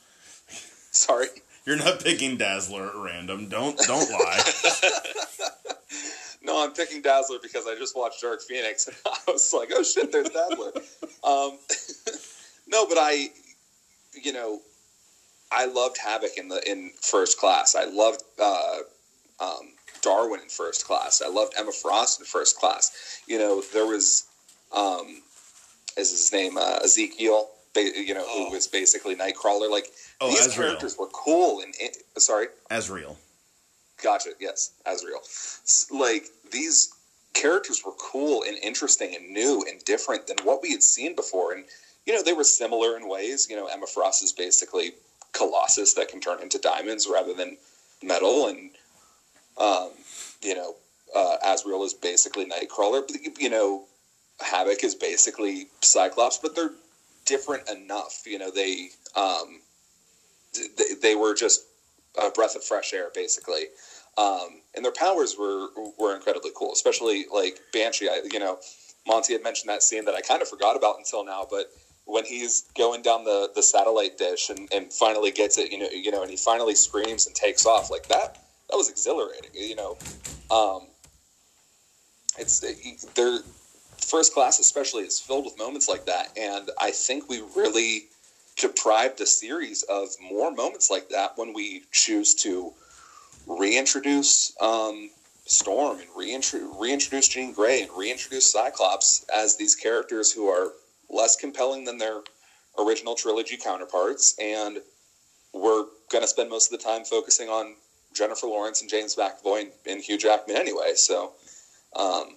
Sorry. 0.93 1.27
You're 1.67 1.77
not 1.77 2.03
picking 2.03 2.37
Dazzler 2.37 2.89
at 2.89 2.97
random. 2.97 3.49
Don't 3.49 3.79
don't 3.79 4.11
lie. 4.11 4.43
No, 6.43 6.65
I'm 6.65 6.73
picking 6.73 7.03
Dazzler 7.03 7.39
because 7.43 7.67
I 7.67 7.75
just 7.77 7.95
watched 7.95 8.23
Dark 8.23 8.41
Phoenix 8.41 8.87
and 8.87 8.97
I 9.07 9.31
was 9.31 9.53
like, 9.53 9.71
oh 9.75 9.83
shit, 9.83 10.11
there's 10.11 10.31
Dazzler. 10.31 10.73
um, 11.23 11.59
no, 12.67 12.87
but 12.87 12.97
I, 12.99 13.29
you 14.15 14.33
know, 14.33 14.61
I 15.53 15.67
loved 15.67 15.99
Havoc 15.99 16.37
in 16.37 16.49
the 16.49 16.61
in 16.71 16.91
First 17.01 17.39
Class. 17.39 17.75
I 17.75 17.85
loved 17.85 18.23
uh, 18.41 18.79
um, 19.41 19.73
Darwin 20.03 20.41
in 20.41 20.49
First 20.49 20.85
Class. 20.87 21.23
I 21.25 21.29
loved 21.29 21.55
Emma 21.59 21.73
Frost 21.73 22.21
in 22.21 22.27
First 22.27 22.57
Class. 22.59 23.21
You 23.27 23.39
know, 23.39 23.63
there 23.73 23.87
was, 23.87 24.25
um, 24.73 25.23
is 25.97 26.11
his 26.11 26.33
name 26.33 26.57
uh, 26.57 26.79
Ezekiel? 26.85 27.49
You 27.77 28.15
know, 28.15 28.25
Oh. 28.27 28.47
who 28.47 28.51
was 28.53 28.67
basically 28.67 29.15
Nightcrawler. 29.17 29.71
Like 29.71 29.87
Oh, 30.21 30.29
these 30.29 30.47
Azrael. 30.47 30.69
characters 30.69 30.97
were 30.99 31.07
cool 31.09 31.61
and, 31.61 31.75
and 31.83 31.95
sorry. 32.19 32.47
Azrael. 32.71 33.17
Gotcha. 34.03 34.31
Yes, 34.41 34.71
Azrael. 34.87 35.21
Like 35.91 36.25
these 36.51 36.93
characters 37.35 37.83
were 37.85 37.93
cool 37.93 38.43
and 38.43 38.57
interesting 38.59 39.15
and 39.15 39.31
new 39.31 39.65
and 39.69 39.85
different 39.85 40.27
than 40.27 40.37
what 40.45 40.63
we 40.63 40.73
had 40.73 40.83
seen 40.83 41.15
before, 41.15 41.53
and 41.53 41.65
you 42.07 42.13
know 42.15 42.23
they 42.23 42.33
were 42.33 42.45
similar 42.45 42.97
in 42.97 43.09
ways. 43.09 43.47
You 43.51 43.57
know, 43.57 43.67
Emma 43.67 43.87
Frost 43.87 44.23
is 44.25 44.33
basically 44.33 44.93
Colossus 45.33 45.95
that 45.95 46.09
can 46.09 46.21
turn 46.21 46.41
into 46.41 46.59
diamonds 46.59 47.09
rather 47.11 47.35
than 47.35 47.57
metal, 48.03 48.49
and 48.49 48.71
um, 49.59 49.91
you 50.43 50.55
know, 50.55 50.77
uh, 51.15 51.37
Azrael 51.45 51.85
is 51.85 51.95
basically 51.95 52.47
Nightcrawler. 52.47 53.07
But 53.07 53.41
you 53.41 53.51
know, 53.51 53.85
Havoc 54.41 54.85
is 54.85 54.95
basically 54.95 55.69
Cyclops, 55.83 56.39
but 56.39 56.55
they're 56.55 56.73
different 57.27 57.69
enough. 57.71 58.23
You 58.27 58.39
know, 58.39 58.51
they 58.51 58.91
um, 59.15 59.61
they, 60.55 60.95
they 61.01 61.15
were 61.15 61.35
just 61.35 61.65
a 62.21 62.31
breath 62.31 62.57
of 62.57 62.65
fresh 62.65 62.93
air, 62.93 63.11
basically. 63.15 63.67
Um, 64.19 64.63
and 64.75 64.85
their 64.85 64.93
powers 64.93 65.37
were 65.39 65.69
were 65.99 66.15
incredibly 66.15 66.51
cool, 66.55 66.73
especially 66.73 67.27
like 67.33 67.61
Banshee. 67.73 68.09
I, 68.09 68.23
you 68.31 68.39
know, 68.39 68.59
Monty 69.07 69.33
had 69.33 69.43
mentioned 69.43 69.69
that 69.69 69.83
scene 69.83 70.05
that 70.07 70.15
I 70.15 70.21
kind 70.21 70.43
of 70.43 70.49
forgot 70.49 70.77
about 70.77 70.99
until 70.99 71.25
now, 71.25 71.47
but 71.49 71.73
when 72.11 72.25
he's 72.25 72.65
going 72.77 73.03
down 73.03 73.25
the, 73.25 73.51
the 73.55 73.63
satellite 73.63 74.19
dish 74.19 74.51
and, 74.51 74.69
and 74.73 74.93
finally 74.93 75.31
gets 75.31 75.59
it, 75.59 75.71
you 75.71 75.79
know, 75.79 75.89
you 75.91 76.11
know, 76.11 76.23
and 76.23 76.31
he 76.31 76.37
finally 76.37 76.75
screams 76.75 77.27
and 77.27 77.35
takes 77.35 77.67
off 77.67 77.91
like 77.91 78.09
that. 78.09 78.39
That 78.69 78.77
was 78.77 78.89
exhilarating, 78.89 79.51
you 79.55 79.77
know. 79.77 79.97
Um, 80.51 80.89
it's 82.39 82.61
their 83.15 83.39
first 83.99 84.35
class, 84.35 84.59
especially, 84.59 85.05
is 85.05 85.21
filled 85.21 85.45
with 85.45 85.59
moments 85.59 85.89
like 85.89 86.07
that, 86.07 86.37
and 86.37 86.71
I 86.81 86.91
think 86.91 87.29
we 87.29 87.43
really 87.57 88.09
deprived 88.57 89.19
the 89.19 89.27
series 89.27 89.83
of 89.85 90.09
more 90.21 90.51
moments 90.51 90.91
like 90.91 91.09
that 91.11 91.39
when 91.39 91.53
we 91.55 91.83
choose 91.93 92.35
to 92.35 92.73
reintroduce 93.47 94.53
um, 94.61 95.11
Storm 95.47 95.99
and 95.99 96.09
reintro- 96.11 96.79
reintroduce 96.79 97.29
Jean 97.29 97.53
Grey 97.53 97.83
and 97.83 97.91
reintroduce 97.97 98.53
Cyclops 98.53 99.25
as 99.35 99.57
these 99.57 99.75
characters 99.75 100.31
who 100.31 100.47
are 100.49 100.73
less 101.11 101.37
compelling 101.37 101.85
than 101.85 101.99
their 101.99 102.21
original 102.79 103.15
trilogy 103.15 103.57
counterparts, 103.57 104.37
and 104.41 104.79
we're 105.53 105.85
going 106.11 106.23
to 106.23 106.29
spend 106.29 106.49
most 106.49 106.73
of 106.73 106.79
the 106.79 106.85
time 106.85 107.05
focusing 107.05 107.49
on 107.49 107.75
Jennifer 108.15 108.47
Lawrence 108.47 108.81
and 108.81 108.91
James 108.91 109.17
McAvoy 109.17 109.63
and, 109.63 109.71
and 109.87 110.01
Hugh 110.03 110.19
Jackman 110.19 110.57
anyway. 110.57 110.93
So, 110.95 111.33
um, 111.97 112.37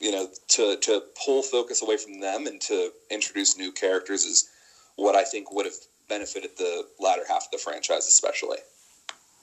you 0.00 0.10
know, 0.10 0.28
to 0.48 0.76
to 0.76 1.02
pull 1.24 1.42
focus 1.42 1.82
away 1.82 1.96
from 1.96 2.20
them 2.20 2.46
and 2.46 2.60
to 2.62 2.92
introduce 3.10 3.56
new 3.56 3.72
characters 3.72 4.24
is 4.24 4.48
what 4.96 5.14
I 5.14 5.24
think 5.24 5.52
would 5.52 5.66
have 5.66 5.74
benefited 6.08 6.50
the 6.58 6.84
latter 6.98 7.22
half 7.28 7.46
of 7.46 7.50
the 7.52 7.58
franchise, 7.58 8.06
especially. 8.08 8.58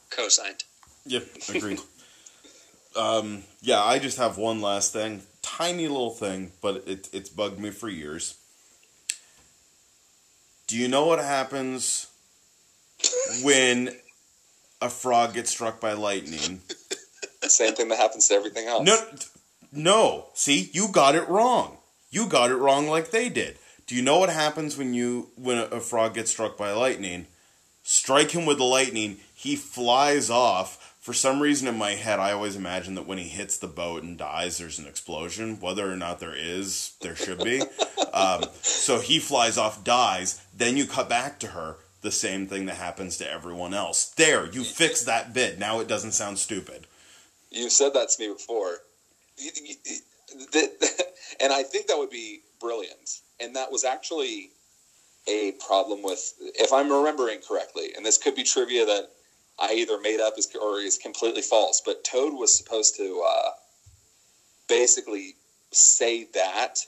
Co-signed. 0.10 0.64
Yep, 1.06 1.28
agreed. 1.56 1.80
um, 2.96 3.44
yeah, 3.62 3.82
I 3.82 4.00
just 4.00 4.18
have 4.18 4.38
one 4.38 4.62
last 4.62 4.92
thing, 4.92 5.22
tiny 5.42 5.88
little 5.88 6.12
thing, 6.12 6.52
but 6.62 6.84
it 6.88 7.10
it's 7.14 7.30
bugged 7.30 7.60
me 7.60 7.70
for 7.70 7.90
years. 7.90 8.39
Do 10.70 10.78
you 10.78 10.88
know 10.88 11.08
what 11.08 11.18
happens 11.18 12.06
when 13.42 13.90
a 14.80 14.88
frog 14.88 15.34
gets 15.34 15.50
struck 15.50 15.82
by 15.82 15.94
lightning? 15.94 16.62
Same 17.42 17.74
thing 17.74 17.88
that 17.88 17.98
happens 17.98 18.28
to 18.28 18.36
everything 18.36 18.68
else. 18.68 18.86
No, 18.86 18.96
no. 19.72 20.28
See, 20.36 20.70
you 20.72 20.90
got 20.90 21.16
it 21.16 21.28
wrong. 21.28 21.78
You 22.12 22.28
got 22.28 22.52
it 22.52 22.58
wrong 22.58 22.88
like 22.88 23.10
they 23.10 23.30
did. 23.30 23.58
Do 23.88 23.96
you 23.96 24.04
know 24.04 24.20
what 24.20 24.30
happens 24.30 24.78
when 24.78 24.94
you 24.94 25.30
when 25.36 25.58
a, 25.58 25.64
a 25.64 25.80
frog 25.80 26.14
gets 26.14 26.30
struck 26.30 26.56
by 26.56 26.72
lightning? 26.72 27.26
Strike 27.82 28.30
him 28.30 28.46
with 28.46 28.60
the 28.60 28.64
lightning, 28.64 29.18
he 29.34 29.56
flies 29.56 30.30
off. 30.30 30.79
For 31.00 31.14
some 31.14 31.42
reason 31.42 31.68
in 31.68 31.78
my 31.78 31.92
head, 31.92 32.20
I 32.20 32.34
always 32.34 32.56
imagine 32.58 32.96
that 32.96 33.08
when 33.08 33.18
he 33.18 33.30
hits 33.30 33.58
the 33.58 33.68
boat 33.68 34.04
and 34.04 34.18
dies, 34.18 34.58
there's 34.58 34.80
an 34.80 34.86
explosion. 34.88 35.60
Whether 35.60 35.90
or 35.92 35.96
not 35.96 36.20
there 36.20 36.36
is, 36.36 36.94
there 37.02 37.16
should 37.16 37.42
be. 37.44 37.62
um, 38.14 38.44
so 38.62 39.00
he 39.00 39.18
flies 39.20 39.58
off, 39.58 39.84
dies. 39.84 40.42
Then 40.56 40.76
you 40.76 40.86
cut 40.86 41.08
back 41.10 41.40
to 41.40 41.48
her. 41.48 41.78
The 42.02 42.12
same 42.12 42.48
thing 42.48 42.66
that 42.68 42.76
happens 42.76 43.18
to 43.18 43.30
everyone 43.30 43.74
else. 43.74 44.10
There, 44.12 44.46
you 44.46 44.64
fixed 44.64 45.06
that 45.06 45.34
bit. 45.34 45.60
Now 45.60 45.80
it 45.82 45.88
doesn't 45.90 46.14
sound 46.14 46.40
stupid. 46.40 46.88
You've 47.50 47.74
said 47.74 47.94
that 47.94 48.10
to 48.10 48.22
me 48.22 48.34
before. 48.34 48.78
You- 49.38 49.52
you- 49.64 49.76
you- 49.86 50.70
and 51.42 51.52
I 51.52 51.64
think 51.64 51.88
that 51.88 51.98
would 51.98 52.10
be 52.10 52.42
brilliant. 52.60 53.20
And 53.40 53.56
that 53.56 53.72
was 53.72 53.84
actually 53.84 54.52
a 55.28 55.54
problem 55.54 56.02
with, 56.02 56.34
if 56.40 56.72
I'm 56.72 56.92
remembering 56.92 57.42
correctly, 57.42 57.94
and 57.96 58.06
this 58.06 58.18
could 58.18 58.36
be 58.36 58.44
trivia 58.44 58.86
that 58.86 59.12
I 59.60 59.74
either 59.74 60.00
made 60.00 60.20
up 60.22 60.36
as, 60.38 60.48
or 60.62 60.80
is 60.80 60.98
completely 60.98 61.42
false, 61.44 61.82
but 61.86 62.04
Toad 62.04 62.34
was 62.34 62.56
supposed 62.56 62.96
to 62.98 63.24
uh, 63.28 63.52
basically 64.68 65.36
say 65.74 66.28
that 66.34 66.80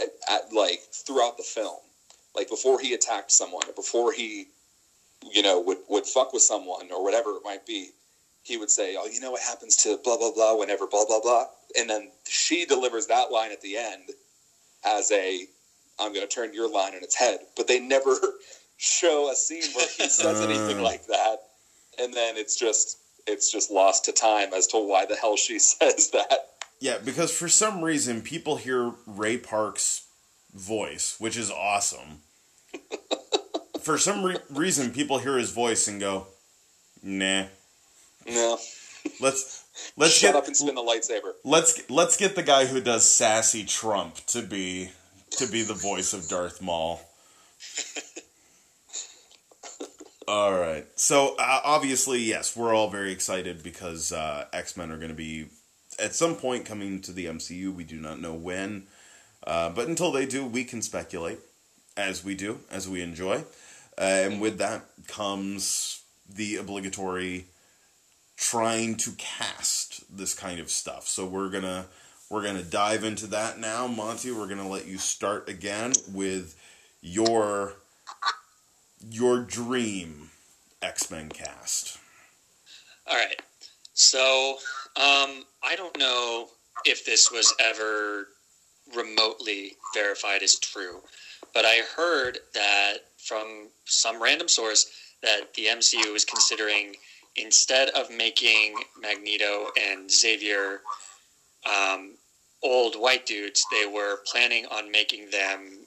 at, 0.00 0.10
at, 0.28 0.52
like 0.52 0.80
throughout 0.94 1.36
the 1.36 1.44
film, 1.44 1.80
like 2.34 2.48
before 2.48 2.80
he 2.80 2.94
attacked 2.94 3.32
someone 3.32 3.68
or 3.68 3.72
before 3.74 4.12
he, 4.12 4.48
you 5.32 5.42
know, 5.42 5.60
would 5.60 5.78
would 5.88 6.06
fuck 6.06 6.32
with 6.32 6.42
someone 6.42 6.90
or 6.92 7.02
whatever 7.04 7.30
it 7.36 7.42
might 7.44 7.66
be 7.66 7.90
he 8.42 8.56
would 8.58 8.70
say, 8.70 8.96
"Oh, 8.98 9.06
you 9.06 9.20
know 9.20 9.32
what 9.32 9.42
happens 9.42 9.76
to 9.78 9.98
blah 10.04 10.16
blah 10.18 10.32
blah 10.32 10.54
whenever 10.54 10.86
blah 10.86 11.04
blah 11.06 11.20
blah," 11.20 11.46
and 11.78 11.90
then 11.90 12.12
she 12.28 12.64
delivers 12.66 13.06
that 13.06 13.30
line 13.30 13.52
at 13.52 13.60
the 13.62 13.76
end 13.76 14.10
as 14.84 15.10
a, 15.12 15.46
"I'm 15.98 16.12
going 16.12 16.26
to 16.26 16.32
turn 16.34 16.54
your 16.54 16.68
line 16.68 16.94
on 16.94 17.04
its 17.04 17.16
head," 17.16 17.40
but 17.56 17.68
they 17.68 17.80
never 17.80 18.18
show 18.78 19.30
a 19.30 19.36
scene 19.36 19.72
where 19.74 19.88
he 19.98 20.08
says 20.08 20.40
anything 20.42 20.80
Uh. 20.80 20.84
like 20.84 21.06
that, 21.06 21.40
and 21.98 22.12
then 22.14 22.36
it's 22.36 22.56
just 22.58 22.98
it's 23.26 23.50
just 23.50 23.70
lost 23.70 24.04
to 24.06 24.12
time 24.12 24.52
as 24.54 24.66
to 24.68 24.78
why 24.78 25.06
the 25.06 25.16
hell 25.16 25.36
she 25.36 25.58
says 25.58 26.10
that. 26.10 26.48
Yeah, 26.80 26.98
because 27.04 27.36
for 27.36 27.48
some 27.48 27.82
reason 27.82 28.20
people 28.22 28.56
hear 28.56 28.92
Ray 29.06 29.38
Park's 29.38 30.06
voice, 30.54 31.16
which 31.18 31.36
is 31.36 31.50
awesome. 31.50 32.20
for 33.80 33.96
some 33.98 34.22
re- 34.24 34.38
reason 34.50 34.92
people 34.92 35.18
hear 35.18 35.38
his 35.38 35.50
voice 35.52 35.88
and 35.88 35.98
go, 36.00 36.26
"Nah, 37.02 37.46
No, 38.26 38.58
let's 39.20 39.64
let's 39.96 40.12
shut 40.12 40.32
get 40.32 40.36
up 40.36 40.46
and 40.46 40.56
spin 40.56 40.74
the 40.74 40.82
lightsaber. 40.82 41.32
let's 41.44 41.88
let's 41.88 42.16
get 42.16 42.34
the 42.36 42.42
guy 42.42 42.66
who 42.66 42.80
does 42.80 43.08
sassy 43.10 43.64
Trump 43.64 44.16
to 44.26 44.42
be 44.42 44.90
to 45.30 45.46
be 45.46 45.62
the 45.62 45.74
voice 45.74 46.12
of 46.12 46.28
Darth 46.28 46.60
Maul." 46.60 47.00
All 50.28 50.58
right. 50.58 50.86
So 50.96 51.36
uh, 51.38 51.60
obviously, 51.64 52.18
yes, 52.20 52.56
we're 52.56 52.74
all 52.74 52.90
very 52.90 53.12
excited 53.12 53.62
because 53.62 54.12
uh, 54.12 54.46
X 54.52 54.76
Men 54.76 54.90
are 54.90 54.96
going 54.96 55.10
to 55.10 55.14
be 55.14 55.46
at 56.00 56.16
some 56.16 56.34
point 56.34 56.64
coming 56.64 57.00
to 57.02 57.12
the 57.12 57.26
MCU. 57.26 57.72
We 57.72 57.84
do 57.84 58.00
not 58.00 58.20
know 58.20 58.34
when, 58.34 58.88
uh, 59.46 59.70
but 59.70 59.86
until 59.86 60.10
they 60.10 60.26
do, 60.26 60.44
we 60.44 60.64
can 60.64 60.82
speculate, 60.82 61.38
as 61.96 62.24
we 62.24 62.34
do, 62.34 62.58
as 62.72 62.88
we 62.88 63.02
enjoy. 63.02 63.44
Uh, 63.96 64.02
and 64.02 64.40
with 64.40 64.58
that 64.58 64.84
comes 65.06 66.02
the 66.28 66.56
obligatory 66.56 67.46
trying 68.36 68.96
to 68.96 69.12
cast 69.12 70.04
this 70.14 70.34
kind 70.34 70.58
of 70.58 70.70
stuff. 70.70 71.06
So 71.06 71.24
we're 71.24 71.50
gonna 71.50 71.86
We're 72.28 72.42
to 72.42 72.64
dive 72.64 73.04
into 73.04 73.28
that 73.28 73.60
now. 73.60 73.86
Monty, 73.86 74.32
we're 74.32 74.48
to 74.58 74.66
let 74.66 74.88
you 74.88 74.98
start 74.98 75.48
again 75.48 75.92
with 76.12 76.56
your 77.00 77.74
your 79.00 79.40
dream 79.40 80.30
X-Men 80.82 81.28
cast. 81.30 81.98
All 83.06 83.16
right. 83.16 83.40
So, 83.94 84.58
um, 84.96 85.44
I 85.62 85.74
don't 85.76 85.98
know 85.98 86.48
if 86.84 87.04
this 87.04 87.30
was 87.30 87.54
ever 87.58 88.28
remotely 88.94 89.72
verified 89.94 90.42
as 90.42 90.58
true, 90.58 91.00
but 91.54 91.64
I 91.64 91.82
heard 91.96 92.38
that 92.54 92.98
from 93.16 93.68
some 93.86 94.22
random 94.22 94.48
source 94.48 94.86
that 95.22 95.54
the 95.54 95.66
MCU 95.66 96.12
was 96.12 96.24
considering 96.24 96.94
instead 97.36 97.88
of 97.90 98.10
making 98.10 98.74
Magneto 99.00 99.68
and 99.90 100.10
Xavier 100.10 100.80
um, 101.66 102.14
old 102.62 102.94
white 102.94 103.26
dudes, 103.26 103.64
they 103.70 103.86
were 103.86 104.20
planning 104.26 104.66
on 104.66 104.90
making 104.90 105.30
them 105.30 105.85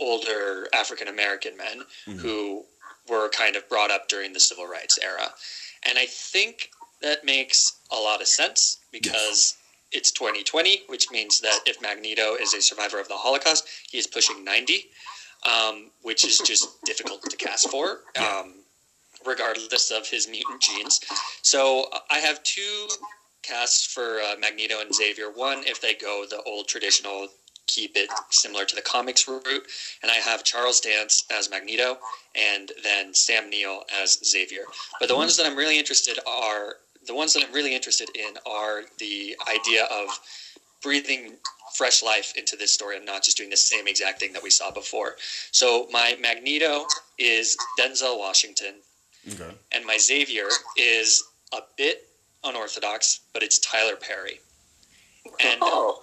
older 0.00 0.68
African 0.72 1.06
American 1.08 1.56
men 1.56 1.84
Mhm. 2.06 2.20
who 2.20 2.66
were 3.06 3.28
kind 3.28 3.54
of 3.56 3.68
brought 3.68 3.90
up 3.90 4.08
during 4.08 4.32
the 4.32 4.40
civil 4.40 4.66
rights 4.66 4.98
era. 5.02 5.34
And 5.82 5.98
I 5.98 6.06
think 6.06 6.70
that 7.00 7.24
makes 7.24 7.72
a 7.90 7.96
lot 7.98 8.20
of 8.20 8.28
sense 8.28 8.78
because 8.90 9.54
it's 9.92 10.10
2020, 10.12 10.82
which 10.86 11.10
means 11.10 11.40
that 11.40 11.60
if 11.66 11.80
Magneto 11.80 12.34
is 12.34 12.54
a 12.54 12.60
survivor 12.62 12.98
of 13.00 13.08
the 13.08 13.16
Holocaust, 13.18 13.64
he 13.90 13.98
is 13.98 14.06
pushing 14.06 14.44
90, 14.44 14.88
um, 15.42 15.90
which 16.02 16.24
is 16.24 16.38
just 16.38 16.68
difficult 16.84 17.22
to 17.30 17.36
cast 17.36 17.68
for, 17.70 18.02
um, 18.16 18.64
regardless 19.24 19.90
of 19.90 20.08
his 20.08 20.26
mutant 20.28 20.62
genes. 20.62 21.00
So 21.42 21.90
I 22.10 22.20
have 22.20 22.42
two 22.42 22.88
casts 23.42 23.86
for 23.86 24.20
uh, 24.20 24.36
Magneto 24.38 24.80
and 24.80 24.94
Xavier. 24.94 25.30
One, 25.30 25.64
if 25.66 25.80
they 25.80 25.94
go 25.94 26.26
the 26.26 26.42
old 26.42 26.68
traditional, 26.68 27.28
keep 27.70 27.96
it 27.96 28.10
similar 28.30 28.64
to 28.64 28.74
the 28.74 28.82
comics 28.82 29.28
route, 29.28 29.46
and 30.02 30.10
I 30.10 30.16
have 30.16 30.42
Charles 30.44 30.80
Dance 30.80 31.24
as 31.30 31.48
Magneto, 31.50 31.98
and 32.34 32.72
then 32.82 33.14
Sam 33.14 33.48
Neill 33.48 33.84
as 34.02 34.18
Xavier. 34.24 34.64
But 34.98 35.08
the 35.08 35.16
ones 35.16 35.36
that 35.36 35.46
I'm 35.46 35.56
really 35.56 35.78
interested 35.78 36.18
are 36.26 36.74
the 37.06 37.14
ones 37.14 37.32
that 37.34 37.44
I'm 37.44 37.52
really 37.54 37.74
interested 37.74 38.08
in 38.14 38.34
are 38.44 38.82
the 38.98 39.36
idea 39.48 39.84
of 39.84 40.08
breathing 40.82 41.36
fresh 41.76 42.02
life 42.02 42.32
into 42.36 42.56
this 42.56 42.72
story 42.72 42.96
and 42.96 43.06
not 43.06 43.22
just 43.22 43.36
doing 43.36 43.50
the 43.50 43.56
same 43.56 43.86
exact 43.86 44.18
thing 44.20 44.32
that 44.32 44.42
we 44.42 44.50
saw 44.50 44.70
before. 44.70 45.14
So 45.52 45.86
my 45.90 46.16
Magneto 46.20 46.84
is 47.18 47.56
Denzel 47.78 48.18
Washington, 48.18 48.74
Okay. 49.32 49.54
and 49.72 49.84
my 49.86 49.96
Xavier 49.98 50.48
is 50.76 51.22
a 51.52 51.60
bit 51.76 52.08
unorthodox, 52.44 53.20
but 53.32 53.42
it's 53.42 53.58
Tyler 53.58 53.96
Perry. 53.96 54.40
And 55.40 55.58
Oh, 55.62 56.02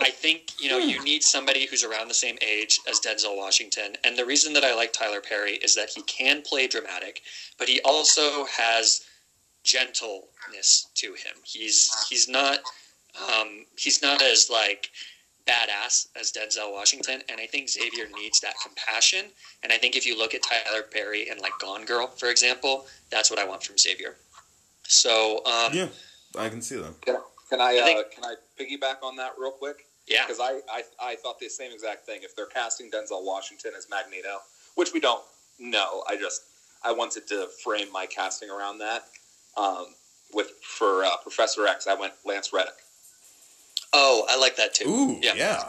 I 0.00 0.10
think 0.10 0.52
you 0.60 0.68
know 0.68 0.78
you 0.78 1.02
need 1.02 1.22
somebody 1.22 1.66
who's 1.66 1.84
around 1.84 2.08
the 2.08 2.14
same 2.14 2.38
age 2.40 2.80
as 2.88 3.00
Denzel 3.00 3.36
Washington, 3.36 3.96
and 4.04 4.16
the 4.16 4.24
reason 4.24 4.52
that 4.54 4.64
I 4.64 4.74
like 4.74 4.92
Tyler 4.92 5.20
Perry 5.20 5.56
is 5.56 5.74
that 5.74 5.90
he 5.90 6.02
can 6.02 6.42
play 6.42 6.66
dramatic, 6.66 7.22
but 7.58 7.68
he 7.68 7.80
also 7.82 8.46
has 8.46 9.02
gentleness 9.64 10.88
to 10.94 11.08
him. 11.08 11.34
He's 11.44 11.90
he's 12.08 12.28
not 12.28 12.60
um, 13.30 13.66
he's 13.76 14.02
not 14.02 14.22
as 14.22 14.48
like 14.50 14.90
badass 15.46 16.08
as 16.18 16.32
Denzel 16.32 16.72
Washington, 16.72 17.22
and 17.28 17.40
I 17.40 17.46
think 17.46 17.68
Xavier 17.68 18.06
needs 18.14 18.40
that 18.40 18.54
compassion. 18.62 19.26
And 19.62 19.72
I 19.72 19.78
think 19.78 19.96
if 19.96 20.06
you 20.06 20.18
look 20.18 20.34
at 20.34 20.42
Tyler 20.42 20.82
Perry 20.82 21.28
and 21.28 21.40
like 21.40 21.52
Gone 21.60 21.84
Girl, 21.84 22.08
for 22.08 22.30
example, 22.30 22.86
that's 23.10 23.30
what 23.30 23.38
I 23.38 23.44
want 23.44 23.62
from 23.62 23.78
Xavier. 23.78 24.16
So 24.84 25.44
um, 25.44 25.72
Yeah, 25.72 25.88
I 26.36 26.48
can 26.48 26.62
see 26.62 26.76
that. 26.76 27.00
can, 27.02 27.16
can 27.48 27.60
I, 27.60 27.76
I 27.76 28.00
uh, 28.00 28.02
can 28.14 28.24
I 28.24 28.34
piggyback 28.60 29.02
on 29.02 29.16
that 29.16 29.32
real 29.38 29.50
quick? 29.52 29.86
yeah, 30.06 30.24
Because 30.26 30.40
I, 30.40 30.60
I, 30.72 30.82
I 31.00 31.16
thought 31.16 31.38
the 31.38 31.48
same 31.48 31.72
exact 31.72 32.06
thing. 32.06 32.20
If 32.22 32.34
they're 32.36 32.46
casting 32.46 32.90
Denzel 32.90 33.24
Washington 33.24 33.72
as 33.76 33.88
Magneto, 33.90 34.38
which 34.76 34.92
we 34.92 35.00
don't 35.00 35.22
know, 35.58 36.02
I 36.08 36.16
just 36.16 36.42
I 36.84 36.92
wanted 36.92 37.26
to 37.28 37.48
frame 37.64 37.90
my 37.92 38.06
casting 38.06 38.50
around 38.50 38.78
that. 38.78 39.04
Um, 39.56 39.86
with 40.34 40.50
for 40.62 41.04
uh, 41.04 41.16
Professor 41.22 41.66
X, 41.66 41.86
I 41.86 41.94
went 41.94 42.12
Lance 42.24 42.52
Reddick. 42.52 42.74
oh, 43.92 44.26
I 44.28 44.36
like 44.38 44.56
that 44.56 44.74
too. 44.74 44.88
Ooh, 44.88 45.18
Yeah. 45.22 45.34
yeah. 45.34 45.68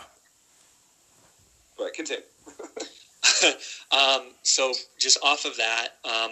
But 1.77 1.93
continue. 1.93 2.23
um, 3.91 4.31
so 4.43 4.73
just 4.99 5.17
off 5.23 5.45
of 5.45 5.55
that, 5.57 5.89
um, 6.05 6.31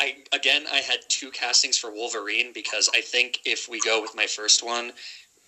I 0.00 0.16
again 0.32 0.64
I 0.70 0.76
had 0.76 0.98
two 1.08 1.30
castings 1.30 1.76
for 1.76 1.90
Wolverine 1.90 2.52
because 2.52 2.88
I 2.94 3.00
think 3.00 3.40
if 3.44 3.68
we 3.68 3.80
go 3.80 4.00
with 4.00 4.14
my 4.14 4.26
first 4.26 4.62
one, 4.62 4.92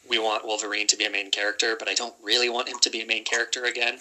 we 0.09 0.19
want 0.19 0.45
Wolverine 0.45 0.87
to 0.89 0.97
be 0.97 1.05
a 1.05 1.11
main 1.11 1.31
character, 1.31 1.77
but 1.79 1.89
I 1.89 1.95
don't 1.95 2.15
really 2.23 2.49
want 2.49 2.69
him 2.69 2.79
to 2.81 2.91
be 2.91 3.03
a 3.03 3.07
main 3.07 3.25
character 3.25 3.65
again. 3.65 3.99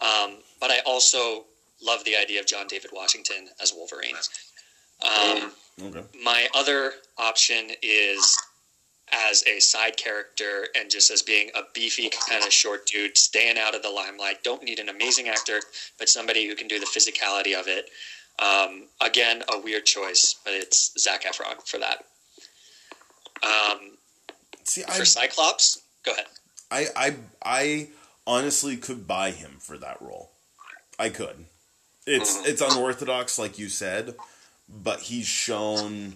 Um, 0.00 0.36
but 0.60 0.70
I 0.70 0.78
also 0.86 1.46
love 1.82 2.04
the 2.04 2.16
idea 2.16 2.40
of 2.40 2.46
John 2.46 2.66
David 2.68 2.90
Washington 2.92 3.48
as 3.60 3.72
Wolverine. 3.72 4.16
Um, 5.02 5.52
Okay. 5.80 6.02
my 6.24 6.48
other 6.54 6.94
option 7.18 7.70
is 7.82 8.36
as 9.12 9.44
a 9.46 9.60
side 9.60 9.96
character 9.96 10.68
and 10.74 10.90
just 10.90 11.10
as 11.10 11.22
being 11.22 11.50
a 11.54 11.62
beefy 11.72 12.10
kind 12.28 12.44
of 12.44 12.52
short 12.52 12.86
dude, 12.86 13.16
staying 13.16 13.56
out 13.58 13.74
of 13.74 13.82
the 13.82 13.88
limelight. 13.88 14.42
Don't 14.42 14.62
need 14.62 14.80
an 14.80 14.88
amazing 14.88 15.28
actor, 15.28 15.60
but 15.98 16.08
somebody 16.08 16.46
who 16.46 16.54
can 16.54 16.68
do 16.68 16.78
the 16.78 16.86
physicality 16.86 17.58
of 17.58 17.68
it. 17.68 17.90
Um, 18.38 18.86
again, 19.00 19.42
a 19.52 19.58
weird 19.60 19.84
choice, 19.84 20.34
but 20.44 20.52
it's 20.54 20.92
Zac 20.98 21.24
Efron 21.24 21.60
for 21.66 21.78
that. 21.78 22.04
Um, 23.42 23.96
See, 24.64 24.84
I, 24.86 24.92
for 24.92 25.04
Cyclops, 25.04 25.80
go 26.04 26.12
ahead. 26.12 26.26
I, 26.70 26.86
I, 26.94 27.16
I 27.44 27.88
honestly 28.26 28.76
could 28.76 29.06
buy 29.06 29.30
him 29.30 29.56
for 29.58 29.76
that 29.78 30.00
role. 30.00 30.30
I 30.98 31.08
could. 31.08 31.46
It's 32.06 32.46
it's 32.46 32.62
unorthodox, 32.62 33.38
like 33.38 33.58
you 33.58 33.68
said, 33.68 34.14
but 34.68 35.00
he's 35.00 35.26
shown 35.26 36.14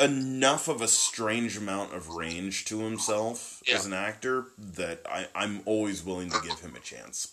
enough 0.00 0.68
of 0.68 0.80
a 0.82 0.88
strange 0.88 1.56
amount 1.56 1.94
of 1.94 2.08
range 2.10 2.64
to 2.66 2.80
himself 2.80 3.62
Yeah. 3.66 3.76
as 3.76 3.86
an 3.86 3.92
actor 3.92 4.46
that 4.58 5.00
I, 5.08 5.26
I'm 5.34 5.60
always 5.64 6.02
willing 6.04 6.30
to 6.30 6.40
give 6.46 6.60
him 6.60 6.76
a 6.76 6.80
chance. 6.80 7.28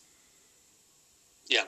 Yeah. 1.49 1.65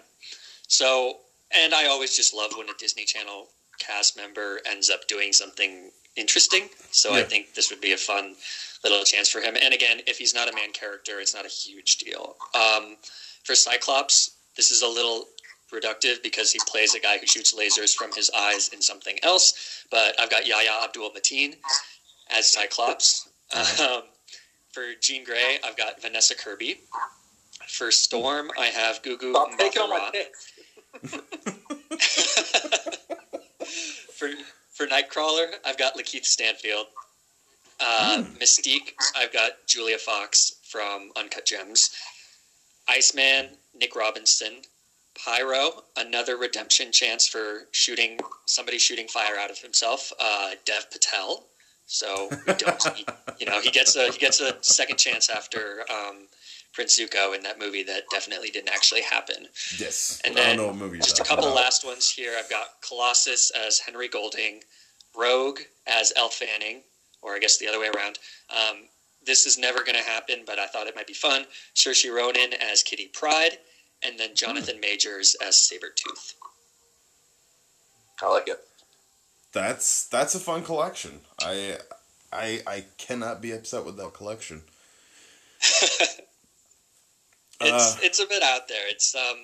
So, 0.67 1.17
and 1.63 1.73
I 1.73 1.87
always 1.87 2.15
just 2.15 2.33
love 2.33 2.51
when 2.57 2.69
a 2.69 2.73
Disney 2.77 3.05
Channel 3.05 3.47
cast 3.79 4.17
member 4.17 4.59
ends 4.69 4.89
up 4.89 5.07
doing 5.07 5.33
something 5.33 5.91
interesting. 6.15 6.69
So 6.91 7.13
I 7.13 7.23
think 7.23 7.53
this 7.53 7.69
would 7.69 7.81
be 7.81 7.91
a 7.91 7.97
fun 7.97 8.35
little 8.83 9.03
chance 9.03 9.29
for 9.29 9.41
him. 9.41 9.55
And 9.61 9.73
again, 9.73 9.99
if 10.07 10.17
he's 10.17 10.33
not 10.33 10.49
a 10.49 10.55
main 10.55 10.71
character, 10.71 11.19
it's 11.19 11.35
not 11.35 11.45
a 11.45 11.49
huge 11.49 11.97
deal. 11.97 12.35
Um, 12.53 12.95
for 13.43 13.53
Cyclops, 13.53 14.31
this 14.55 14.71
is 14.71 14.81
a 14.81 14.87
little 14.87 15.25
reductive 15.73 16.23
because 16.23 16.51
he 16.51 16.59
plays 16.67 16.95
a 16.95 16.99
guy 16.99 17.17
who 17.17 17.27
shoots 17.27 17.53
lasers 17.53 17.93
from 17.93 18.11
his 18.13 18.31
eyes 18.37 18.69
in 18.69 18.81
something 18.81 19.17
else. 19.23 19.85
But 19.91 20.15
I've 20.19 20.29
got 20.29 20.47
Yahya 20.47 20.69
Abdul 20.85 21.11
Mateen 21.11 21.55
as 22.35 22.47
Cyclops. 22.51 23.27
Um, 23.81 24.01
for 24.71 24.83
Jean 25.01 25.23
Grey, 25.23 25.59
I've 25.63 25.77
got 25.77 26.01
Vanessa 26.01 26.35
Kirby. 26.35 26.81
For 27.67 27.91
Storm, 27.91 28.51
I 28.59 28.65
have 28.67 29.01
Gugu 29.01 29.31
Stop 29.31 29.57
taking 29.57 29.81
all 29.81 29.87
my 29.87 29.97
Mbatha-Raw. 29.99 30.11
picks. 30.11 30.51
for 34.13 34.29
for 34.73 34.87
Nightcrawler, 34.87 35.53
I've 35.65 35.77
got 35.77 35.95
Lakeith 35.95 36.25
Stanfield. 36.25 36.87
Uh, 37.79 38.23
Mystique, 38.39 38.93
I've 39.17 39.33
got 39.33 39.51
Julia 39.67 39.97
Fox 39.97 40.55
from 40.63 41.11
Uncut 41.15 41.45
Gems. 41.45 41.91
Iceman, 42.87 43.49
Nick 43.79 43.95
Robinson. 43.95 44.61
Pyro, 45.15 45.83
another 45.95 46.35
redemption 46.37 46.91
chance 46.91 47.25
for 47.25 47.67
shooting 47.71 48.19
somebody 48.45 48.77
shooting 48.77 49.07
fire 49.07 49.37
out 49.39 49.49
of 49.49 49.59
himself. 49.59 50.11
Uh, 50.19 50.51
Dev 50.65 50.91
Patel. 50.91 51.45
So 51.87 52.29
we 52.47 52.53
don't, 52.55 52.83
he, 52.95 53.05
you 53.39 53.45
know, 53.45 53.61
he 53.61 53.71
gets 53.71 53.95
a 53.95 54.11
he 54.11 54.17
gets 54.17 54.41
a 54.41 54.57
second 54.61 54.97
chance 54.97 55.29
after 55.29 55.85
um, 55.89 56.27
Prince 56.75 56.99
Zuko 56.99 57.33
in 57.33 57.41
that 57.43 57.57
movie 57.57 57.83
that 57.83 58.03
definitely 58.11 58.49
didn't 58.49 58.69
actually 58.69 59.01
happen. 59.01 59.47
Yes. 59.79 60.21
And 60.25 60.37
I 60.37 60.41
then 60.41 60.57
don't 60.57 60.65
know 60.65 60.71
what 60.73 60.77
movie 60.77 60.97
Just 60.97 61.19
a 61.19 61.23
couple 61.23 61.45
about. 61.45 61.55
last 61.55 61.85
ones 61.85 62.09
here. 62.11 62.35
I've 62.37 62.49
got 62.49 62.67
Colossus 62.85 63.49
as 63.51 63.79
Henry 63.79 64.09
Golding, 64.09 64.59
Rogue 65.17 65.59
as 65.87 66.11
Elle 66.17 66.29
Fanning, 66.29 66.81
or 67.21 67.33
I 67.33 67.39
guess 67.39 67.57
the 67.57 67.67
other 67.69 67.79
way 67.79 67.87
around. 67.95 68.19
Um, 68.49 68.89
this 69.25 69.45
is 69.45 69.57
never 69.57 69.79
going 69.79 69.97
to 69.97 70.03
happen, 70.03 70.43
but 70.45 70.59
I 70.59 70.67
thought 70.67 70.87
it 70.87 70.95
might 70.97 71.07
be 71.07 71.13
fun. 71.13 71.45
Saoirse 71.75 72.13
Ronan 72.13 72.53
as 72.61 72.83
Kitty 72.83 73.07
Pryde, 73.07 73.57
and 74.05 74.19
then 74.19 74.35
Jonathan 74.35 74.79
Majors 74.81 75.35
as 75.41 75.55
Sabretooth. 75.55 76.33
I 78.21 78.29
like 78.29 78.47
it. 78.49 78.59
That's 79.53 80.07
that's 80.09 80.35
a 80.35 80.39
fun 80.39 80.63
collection. 80.63 81.21
I 81.39 81.77
I 82.33 82.61
I 82.67 82.85
cannot 82.97 83.41
be 83.41 83.53
upset 83.53 83.85
with 83.85 83.95
that 83.97 84.13
collection. 84.13 84.63
It's 87.61 87.95
Uh, 87.95 87.99
it's 88.03 88.19
a 88.19 88.25
bit 88.25 88.43
out 88.43 88.67
there. 88.67 88.87
It's 88.87 89.15
um 89.15 89.37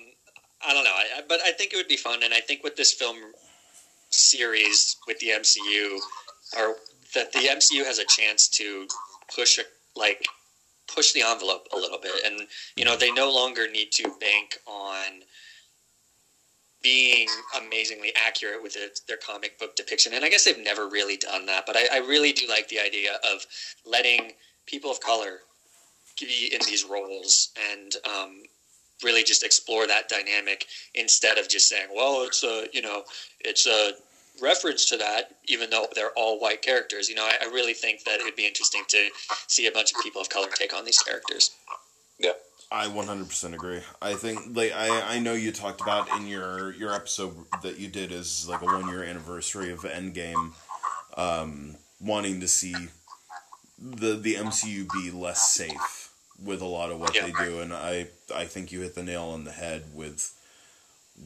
I 0.64 0.72
don't 0.72 0.84
know, 0.84 0.94
I, 0.94 1.18
I- 1.18 1.22
but 1.28 1.40
I 1.42 1.52
think 1.52 1.72
it 1.72 1.76
would 1.76 1.88
be 1.88 1.96
fun, 1.96 2.22
and 2.22 2.32
I 2.32 2.40
think 2.40 2.62
with 2.62 2.76
this 2.76 2.92
film 2.92 3.34
series 4.10 4.96
with 5.06 5.18
the 5.18 5.28
MCU, 5.30 5.98
or 6.56 6.76
that 7.14 7.32
the 7.32 7.40
MCU 7.48 7.84
has 7.84 7.98
a 7.98 8.04
chance 8.04 8.48
to 8.48 8.86
push 9.34 9.58
a, 9.58 9.62
like 9.96 10.26
push 10.86 11.12
the 11.12 11.22
envelope 11.22 11.66
a 11.72 11.76
little 11.76 11.98
bit, 11.98 12.24
and 12.24 12.46
you 12.76 12.84
know 12.84 12.96
they 12.96 13.10
no 13.10 13.32
longer 13.32 13.68
need 13.70 13.90
to 13.92 14.04
bank 14.20 14.58
on 14.66 15.24
being 16.82 17.28
amazingly 17.56 18.12
accurate 18.16 18.60
with 18.62 18.76
it, 18.76 19.00
their 19.06 19.16
comic 19.16 19.56
book 19.58 19.76
depiction. 19.76 20.12
And 20.14 20.24
I 20.24 20.28
guess 20.28 20.44
they've 20.44 20.58
never 20.58 20.88
really 20.88 21.16
done 21.16 21.46
that, 21.46 21.64
but 21.64 21.76
I, 21.76 21.86
I 21.92 21.98
really 21.98 22.32
do 22.32 22.48
like 22.48 22.68
the 22.68 22.80
idea 22.80 23.18
of 23.32 23.46
letting 23.86 24.32
people 24.66 24.90
of 24.90 24.98
color 25.00 25.40
be 26.26 26.50
in 26.52 26.60
these 26.66 26.84
roles 26.84 27.50
and 27.72 27.94
um, 28.06 28.42
really 29.02 29.22
just 29.22 29.42
explore 29.42 29.86
that 29.86 30.08
dynamic 30.08 30.66
instead 30.94 31.38
of 31.38 31.48
just 31.48 31.68
saying, 31.68 31.88
well, 31.94 32.24
it's 32.24 32.42
a, 32.44 32.66
you 32.72 32.82
know, 32.82 33.02
it's 33.40 33.66
a 33.66 33.92
reference 34.40 34.84
to 34.86 34.96
that, 34.96 35.36
even 35.46 35.70
though 35.70 35.86
they're 35.94 36.12
all 36.16 36.40
white 36.40 36.62
characters. 36.62 37.08
You 37.08 37.14
know, 37.14 37.24
I, 37.24 37.46
I 37.46 37.46
really 37.46 37.74
think 37.74 38.04
that 38.04 38.20
it 38.20 38.24
would 38.24 38.36
be 38.36 38.46
interesting 38.46 38.82
to 38.88 39.08
see 39.46 39.66
a 39.66 39.72
bunch 39.72 39.92
of 39.92 40.02
people 40.02 40.20
of 40.20 40.28
color 40.28 40.48
take 40.54 40.74
on 40.74 40.84
these 40.84 40.98
characters. 40.98 41.50
Yeah. 42.18 42.32
I 42.70 42.86
100% 42.86 43.52
agree. 43.52 43.80
I 44.00 44.14
think 44.14 44.56
like 44.56 44.72
I, 44.72 45.16
I 45.16 45.18
know 45.18 45.34
you 45.34 45.52
talked 45.52 45.82
about 45.82 46.08
in 46.16 46.26
your 46.26 46.72
your 46.72 46.94
episode 46.94 47.34
that 47.62 47.78
you 47.78 47.86
did 47.88 48.10
is 48.10 48.48
like 48.48 48.62
a 48.62 48.64
one 48.64 48.88
year 48.88 49.04
anniversary 49.04 49.70
of 49.70 49.80
Endgame, 49.80 50.52
um, 51.18 51.76
wanting 52.00 52.40
to 52.40 52.48
see 52.48 52.74
the 53.78 54.14
the 54.14 54.36
MCU 54.36 54.90
be 54.90 55.10
less 55.10 55.52
safe 55.52 56.11
with 56.44 56.60
a 56.60 56.66
lot 56.66 56.90
of 56.90 56.98
what 57.00 57.14
Yeah. 57.14 57.26
they 57.26 57.32
do, 57.32 57.60
and 57.60 57.72
I 57.72 58.08
I 58.34 58.46
think 58.46 58.72
you 58.72 58.80
hit 58.80 58.94
the 58.94 59.02
nail 59.02 59.24
on 59.24 59.44
the 59.44 59.52
head 59.52 59.94
with 59.94 60.32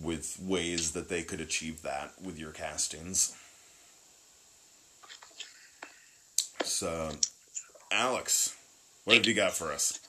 with 0.03 0.39
ways 0.41 0.93
that 0.93 1.09
they 1.09 1.23
could 1.23 1.41
achieve 1.41 1.83
that 1.83 2.21
with 2.21 2.39
your 2.39 2.51
castings. 2.51 3.33
So, 6.65 7.13
Alex, 7.93 8.55
what 9.05 9.17
have 9.17 9.27
you 9.27 9.35
got 9.35 9.53
for 9.53 9.73
us? 9.73 10.01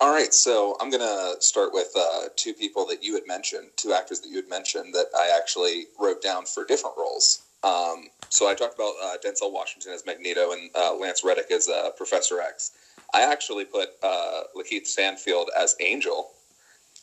All 0.00 0.12
right, 0.12 0.34
so 0.34 0.76
I'm 0.80 0.90
going 0.90 1.00
to 1.00 1.40
start 1.40 1.72
with 1.72 1.90
uh, 1.96 2.28
two 2.36 2.52
people 2.52 2.84
that 2.86 3.02
you 3.02 3.14
had 3.14 3.26
mentioned, 3.26 3.68
two 3.76 3.94
actors 3.94 4.20
that 4.20 4.28
you 4.28 4.36
had 4.36 4.48
mentioned 4.48 4.94
that 4.94 5.06
I 5.16 5.34
actually 5.34 5.86
wrote 5.98 6.20
down 6.22 6.44
for 6.44 6.64
different 6.66 6.96
roles. 6.98 7.42
Um, 7.64 8.08
so 8.28 8.46
I 8.48 8.54
talked 8.54 8.74
about 8.74 8.92
uh, 9.02 9.16
Denzel 9.24 9.50
Washington 9.50 9.92
as 9.94 10.04
Magneto 10.04 10.52
and 10.52 10.70
uh, 10.74 10.94
Lance 10.94 11.24
Reddick 11.24 11.50
as 11.50 11.68
uh, 11.68 11.90
Professor 11.96 12.40
X. 12.40 12.72
I 13.14 13.22
actually 13.22 13.64
put 13.64 13.90
uh, 14.02 14.42
Lakeith 14.56 14.86
Stanfield 14.86 15.50
as 15.58 15.74
Angel, 15.80 16.30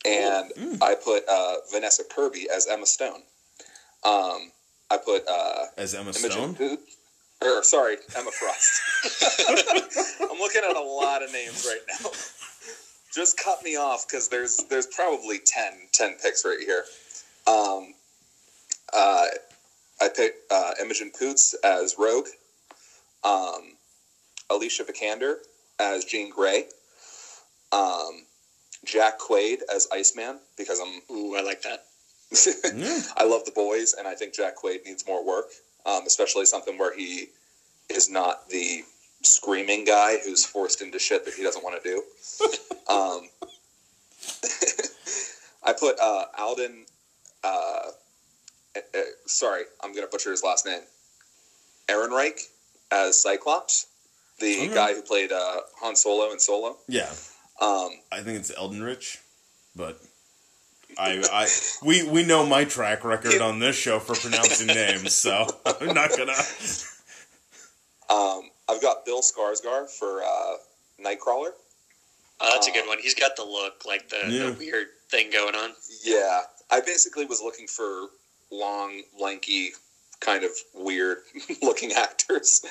and 0.04 0.52
I 0.80 0.94
put 0.94 1.24
uh, 1.28 1.56
Vanessa 1.72 2.04
Kirby 2.04 2.46
as 2.54 2.66
Emma 2.66 2.86
Stone. 2.86 3.22
Um, 4.04 4.52
I 4.90 4.98
put 5.04 5.26
uh, 5.28 5.64
As 5.76 5.94
Emma 5.94 6.10
Imogen 6.10 6.30
Stone? 6.30 6.54
Poots. 6.54 6.96
Or 7.42 7.62
sorry, 7.62 7.96
Emma 8.16 8.30
Frost. 8.30 8.80
I'm 10.20 10.38
looking 10.38 10.62
at 10.68 10.76
a 10.76 10.80
lot 10.80 11.22
of 11.22 11.32
names 11.32 11.66
right 11.68 11.80
now. 12.00 12.10
Just 13.12 13.38
cut 13.38 13.62
me 13.62 13.76
off 13.76 14.06
because 14.08 14.28
there's 14.28 14.58
there's 14.70 14.86
probably 14.86 15.38
10, 15.44 15.72
10 15.92 16.14
picks 16.22 16.44
right 16.44 16.60
here. 16.60 16.84
Um, 17.46 17.94
uh, 18.92 19.26
I 20.00 20.08
picked 20.08 20.50
uh, 20.50 20.72
Imogen 20.80 21.10
Poots 21.18 21.54
as 21.64 21.96
Rogue. 21.98 22.28
Um, 23.24 23.72
Alicia 24.48 24.84
Vikander 24.84 25.36
as 25.78 26.04
Jean 26.04 26.30
Grey. 26.30 26.64
Um, 27.72 28.24
Jack 28.84 29.18
Quaid 29.18 29.58
as 29.74 29.88
Iceman 29.92 30.38
because 30.56 30.80
I'm 30.80 31.02
Ooh, 31.14 31.36
I 31.36 31.42
like 31.42 31.62
that. 31.62 31.84
Yeah. 32.74 33.00
I 33.16 33.24
love 33.24 33.44
the 33.44 33.52
boys, 33.52 33.94
and 33.96 34.06
I 34.06 34.14
think 34.14 34.34
Jack 34.34 34.56
Quaid 34.56 34.84
needs 34.84 35.06
more 35.06 35.24
work, 35.24 35.46
um, 35.84 36.02
especially 36.06 36.44
something 36.44 36.76
where 36.76 36.94
he 36.94 37.28
is 37.88 38.10
not 38.10 38.48
the 38.48 38.82
screaming 39.22 39.84
guy 39.84 40.18
who's 40.18 40.44
forced 40.44 40.82
into 40.82 40.98
shit 40.98 41.24
that 41.24 41.34
he 41.34 41.42
doesn't 41.42 41.64
want 41.64 41.82
to 41.82 41.88
do. 41.88 42.02
um, 42.92 43.28
I 45.64 45.72
put 45.72 45.98
uh, 46.00 46.26
Alden. 46.36 46.86
Uh, 47.42 47.90
uh, 48.76 49.00
sorry, 49.26 49.62
I'm 49.82 49.92
going 49.92 50.04
to 50.04 50.10
butcher 50.10 50.30
his 50.30 50.42
last 50.42 50.66
name. 50.66 50.82
Ehrenreich 51.88 52.40
as 52.90 53.22
Cyclops, 53.22 53.86
the 54.38 54.56
Okay. 54.66 54.74
guy 54.74 54.94
who 54.94 55.02
played 55.02 55.32
uh, 55.32 55.60
Han 55.80 55.96
Solo 55.96 56.30
in 56.32 56.38
Solo. 56.38 56.76
Yeah, 56.88 57.10
Um, 57.60 57.90
I 58.12 58.20
think 58.22 58.38
it's 58.38 58.52
Elden 58.56 58.82
Rich, 58.82 59.18
but 59.74 59.98
I, 60.98 61.22
I 61.32 61.46
we 61.82 62.02
we 62.08 62.24
know 62.24 62.46
my 62.46 62.64
track 62.64 63.04
record 63.04 63.40
on 63.40 63.58
this 63.58 63.76
show 63.76 63.98
for 63.98 64.14
pronouncing 64.14 64.68
names, 64.68 65.14
so 65.14 65.46
I'm 65.66 65.94
not 65.94 66.10
gonna. 66.16 66.32
um, 68.08 68.50
I've 68.68 68.80
got 68.82 69.04
Bill 69.04 69.20
Skarsgård 69.20 69.90
for 69.90 70.22
uh, 70.22 70.56
Nightcrawler. 71.04 71.50
Oh, 72.38 72.50
that's 72.52 72.68
a 72.68 72.72
good 72.72 72.86
one. 72.86 72.98
He's 73.00 73.14
got 73.14 73.36
the 73.36 73.44
look, 73.44 73.84
like 73.86 74.08
the, 74.10 74.18
Yeah. 74.28 74.50
the 74.50 74.56
weird 74.58 74.88
thing 75.10 75.30
going 75.30 75.54
on. 75.54 75.70
Yeah, 76.04 76.42
I 76.70 76.80
basically 76.80 77.24
was 77.24 77.40
looking 77.40 77.66
for 77.66 78.08
long, 78.50 79.00
lanky, 79.18 79.70
kind 80.20 80.44
of 80.44 80.50
weird 80.74 81.18
looking 81.62 81.92
actors. 81.92 82.62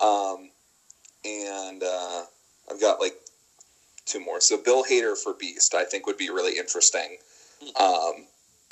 Um, 0.00 0.50
and 1.24 1.82
uh, 1.82 2.24
I've 2.70 2.80
got 2.80 3.00
like 3.00 3.14
two 4.06 4.20
more. 4.20 4.40
So 4.40 4.56
Bill 4.56 4.84
Hader 4.84 5.16
for 5.16 5.34
Beast, 5.34 5.74
I 5.74 5.84
think 5.84 6.06
would 6.06 6.18
be 6.18 6.30
really 6.30 6.58
interesting. 6.58 7.18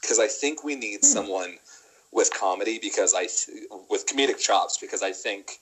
Because 0.00 0.18
I 0.18 0.26
think 0.26 0.64
we 0.64 0.74
need 0.74 1.04
someone 1.04 1.58
with 2.12 2.32
comedy 2.32 2.78
because 2.80 3.14
I 3.14 3.26
th- 3.26 3.66
with 3.90 4.06
comedic 4.06 4.38
chops 4.38 4.78
because 4.78 5.02
I 5.02 5.12
think 5.12 5.58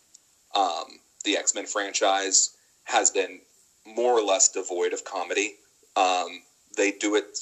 um, 0.54 1.00
the 1.24 1.36
X 1.36 1.54
Men 1.54 1.66
franchise 1.66 2.50
has 2.84 3.10
been 3.10 3.40
more 3.84 4.12
or 4.12 4.22
less 4.22 4.48
devoid 4.48 4.92
of 4.92 5.04
comedy. 5.04 5.54
Um, 5.96 6.42
they 6.76 6.92
do 6.92 7.16
it 7.16 7.38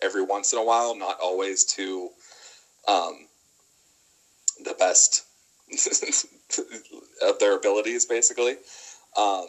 every 0.00 0.22
once 0.22 0.52
in 0.52 0.58
a 0.58 0.64
while, 0.64 0.94
not 0.94 1.18
always 1.20 1.64
to 1.64 2.10
um, 2.88 3.26
the 4.64 4.74
best 4.74 5.24
of 7.22 7.38
their 7.38 7.56
abilities, 7.56 8.06
basically. 8.06 8.56
Um, 9.16 9.46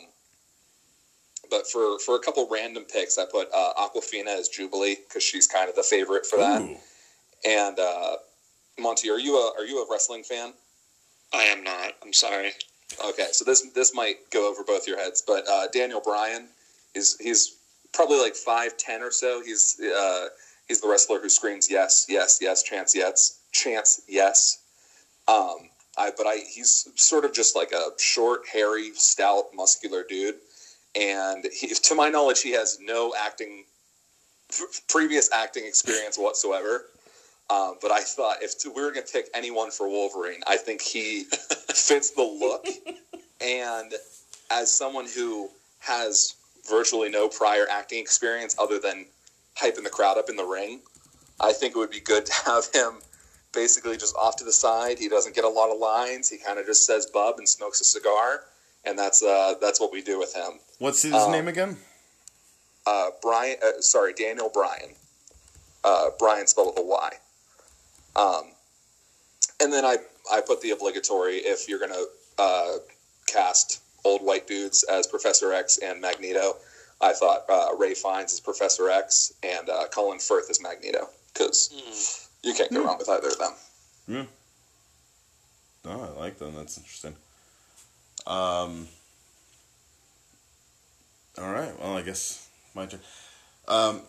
but 1.49 1.67
for, 1.67 1.99
for 1.99 2.15
a 2.15 2.19
couple 2.19 2.47
random 2.49 2.85
picks, 2.85 3.17
I 3.17 3.25
put 3.25 3.49
uh, 3.53 3.73
Awkwafina 3.77 4.27
as 4.39 4.47
Jubilee 4.47 4.97
because 5.07 5.23
she's 5.23 5.47
kind 5.47 5.69
of 5.69 5.75
the 5.75 5.83
favorite 5.83 6.25
for 6.25 6.37
that. 6.37 6.61
Ooh. 6.61 6.77
And 7.45 7.79
uh, 7.79 8.15
Monty, 8.79 9.09
are 9.09 9.19
you 9.19 9.37
a 9.37 9.53
are 9.57 9.65
you 9.65 9.83
a 9.83 9.87
wrestling 9.89 10.23
fan? 10.23 10.53
I 11.33 11.43
am 11.43 11.63
not. 11.63 11.93
I'm 12.03 12.13
sorry. 12.13 12.51
Okay, 13.05 13.27
so 13.31 13.45
this 13.45 13.65
this 13.73 13.93
might 13.93 14.29
go 14.31 14.49
over 14.49 14.63
both 14.63 14.87
your 14.87 14.97
heads, 14.97 15.23
but 15.25 15.47
uh, 15.49 15.67
Daniel 15.73 16.01
Bryan 16.01 16.47
is 16.93 17.17
he's 17.19 17.57
probably 17.93 18.19
like 18.19 18.35
five 18.35 18.77
ten 18.77 19.01
or 19.01 19.11
so. 19.11 19.41
He's 19.43 19.79
uh, 19.79 20.27
he's 20.67 20.81
the 20.81 20.87
wrestler 20.87 21.19
who 21.19 21.29
screams 21.29 21.69
yes, 21.69 22.05
yes, 22.09 22.39
yes, 22.41 22.63
chance 22.63 22.95
yes, 22.95 23.39
chance 23.51 24.01
yes. 24.07 24.59
Um, 25.27 25.69
I 26.01 26.11
but 26.15 26.25
I 26.27 26.37
he's 26.37 26.87
sort 26.95 27.25
of 27.25 27.33
just 27.33 27.55
like 27.55 27.71
a 27.71 27.89
short, 27.99 28.41
hairy, 28.51 28.91
stout, 28.95 29.45
muscular 29.53 30.03
dude, 30.07 30.35
and 30.95 31.45
he, 31.53 31.67
to 31.73 31.95
my 31.95 32.09
knowledge, 32.09 32.41
he 32.41 32.51
has 32.51 32.79
no 32.81 33.13
acting 33.17 33.65
f- 34.49 34.81
previous 34.89 35.29
acting 35.31 35.65
experience 35.65 36.17
whatsoever. 36.17 36.85
Um, 37.49 37.75
but 37.81 37.91
I 37.91 37.99
thought 37.99 38.37
if 38.41 38.53
we 38.63 38.81
were 38.81 38.91
going 38.91 39.05
to 39.05 39.11
pick 39.11 39.27
anyone 39.33 39.71
for 39.71 39.89
Wolverine, 39.89 40.39
I 40.47 40.55
think 40.55 40.81
he 40.81 41.23
fits 41.73 42.11
the 42.11 42.21
look. 42.21 42.65
And 43.41 43.93
as 44.49 44.71
someone 44.71 45.05
who 45.05 45.49
has 45.79 46.35
virtually 46.69 47.09
no 47.09 47.27
prior 47.27 47.65
acting 47.69 47.99
experience 47.99 48.55
other 48.57 48.79
than 48.79 49.05
hyping 49.59 49.83
the 49.83 49.89
crowd 49.89 50.17
up 50.17 50.29
in 50.29 50.37
the 50.37 50.45
ring, 50.45 50.79
I 51.41 51.51
think 51.51 51.75
it 51.75 51.79
would 51.79 51.89
be 51.89 51.99
good 51.99 52.25
to 52.25 52.33
have 52.45 52.69
him 52.73 53.01
basically 53.53 53.97
just 53.97 54.15
off 54.15 54.35
to 54.37 54.43
the 54.43 54.51
side. 54.51 54.99
He 54.99 55.09
doesn't 55.09 55.35
get 55.35 55.43
a 55.43 55.49
lot 55.49 55.71
of 55.71 55.79
lines. 55.79 56.29
He 56.29 56.37
kind 56.37 56.59
of 56.59 56.65
just 56.65 56.85
says 56.85 57.05
"bub" 57.05 57.35
and 57.37 57.47
smokes 57.47 57.81
a 57.81 57.83
cigar, 57.83 58.45
and 58.85 58.97
that's 58.97 59.23
uh, 59.23 59.55
that's 59.61 59.79
what 59.79 59.91
we 59.91 60.01
do 60.01 60.19
with 60.19 60.33
him. 60.33 60.59
What's 60.79 61.01
his 61.01 61.13
Um, 61.13 61.31
name 61.31 61.47
again? 61.47 61.77
Uh, 62.85 63.11
Brian, 63.21 63.57
uh, 63.63 63.79
sorry, 63.81 64.13
Daniel 64.13 64.49
Bryan. 64.53 64.95
Uh, 65.83 66.09
Brian 66.19 66.47
spelled 66.47 66.67
with 66.75 66.79
a 66.79 66.87
Y. 66.87 67.11
Um, 68.15 68.51
and 69.59 69.71
then 69.71 69.85
I 69.85 69.97
I 70.31 70.41
put 70.41 70.61
the 70.61 70.71
obligatory 70.71 71.37
if 71.37 71.67
you're 71.69 71.79
gonna 71.79 72.03
uh, 72.37 72.73
cast 73.27 73.81
old 74.03 74.21
white 74.23 74.47
dudes 74.47 74.83
as 74.83 75.05
Professor 75.07 75.53
X 75.53 75.77
and 75.77 76.01
Magneto. 76.01 76.57
I 76.99 77.13
thought 77.13 77.45
uh, 77.49 77.69
Ralph 77.77 77.97
Fiennes 77.97 78.31
as 78.33 78.39
Professor 78.39 78.89
X 78.89 79.33
and 79.43 79.69
uh, 79.69 79.87
Colin 79.87 80.19
Firth 80.19 80.49
as 80.51 80.61
Magneto 80.61 81.09
because 81.33 82.27
you 82.43 82.53
can't 82.53 82.71
go 82.71 82.83
wrong 82.83 82.97
with 82.97 83.09
either 83.09 83.27
of 83.27 83.37
them. 83.37 83.51
Yeah. 84.07 84.25
Oh, 85.85 86.13
I 86.15 86.19
like 86.19 86.37
them. 86.37 86.53
That's 86.55 86.77
interesting. 86.77 87.15
Um. 88.27 88.87
All 91.37 91.51
right. 91.51 91.77
Well, 91.79 91.97
I 91.97 92.01
guess 92.01 92.47
my 92.75 92.85
turn. 92.85 92.99
Um, 93.67 94.01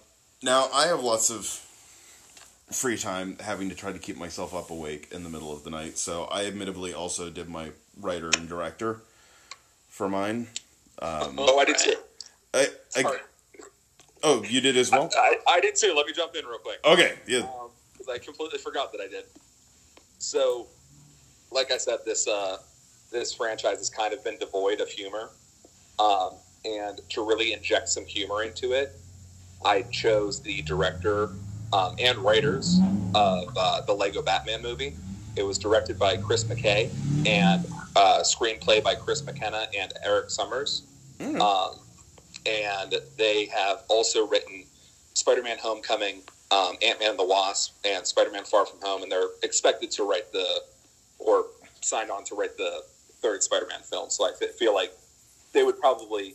now 0.42 0.68
I 0.72 0.86
have 0.88 1.02
lots 1.02 1.30
of 1.30 1.46
free 2.70 2.96
time 2.96 3.36
having 3.40 3.68
to 3.68 3.74
try 3.74 3.92
to 3.92 3.98
keep 3.98 4.16
myself 4.16 4.54
up 4.54 4.70
awake 4.70 5.09
in 5.12 5.22
the 5.22 5.28
middle 5.30 5.52
of 5.52 5.64
the 5.64 5.70
night. 5.70 5.98
So 5.98 6.24
I 6.24 6.46
admittedly 6.46 6.92
also 6.92 7.30
did 7.30 7.48
my 7.48 7.70
writer 8.00 8.30
and 8.36 8.48
director 8.48 9.00
for 9.88 10.09
mine. 10.09 10.48
Um, 11.00 11.36
oh, 11.38 11.59
I 11.59 11.64
did 11.64 11.78
too. 11.78 11.94
I, 12.54 12.66
I, 12.96 13.02
Sorry. 13.02 13.18
oh, 14.22 14.42
you 14.44 14.60
did 14.60 14.76
as 14.76 14.90
well. 14.90 15.10
I, 15.16 15.36
I 15.48 15.60
did 15.60 15.74
too. 15.76 15.94
Let 15.96 16.06
me 16.06 16.12
jump 16.12 16.34
in 16.34 16.44
real 16.46 16.59
quick. 16.59 16.78
Okay, 16.84 17.14
yeah, 17.26 17.46
because 18.02 18.20
I 18.20 18.24
completely 18.24 18.58
forgot 18.58 18.92
that 18.92 19.00
I 19.00 19.08
did. 19.08 19.24
So, 20.18 20.66
like 21.50 21.72
I 21.72 21.76
said, 21.76 21.98
this 22.04 22.26
uh, 22.26 22.58
this 23.10 23.34
franchise 23.34 23.78
has 23.78 23.90
kind 23.90 24.12
of 24.14 24.22
been 24.24 24.38
devoid 24.38 24.80
of 24.80 24.88
humor, 24.88 25.30
um, 25.98 26.30
and 26.64 27.00
to 27.10 27.26
really 27.26 27.52
inject 27.52 27.88
some 27.88 28.04
humor 28.04 28.42
into 28.42 28.72
it, 28.72 28.92
I 29.64 29.82
chose 29.82 30.40
the 30.40 30.62
director 30.62 31.30
um, 31.72 31.96
and 31.98 32.18
writers 32.18 32.80
of 33.14 33.48
uh, 33.56 33.80
the 33.82 33.92
Lego 33.92 34.22
Batman 34.22 34.62
movie. 34.62 34.94
It 35.36 35.42
was 35.42 35.58
directed 35.58 35.98
by 35.98 36.18
Chris 36.18 36.44
McKay 36.44 36.90
and 37.26 37.64
uh, 37.96 38.22
screenplay 38.22 38.82
by 38.82 38.94
Chris 38.94 39.24
McKenna 39.24 39.66
and 39.78 39.92
Erik 40.04 40.28
Sommers. 40.30 40.82
Mm. 41.18 41.40
Um, 41.40 41.78
and 42.44 42.94
they 43.16 43.46
have 43.46 43.82
also 43.88 44.26
written 44.26 44.64
Spider-Man: 45.14 45.58
Homecoming, 45.58 46.22
um, 46.52 46.76
Ant-Man 46.82 47.10
and 47.10 47.18
the 47.18 47.24
Wasp, 47.24 47.74
and 47.84 48.06
Spider-Man: 48.06 48.44
Far 48.44 48.66
From 48.66 48.80
Home, 48.82 49.02
and 49.02 49.10
they're 49.10 49.28
expected 49.42 49.90
to 49.92 50.04
write 50.04 50.32
the 50.32 50.62
or 51.18 51.46
signed 51.80 52.10
on 52.10 52.24
to 52.24 52.34
write 52.34 52.56
the 52.56 52.82
third 53.20 53.42
Spider-Man 53.42 53.80
film. 53.80 54.10
So 54.10 54.24
I 54.24 54.32
feel 54.58 54.74
like 54.74 54.92
they 55.52 55.62
would 55.62 55.78
probably 55.78 56.34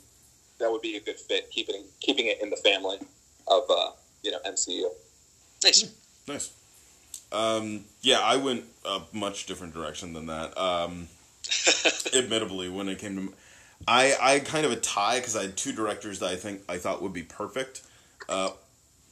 that 0.60 0.72
would 0.72 0.82
be 0.82 0.98
a 0.98 1.02
good 1.02 1.20
fit, 1.20 1.52
keeping 1.52 1.84
keeping 2.02 2.28
it 2.28 2.42
in 2.42 2.50
the 2.50 2.58
family 2.58 2.98
of 3.48 3.64
uh, 3.70 3.92
you 4.24 4.32
know 4.32 4.40
MCU. 4.46 4.90
Nice. 5.64 5.92
nice. 6.28 6.52
Um, 7.32 7.86
yeah, 8.02 8.20
I 8.20 8.38
went 8.38 8.64
a 8.86 9.02
much 9.12 9.46
different 9.46 9.74
direction 9.74 10.14
than 10.14 10.28
that. 10.28 10.58
Um, 10.58 11.10
admittedly, 12.16 12.70
when 12.70 12.88
it 12.90 13.00
came 13.00 13.16
to, 13.16 13.34
I 13.88 14.16
I 14.20 14.40
kind 14.40 14.66
of 14.66 14.72
a 14.72 14.78
tie 14.78 15.20
because 15.20 15.36
I 15.36 15.44
had 15.44 15.58
two 15.58 15.74
directors 15.74 16.20
that 16.20 16.30
I 16.30 16.36
think 16.36 16.62
I 16.70 16.78
thought 16.78 17.02
would 17.02 17.14
be 17.14 17.24
perfect. 17.24 17.84
Uh, 18.30 18.50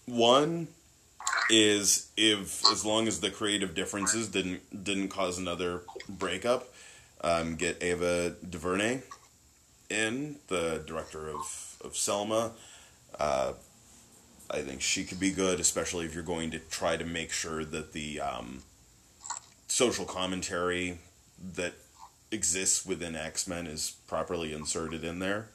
one 0.06 0.68
is 1.50 2.10
if 2.18 2.66
as 2.72 2.86
long 2.86 3.08
as 3.08 3.20
the 3.20 3.30
creative 3.30 3.76
differences 3.76 4.28
didn't 4.28 4.84
didn't 4.84 5.10
cause 5.10 5.38
another 5.38 5.84
breakup, 6.08 6.74
um, 7.22 7.56
get 7.56 7.82
Ava 7.82 8.36
DuVernay 8.50 9.02
in 9.90 10.38
the 10.48 10.84
director 10.86 11.30
of 11.30 11.78
of 11.84 11.96
Selma. 11.96 12.52
Uh, 13.20 13.54
I 14.50 14.62
think 14.62 14.82
she 14.82 15.04
could 15.04 15.20
be 15.20 15.32
good, 15.32 15.60
especially 15.60 16.06
if 16.06 16.14
you're 16.14 16.24
going 16.24 16.52
to 16.52 16.60
try 16.60 16.98
to 16.98 17.06
make 17.06 17.32
sure 17.32 17.66
that 17.66 17.94
the 17.94 18.20
um, 18.20 18.62
social 19.68 20.06
commentary 20.06 21.00
that 21.56 21.74
exists 22.32 22.86
within 22.86 23.16
X 23.16 23.48
Men 23.48 23.68
is 23.68 23.96
properly 24.08 24.54
inserted 24.54 25.04
in 25.04 25.20
there. 25.20 25.48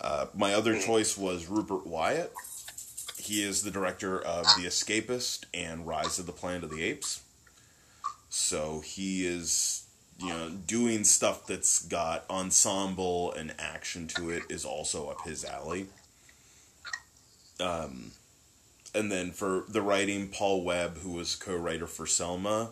Uh, 0.00 0.26
my 0.34 0.54
other 0.54 0.78
choice 0.78 1.16
was 1.16 1.46
Rupert 1.46 1.86
Wyatt. 1.86 2.32
He 3.20 3.42
is 3.42 3.62
the 3.62 3.70
director 3.70 4.18
of 4.18 4.44
The 4.56 4.66
Escapist 4.66 5.44
and 5.52 5.86
Rise 5.86 6.18
of 6.18 6.26
the 6.26 6.32
Planet 6.32 6.64
of 6.64 6.70
the 6.70 6.82
Apes. 6.82 7.22
So 8.30 8.80
he 8.80 9.26
is, 9.26 9.84
you 10.18 10.28
know, 10.28 10.50
doing 10.50 11.04
stuff 11.04 11.46
that's 11.46 11.80
got 11.80 12.24
ensemble 12.30 13.32
and 13.32 13.54
action 13.58 14.06
to 14.08 14.30
it 14.30 14.44
is 14.48 14.64
also 14.64 15.08
up 15.08 15.22
his 15.26 15.44
alley. 15.44 15.86
Um, 17.60 18.12
and 18.94 19.12
then 19.12 19.32
for 19.32 19.64
the 19.68 19.82
writing, 19.82 20.28
Paul 20.28 20.64
Webb, 20.64 20.98
who 20.98 21.10
was 21.10 21.36
co-writer 21.36 21.86
for 21.86 22.06
Selma, 22.06 22.70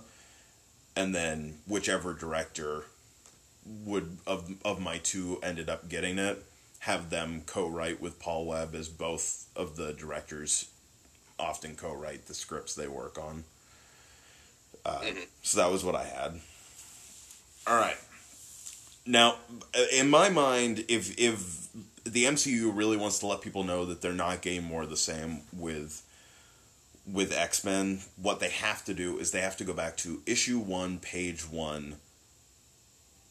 and 0.96 1.14
then 1.14 1.58
whichever 1.66 2.14
director 2.14 2.84
would 3.84 4.16
of 4.26 4.54
of 4.64 4.80
my 4.80 4.98
two 4.98 5.38
ended 5.42 5.68
up 5.68 5.88
getting 5.88 6.18
it, 6.18 6.42
have 6.80 7.10
them 7.10 7.42
co-write 7.46 8.00
with 8.00 8.18
Paul 8.20 8.46
Webb 8.46 8.74
as 8.74 8.88
both 8.88 9.46
of 9.56 9.76
the 9.76 9.92
directors 9.92 10.66
often 11.38 11.74
co-write 11.76 12.26
the 12.26 12.34
scripts 12.34 12.74
they 12.74 12.88
work 12.88 13.18
on. 13.18 13.44
Uh, 14.84 15.00
So 15.42 15.58
that 15.58 15.70
was 15.70 15.84
what 15.84 15.94
I 15.94 16.04
had. 16.04 16.40
All 17.66 17.76
right. 17.76 17.96
Now, 19.06 19.36
in 19.92 20.08
my 20.10 20.28
mind, 20.28 20.84
if 20.88 21.18
if 21.18 21.68
the 22.04 22.24
MCU 22.24 22.74
really 22.74 22.96
wants 22.96 23.18
to 23.20 23.26
let 23.26 23.40
people 23.40 23.64
know 23.64 23.84
that 23.84 24.00
they're 24.02 24.12
not 24.12 24.42
getting 24.42 24.64
more 24.64 24.82
of 24.82 24.90
the 24.90 24.96
same 24.96 25.40
with 25.52 26.02
with 27.10 27.32
X 27.32 27.64
Men, 27.64 28.00
what 28.16 28.40
they 28.40 28.50
have 28.50 28.84
to 28.84 28.94
do 28.94 29.18
is 29.18 29.30
they 29.30 29.40
have 29.40 29.56
to 29.58 29.64
go 29.64 29.72
back 29.72 29.96
to 29.98 30.22
issue 30.26 30.58
one, 30.58 30.98
page 30.98 31.48
one, 31.48 31.96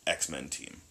X 0.05 0.29
Men 0.29 0.49
team. 0.49 0.81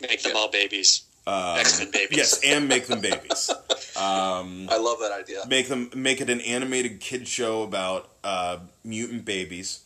Make 0.00 0.22
them 0.22 0.36
all 0.36 0.50
babies. 0.50 1.02
Um, 1.26 1.56
babies. 1.92 2.16
Yes, 2.16 2.40
and 2.44 2.68
make 2.68 2.86
them 2.86 3.00
babies. 3.00 3.50
Um, 3.96 4.68
I 4.70 4.76
love 4.76 4.98
that 5.00 5.10
idea. 5.10 5.42
make 5.48 5.68
them 5.68 5.88
make 5.94 6.20
it 6.20 6.28
an 6.28 6.42
animated 6.42 7.00
kid 7.00 7.26
show 7.26 7.62
about 7.62 8.10
uh, 8.22 8.58
mutant 8.84 9.24
babies. 9.24 9.80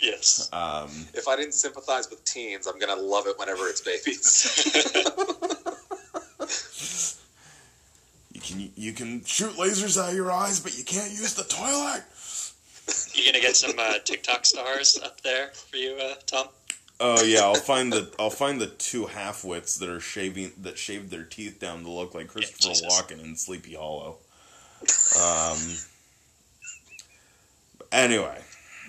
Yes. 0.00 0.48
Um, 0.54 0.88
If 1.12 1.28
I 1.28 1.36
didn't 1.36 1.52
sympathize 1.52 2.08
with 2.08 2.24
teens, 2.24 2.66
I'm 2.66 2.78
gonna 2.78 2.96
love 2.96 3.26
it 3.26 3.38
whenever 3.38 3.66
it's 3.68 3.82
babies. 3.82 4.72
you 8.32 8.40
can 8.40 8.70
you 8.74 8.92
can 8.94 9.22
shoot 9.24 9.52
lasers 9.56 10.02
out 10.02 10.10
of 10.10 10.16
your 10.16 10.32
eyes, 10.32 10.60
but 10.60 10.78
you 10.78 10.84
can't 10.84 11.10
use 11.10 11.34
the 11.34 11.44
toilet. 11.44 12.04
You're 13.14 13.32
gonna 13.32 13.42
get 13.42 13.56
some 13.56 13.74
uh, 13.78 13.98
TikTok 14.04 14.46
stars 14.46 14.98
up 15.04 15.20
there 15.20 15.48
for 15.48 15.76
you, 15.76 15.94
uh, 16.02 16.14
Tom? 16.26 16.48
Oh 16.98 17.22
yeah, 17.22 17.40
I'll 17.40 17.54
find 17.54 17.92
the 17.92 18.10
I'll 18.18 18.30
find 18.30 18.60
the 18.60 18.68
two 18.68 19.06
half 19.06 19.44
wits 19.44 19.76
that 19.78 19.88
are 19.88 20.00
shaving 20.00 20.52
that 20.62 20.78
shaved 20.78 21.10
their 21.10 21.24
teeth 21.24 21.58
down 21.58 21.82
to 21.84 21.90
look 21.90 22.14
like 22.14 22.28
Christopher 22.28 22.70
Jesus. 22.70 22.86
Walken 22.86 23.22
in 23.22 23.36
Sleepy 23.36 23.74
Hollow. 23.74 24.16
Um. 25.20 25.58
Anyway, 27.92 28.40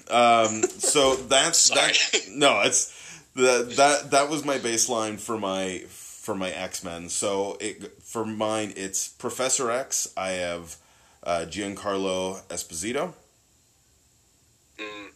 um. 0.09 0.63
So 0.63 1.15
that's 1.15 1.69
that. 1.71 1.97
No, 2.29 2.61
it's 2.61 2.93
that 3.35 3.73
that 3.75 4.11
that 4.11 4.29
was 4.29 4.45
my 4.45 4.57
baseline 4.57 5.19
for 5.19 5.37
my 5.37 5.83
for 5.89 6.33
my 6.33 6.49
X 6.51 6.83
Men. 6.83 7.09
So 7.09 7.57
it 7.59 8.01
for 8.01 8.25
mine, 8.25 8.73
it's 8.77 9.07
Professor 9.09 9.69
X. 9.69 10.07
I 10.15 10.29
have 10.31 10.77
uh, 11.23 11.45
Giancarlo 11.49 12.41
Esposito 12.47 13.13
Mm, 14.79 15.09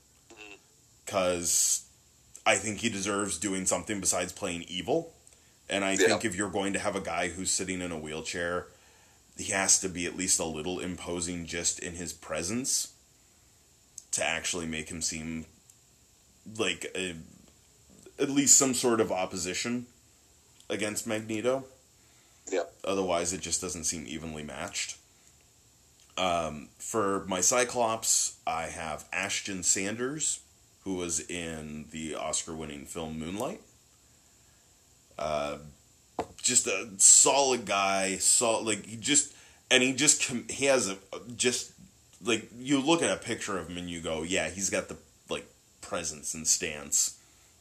because 1.05 1.80
I 2.45 2.55
think 2.55 2.79
he 2.79 2.89
deserves 2.89 3.37
doing 3.37 3.65
something 3.65 3.99
besides 3.99 4.31
playing 4.31 4.63
evil. 4.63 5.13
And 5.69 5.85
I 5.85 5.91
Yeah. 5.91 6.07
think 6.07 6.25
if 6.25 6.35
you're 6.35 6.49
going 6.49 6.73
to 6.73 6.79
have 6.79 6.95
a 6.95 7.01
guy 7.01 7.29
who's 7.29 7.51
sitting 7.51 7.81
in 7.81 7.91
a 7.91 7.97
wheelchair, 7.97 8.67
he 9.37 9.51
has 9.51 9.79
to 9.79 9.89
be 9.89 10.05
at 10.05 10.17
least 10.17 10.39
a 10.39 10.45
little 10.45 10.79
imposing 10.79 11.45
just 11.45 11.79
in 11.79 11.95
his 11.95 12.13
presence 12.13 12.89
to 14.11 14.23
actually 14.25 14.65
make 14.65 14.89
him 14.89 15.01
seem 15.01 15.45
like 16.57 16.85
a, 16.95 17.15
at 18.19 18.29
least 18.29 18.57
some 18.57 18.73
sort 18.73 18.99
of 18.99 19.11
opposition 19.11 19.85
against 20.69 21.07
Magneto. 21.07 21.65
yeah. 22.51 22.63
Otherwise, 22.83 23.31
it 23.31 23.39
just 23.41 23.61
doesn't 23.61 23.85
seem 23.85 24.05
evenly 24.07 24.43
matched. 24.43 24.97
Um, 26.17 26.69
for 26.77 27.23
my 27.27 27.39
Cyclops, 27.39 28.33
I 28.45 28.63
have 28.63 29.05
Ashton 29.13 29.63
Sanders, 29.63 30.39
who 30.83 30.95
was 30.95 31.19
in 31.19 31.85
the 31.91 32.15
Oscar-winning 32.15 32.85
film 32.85 33.19
Moonlight. 33.19 33.61
Uh, 35.17 35.57
just 36.41 36.67
a 36.67 36.89
solid 36.97 37.65
guy, 37.65 38.17
solid 38.17 38.65
like 38.65 38.85
he 38.85 38.97
just, 38.97 39.33
and 39.69 39.83
he 39.83 39.93
just 39.93 40.23
he 40.49 40.65
has 40.65 40.89
a 40.89 40.97
just 41.35 41.71
like 42.23 42.49
you 42.57 42.79
look 42.79 43.01
at 43.01 43.11
a 43.11 43.17
picture 43.17 43.57
of 43.57 43.69
him 43.69 43.77
and 43.77 43.89
you 43.89 44.01
go, 44.01 44.23
yeah, 44.23 44.49
he's 44.49 44.69
got 44.69 44.87
the 44.89 44.97
like 45.29 45.47
presence 45.81 46.33
and 46.33 46.47
stance 46.47 47.19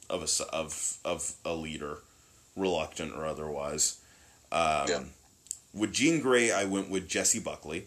of 0.09 0.23
a 0.23 0.55
of 0.55 0.99
of 1.05 1.35
a 1.45 1.55
leader, 1.55 1.99
reluctant 2.57 3.15
or 3.15 3.27
otherwise. 3.27 4.01
Um, 4.53 4.87
Yeah. 4.89 5.03
With 5.73 5.93
Jean 5.93 6.21
Grey, 6.21 6.51
I 6.51 6.65
went 6.65 6.91
with 6.91 7.09
Jessie 7.09 7.39
Buckley. 7.39 7.87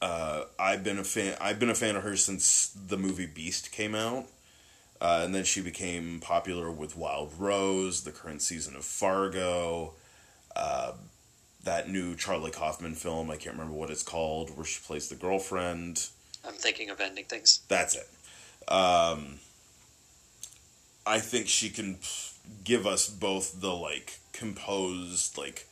Uh, 0.00 0.44
I've 0.58 0.84
been 0.84 0.98
a 0.98 1.04
fan. 1.04 1.36
I've 1.40 1.58
been 1.58 1.70
a 1.70 1.74
fan 1.74 1.96
of 1.96 2.02
her 2.04 2.16
since 2.16 2.68
the 2.68 2.96
movie 2.96 3.26
Beast 3.26 3.72
came 3.72 3.94
out, 3.94 4.26
uh, 5.00 5.22
and 5.24 5.34
then 5.34 5.44
she 5.44 5.60
became 5.60 6.20
popular 6.20 6.70
with 6.70 6.96
Wild 6.96 7.32
Rose, 7.38 8.04
the 8.04 8.12
current 8.12 8.42
season 8.42 8.76
of 8.76 8.84
Fargo, 8.84 9.94
uh, 10.54 10.92
that 11.64 11.90
new 11.90 12.14
Charlie 12.14 12.50
Kaufman 12.52 12.94
film. 12.94 13.30
I 13.30 13.36
can't 13.36 13.56
remember 13.56 13.74
what 13.74 13.90
it's 13.90 14.04
called, 14.04 14.56
where 14.56 14.64
she 14.64 14.80
plays 14.80 15.08
the 15.08 15.16
girlfriend. 15.16 16.08
I'm 16.46 16.54
thinking 16.54 16.90
of 16.90 17.00
ending 17.00 17.24
things. 17.24 17.62
That's 17.68 17.96
it. 17.96 18.08
Um, 18.72 19.40
I 21.06 21.18
think 21.20 21.48
she 21.48 21.70
can 21.70 21.98
give 22.64 22.86
us 22.86 23.08
both 23.08 23.60
the 23.60 23.74
like 23.74 24.18
composed, 24.32 25.36
like 25.36 25.66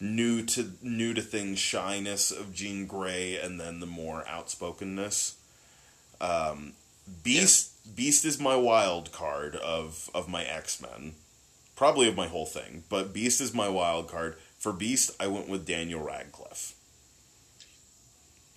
new 0.00 0.44
to 0.46 0.72
new 0.82 1.14
to 1.14 1.22
things 1.22 1.58
shyness 1.58 2.30
of 2.30 2.52
Jean 2.54 2.86
Grey, 2.86 3.38
and 3.38 3.60
then 3.60 3.80
the 3.80 3.86
more 3.86 4.24
outspokenness. 4.28 5.36
Um, 6.20 6.72
Beast 7.22 7.72
Beast 7.96 8.24
is 8.24 8.38
my 8.40 8.56
wild 8.56 9.12
card 9.12 9.56
of 9.56 10.10
of 10.14 10.28
my 10.28 10.44
X 10.44 10.80
Men, 10.80 11.14
probably 11.76 12.08
of 12.08 12.16
my 12.16 12.28
whole 12.28 12.46
thing. 12.46 12.84
But 12.88 13.12
Beast 13.12 13.40
is 13.40 13.52
my 13.54 13.68
wild 13.68 14.08
card. 14.08 14.36
For 14.58 14.72
Beast, 14.72 15.10
I 15.20 15.26
went 15.26 15.48
with 15.48 15.66
Daniel 15.66 16.02
Radcliffe. 16.02 16.74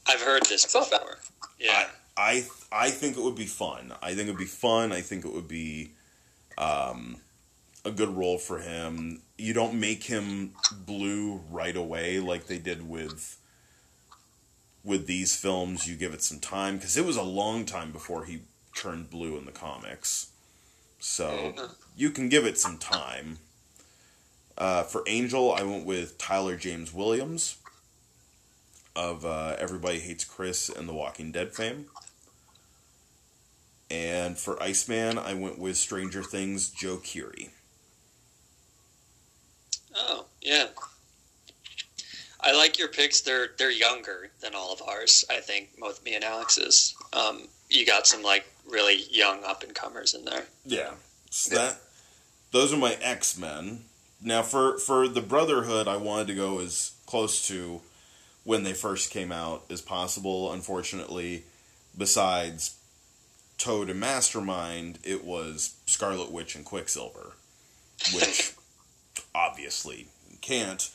I've 0.06 0.22
heard 0.22 0.44
this 0.46 0.64
It's 0.64 0.74
not 0.74 0.90
bad. 0.90 1.02
before. 1.02 1.18
Yeah. 1.60 1.88
I 2.16 2.46
I 2.72 2.90
think 2.90 3.18
it 3.18 3.22
would 3.24 3.36
be 3.36 3.46
fun. 3.46 3.94
I 4.02 4.16
think 4.16 4.28
it 4.28 4.32
would 4.32 4.40
be 4.40 4.46
fun. 4.46 4.92
I 4.92 5.02
think 5.02 5.26
it 5.26 5.34
would 5.34 5.48
be 5.48 5.92
um, 6.58 7.18
a 7.88 7.92
good 7.92 8.10
role 8.10 8.38
for 8.38 8.60
him. 8.60 9.22
You 9.38 9.54
don't 9.54 9.80
make 9.80 10.04
him 10.04 10.54
blue 10.86 11.42
right 11.50 11.76
away 11.76 12.20
like 12.20 12.48
they 12.48 12.60
did 12.60 12.88
with 12.88 13.38
with 14.84 15.08
these 15.08 15.36
films. 15.36 15.88
You 15.88 15.96
give 15.96 16.14
it 16.14 16.22
some 16.22 16.40
time 16.40 16.76
because 16.76 16.98
it 16.98 17.06
was 17.06 17.18
a 17.18 17.24
long 17.24 17.66
time 17.66 17.92
before 17.92 18.26
he 18.26 18.42
turned 18.76 19.10
blue 19.10 19.38
in 19.38 19.46
the 19.46 19.52
comics. 19.52 20.32
So 21.00 21.54
you 21.96 22.10
can 22.10 22.30
give 22.30 22.46
it 22.46 22.58
some 22.58 22.78
time. 22.78 23.40
Uh, 24.58 24.84
for 24.84 25.04
Angel, 25.08 25.54
I 25.54 25.64
went 25.64 25.86
with 25.86 26.18
Tyler 26.18 26.56
James 26.58 26.94
Williams 26.94 27.58
of 28.96 29.24
uh, 29.24 29.56
Everybody 29.60 30.00
Hates 30.00 30.26
Chris 30.26 30.70
and 30.70 30.90
The 30.90 30.94
Walking 30.94 31.32
Dead 31.32 31.54
fame. 31.54 31.86
And 33.90 34.38
for 34.38 34.62
Iceman, 34.62 35.18
I 35.18 35.34
went 35.36 35.60
with 35.60 35.78
Stranger 35.78 36.24
Things 36.24 36.70
Joe 36.70 36.98
Keery. 36.98 37.52
Yeah. 40.48 40.68
I 42.40 42.54
like 42.54 42.80
your 42.80 42.88
picks. 42.88 43.20
They're 43.20 43.50
they're 43.58 43.70
younger 43.70 44.30
than 44.40 44.56
all 44.56 44.72
of 44.72 44.82
ours. 44.82 45.26
I 45.30 45.42
think 45.42 45.78
both 45.78 46.02
me 46.06 46.16
and 46.16 46.24
Alex's. 46.24 46.96
Um, 47.12 47.50
you 47.70 47.86
got 47.86 48.08
some 48.08 48.24
like 48.24 48.46
really 48.66 49.04
young 49.12 49.44
up 49.44 49.64
and 49.64 49.76
comers 49.76 50.14
in 50.14 50.24
there. 50.24 50.46
Yeah. 50.66 50.92
So 51.30 51.56
that 51.56 51.82
those 52.52 52.74
are 52.74 52.78
my 52.78 52.98
X 53.02 53.38
Men. 53.38 53.82
Now 54.22 54.42
for 54.42 54.78
for 54.78 55.10
the 55.10 55.22
Brotherhood, 55.22 55.90
I 55.90 55.98
wanted 55.98 56.28
to 56.28 56.36
go 56.36 56.60
as 56.60 56.94
close 57.06 57.46
to 57.48 57.82
when 58.46 58.64
they 58.64 58.74
first 58.74 59.12
came 59.12 59.34
out 59.34 59.66
as 59.70 59.82
possible. 59.82 60.54
Unfortunately, 60.54 61.44
besides 61.98 62.78
Toad 63.58 63.90
and 63.90 64.00
Mastermind, 64.00 65.00
it 65.04 65.26
was 65.26 65.76
Scarlet 65.88 66.32
Witch 66.32 66.56
and 66.56 66.64
Quicksilver, 66.64 67.34
which 68.14 68.54
obviously 69.36 70.08
can't. 70.42 70.90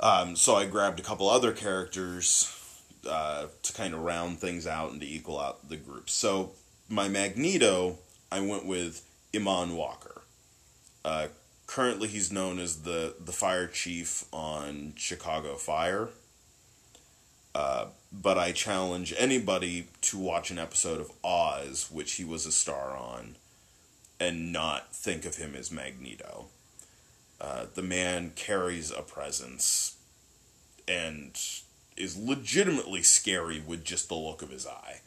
Um, 0.00 0.36
so 0.36 0.56
I 0.56 0.66
grabbed 0.66 1.00
a 1.00 1.02
couple 1.02 1.28
other 1.28 1.52
characters 1.52 2.54
uh, 3.08 3.46
to 3.62 3.72
kind 3.72 3.94
of 3.94 4.00
round 4.00 4.38
things 4.38 4.66
out 4.66 4.92
and 4.92 5.00
to 5.00 5.06
equal 5.06 5.40
out 5.40 5.68
the 5.68 5.76
group. 5.76 6.08
So 6.08 6.52
my 6.88 7.08
Magneto, 7.08 7.98
I 8.30 8.40
went 8.40 8.66
with 8.66 9.04
Eamonn 9.32 9.74
Walker. 9.74 10.22
Uh, 11.04 11.28
currently, 11.66 12.08
he's 12.08 12.32
known 12.32 12.58
as 12.58 12.82
the 12.82 13.14
the 13.18 13.32
fire 13.32 13.66
chief 13.66 14.24
on 14.32 14.94
Chicago 14.96 15.56
Fire. 15.56 16.08
Uh, 17.54 17.86
but 18.12 18.38
I 18.38 18.52
challenge 18.52 19.14
anybody 19.18 19.88
to 20.02 20.18
watch 20.18 20.50
an 20.50 20.58
episode 20.58 21.00
of 21.00 21.10
Oz, 21.24 21.88
which 21.90 22.12
he 22.12 22.24
was 22.24 22.46
a 22.46 22.52
star 22.52 22.96
on, 22.96 23.36
and 24.20 24.52
not 24.52 24.94
think 24.94 25.24
of 25.24 25.36
him 25.36 25.54
as 25.54 25.72
Magneto. 25.72 26.46
Uh, 27.40 27.66
the 27.74 27.82
man 27.82 28.32
carries 28.34 28.90
a 28.90 29.02
presence 29.02 29.96
and 30.86 31.38
is 31.96 32.16
legitimately 32.16 33.02
scary 33.02 33.60
with 33.60 33.84
just 33.84 34.08
the 34.08 34.14
look 34.14 34.42
of 34.42 34.50
his 34.50 34.66
eye. 34.66 35.00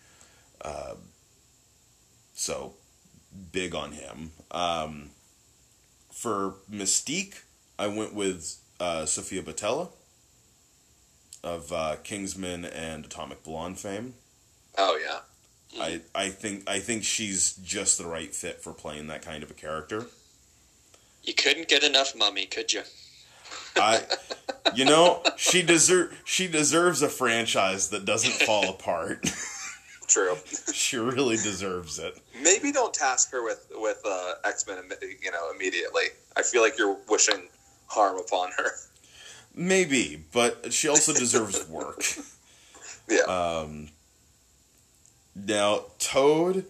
Uh, 0.64 0.96
so, 2.34 2.74
big 3.52 3.76
on 3.76 3.94
him. 3.94 4.32
Um, 4.52 5.10
for 6.12 6.56
Mystique, 6.72 7.42
I 7.78 7.88
went 7.88 8.14
with 8.14 8.58
uh, 8.80 9.06
Sofia 9.06 9.42
Boutella 9.42 9.90
of 11.44 11.72
uh, 11.72 11.96
Kingsman 12.04 12.66
and 12.66 13.06
Atomic 13.06 13.44
Blonde 13.44 13.80
fame. 13.80 14.14
Oh 14.78 15.00
yeah. 15.04 15.20
I, 15.80 16.02
I 16.14 16.30
think 16.30 16.70
I 16.70 16.80
think 16.80 17.04
she's 17.04 17.54
just 17.54 17.98
the 17.98 18.06
right 18.06 18.34
fit 18.36 18.62
for 18.62 18.74
playing 18.74 19.08
that 19.08 19.22
kind 19.22 19.42
of 19.42 19.50
a 19.50 19.54
character. 19.54 20.06
You 21.24 21.34
couldn't 21.34 21.68
get 21.68 21.84
enough 21.84 22.16
mummy, 22.16 22.46
could 22.46 22.74
you? 22.74 22.82
I, 23.76 24.02
you 24.76 24.86
know, 24.86 25.24
she 25.38 25.62
deserve 25.62 26.20
she 26.26 26.48
deserves 26.48 27.02
a 27.02 27.10
franchise 27.10 27.90
that 27.90 28.06
doesn't 28.06 28.46
fall 28.46 28.70
apart. 28.76 29.30
True. 30.08 30.36
she 30.74 30.98
really 30.98 31.38
deserves 31.38 31.98
it. 31.98 32.20
Maybe 32.42 32.72
don't 32.74 32.94
task 32.94 33.32
her 33.32 33.44
with 33.44 33.66
with 33.76 34.02
uh, 34.06 34.34
X 34.44 34.66
Men. 34.68 34.90
You 35.22 35.32
know, 35.32 35.52
immediately. 35.56 36.06
I 36.36 36.44
feel 36.44 36.62
like 36.62 36.78
you're 36.78 36.98
wishing 37.10 37.48
harm 37.88 38.18
upon 38.18 38.52
her. 38.58 38.72
Maybe, 39.54 40.24
but 40.32 40.72
she 40.74 40.88
also 40.88 41.14
deserves 41.14 41.68
work. 41.68 42.04
Yeah. 43.10 43.24
Um, 43.24 43.90
now, 45.36 45.86
Toad, 46.00 46.66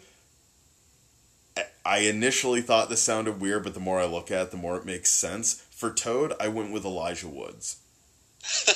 I 1.86 1.99
initially 1.99 2.62
thought 2.62 2.90
this 2.90 3.02
sounded 3.02 3.41
weird, 3.41 3.64
but 3.64 3.74
the 3.74 3.80
more 3.80 3.99
I 3.99 4.06
look 4.06 4.30
at 4.32 4.44
it, 4.44 4.52
the 4.52 4.58
more 4.58 4.78
it 4.78 4.86
makes 4.86 5.12
sense. 5.12 5.66
For 5.72 5.91
Toad, 5.91 6.34
I 6.40 6.48
went 6.48 6.72
with 6.72 6.86
Elijah 6.86 7.28
Woods. 7.28 7.78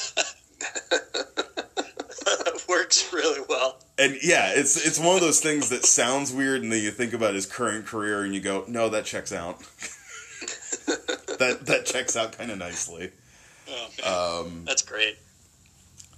Works 2.68 3.14
really 3.14 3.42
well. 3.48 3.78
And 3.98 4.18
yeah, 4.22 4.52
it's 4.56 4.86
it's 4.86 5.00
one 5.00 5.16
of 5.16 5.22
those 5.22 5.40
things 5.40 5.70
that 5.70 5.86
sounds 5.86 6.34
weird, 6.34 6.64
and 6.64 6.72
then 6.72 6.84
you 6.84 6.92
think 6.92 7.14
about 7.14 7.36
his 7.36 7.46
current 7.46 7.86
career, 7.86 8.24
and 8.24 8.34
you 8.34 8.42
go, 8.42 8.66
"No, 8.68 8.90
that 8.90 9.06
checks 9.06 9.32
out." 9.32 9.60
that 11.40 11.60
that 11.66 11.86
checks 11.86 12.18
out 12.18 12.38
kind 12.38 12.52
of 12.52 12.58
nicely. 12.58 13.12
Oh. 14.04 14.42
Um, 14.42 14.64
That's 14.66 14.82
great. 14.82 15.18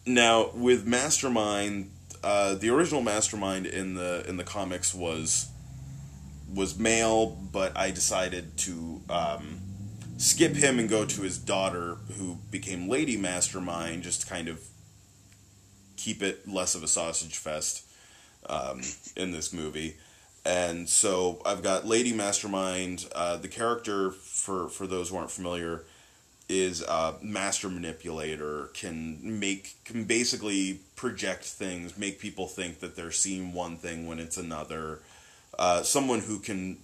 Now 0.06 0.52
with 0.54 0.88
Mastermind, 0.88 1.92
uh, 2.24 2.56
the 2.56 2.70
original 2.70 3.02
Mastermind 3.02 3.66
in 3.66 3.96
the 3.96 4.26
in 4.28 4.38
the 4.38 4.44
comics 4.44 4.94
was 4.94 5.50
was 6.54 6.78
male, 6.78 7.26
but 7.26 7.76
I 7.78 7.92
decided 7.92 8.58
to 8.60 9.02
um, 9.10 9.60
skip 10.18 10.56
him 10.56 10.80
and 10.80 10.90
go 10.90 11.06
to 11.06 11.22
his 11.22 11.38
daughter, 11.38 11.98
who 12.18 12.38
became 12.50 12.88
Lady 12.88 13.18
Mastermind, 13.18 14.04
just 14.04 14.22
to 14.22 14.28
kind 14.28 14.48
of 14.48 14.64
keep 15.98 16.22
it 16.22 16.48
less 16.48 16.76
of 16.76 16.84
a 16.84 16.88
sausage 16.88 17.38
fest 17.38 17.86
um, 18.48 18.82
in 19.16 19.32
this 19.32 19.52
movie. 19.52 19.98
And 20.46 20.88
so 20.88 21.42
I've 21.46 21.62
got 21.62 21.86
Lady 21.86 22.14
Mastermind. 22.14 23.06
Uh, 23.14 23.38
the 23.38 23.50
character, 23.50 24.12
for 24.12 24.70
for 24.70 24.88
those 24.88 25.10
who 25.10 25.18
aren't 25.18 25.32
familiar, 25.32 25.84
is 26.48 26.82
a 26.82 27.16
master 27.22 27.68
manipulator 27.68 28.70
can 28.74 29.40
make 29.40 29.76
can 29.84 30.06
basically 30.06 30.80
project 30.96 31.44
things 31.44 31.98
make 31.98 32.20
people 32.20 32.48
think 32.48 32.80
that 32.80 32.96
they're 32.96 33.12
seeing 33.12 33.52
one 33.52 33.76
thing 33.76 34.08
when 34.08 34.20
it's 34.20 34.38
another 34.38 35.00
uh, 35.58 35.84
someone 35.84 36.20
who 36.20 36.40
can 36.40 36.78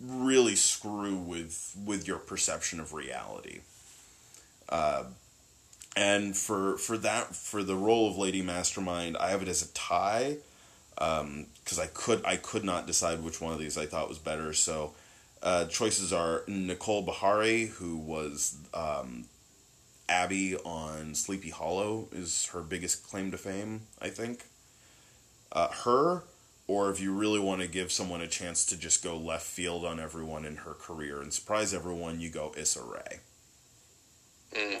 really 0.00 0.54
screw 0.54 1.16
with 1.16 1.76
with 1.84 2.06
your 2.06 2.18
perception 2.18 2.78
of 2.78 2.92
reality 2.92 3.60
uh, 4.68 5.04
and 5.96 6.36
for 6.36 6.78
for 6.78 6.96
that 6.96 7.34
for 7.34 7.62
the 7.62 7.74
role 7.74 8.08
of 8.08 8.16
lady 8.16 8.42
mastermind 8.42 9.16
i 9.16 9.30
have 9.30 9.42
it 9.42 9.48
as 9.48 9.62
a 9.62 9.68
tie 9.74 10.36
because 10.94 11.78
i 11.80 11.86
could 11.86 12.24
i 12.24 12.36
could 12.36 12.64
not 12.64 12.86
decide 12.86 13.22
which 13.22 13.40
one 13.40 13.52
of 13.52 13.58
these 13.58 13.76
i 13.76 13.86
thought 13.86 14.08
was 14.08 14.18
better 14.18 14.52
so 14.52 14.92
uh, 15.42 15.66
choices 15.66 16.12
are 16.12 16.42
Nicole 16.48 17.06
Beharie, 17.06 17.68
who 17.68 17.96
was 17.96 18.56
um, 18.74 19.26
Abby 20.08 20.56
on 20.56 21.14
Sleepy 21.14 21.50
Hollow, 21.50 22.08
is 22.12 22.46
her 22.46 22.60
biggest 22.60 23.08
claim 23.08 23.30
to 23.30 23.38
fame, 23.38 23.82
I 24.00 24.08
think. 24.08 24.44
Uh, 25.52 25.68
her, 25.84 26.22
or 26.68 26.90
if 26.90 27.00
you 27.00 27.12
really 27.12 27.40
want 27.40 27.62
to 27.62 27.66
give 27.66 27.90
someone 27.90 28.20
a 28.20 28.28
chance 28.28 28.64
to 28.66 28.76
just 28.78 29.02
go 29.02 29.16
left 29.16 29.46
field 29.46 29.84
on 29.86 29.98
everyone 29.98 30.44
in 30.44 30.56
her 30.56 30.74
career 30.74 31.20
and 31.20 31.32
surprise 31.32 31.72
everyone, 31.74 32.20
you 32.20 32.28
go 32.28 32.52
Issa 32.56 32.82
Rae, 32.82 33.18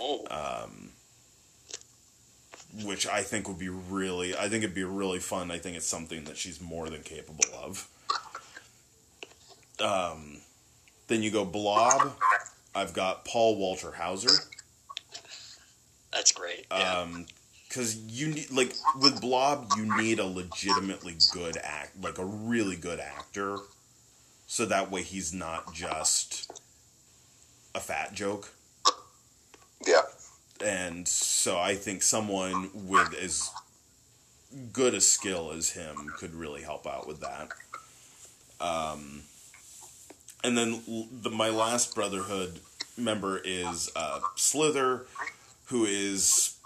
Oh, 0.00 0.26
um, 0.30 0.90
which 2.84 3.06
I 3.08 3.22
think 3.22 3.48
would 3.48 3.58
be 3.58 3.70
really, 3.70 4.36
I 4.36 4.48
think 4.50 4.62
it'd 4.62 4.74
be 4.74 4.84
really 4.84 5.18
fun. 5.18 5.50
I 5.50 5.58
think 5.58 5.76
it's 5.76 5.86
something 5.86 6.24
that 6.24 6.36
she's 6.36 6.60
more 6.60 6.88
than 6.90 7.02
capable 7.02 7.46
of. 7.60 7.88
Um, 9.82 10.38
then 11.06 11.22
you 11.22 11.30
go 11.30 11.44
Blob. 11.44 12.12
I've 12.74 12.92
got 12.92 13.24
Paul 13.24 13.56
Walter 13.56 13.92
Hauser. 13.92 14.44
that's 16.12 16.32
great. 16.32 16.66
Yeah. 16.70 17.06
Because 17.78 17.96
you 18.10 18.26
need 18.26 18.50
like 18.50 18.74
with 19.00 19.20
Blob, 19.20 19.70
you 19.76 19.96
need 19.96 20.18
a 20.18 20.26
legitimately 20.26 21.14
good 21.32 21.56
act, 21.62 21.92
like 22.02 22.18
a 22.18 22.24
really 22.24 22.74
good 22.74 22.98
actor, 22.98 23.58
so 24.48 24.66
that 24.66 24.90
way 24.90 25.02
he's 25.02 25.32
not 25.32 25.72
just 25.72 26.50
a 27.76 27.78
fat 27.78 28.14
joke. 28.14 28.48
yeah. 29.86 30.02
and 30.60 31.06
so 31.06 31.56
I 31.56 31.76
think 31.76 32.02
someone 32.02 32.70
with 32.74 33.14
as 33.14 33.48
good 34.72 34.94
a 34.94 35.00
skill 35.00 35.52
as 35.52 35.70
him 35.70 36.10
could 36.16 36.34
really 36.34 36.62
help 36.62 36.84
out 36.84 37.06
with 37.06 37.20
that. 37.20 37.50
Um, 38.60 39.22
and 40.42 40.58
then 40.58 40.82
the, 41.12 41.30
my 41.30 41.50
last 41.50 41.94
Brotherhood 41.94 42.58
member 42.96 43.40
is 43.44 43.88
uh, 43.94 44.18
Slither, 44.34 45.06
who 45.66 45.84
is 45.84 46.57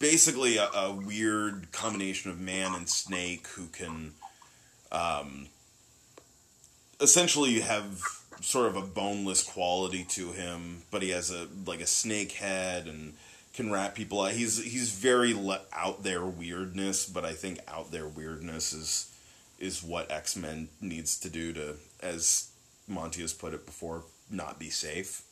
basically 0.00 0.56
a, 0.56 0.64
a 0.70 0.92
weird 0.92 1.70
combination 1.70 2.32
of 2.32 2.40
man 2.40 2.74
and 2.74 2.88
snake 2.88 3.46
who 3.48 3.66
can 3.66 4.12
um, 4.90 5.46
essentially 7.00 7.60
have 7.60 8.00
sort 8.40 8.66
of 8.66 8.76
a 8.76 8.82
boneless 8.82 9.44
quality 9.44 10.02
to 10.02 10.32
him, 10.32 10.82
but 10.90 11.02
he 11.02 11.10
has 11.10 11.30
a 11.30 11.46
like 11.64 11.80
a 11.80 11.86
snake 11.86 12.32
head 12.32 12.88
and 12.88 13.14
can 13.54 13.70
wrap 13.70 13.94
people 13.94 14.22
out. 14.22 14.32
He's 14.32 14.62
he's 14.62 14.90
very 14.90 15.34
le- 15.34 15.62
out 15.72 16.02
there 16.02 16.24
weirdness, 16.24 17.08
but 17.08 17.24
I 17.24 17.32
think 17.34 17.60
out 17.68 17.92
there 17.92 18.08
weirdness 18.08 18.72
is 18.72 19.14
is 19.58 19.82
what 19.82 20.10
X 20.10 20.36
Men 20.36 20.68
needs 20.80 21.18
to 21.20 21.28
do 21.28 21.52
to, 21.52 21.76
as 22.02 22.50
Monty 22.88 23.20
has 23.20 23.34
put 23.34 23.52
it 23.52 23.66
before, 23.66 24.04
not 24.30 24.58
be 24.58 24.70
safe. 24.70 25.22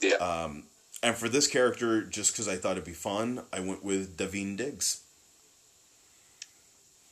Yeah. 0.00 0.16
Um, 0.16 0.64
and 1.02 1.14
for 1.14 1.28
this 1.28 1.46
character, 1.46 2.02
just 2.02 2.32
because 2.32 2.48
I 2.48 2.56
thought 2.56 2.72
it'd 2.72 2.84
be 2.84 2.92
fun, 2.92 3.42
I 3.52 3.60
went 3.60 3.84
with 3.84 4.16
Daveed 4.16 4.56
Diggs. 4.56 5.02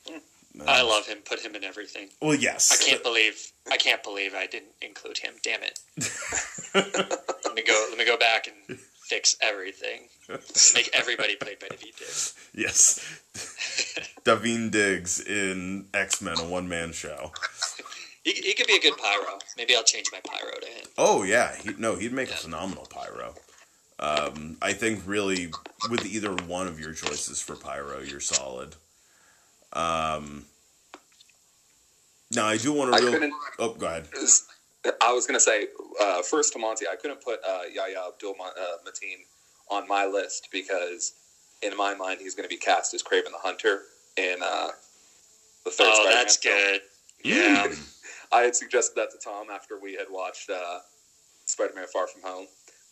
Mm. 0.08 0.68
I 0.68 0.82
love 0.82 1.06
him. 1.06 1.18
Put 1.24 1.40
him 1.40 1.54
in 1.54 1.64
everything. 1.64 2.08
Well, 2.20 2.34
yes. 2.34 2.72
I 2.72 2.90
can't 2.90 3.02
believe 3.02 3.52
I 3.70 3.76
can't 3.76 4.02
believe 4.02 4.34
I 4.34 4.46
didn't 4.46 4.72
include 4.80 5.18
him. 5.18 5.34
Damn 5.42 5.62
it. 5.62 5.80
let 6.74 7.54
me 7.54 7.62
go. 7.62 7.86
Let 7.88 7.98
me 7.98 8.04
go 8.04 8.16
back 8.16 8.46
and 8.46 8.78
fix 8.78 9.36
everything. 9.40 10.08
Make 10.74 10.90
everybody 10.94 11.36
played 11.36 11.58
by 11.58 11.68
David 11.68 11.94
Diggs. 11.98 12.34
Yes. 12.56 13.00
Daveed 14.24 14.70
Diggs 14.70 15.20
in 15.20 15.86
X 15.92 16.22
Men, 16.22 16.38
a 16.38 16.44
one 16.44 16.68
man 16.68 16.92
show. 16.92 17.32
He, 18.22 18.30
he 18.30 18.54
could 18.54 18.68
be 18.68 18.76
a 18.76 18.80
good 18.80 18.96
pyro. 18.96 19.38
Maybe 19.56 19.74
I'll 19.74 19.82
change 19.82 20.06
my 20.12 20.20
pyro 20.20 20.52
to 20.60 20.66
him. 20.66 20.86
Oh 20.96 21.24
yeah, 21.24 21.56
he, 21.56 21.74
no, 21.76 21.96
he'd 21.96 22.12
make 22.12 22.30
a 22.30 22.34
phenomenal 22.34 22.86
pyro. 22.86 23.34
Um, 23.98 24.56
I 24.60 24.72
think 24.72 25.02
really 25.06 25.50
with 25.90 26.04
either 26.04 26.32
one 26.34 26.66
of 26.66 26.80
your 26.80 26.92
choices 26.92 27.40
for 27.40 27.54
pyro, 27.54 28.00
you're 28.00 28.20
solid. 28.20 28.74
Um, 29.72 30.46
now 32.32 32.46
I 32.46 32.56
do 32.56 32.72
want 32.72 32.94
I 32.94 32.98
to 32.98 33.04
real. 33.04 33.12
couldn't. 33.14 33.34
Oh, 33.58 33.74
go 33.74 33.86
ahead. 33.86 34.08
I 35.00 35.12
was 35.12 35.26
going 35.26 35.36
to 35.38 35.40
say 35.40 35.68
uh, 36.00 36.22
first 36.22 36.52
to 36.54 36.58
Monty. 36.58 36.86
I 36.90 36.96
couldn't 36.96 37.22
put 37.22 37.38
uh, 37.48 37.62
Yahya 37.72 38.02
Abdul 38.08 38.34
Ma- 38.36 38.44
uh, 38.46 38.76
Mateen 38.86 39.18
on 39.70 39.88
my 39.88 40.04
list 40.06 40.48
because 40.52 41.14
in 41.62 41.76
my 41.76 41.94
mind 41.94 42.20
he's 42.20 42.34
going 42.34 42.48
to 42.48 42.54
be 42.54 42.58
cast 42.58 42.92
as 42.94 43.02
Kraven 43.02 43.26
the 43.26 43.38
Hunter 43.38 43.82
in 44.16 44.36
uh, 44.42 44.68
the 45.64 45.70
third. 45.70 45.86
Oh, 45.88 45.94
Spider-Man 46.02 46.14
that's 46.14 46.36
film. 46.36 46.56
good. 46.58 46.80
Yeah. 47.24 47.66
I 48.32 48.40
had 48.42 48.56
suggested 48.56 48.94
that 48.96 49.10
to 49.12 49.18
Tom 49.18 49.46
after 49.50 49.78
we 49.80 49.94
had 49.94 50.06
watched 50.10 50.50
uh, 50.50 50.80
Spider-Man: 51.46 51.86
Far 51.92 52.06
From 52.08 52.22
Home. 52.22 52.46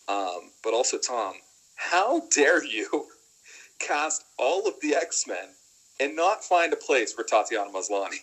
Um, 0.09 0.51
but 0.63 0.75
also, 0.75 0.99
Tom, 0.99 1.35
how 1.77 2.23
dare 2.35 2.65
you 2.65 3.09
cast 3.79 4.25
all 4.39 4.67
of 4.67 4.75
the 4.81 4.95
X-Men 4.95 5.55
and 6.01 6.17
not 6.17 6.45
find 6.45 6.73
a 6.73 6.77
place 6.77 7.13
for 7.13 7.23
Tatiana 7.25 7.71
Maslany? 7.71 8.19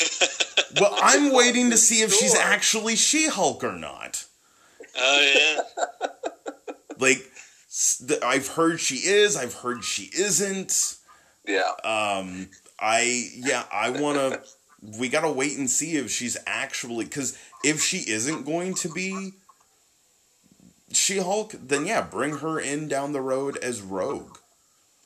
Well, 0.78 0.94
I'm 1.00 1.32
waiting 1.32 1.70
to 1.70 1.78
see 1.78 2.02
if 2.02 2.12
she's 2.12 2.34
actually 2.34 2.94
She-Hulk 2.94 3.64
or 3.64 3.72
not. 3.72 4.26
Oh 4.96 5.32
yeah. 5.34 5.84
Like, 6.98 7.30
I've 8.22 8.48
heard 8.48 8.80
she 8.80 8.96
is. 8.96 9.36
I've 9.36 9.54
heard 9.54 9.84
she 9.84 10.10
isn't. 10.12 10.96
Yeah, 11.46 11.70
Um, 11.84 12.50
I 12.78 13.30
yeah, 13.36 13.64
I 13.72 13.90
want 13.90 14.18
to. 14.18 14.42
We 14.98 15.08
gotta 15.08 15.30
wait 15.30 15.56
and 15.56 15.70
see 15.70 15.96
if 15.96 16.10
she's 16.10 16.36
actually 16.46 17.04
because 17.06 17.38
if 17.64 17.80
she 17.80 17.98
isn't 17.98 18.44
going 18.44 18.74
to 18.74 18.88
be 18.88 19.32
She 20.92 21.18
Hulk, 21.18 21.52
then 21.52 21.86
yeah, 21.86 22.00
bring 22.02 22.38
her 22.38 22.58
in 22.58 22.88
down 22.88 23.12
the 23.12 23.20
road 23.20 23.56
as 23.58 23.80
Rogue. 23.82 24.38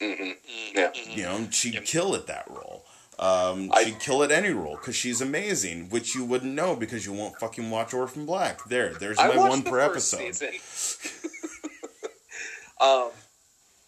hmm 0.01 0.07
Mm, 0.07 0.37
Yeah. 0.75 0.93
You 0.95 1.23
know, 1.25 1.49
she'd 1.51 1.75
Yep. 1.75 1.85
kill 1.85 2.15
at 2.15 2.27
that 2.27 2.49
role. 2.51 2.85
Um, 3.19 3.71
I- 3.73 3.85
she'd 3.85 4.01
kill 4.01 4.23
at 4.25 4.31
any 4.33 4.51
role 4.51 4.77
because 4.77 4.97
she's 4.97 5.21
amazing, 5.21 5.91
which 5.91 6.15
you 6.15 6.25
wouldn't 6.25 6.55
know 6.55 6.75
because 6.75 7.05
you 7.07 7.13
won't 7.13 7.39
fucking 7.39 7.71
watch 7.71 7.93
Orphan 7.95 8.27
Black. 8.27 8.65
There, 8.69 8.95
there's 8.95 9.19
I 9.19 9.29
my 9.29 9.37
one 9.49 9.63
per 9.63 9.79
episode. 9.81 10.37
um, 12.81 13.11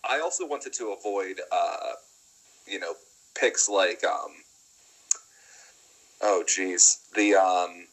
I 0.04 0.20
also 0.22 0.46
wanted 0.46 0.72
to 0.74 0.92
avoid, 0.92 1.40
uh, 1.50 1.92
you 2.66 2.78
know, 2.78 2.94
picks 3.34 3.68
like, 3.68 4.04
um, 4.04 4.30
oh, 6.20 6.44
geez, 6.46 6.98
the 7.16 7.34
um, 7.34 7.84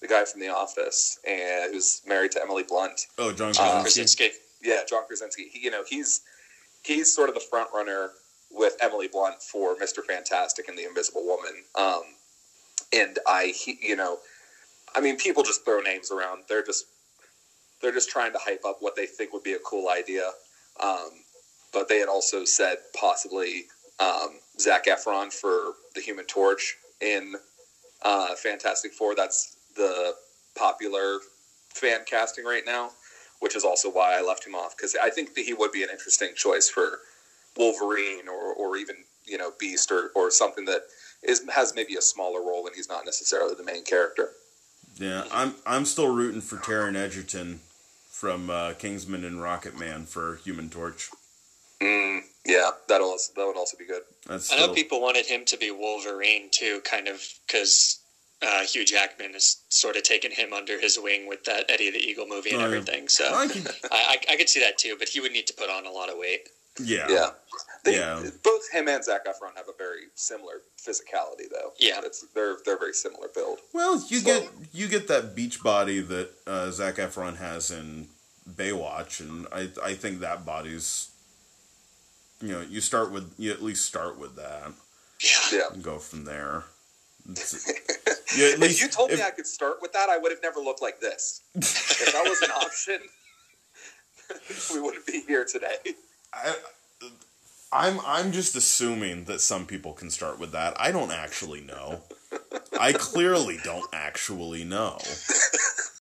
the 0.00 0.08
guy 0.08 0.24
from 0.24 0.40
The 0.40 0.48
Office 0.48 1.18
and 1.26 1.72
who's 1.72 2.02
married 2.06 2.32
to 2.32 2.42
Emily 2.42 2.62
Blunt. 2.62 3.06
Oh, 3.18 3.32
John 3.32 3.52
Uh, 3.58 3.82
Krasinski. 3.82 4.28
Krasinski. 4.28 4.30
Yeah, 4.62 4.80
John 4.88 5.04
Krasinski. 5.06 5.48
He, 5.52 5.60
you 5.60 5.70
know, 5.70 5.84
he's 5.88 6.22
he's 6.82 7.12
sort 7.12 7.28
of 7.28 7.34
the 7.34 7.40
front 7.40 7.70
runner 7.74 8.10
with 8.50 8.76
Emily 8.80 9.08
Blunt 9.08 9.42
for 9.42 9.76
Mister 9.78 10.02
Fantastic 10.02 10.68
and 10.68 10.78
the 10.78 10.84
Invisible 10.84 11.24
Woman. 11.24 11.64
Um, 11.74 12.02
and 12.92 13.18
I, 13.26 13.52
he, 13.54 13.78
you 13.82 13.96
know, 13.96 14.18
I 14.94 15.00
mean, 15.00 15.16
people 15.16 15.42
just 15.42 15.64
throw 15.64 15.80
names 15.80 16.10
around. 16.10 16.44
They're 16.48 16.64
just 16.64 16.86
they're 17.82 17.92
just 17.92 18.10
trying 18.10 18.32
to 18.32 18.38
hype 18.40 18.64
up 18.64 18.78
what 18.80 18.96
they 18.96 19.06
think 19.06 19.32
would 19.32 19.42
be 19.42 19.52
a 19.52 19.58
cool 19.58 19.88
idea. 19.88 20.30
Um, 20.80 21.10
but 21.72 21.88
they 21.88 21.98
had 21.98 22.08
also 22.08 22.44
said 22.44 22.78
possibly 22.98 23.64
um, 24.00 24.40
Zac 24.58 24.86
Efron 24.86 25.32
for 25.32 25.74
the 25.94 26.00
Human 26.00 26.24
Torch 26.24 26.76
in 27.00 27.34
uh, 28.02 28.34
Fantastic 28.36 28.92
Four. 28.92 29.14
That's 29.14 29.56
the 29.78 30.14
popular 30.54 31.20
fan 31.72 32.00
casting 32.06 32.44
right 32.44 32.64
now 32.66 32.90
which 33.40 33.56
is 33.56 33.64
also 33.64 33.90
why 33.90 34.18
I 34.18 34.22
left 34.22 34.46
him 34.46 34.54
off 34.54 34.76
because 34.76 34.96
I 35.00 35.10
think 35.10 35.34
that 35.34 35.42
he 35.42 35.54
would 35.54 35.72
be 35.72 35.82
an 35.82 35.90
interesting 35.90 36.30
choice 36.34 36.68
for 36.68 37.00
Wolverine 37.56 38.28
or, 38.28 38.54
or 38.54 38.76
even 38.76 38.96
you 39.24 39.38
know 39.38 39.52
Beast 39.58 39.90
or, 39.90 40.10
or 40.14 40.30
something 40.30 40.64
that 40.66 40.82
is 41.22 41.42
has 41.50 41.74
maybe 41.74 41.96
a 41.96 42.02
smaller 42.02 42.40
role 42.40 42.66
and 42.66 42.74
he's 42.74 42.88
not 42.88 43.04
necessarily 43.04 43.54
the 43.54 43.64
main 43.64 43.84
character. 43.84 44.30
Yeah, 44.96 45.24
I'm 45.32 45.54
I'm 45.66 45.84
still 45.84 46.12
rooting 46.12 46.40
for 46.40 46.56
Taron 46.56 46.96
Egerton 46.96 47.60
from 48.10 48.50
uh, 48.50 48.72
Kingsman 48.74 49.24
and 49.24 49.40
Rocket 49.40 49.78
Man 49.78 50.04
for 50.04 50.36
Human 50.44 50.70
Torch. 50.70 51.10
Mm, 51.80 52.22
yeah, 52.44 52.70
that 52.88 53.00
also 53.00 53.32
that 53.36 53.46
would 53.46 53.56
also 53.56 53.76
be 53.76 53.86
good. 53.86 54.02
That's 54.26 54.50
I 54.52 54.56
still, 54.56 54.68
know 54.68 54.74
people 54.74 55.00
wanted 55.00 55.26
him 55.26 55.44
to 55.46 55.56
be 55.56 55.70
Wolverine 55.70 56.48
too, 56.50 56.80
kind 56.84 57.06
of 57.06 57.22
because 57.46 57.97
uh, 58.40 58.62
Hugh 58.64 58.84
Jackman 58.84 59.32
has 59.32 59.56
sort 59.68 59.96
of 59.96 60.02
taken 60.04 60.30
him 60.30 60.52
under 60.52 60.80
his 60.80 60.98
wing 61.00 61.26
with 61.28 61.44
that 61.44 61.64
Eddie 61.70 61.90
the 61.90 61.98
Eagle 61.98 62.26
movie 62.26 62.50
and 62.50 62.58
Oh, 62.62 62.66
yeah. 62.68 62.76
everything. 62.76 63.08
So 63.08 63.32
I 63.34 63.48
can, 63.48 63.66
I, 63.90 64.18
I, 64.28 64.32
I 64.32 64.36
could 64.36 64.48
see 64.48 64.60
that 64.60 64.78
too, 64.78 64.96
but 64.98 65.08
he 65.08 65.20
would 65.20 65.32
need 65.32 65.46
to 65.48 65.54
put 65.54 65.68
on 65.70 65.86
a 65.86 65.90
lot 65.90 66.08
of 66.08 66.18
weight. 66.18 66.48
yeah, 66.80 67.06
Yeah, 67.10 67.30
they, 67.84 67.96
Yeah. 67.96 68.22
Both 68.44 68.70
him 68.70 68.86
and 68.88 69.02
Zac 69.02 69.26
Efron 69.26 69.56
have 69.56 69.68
a 69.68 69.76
very 69.76 70.02
similar 70.14 70.60
physicality, 70.80 71.50
though. 71.50 71.72
Yeah. 71.78 72.00
it's, 72.04 72.24
they're 72.34 72.56
they're 72.64 72.78
very 72.78 72.92
similar 72.92 73.26
build. 73.34 73.58
Well, 73.72 73.94
you 74.08 74.18
So- 74.20 74.24
get 74.26 74.50
you 74.72 74.86
get 74.88 75.08
that 75.08 75.34
beach 75.34 75.60
body 75.62 76.00
that 76.00 76.28
uh, 76.46 76.70
Zac 76.70 76.96
Efron 76.96 77.38
has 77.38 77.70
in 77.72 78.06
Baywatch, 78.48 79.18
and 79.20 79.46
I 79.52 79.68
I 79.84 79.94
think 79.94 80.20
that 80.20 80.46
body's 80.46 81.10
you 82.40 82.52
know 82.52 82.60
you 82.60 82.80
start 82.80 83.10
with 83.10 83.34
you 83.36 83.50
at 83.50 83.60
least 83.62 83.84
start 83.84 84.16
with 84.18 84.36
that 84.36 84.70
Yeah. 85.20 85.58
Yeah. 85.58 85.72
and 85.72 85.82
go 85.82 85.98
from 85.98 86.24
there. 86.24 86.62
It's- 87.30 87.66
yeah, 88.36 88.46
at 88.48 88.52
if 88.54 88.58
least 88.58 88.80
you 88.80 88.88
told 88.88 89.10
if- 89.10 89.18
me 89.18 89.24
I 89.24 89.30
could 89.30 89.46
start 89.46 89.78
with 89.82 89.92
that, 89.92 90.08
I 90.08 90.18
would 90.18 90.32
have 90.32 90.42
never 90.42 90.60
looked 90.60 90.82
like 90.82 91.00
this. 91.00 91.42
if 91.54 92.12
that 92.12 92.24
was 92.24 92.40
an 92.42 92.50
option, 92.56 93.00
we 94.74 94.80
wouldn't 94.80 95.06
be 95.06 95.22
here 95.26 95.44
today. 95.44 95.76
I, 96.32 96.54
I'm 97.72 98.00
I'm 98.06 98.32
just 98.32 98.56
assuming 98.56 99.24
that 99.24 99.40
some 99.40 99.66
people 99.66 99.92
can 99.92 100.10
start 100.10 100.38
with 100.38 100.52
that. 100.52 100.78
I 100.80 100.90
don't 100.90 101.12
actually 101.12 101.60
know. 101.60 102.02
I 102.80 102.92
clearly 102.92 103.58
don't 103.64 103.88
actually 103.92 104.64
know. 104.64 104.98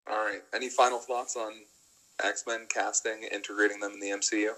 All 0.10 0.18
right. 0.26 0.41
Any 0.53 0.69
final 0.69 0.99
thoughts 0.99 1.35
on 1.35 1.53
X 2.23 2.43
Men 2.48 2.65
casting, 2.69 3.23
integrating 3.31 3.80
them 3.80 3.93
in 3.93 3.99
the 3.99 4.10
MCU? 4.10 4.52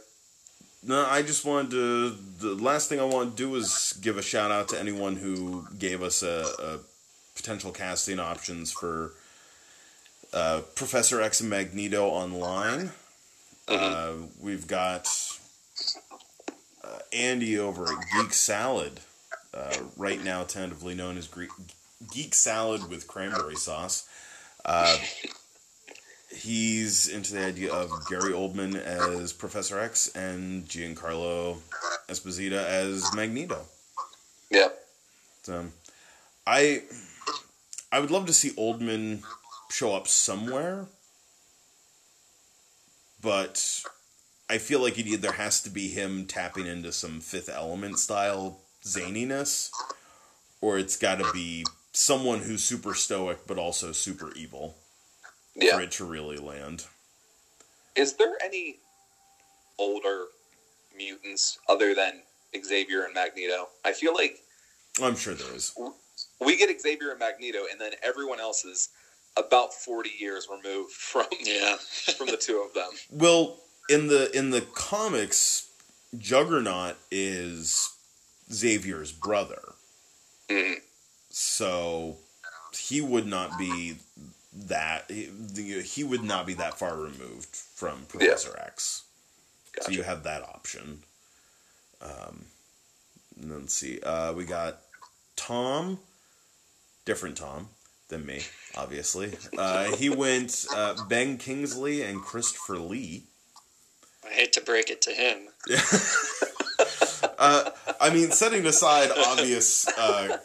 No, 0.86 1.06
I 1.10 1.22
just 1.22 1.46
wanted 1.46 1.72
to. 1.72 2.10
The 2.10 2.56
last 2.62 2.90
thing 2.90 3.00
I 3.00 3.06
want 3.06 3.38
to 3.38 3.44
do 3.44 3.56
is 3.56 3.98
give 4.02 4.18
a 4.18 4.22
shout 4.22 4.52
out 4.52 4.68
to 4.70 4.80
anyone 4.80 5.16
who 5.16 5.66
gave 5.80 6.04
us 6.04 6.22
a, 6.24 6.46
a 6.62 6.80
potential 7.36 7.72
casting 7.72 8.20
options 8.20 8.72
for 8.72 9.12
uh, 10.34 10.62
Professor 10.76 11.22
X 11.22 11.40
and 11.40 11.50
Magneto 11.50 12.08
online. 12.08 12.92
Uh, 13.68 14.14
we've 14.42 14.68
got 14.68 15.08
uh, 16.84 17.00
Andy 17.14 17.58
over 17.58 17.86
at 17.86 17.98
Geek 18.18 18.34
Salad, 18.34 19.00
uh, 19.54 19.78
right 19.96 20.22
now 20.22 20.44
tentatively 20.44 20.96
known 20.96 21.18
as 21.18 21.28
Gre- 21.28 21.46
Geek 22.12 22.36
Salad 22.36 22.90
with 22.90 23.08
cranberry 23.08 23.56
sauce. 23.56 24.08
He's 26.44 27.08
into 27.08 27.36
the 27.36 27.46
idea 27.46 27.72
of 27.72 27.90
Gary 28.10 28.34
Oldman 28.34 28.76
as 28.76 29.32
Professor 29.32 29.80
X 29.80 30.14
and 30.14 30.66
Giancarlo 30.66 31.60
Esposito 32.10 32.62
as 32.62 33.10
Magneto. 33.16 33.62
Yeah. 34.52 34.68
So, 35.44 35.68
I 36.46 36.84
I 37.94 38.02
would 38.02 38.12
love 38.12 38.26
to 38.26 38.34
see 38.34 38.50
Oldman 38.52 39.24
show 39.72 39.96
up 39.96 40.10
somewhere, 40.10 40.88
but 43.22 43.82
I 44.50 44.58
feel 44.58 44.82
like 44.82 45.00
it 45.00 45.08
either 45.08 45.32
has 45.32 45.62
to 45.62 45.70
be 45.70 45.88
him 45.88 46.26
tapping 46.26 46.66
into 46.66 46.92
some 46.92 47.22
Fifth 47.22 47.48
Element 47.48 48.00
style 48.00 48.60
zaniness, 48.84 49.70
or 50.60 50.78
it's 50.78 50.98
got 50.98 51.20
to 51.20 51.32
be 51.32 51.64
someone 51.94 52.40
who's 52.40 52.66
super 52.66 52.94
stoic 52.94 53.48
but 53.48 53.58
also 53.58 53.94
super 53.94 54.34
evil 54.34 54.76
Yeah. 55.56 55.76
for 55.76 55.82
it 55.82 55.92
to 55.94 56.06
really 56.06 56.38
land. 56.38 56.86
Is 57.96 58.14
there 58.16 58.34
any 58.44 58.78
older 59.78 60.26
mutants 60.96 61.60
other 61.70 61.94
than 61.94 62.22
Xavier 62.64 63.04
and 63.04 63.14
Magneto? 63.14 63.68
I 63.86 63.94
feel 63.94 64.14
like 64.14 64.40
I'm 65.02 65.16
sure 65.16 65.34
there 65.34 65.54
is. 65.56 65.74
we 66.40 66.58
get 66.58 66.70
Xavier 66.82 67.12
and 67.12 67.20
Magneto, 67.20 67.60
and 67.72 67.80
then 67.80 67.94
everyone 68.02 68.40
else 68.40 68.66
is 68.66 68.90
about 69.38 69.74
forty 69.74 70.12
years 70.20 70.48
removed 70.50 70.92
from 70.94 71.26
Yeah. 71.40 71.76
from 72.18 72.28
the 72.28 72.38
two 72.38 72.58
of 72.68 72.74
them. 72.74 72.90
Well, 73.12 73.60
in 73.90 74.08
the 74.08 74.36
in 74.36 74.50
the 74.52 74.62
comics, 74.62 75.68
Juggernaut 76.18 76.96
is 77.12 77.90
Xavier's 78.52 79.12
brother. 79.12 79.74
Mhm. 80.50 80.82
So 81.30 82.18
he 82.78 83.02
would 83.02 83.26
not 83.28 83.58
be 83.58 83.98
that 84.56 85.06
he, 85.10 85.82
he 85.82 86.04
would 86.04 86.24
not 86.24 86.46
be 86.46 86.54
that 86.56 86.78
far 86.78 86.96
removed 86.96 87.56
from 87.56 88.06
Professor 88.08 88.58
X. 88.60 89.04
So 89.82 89.92
you 89.92 90.04
have 90.04 90.24
that 90.24 90.44
option. 90.44 91.00
Um, 92.02 92.46
and 93.40 93.52
then 93.52 93.62
let's 93.62 93.74
see. 93.74 94.00
Uh, 94.02 94.34
we 94.34 94.46
got 94.46 94.82
Tom, 95.36 96.00
different 97.06 97.38
Tom 97.38 97.70
than 98.10 98.26
me, 98.26 98.42
obviously. 98.76 99.34
Uh, 99.58 99.96
he 99.96 100.10
went 100.10 100.66
uh, 100.76 100.96
Ben 101.10 101.38
Kingsley 101.38 102.04
and 102.04 102.22
Christopher 102.22 102.78
Lee. 102.78 103.24
I 104.26 104.34
hate 104.34 104.54
to 104.54 104.62
break 104.62 104.90
it 104.90 105.02
to 105.04 105.12
him. 105.12 105.50
Uh, 107.40 107.70
I 108.00 108.14
mean, 108.14 108.32
setting 108.32 108.66
aside 108.66 109.10
obvious, 109.12 109.88
uh, 109.98 110.38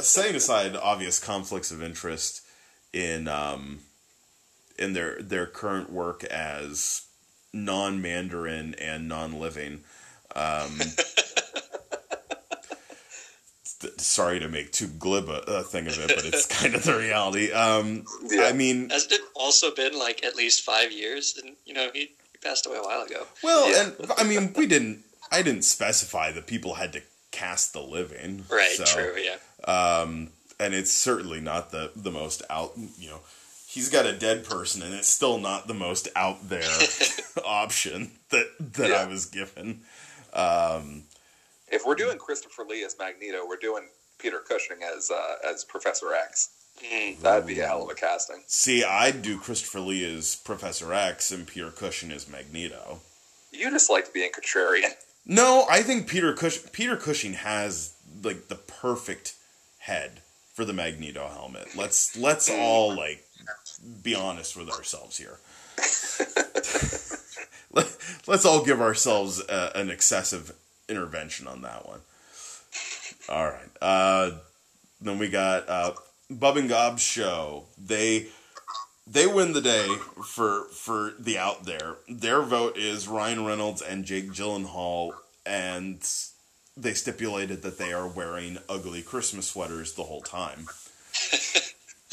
setting 0.00 0.34
aside 0.34 0.76
obvious 0.76 1.18
conflicts 1.18 1.70
of 1.70 1.82
interest 1.82 2.42
in 2.92 3.28
um, 3.28 3.80
in 4.78 4.92
their 4.92 5.20
their 5.22 5.46
current 5.46 5.90
work 5.90 6.24
as 6.24 7.02
non-Mandarin 7.52 8.74
and 8.74 9.08
non-living. 9.08 9.80
Um, 10.34 10.78
th- 13.80 14.00
sorry 14.00 14.40
to 14.40 14.48
make 14.48 14.72
too 14.72 14.86
glib 14.86 15.28
a, 15.28 15.40
a 15.46 15.62
thing 15.62 15.86
of 15.86 15.98
it, 15.98 16.08
but 16.14 16.24
it's 16.24 16.46
kind 16.60 16.74
of 16.74 16.84
the 16.84 16.96
reality. 16.96 17.52
Um, 17.52 18.04
Yeah. 18.30 18.44
I 18.44 18.52
mean, 18.52 18.90
Hasn't 18.90 19.12
it 19.12 19.20
also 19.34 19.74
been 19.74 19.98
like 19.98 20.24
at 20.24 20.36
least 20.36 20.62
five 20.62 20.92
years? 20.92 21.38
And 21.42 21.56
you 21.66 21.74
know, 21.74 21.90
he, 21.92 22.00
he 22.32 22.38
passed 22.42 22.66
away 22.66 22.78
a 22.78 22.82
while 22.82 23.02
ago. 23.02 23.26
well, 23.42 23.70
Yeah. 23.70 23.90
and 24.00 24.10
I 24.16 24.24
mean, 24.24 24.52
we 24.56 24.66
didn't. 24.66 25.04
I 25.30 25.40
didn't 25.42 25.62
specify 25.62 26.30
that 26.32 26.46
people 26.46 26.74
had 26.74 26.92
to 26.92 27.00
cast 27.30 27.72
the 27.72 27.80
living, 27.82 28.44
Right. 28.50 28.72
so- 28.76 28.84
True. 28.84 29.14
Yeah. 29.16 29.36
um, 29.70 30.28
and 30.62 30.74
it's 30.74 30.92
certainly 30.92 31.40
not 31.40 31.70
the 31.70 31.90
the 31.96 32.10
most 32.10 32.42
out. 32.48 32.72
You 32.98 33.10
know, 33.10 33.20
he's 33.66 33.88
got 33.88 34.06
a 34.06 34.12
dead 34.12 34.44
person, 34.44 34.82
and 34.82 34.94
it's 34.94 35.08
still 35.08 35.38
not 35.38 35.66
the 35.66 35.74
most 35.74 36.08
out 36.16 36.48
there 36.48 36.62
option 37.44 38.12
that 38.30 38.46
that 38.74 38.92
I 38.92 39.06
was 39.06 39.26
given. 39.26 39.80
Um, 40.32 41.04
If 41.70 41.82
we're 41.86 41.94
doing 41.94 42.18
Christopher 42.18 42.64
Lee 42.64 42.84
as 42.84 42.96
Magneto, 42.98 43.46
we're 43.46 43.56
doing 43.56 43.84
Peter 44.18 44.38
Cushing 44.38 44.78
as 44.82 45.10
uh, 45.10 45.36
as 45.50 45.64
Professor 45.64 46.12
X. 46.14 46.50
Mm. 46.82 47.20
That'd 47.20 47.46
be 47.46 47.60
a 47.60 47.66
hell 47.66 47.82
of 47.82 47.90
a 47.90 47.94
casting. 47.94 48.42
see, 48.46 48.82
I'd 48.82 49.20
do 49.22 49.38
Christopher 49.38 49.80
Lee 49.80 50.04
as 50.16 50.36
Professor 50.36 50.92
X 50.92 51.30
and 51.30 51.46
Peter 51.46 51.70
Cushing 51.70 52.10
as 52.10 52.28
Magneto. 52.28 53.00
You 53.52 53.70
just 53.70 53.90
like 53.90 54.12
being 54.14 54.30
contrarian. 54.32 54.92
No, 55.26 55.66
I 55.70 55.82
think 55.82 56.08
Peter 56.08 56.32
Cush- 56.32 56.72
Peter 56.72 56.96
Cushing 56.96 57.34
has 57.34 57.92
like 58.24 58.48
the 58.48 58.54
perfect 58.56 59.34
head 59.80 60.21
for 60.52 60.64
the 60.64 60.72
Magneto 60.72 61.28
helmet. 61.28 61.68
Let's 61.76 62.16
let's 62.16 62.50
all 62.50 62.94
like 62.94 63.24
be 64.02 64.14
honest 64.14 64.56
with 64.56 64.70
ourselves 64.70 65.18
here. 65.18 65.38
Let, 67.72 67.96
let's 68.26 68.44
all 68.44 68.64
give 68.64 68.80
ourselves 68.80 69.40
uh 69.40 69.72
an 69.74 69.90
excessive 69.90 70.52
intervention 70.88 71.46
on 71.46 71.62
that 71.62 71.86
one. 71.86 72.00
All 73.28 73.46
right. 73.46 73.68
Uh, 73.80 74.32
then 75.00 75.18
we 75.18 75.28
got 75.28 75.68
uh, 75.68 75.92
Bub 76.30 76.56
and 76.56 76.68
Gob's 76.68 77.02
show. 77.02 77.64
They 77.78 78.28
they 79.06 79.26
win 79.26 79.52
the 79.52 79.60
day 79.60 79.88
for 80.24 80.64
for 80.66 81.12
the 81.18 81.38
out 81.38 81.64
there. 81.64 81.96
Their 82.08 82.42
vote 82.42 82.76
is 82.76 83.08
Ryan 83.08 83.44
Reynolds 83.44 83.82
and 83.82 84.04
Jake 84.04 84.30
Gyllenhaal, 84.30 85.12
and 85.44 86.02
they 86.76 86.94
stipulated 86.94 87.62
that 87.62 87.78
they 87.78 87.92
are 87.92 88.08
wearing 88.08 88.58
ugly 88.68 89.02
Christmas 89.02 89.48
sweaters 89.48 89.92
the 89.94 90.04
whole 90.04 90.22
time. 90.22 90.66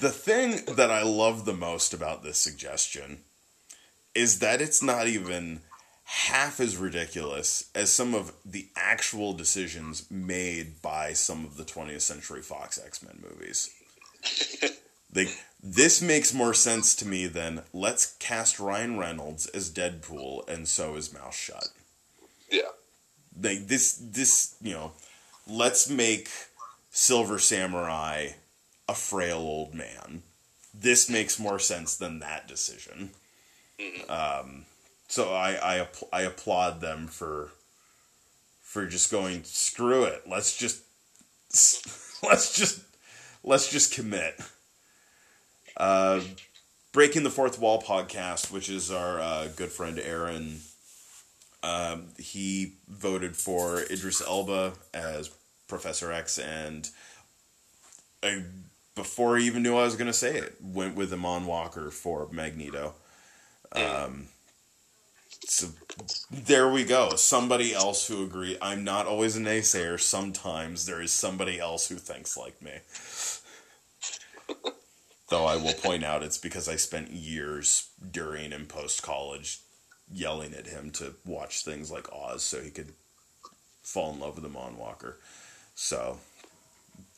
the 0.00 0.10
thing 0.10 0.74
that 0.76 0.90
I 0.90 1.02
love 1.02 1.44
the 1.44 1.54
most 1.54 1.92
about 1.92 2.22
this 2.22 2.38
suggestion 2.38 3.18
is 4.14 4.38
that 4.38 4.60
it's 4.62 4.82
not 4.82 5.06
even 5.08 5.60
half 6.04 6.60
as 6.60 6.76
ridiculous 6.76 7.70
as 7.74 7.90
some 7.90 8.14
of 8.14 8.32
the 8.44 8.68
actual 8.76 9.32
decisions 9.32 10.10
made 10.10 10.80
by 10.80 11.12
some 11.12 11.44
of 11.44 11.56
the 11.56 11.64
20th 11.64 12.02
Century 12.02 12.42
Fox 12.42 12.78
X-Men 12.78 13.22
movies. 13.22 13.70
like 15.14 15.44
this 15.62 16.02
makes 16.02 16.34
more 16.34 16.52
sense 16.52 16.94
to 16.96 17.06
me 17.06 17.26
than 17.26 17.62
let's 17.72 18.16
cast 18.18 18.60
Ryan 18.60 18.98
Reynolds 18.98 19.46
as 19.46 19.70
Deadpool 19.70 20.46
and 20.48 20.68
so 20.68 20.94
his 20.94 21.12
mouth 21.12 21.34
shut. 21.34 21.68
Yeah. 22.50 22.68
Like 23.40 23.68
this 23.68 23.94
this, 23.94 24.56
you 24.60 24.74
know, 24.74 24.92
let's 25.48 25.88
make 25.88 26.28
Silver 26.90 27.38
Samurai 27.38 28.30
a 28.88 28.94
frail 28.94 29.38
old 29.38 29.74
man. 29.74 30.22
This 30.74 31.08
makes 31.08 31.38
more 31.38 31.58
sense 31.58 31.96
than 31.96 32.18
that 32.18 32.46
decision. 32.46 33.10
Um, 34.08 34.66
so 35.08 35.32
I 35.32 35.52
I, 35.54 35.78
app- 35.78 35.96
I 36.12 36.22
applaud 36.22 36.80
them 36.80 37.06
for 37.06 37.50
for 38.62 38.86
just 38.86 39.10
going 39.10 39.44
screw 39.44 40.04
it. 40.04 40.24
Let's 40.28 40.56
just 40.56 40.82
let's 42.22 42.56
just 42.56 42.82
let's 43.42 43.70
just 43.70 43.94
commit. 43.94 44.40
Uh, 45.76 46.20
Breaking 46.92 47.24
the 47.24 47.30
Fourth 47.30 47.58
Wall 47.58 47.82
podcast, 47.82 48.52
which 48.52 48.68
is 48.68 48.90
our 48.90 49.20
uh, 49.20 49.48
good 49.56 49.70
friend 49.70 49.98
Aaron. 49.98 50.60
Um, 51.64 52.08
he 52.18 52.74
voted 52.88 53.36
for 53.36 53.80
Idris 53.90 54.22
Elba 54.22 54.74
as 54.92 55.30
Professor 55.66 56.12
X, 56.12 56.38
and 56.38 56.88
I, 58.22 58.44
before 58.94 59.38
he 59.38 59.46
even 59.46 59.62
knew 59.62 59.76
I 59.76 59.84
was 59.84 59.96
going 59.96 60.06
to 60.06 60.12
say 60.12 60.36
it, 60.36 60.54
went 60.62 60.94
with 60.94 61.10
Eamonn 61.10 61.46
Walker 61.46 61.90
for 61.90 62.28
Magneto. 62.30 62.94
Um, 63.72 64.28
so 65.46 65.68
there 66.30 66.70
we 66.70 66.84
go. 66.84 67.16
Somebody 67.16 67.74
else 67.74 68.06
who 68.06 68.22
agreed. 68.22 68.58
I'm 68.62 68.84
not 68.84 69.06
always 69.06 69.36
a 69.36 69.40
naysayer. 69.40 69.98
Sometimes 69.98 70.86
there 70.86 71.02
is 71.02 71.12
somebody 71.12 71.58
else 71.58 71.88
who 71.88 71.96
thinks 71.96 72.36
like 72.36 72.62
me. 72.62 72.72
Though 75.30 75.46
I 75.46 75.56
will 75.56 75.72
point 75.72 76.04
out 76.04 76.22
it's 76.22 76.38
because 76.38 76.68
I 76.68 76.76
spent 76.76 77.10
years 77.10 77.88
during 78.10 78.52
and 78.52 78.68
post 78.68 79.02
college 79.02 79.60
yelling 80.12 80.54
at 80.54 80.66
him 80.66 80.90
to 80.90 81.14
watch 81.24 81.64
things 81.64 81.90
like 81.90 82.12
Oz 82.12 82.42
so 82.42 82.60
he 82.60 82.70
could 82.70 82.92
fall 83.82 84.12
in 84.12 84.20
love 84.20 84.36
with 84.36 84.44
Eamonn 84.44 84.76
Walker. 84.76 85.18
So 85.74 86.18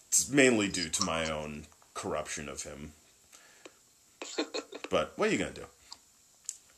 it's 0.09 0.31
mainly 0.31 0.69
due 0.69 0.89
to 0.89 1.05
my 1.05 1.31
own 1.31 1.67
corruption 1.95 2.49
of 2.49 2.63
him. 2.63 2.93
but 4.91 5.13
what 5.17 5.29
are 5.29 5.33
you 5.33 5.39
gonna 5.39 5.51
do? 5.53 5.67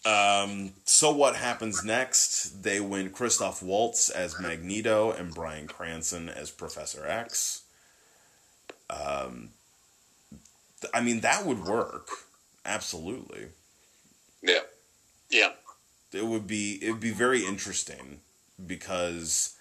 Um, 0.08 0.72
so 0.84 1.10
what 1.10 1.36
happens 1.36 1.84
next? 1.84 2.62
They 2.62 2.80
win 2.80 3.10
Christoph 3.10 3.62
Waltz 3.62 4.08
as 4.08 4.40
Magneto 4.40 5.10
and 5.10 5.34
Bryan 5.34 5.66
Cranston 5.66 6.28
as 6.28 6.50
Professor 6.50 7.06
X. 7.06 7.62
Um, 8.88 9.50
I 10.94 11.00
mean 11.00 11.20
that 11.20 11.44
would 11.44 11.64
work, 11.64 12.08
absolutely. 12.64 13.46
Yeah. 14.42 14.60
Yeah. 15.30 15.52
It 16.12 16.24
would 16.24 16.46
be 16.46 16.78
it 16.82 16.90
would 16.90 17.00
be 17.00 17.10
very 17.10 17.44
interesting 17.44 18.20
because 18.64 19.54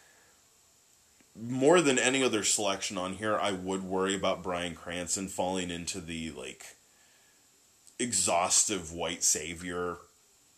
more 1.35 1.81
than 1.81 1.99
any 1.99 2.23
other 2.23 2.44
selection 2.44 2.98
on 2.98 3.14
here, 3.14 3.38
I 3.38 3.52
would 3.52 3.84
worry 3.84 4.15
about 4.15 4.44
Bryan 4.44 4.76
Cranston 4.76 5.27
falling 5.27 5.69
into 5.69 5.99
the 5.99 6.31
like 6.31 6.77
exhaustive 7.99 8.91
white 8.91 9.23
savior 9.23 9.98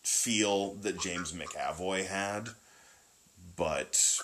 feel 0.02 0.74
that 0.74 1.00
James 1.00 1.32
McAvoy 1.32 2.06
had, 2.06 2.50
but 3.56 4.18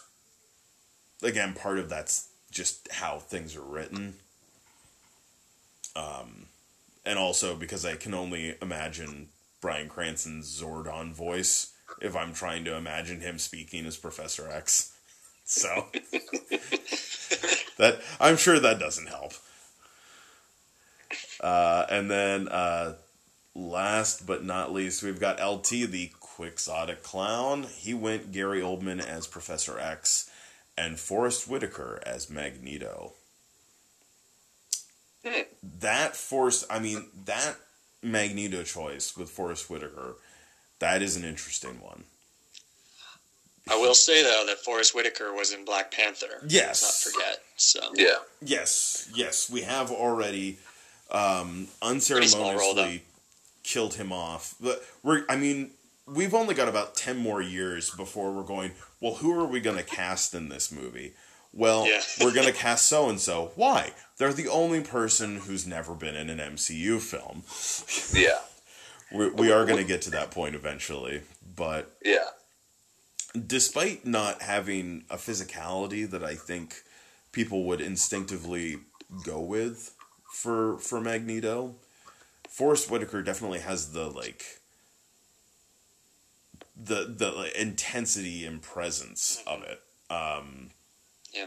again, 1.22 1.54
part 1.54 1.78
of 1.78 1.88
that's 1.88 2.28
just 2.50 2.90
how 2.92 3.18
things 3.18 3.56
are 3.56 3.62
written. 3.62 4.14
Um, 5.96 6.46
and 7.04 7.18
also 7.18 7.56
because 7.56 7.86
I 7.86 7.96
can 7.96 8.12
only 8.12 8.54
imagine 8.60 9.28
Bryan 9.60 9.88
Cranston's 9.88 10.60
Zordon 10.60 11.12
voice 11.12 11.72
if 12.02 12.14
I'm 12.14 12.34
trying 12.34 12.64
to 12.64 12.76
imagine 12.76 13.20
him 13.20 13.38
speaking 13.38 13.86
as 13.86 13.96
Professor 13.96 14.50
X. 14.50 14.92
So 15.48 15.86
that 17.78 18.00
I'm 18.18 18.36
sure 18.36 18.58
that 18.58 18.80
doesn't 18.80 19.06
help. 19.06 19.32
Uh, 21.40 21.86
and 21.88 22.10
then 22.10 22.48
uh, 22.48 22.94
last 23.54 24.26
but 24.26 24.44
not 24.44 24.72
least, 24.72 25.04
we've 25.04 25.20
got 25.20 25.40
LT, 25.40 25.68
the 25.88 26.10
quixotic 26.18 27.04
clown. 27.04 27.66
He 27.76 27.94
went 27.94 28.32
Gary 28.32 28.60
Oldman 28.60 29.00
as 29.00 29.28
Professor 29.28 29.78
X 29.78 30.28
and 30.76 30.98
Forest 30.98 31.48
Whitaker 31.48 32.00
as 32.04 32.28
Magneto. 32.28 33.12
Hmm. 35.26 35.42
That 35.80 36.14
force, 36.16 36.64
I 36.70 36.78
mean, 36.78 37.06
that 37.24 37.56
Magneto 38.02 38.62
choice 38.62 39.16
with 39.16 39.28
Forest 39.30 39.68
Whitaker, 39.68 40.16
that 40.78 41.02
is 41.02 41.16
an 41.16 41.24
interesting 41.24 41.80
one. 41.80 42.04
I 43.68 43.76
will 43.76 43.94
say 43.94 44.22
though 44.22 44.44
that 44.46 44.58
Forest 44.58 44.94
Whitaker 44.94 45.34
was 45.34 45.52
in 45.52 45.64
Black 45.64 45.90
Panther. 45.90 46.40
Yes. 46.46 46.82
Let's 46.82 47.06
not 47.06 47.12
forget. 47.12 47.38
So 47.56 47.80
Yeah. 47.96 48.18
Yes, 48.40 49.08
yes, 49.14 49.50
we 49.50 49.62
have 49.62 49.90
already 49.90 50.58
um, 51.10 51.66
unceremoniously 51.82 53.02
killed 53.64 53.94
him 53.94 54.12
off. 54.12 54.54
But 54.60 54.84
we're, 55.02 55.24
I 55.28 55.34
mean, 55.36 55.70
we've 56.06 56.34
only 56.34 56.54
got 56.54 56.68
about 56.68 56.94
ten 56.94 57.18
more 57.18 57.42
years 57.42 57.90
before 57.90 58.30
we're 58.32 58.44
going. 58.44 58.72
Well, 59.00 59.14
who 59.16 59.32
are 59.38 59.46
we 59.46 59.60
going 59.60 59.76
to 59.78 59.82
cast 59.82 60.34
in 60.34 60.48
this 60.48 60.70
movie? 60.70 61.14
Well, 61.52 61.88
Yeah. 61.88 62.00
we're 62.20 62.32
going 62.34 62.46
to 62.46 62.52
cast 62.52 62.86
so 62.86 63.08
and 63.08 63.18
so. 63.20 63.50
Why? 63.56 63.92
They're 64.18 64.32
the 64.32 64.48
only 64.48 64.80
person 64.82 65.36
who's 65.36 65.66
never 65.66 65.94
been 65.94 66.16
in 66.16 66.30
an 66.30 66.38
MCU 66.38 67.00
film. 67.00 67.42
Yeah. 68.18 68.38
We, 69.12 69.30
we 69.30 69.52
are 69.52 69.64
going 69.64 69.78
to 69.78 69.84
get 69.84 70.02
to 70.02 70.10
that 70.10 70.32
point 70.32 70.56
eventually, 70.56 71.22
but 71.54 71.96
Yeah. 72.04 72.26
despite 73.46 74.04
not 74.04 74.42
having 74.42 75.04
a 75.08 75.16
physicality 75.16 76.10
that 76.10 76.24
I 76.24 76.34
think 76.34 76.82
people 77.30 77.62
would 77.66 77.80
instinctively 77.80 78.78
go 79.24 79.38
with 79.40 79.94
for 80.32 80.78
for 80.78 81.00
Magneto, 81.00 81.76
Forest 82.48 82.90
Whitaker 82.90 83.22
definitely 83.22 83.60
has 83.60 83.92
the 83.92 84.08
like 84.10 84.60
the 86.76 87.04
the 87.16 87.30
like, 87.30 87.54
intensity 87.54 88.44
and 88.44 88.60
presence 88.60 89.40
of 89.46 89.62
it. 89.62 89.80
Um, 90.10 90.70
Yeah. 91.32 91.46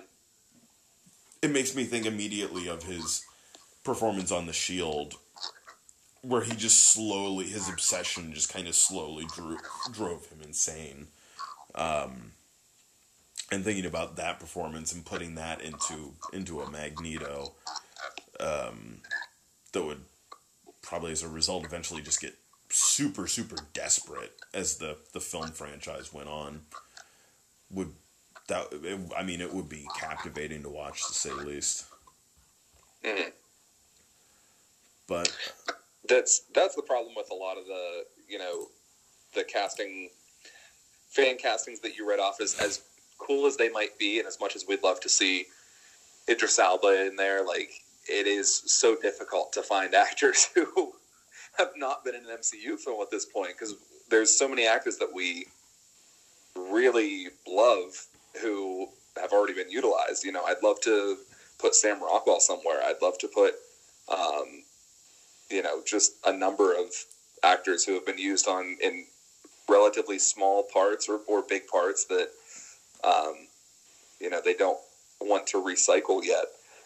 It 1.42 1.52
makes 1.52 1.76
me 1.76 1.86
think 1.86 2.06
immediately 2.06 2.68
of 2.68 2.84
his 2.84 3.26
performance 3.84 4.32
on 4.32 4.46
the 4.46 4.54
Shield, 4.54 5.16
where 6.22 6.42
he 6.42 6.54
just 6.56 6.88
slowly 6.88 7.46
his 7.46 7.70
obsession 7.70 8.34
just 8.34 8.52
kind 8.52 8.68
of 8.68 8.76
slowly 8.76 9.26
drew, 9.34 9.58
drove 9.92 10.26
him 10.28 10.40
insane. 10.44 11.08
Um, 11.76 12.34
and 13.52 13.64
thinking 13.64 13.86
about 13.86 14.16
that 14.18 14.40
performance 14.40 14.94
and 14.94 15.06
putting 15.06 15.36
that 15.36 15.62
into 15.62 16.14
into 16.34 16.62
a 16.62 16.70
Magneto, 16.70 17.54
um, 18.40 18.98
that 19.72 19.84
would 19.84 20.02
probably 20.82 21.12
as 21.12 21.24
a 21.24 21.28
result 21.28 21.66
eventually 21.66 22.02
just 22.02 22.22
get 22.22 22.36
super 22.70 23.28
super 23.28 23.56
desperate 23.74 24.34
as 24.54 24.78
the 24.78 24.98
the 25.14 25.20
film 25.20 25.52
franchise 25.52 26.14
went 26.14 26.30
on. 26.30 26.62
Would 27.72 27.94
that? 28.50 28.68
It, 28.72 29.00
I 29.18 29.24
mean, 29.24 29.42
it 29.42 29.54
would 29.54 29.70
be 29.70 29.88
captivating 29.98 30.64
to 30.64 30.70
watch 30.70 31.08
to 31.08 31.14
say 31.14 31.30
the 31.30 31.36
least. 31.38 31.86
Mhm. 33.04 33.32
But 35.08 35.36
That's 36.08 36.42
that's 36.54 36.76
the 36.76 36.82
problem 36.82 37.14
with 37.16 37.32
a 37.32 37.36
lot 37.36 37.58
of 37.58 37.66
the 37.66 38.06
you 38.28 38.38
know 38.38 38.68
the 39.34 39.44
casting 39.44 40.10
fan 41.10 41.38
castings 41.38 41.80
that 41.82 41.96
you 41.96 42.08
read 42.08 42.20
off 42.20 42.42
as 42.42 42.60
as 42.60 42.82
cool 43.18 43.46
as 43.46 43.58
they 43.58 43.70
might 43.70 43.98
be, 43.98 44.20
and 44.20 44.28
as 44.28 44.40
much 44.40 44.56
as 44.56 44.66
we'd 44.68 44.84
love 44.84 45.00
to 45.02 45.10
see 45.10 45.46
Idris 46.28 46.60
Elba 46.60 47.08
in 47.08 47.16
there, 47.16 47.46
like 47.46 47.72
it 48.08 48.28
is 48.28 48.64
so 48.66 48.96
difficult 48.96 49.54
to 49.54 49.62
find 49.64 49.94
actors 50.08 50.50
who 50.56 50.94
have 51.58 51.72
not 51.76 52.04
been 52.04 52.16
in 52.16 52.26
an 52.26 52.38
MCU 52.38 52.78
film 52.78 53.02
at 53.02 53.12
this 53.12 53.26
point 53.26 53.54
because 53.58 53.76
there's 54.10 54.36
so 54.38 54.48
many 54.48 54.66
actors 54.66 54.98
that 54.98 55.14
we 55.14 55.46
really 56.56 57.28
love 57.48 58.08
who 58.42 58.90
have 59.20 59.32
already 59.32 59.54
been 59.54 59.72
utilized. 59.72 60.24
You 60.24 60.32
know, 60.32 60.44
I'd 60.44 60.64
love 60.64 60.80
to 60.82 61.18
put 61.60 61.76
Sam 61.76 62.02
Rockwell 62.02 62.40
somewhere. 62.40 62.82
I'd 62.84 63.02
love 63.02 63.18
to 63.20 63.28
put, 63.28 63.56
um, 64.08 64.64
you 65.50 65.62
know, 65.62 65.82
just 65.86 66.14
a 66.26 66.34
number 66.34 66.74
of 66.74 66.88
actors 67.44 67.84
who 67.84 67.94
have 67.94 68.06
been 68.06 68.18
used 68.18 68.48
on 68.48 68.78
in 68.82 69.06
relatively 69.70 70.20
small 70.20 70.64
parts 70.64 71.08
or, 71.08 71.20
or 71.28 71.42
big 71.42 71.68
parts 71.68 72.06
that, 72.06 72.30
um, 73.04 73.36
you 74.20 74.30
know, 74.30 74.42
they 74.44 74.54
don't 74.54 74.80
want 75.22 75.48
to 75.48 75.62
recycle 75.62 76.24
yet. 76.24 76.46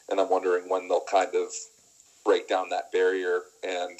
And 0.10 0.20
I'm 0.20 0.30
wondering 0.30 0.70
when 0.70 0.88
they'll 0.88 1.02
kind 1.10 1.34
of 1.36 1.48
break 2.26 2.48
down 2.48 2.70
that 2.70 2.92
barrier 2.92 3.42
and 3.64 4.00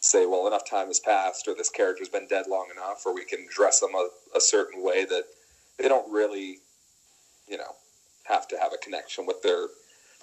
say, 0.00 0.26
well, 0.26 0.46
enough 0.46 0.68
time 0.68 0.86
has 0.88 1.00
passed, 1.00 1.48
or 1.48 1.54
this 1.54 1.70
character's 1.70 2.08
been 2.08 2.26
dead 2.28 2.46
long 2.48 2.68
enough, 2.72 3.02
or 3.04 3.14
we 3.14 3.24
can 3.24 3.46
dress 3.50 3.80
them 3.80 3.94
a, 3.94 4.08
a 4.36 4.40
certain 4.40 4.82
way 4.82 5.04
that 5.04 5.24
they 5.78 5.88
don't 5.88 6.10
really, 6.12 6.58
you 7.48 7.56
know, 7.58 7.76
have 8.24 8.46
to 8.48 8.58
have 8.58 8.72
a 8.72 8.78
connection 8.78 9.26
with 9.26 9.42
their 9.42 9.66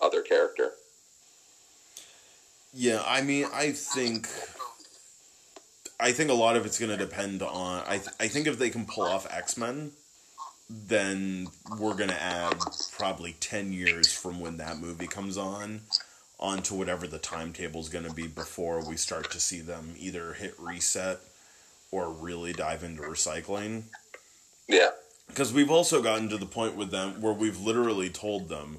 other 0.02 0.22
character. 0.22 0.72
yeah, 2.73 3.02
I 3.06 3.22
mean, 3.22 3.47
I 3.53 3.72
think 3.72 4.27
I 5.99 6.11
think 6.11 6.30
a 6.30 6.34
lot 6.34 6.56
of 6.57 6.65
it's 6.65 6.77
going 6.80 6.91
to 6.91 6.97
depend 6.97 7.41
on. 7.41 7.84
I 7.88 7.97
th- 7.97 8.10
I 8.19 8.27
think 8.27 8.47
if 8.47 8.60
they 8.60 8.69
can 8.69 8.85
pull 8.85 9.06
off 9.06 9.26
X 9.31 9.57
Men, 9.57 9.91
then 10.69 11.47
we're 11.80 11.93
going 11.95 12.10
to 12.10 12.22
add 12.22 12.57
probably 12.97 13.35
ten 13.39 13.72
years 13.72 14.11
from 14.11 14.39
when 14.39 14.57
that 14.57 14.77
movie 14.80 15.07
comes 15.07 15.38
on 15.38 15.81
onto 16.39 16.76
whatever 16.76 17.07
the 17.07 17.18
timetable 17.18 17.80
is 17.80 17.88
going 17.89 18.06
to 18.06 18.14
be 18.14 18.27
before 18.27 18.85
we 18.88 18.97
start 18.97 19.31
to 19.31 19.39
see 19.39 19.61
them 19.61 19.95
either 19.97 20.34
hit 20.34 20.53
reset 20.60 21.19
or 21.91 22.10
really 22.10 22.52
dive 22.52 22.84
into 22.84 23.02
recycling. 23.03 23.84
Yeah. 24.68 24.89
Because 25.27 25.52
we've 25.53 25.72
also 25.72 26.02
gotten 26.02 26.30
to 26.30 26.38
the 26.38 26.45
point 26.45 26.76
with 26.76 26.91
them 26.91 27.22
where 27.22 27.34
we've 27.34 27.60
literally 27.60 28.10
told 28.10 28.47
them 28.49 28.77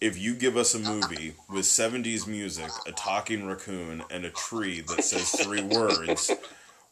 if 0.00 0.18
you 0.18 0.34
give 0.34 0.56
us 0.56 0.74
a 0.74 0.78
movie 0.78 1.34
with 1.50 1.64
70s 1.64 2.26
music, 2.26 2.70
a 2.86 2.92
talking 2.92 3.46
raccoon, 3.46 4.02
and 4.10 4.24
a 4.24 4.30
tree 4.30 4.80
that 4.80 5.02
says 5.02 5.30
three 5.30 5.62
words, 5.76 6.30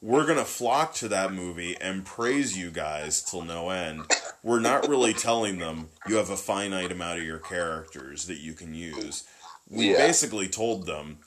we're 0.02 0.26
going 0.26 0.38
to 0.38 0.44
flock 0.44 0.94
to 0.94 1.08
that 1.08 1.32
movie 1.32 1.76
and 1.80 2.04
praise 2.04 2.56
you 2.56 2.70
guys 2.70 3.22
till 3.22 3.42
no 3.42 3.70
end. 3.70 4.02
We're 4.42 4.60
not 4.60 4.88
really 4.88 5.14
telling 5.14 5.58
them 5.58 5.88
you 6.08 6.16
have 6.16 6.30
a 6.30 6.36
finite 6.36 6.90
amount 6.92 7.18
of 7.18 7.24
your 7.24 7.38
characters 7.38 8.26
that 8.26 8.38
you 8.38 8.54
can 8.54 8.74
use. 8.74 9.24
We 9.68 9.90
Yeah. 9.92 9.98
basically 9.98 10.48
told 10.48 10.86
them 10.86 11.18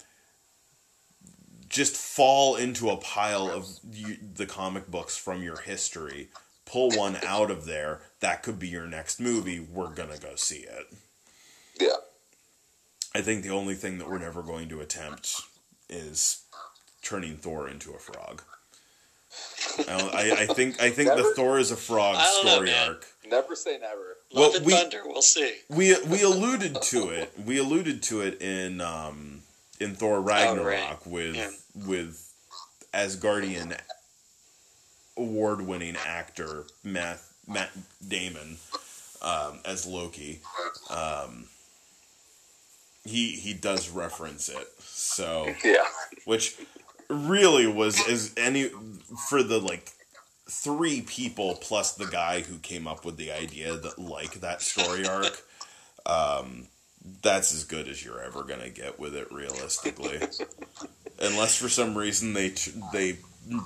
just 1.69 1.95
fall 1.95 2.55
into 2.55 2.89
a 2.89 2.97
pile 2.97 3.49
of 3.49 3.67
the 3.83 4.47
comic 4.47 4.89
books 4.89 5.15
from 5.15 5.43
your 5.43 5.57
history. 5.61 6.29
Pull 6.69 6.91
one 6.91 7.17
out 7.25 7.49
of 7.49 7.65
there. 7.65 8.01
That 8.19 8.43
could 8.43 8.59
be 8.59 8.67
your 8.67 8.85
next 8.85 9.19
movie. 9.19 9.59
We're 9.59 9.93
going 9.93 10.09
to 10.11 10.19
go 10.19 10.35
see 10.35 10.57
it. 10.59 10.85
Yeah. 11.79 11.95
I 13.15 13.21
think 13.21 13.43
the 13.43 13.49
only 13.49 13.73
thing 13.75 13.97
that 13.97 14.07
we're 14.09 14.19
never 14.19 14.43
going 14.43 14.69
to 14.69 14.81
attempt 14.81 15.41
is 15.89 16.43
turning 17.01 17.37
Thor 17.37 17.67
into 17.67 17.91
a 17.93 17.97
frog. 17.97 18.43
I, 19.87 19.93
I, 20.13 20.41
I 20.41 20.45
think 20.47 20.81
I 20.81 20.89
think 20.89 21.09
the 21.15 21.33
Thor 21.35 21.57
is 21.59 21.71
a 21.71 21.75
frog 21.75 22.15
I 22.17 22.25
don't 22.25 22.45
know, 22.45 22.51
story 22.55 22.73
arc. 22.73 23.05
Never 23.27 23.55
say 23.55 23.77
never. 23.79 24.17
Love 24.33 24.51
Well, 24.51 24.55
and 24.57 24.65
we- 24.65 24.73
Thunder. 24.73 25.01
We'll 25.05 25.21
see. 25.21 25.53
We 25.69 25.95
we 26.07 26.21
alluded 26.23 26.81
to 26.81 27.09
it. 27.09 27.31
We 27.45 27.57
alluded 27.59 28.01
to 28.03 28.21
it 28.21 28.41
in 28.41 28.81
um, 28.81 29.41
in 29.79 29.95
Thor 29.95 30.19
Ragnarok 30.21 31.05
with 31.05 31.35
Yeah. 31.35 31.49
with 31.75 32.31
Asgardian 32.93 33.77
award 35.19 35.61
winning 35.61 35.95
actor 36.05 36.65
Matt 36.83 37.19
Matt 37.47 37.69
Damon 38.07 38.57
um, 39.21 39.59
as 39.65 39.85
Loki. 39.85 40.39
Um, 40.89 41.45
he 43.05 43.31
he 43.31 43.53
does 43.53 43.89
reference 43.89 44.49
it. 44.49 44.67
So 44.79 45.53
Yeah. 45.63 45.83
which 46.25 46.57
really 47.09 47.65
was 47.67 47.99
as 48.07 48.33
any 48.37 48.69
for 49.29 49.41
the 49.41 49.59
like 49.59 49.91
three 50.49 51.01
people 51.01 51.55
plus 51.61 51.93
the 51.93 52.05
guy 52.05 52.41
who 52.41 52.57
came 52.59 52.87
up 52.87 53.05
with 53.05 53.17
the 53.17 53.31
idea 53.31 53.75
that 53.75 53.97
like 53.99 54.33
that 54.41 54.61
story 54.61 55.07
arc 55.07 55.43
um 56.05 56.67
that's 57.21 57.53
as 57.53 57.63
good 57.63 57.87
as 57.87 58.03
you're 58.03 58.21
ever 58.21 58.43
gonna 58.43 58.69
get 58.69 58.99
with 58.99 59.15
it 59.15 59.31
realistically 59.31 60.19
unless 61.19 61.55
for 61.55 61.69
some 61.69 61.95
reason 61.97 62.33
they 62.33 62.49
they 62.93 63.17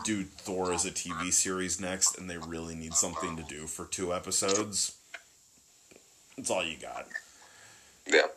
do 0.03 0.23
Thor 0.23 0.73
as 0.73 0.85
a 0.85 0.91
TV 0.91 1.31
series 1.31 1.79
next, 1.79 2.17
and 2.17 2.29
they 2.29 2.37
really 2.37 2.75
need 2.75 2.93
something 2.93 3.35
to 3.37 3.43
do 3.43 3.67
for 3.67 3.85
two 3.85 4.13
episodes. 4.13 4.95
That's 6.37 6.49
all 6.49 6.63
you 6.63 6.77
got. 6.77 7.07
Yeah. 8.07 8.27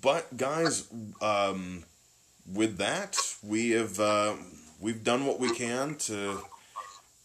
But 0.00 0.36
guys, 0.36 0.88
um, 1.20 1.84
with 2.50 2.76
that, 2.78 3.18
we 3.42 3.70
have 3.70 3.98
uh, 3.98 4.34
we've 4.80 5.02
done 5.02 5.26
what 5.26 5.40
we 5.40 5.54
can 5.54 5.94
to 5.96 6.42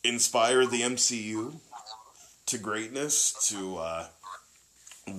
inspire 0.03 0.65
the 0.65 0.81
MCU 0.81 1.55
to 2.47 2.57
greatness, 2.57 3.49
to 3.49 3.77
uh, 3.77 4.07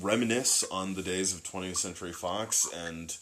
reminisce 0.01 0.65
on 0.71 0.95
the 0.95 1.03
days 1.03 1.35
of 1.35 1.43
20th 1.43 1.77
Century 1.77 2.13
Fox, 2.13 2.69
and 2.75 3.17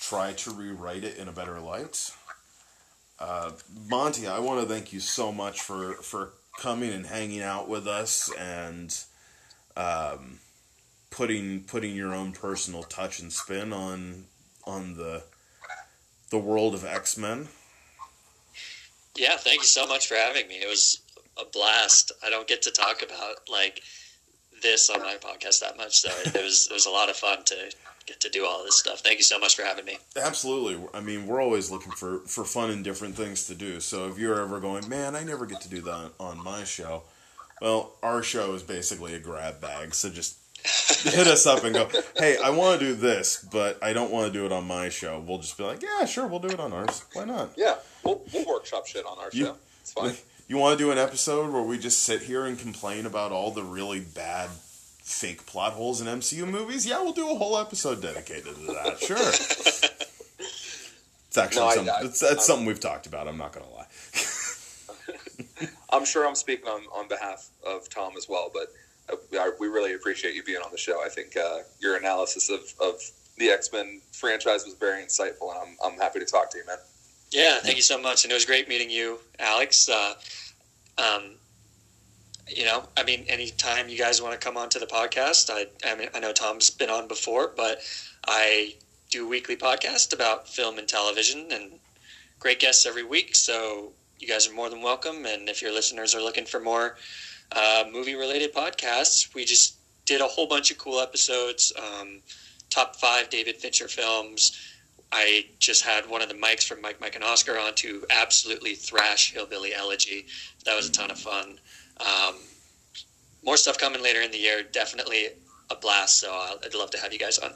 try 0.00 0.32
to 0.32 0.50
rewrite 0.50 1.04
it 1.04 1.16
in 1.16 1.28
a 1.28 1.32
better 1.32 1.60
light. 1.60 2.12
Uh, 3.22 3.52
Monty, 3.88 4.26
I 4.26 4.40
want 4.40 4.60
to 4.60 4.66
thank 4.66 4.92
you 4.92 4.98
so 4.98 5.30
much 5.30 5.60
for 5.60 5.94
for 5.94 6.32
coming 6.58 6.90
and 6.90 7.06
hanging 7.06 7.40
out 7.40 7.68
with 7.68 7.86
us 7.86 8.32
and 8.36 8.98
um, 9.76 10.40
putting 11.10 11.60
putting 11.62 11.94
your 11.94 12.12
own 12.12 12.32
personal 12.32 12.82
touch 12.82 13.20
and 13.20 13.32
spin 13.32 13.72
on 13.72 14.24
on 14.64 14.96
the 14.96 15.22
the 16.30 16.38
world 16.38 16.74
of 16.74 16.84
X 16.84 17.16
Men. 17.16 17.46
Yeah, 19.14 19.36
thank 19.36 19.60
you 19.60 19.68
so 19.68 19.86
much 19.86 20.08
for 20.08 20.16
having 20.16 20.48
me. 20.48 20.56
It 20.56 20.68
was 20.68 21.00
a 21.40 21.44
blast. 21.44 22.10
I 22.26 22.30
don't 22.30 22.48
get 22.48 22.62
to 22.62 22.72
talk 22.72 23.02
about 23.02 23.48
like 23.48 23.82
this 24.62 24.90
on 24.90 25.00
my 25.00 25.14
podcast 25.14 25.60
that 25.60 25.76
much, 25.76 25.98
so 25.98 26.10
it 26.10 26.42
was 26.42 26.66
it 26.68 26.74
was 26.74 26.86
a 26.86 26.90
lot 26.90 27.08
of 27.08 27.14
fun 27.14 27.44
to 27.44 27.70
get 28.06 28.20
to 28.20 28.28
do 28.28 28.44
all 28.46 28.64
this 28.64 28.78
stuff. 28.78 29.00
Thank 29.00 29.18
you 29.18 29.24
so 29.24 29.38
much 29.38 29.56
for 29.56 29.62
having 29.62 29.84
me. 29.84 29.98
Absolutely. 30.16 30.78
I 30.94 31.00
mean, 31.00 31.26
we're 31.26 31.40
always 31.40 31.70
looking 31.70 31.92
for 31.92 32.18
for 32.20 32.44
fun 32.44 32.70
and 32.70 32.82
different 32.84 33.14
things 33.16 33.46
to 33.46 33.54
do. 33.54 33.80
So 33.80 34.08
if 34.08 34.18
you're 34.18 34.40
ever 34.40 34.60
going, 34.60 34.88
man, 34.88 35.14
I 35.16 35.24
never 35.24 35.46
get 35.46 35.60
to 35.62 35.68
do 35.68 35.80
that 35.82 36.12
on 36.20 36.42
my 36.42 36.64
show. 36.64 37.02
Well, 37.60 37.92
our 38.02 38.22
show 38.22 38.54
is 38.54 38.62
basically 38.62 39.14
a 39.14 39.20
grab 39.20 39.60
bag. 39.60 39.94
So 39.94 40.10
just 40.10 40.36
hit 41.04 41.26
us 41.26 41.46
up 41.46 41.64
and 41.64 41.74
go, 41.74 41.88
hey, 42.16 42.36
I 42.42 42.50
want 42.50 42.80
to 42.80 42.86
do 42.86 42.94
this, 42.94 43.46
but 43.52 43.82
I 43.82 43.92
don't 43.92 44.10
want 44.10 44.32
to 44.32 44.32
do 44.38 44.46
it 44.46 44.52
on 44.52 44.66
my 44.66 44.88
show. 44.88 45.22
We'll 45.26 45.38
just 45.38 45.56
be 45.58 45.64
like, 45.64 45.82
yeah, 45.82 46.04
sure, 46.04 46.26
we'll 46.26 46.40
do 46.40 46.48
it 46.48 46.60
on 46.60 46.72
ours. 46.72 47.04
Why 47.14 47.24
not? 47.24 47.50
Yeah. 47.56 47.76
We'll, 48.04 48.22
we'll 48.32 48.46
workshop 48.46 48.86
shit 48.86 49.04
on 49.06 49.18
our 49.18 49.28
You- 49.32 49.44
show. 49.46 49.56
It's 49.80 49.92
fine. 49.92 50.14
You 50.48 50.58
want 50.58 50.76
to 50.78 50.84
do 50.84 50.90
an 50.90 50.98
episode 50.98 51.50
where 51.50 51.62
we 51.62 51.78
just 51.78 52.02
sit 52.02 52.22
here 52.22 52.44
and 52.44 52.58
complain 52.58 53.06
about 53.06 53.32
all 53.32 53.52
the 53.52 53.62
really 53.62 54.00
bad 54.00 54.50
fake 55.02 55.44
plot 55.46 55.72
holes 55.74 56.00
in 56.00 56.06
MCU 56.06 56.46
movies? 56.48 56.86
Yeah, 56.86 57.02
we'll 57.02 57.12
do 57.12 57.30
a 57.30 57.34
whole 57.34 57.58
episode 57.58 58.00
dedicated 58.02 58.54
to 58.54 58.66
that. 58.72 58.98
Sure. 59.00 59.16
It's 59.18 59.82
actually 61.38 61.64
No, 61.66 61.70
something, 61.74 61.94
I- 61.94 62.00
it's, 62.06 62.22
it's 62.22 62.30
I'm- 62.30 62.40
something 62.40 62.66
we've 62.66 62.80
talked 62.80 63.06
about. 63.06 63.28
I'm 63.28 63.38
not 63.38 63.52
going 63.52 63.66
to 63.66 63.72
lie. 63.72 63.86
I'm 65.90 66.04
sure 66.04 66.26
I'm 66.26 66.34
speaking 66.34 66.68
on, 66.68 66.82
on 66.94 67.08
behalf 67.08 67.48
of 67.66 67.88
Tom 67.88 68.14
as 68.16 68.28
well, 68.28 68.50
but 68.52 68.68
uh, 69.12 69.16
I, 69.38 69.52
we 69.58 69.68
really 69.68 69.94
appreciate 69.94 70.34
you 70.34 70.42
being 70.42 70.60
on 70.62 70.70
the 70.72 70.78
show. 70.78 71.02
I 71.04 71.08
think 71.08 71.36
uh, 71.36 71.58
your 71.80 71.96
analysis 71.96 72.50
of, 72.50 72.60
of 72.80 73.00
the 73.38 73.48
X 73.48 73.70
Men 73.72 74.00
franchise 74.12 74.64
was 74.64 74.74
very 74.74 75.02
insightful, 75.02 75.50
and 75.54 75.76
I'm, 75.82 75.92
I'm 75.92 75.98
happy 75.98 76.18
to 76.18 76.24
talk 76.26 76.50
to 76.50 76.58
you, 76.58 76.66
man. 76.66 76.78
Yeah, 77.30 77.58
thank 77.60 77.76
you 77.76 77.82
so 77.82 78.00
much, 78.00 78.24
and 78.24 78.30
it 78.30 78.34
was 78.34 78.44
great 78.44 78.68
meeting 78.68 78.90
you, 78.90 79.18
Alex. 79.38 79.88
Uh, 79.88 80.14
um, 80.98 81.36
you 82.48 82.64
know, 82.64 82.84
I 82.96 83.04
mean, 83.04 83.24
anytime 83.28 83.88
you 83.88 83.98
guys 83.98 84.20
want 84.20 84.38
to 84.38 84.44
come 84.44 84.56
on 84.56 84.68
to 84.70 84.78
the 84.78 84.86
podcast, 84.86 85.50
I, 85.50 85.66
I 85.84 85.94
mean, 85.94 86.08
I 86.14 86.20
know 86.20 86.32
Tom's 86.32 86.70
been 86.70 86.90
on 86.90 87.08
before, 87.08 87.52
but 87.56 87.80
I 88.26 88.74
do 89.10 89.28
weekly 89.28 89.56
podcast 89.56 90.12
about 90.12 90.48
film 90.48 90.78
and 90.78 90.88
television, 90.88 91.48
and 91.52 91.72
great 92.38 92.58
guests 92.58 92.86
every 92.86 93.04
week. 93.04 93.36
So 93.36 93.92
you 94.18 94.26
guys 94.26 94.48
are 94.48 94.54
more 94.54 94.70
than 94.70 94.82
welcome. 94.82 95.26
And 95.26 95.48
if 95.48 95.62
your 95.62 95.72
listeners 95.72 96.14
are 96.14 96.22
looking 96.22 96.44
for 96.44 96.60
more 96.60 96.96
uh, 97.52 97.84
movie-related 97.92 98.54
podcasts, 98.54 99.34
we 99.34 99.44
just 99.44 99.76
did 100.06 100.20
a 100.20 100.26
whole 100.26 100.46
bunch 100.46 100.70
of 100.70 100.78
cool 100.78 101.00
episodes. 101.00 101.72
Um, 101.78 102.20
top 102.70 102.96
five 102.96 103.30
David 103.30 103.56
Fincher 103.56 103.86
films. 103.88 104.58
I 105.12 105.46
just 105.58 105.84
had 105.84 106.08
one 106.08 106.22
of 106.22 106.28
the 106.28 106.34
mics 106.34 106.64
from 106.66 106.80
Mike, 106.80 107.00
Mike, 107.00 107.14
and 107.14 107.22
Oscar 107.22 107.58
on 107.58 107.74
to 107.76 108.04
absolutely 108.10 108.74
thrash 108.74 109.32
Hillbilly 109.32 109.74
Elegy. 109.74 110.26
That 110.64 110.74
was 110.74 110.88
a 110.88 110.92
ton 110.92 111.10
of 111.10 111.18
fun. 111.18 111.60
Um, 112.00 112.34
more 113.44 113.56
stuff 113.56 113.78
coming 113.78 114.02
later 114.02 114.22
in 114.22 114.30
the 114.30 114.38
year. 114.38 114.62
Definitely 114.62 115.28
a 115.70 115.76
blast. 115.76 116.20
So 116.20 116.32
I'll- 116.32 116.58
I'd 116.64 116.74
love 116.74 116.90
to 116.92 116.98
have 116.98 117.12
you 117.12 117.18
guys 117.18 117.38
on. 117.38 117.52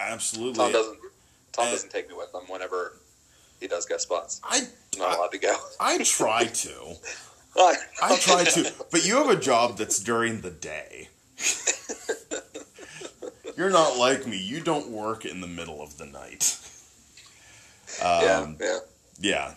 Absolutely. 0.00 0.54
Tom 0.54 0.72
doesn't 0.72 0.98
Tom 1.52 1.66
Uh, 1.66 1.70
doesn't 1.72 1.90
take 1.90 2.08
me 2.08 2.14
with 2.14 2.32
him 2.34 2.42
whenever 2.48 2.98
he 3.60 3.66
does 3.66 3.84
guest 3.86 4.04
spots. 4.04 4.40
I, 4.44 4.58
I'm 4.58 4.98
not 4.98 5.16
allowed 5.18 5.32
to 5.32 5.38
go. 5.38 5.56
I 5.78 5.98
try 6.04 6.44
to. 6.46 6.96
I 7.56 7.74
I 8.02 8.16
try 8.16 8.44
to. 8.44 8.72
But 8.90 9.04
you 9.04 9.16
have 9.16 9.28
a 9.28 9.36
job 9.40 9.76
that's 9.76 9.98
during 9.98 10.40
the 10.40 10.50
day. 10.50 11.08
You're 13.56 13.70
not 13.70 13.98
like 13.98 14.26
me. 14.26 14.38
You 14.38 14.60
don't 14.60 14.88
work 14.88 15.24
in 15.26 15.40
the 15.40 15.46
middle 15.46 15.82
of 15.82 15.98
the 15.98 16.06
night. 16.06 16.56
yeah, 18.00 18.38
Um, 18.38 18.56
yeah. 18.60 18.78
Yeah, 19.20 19.54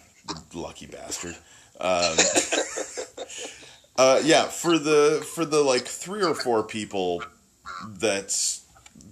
lucky 0.53 0.87
bastard. 0.87 1.37
Um, 1.79 2.17
uh, 3.97 4.21
yeah, 4.23 4.45
for 4.45 4.77
the 4.77 5.25
for 5.35 5.45
the 5.45 5.61
like 5.61 5.85
three 5.85 6.23
or 6.23 6.33
four 6.33 6.63
people 6.63 7.23
that 7.99 8.35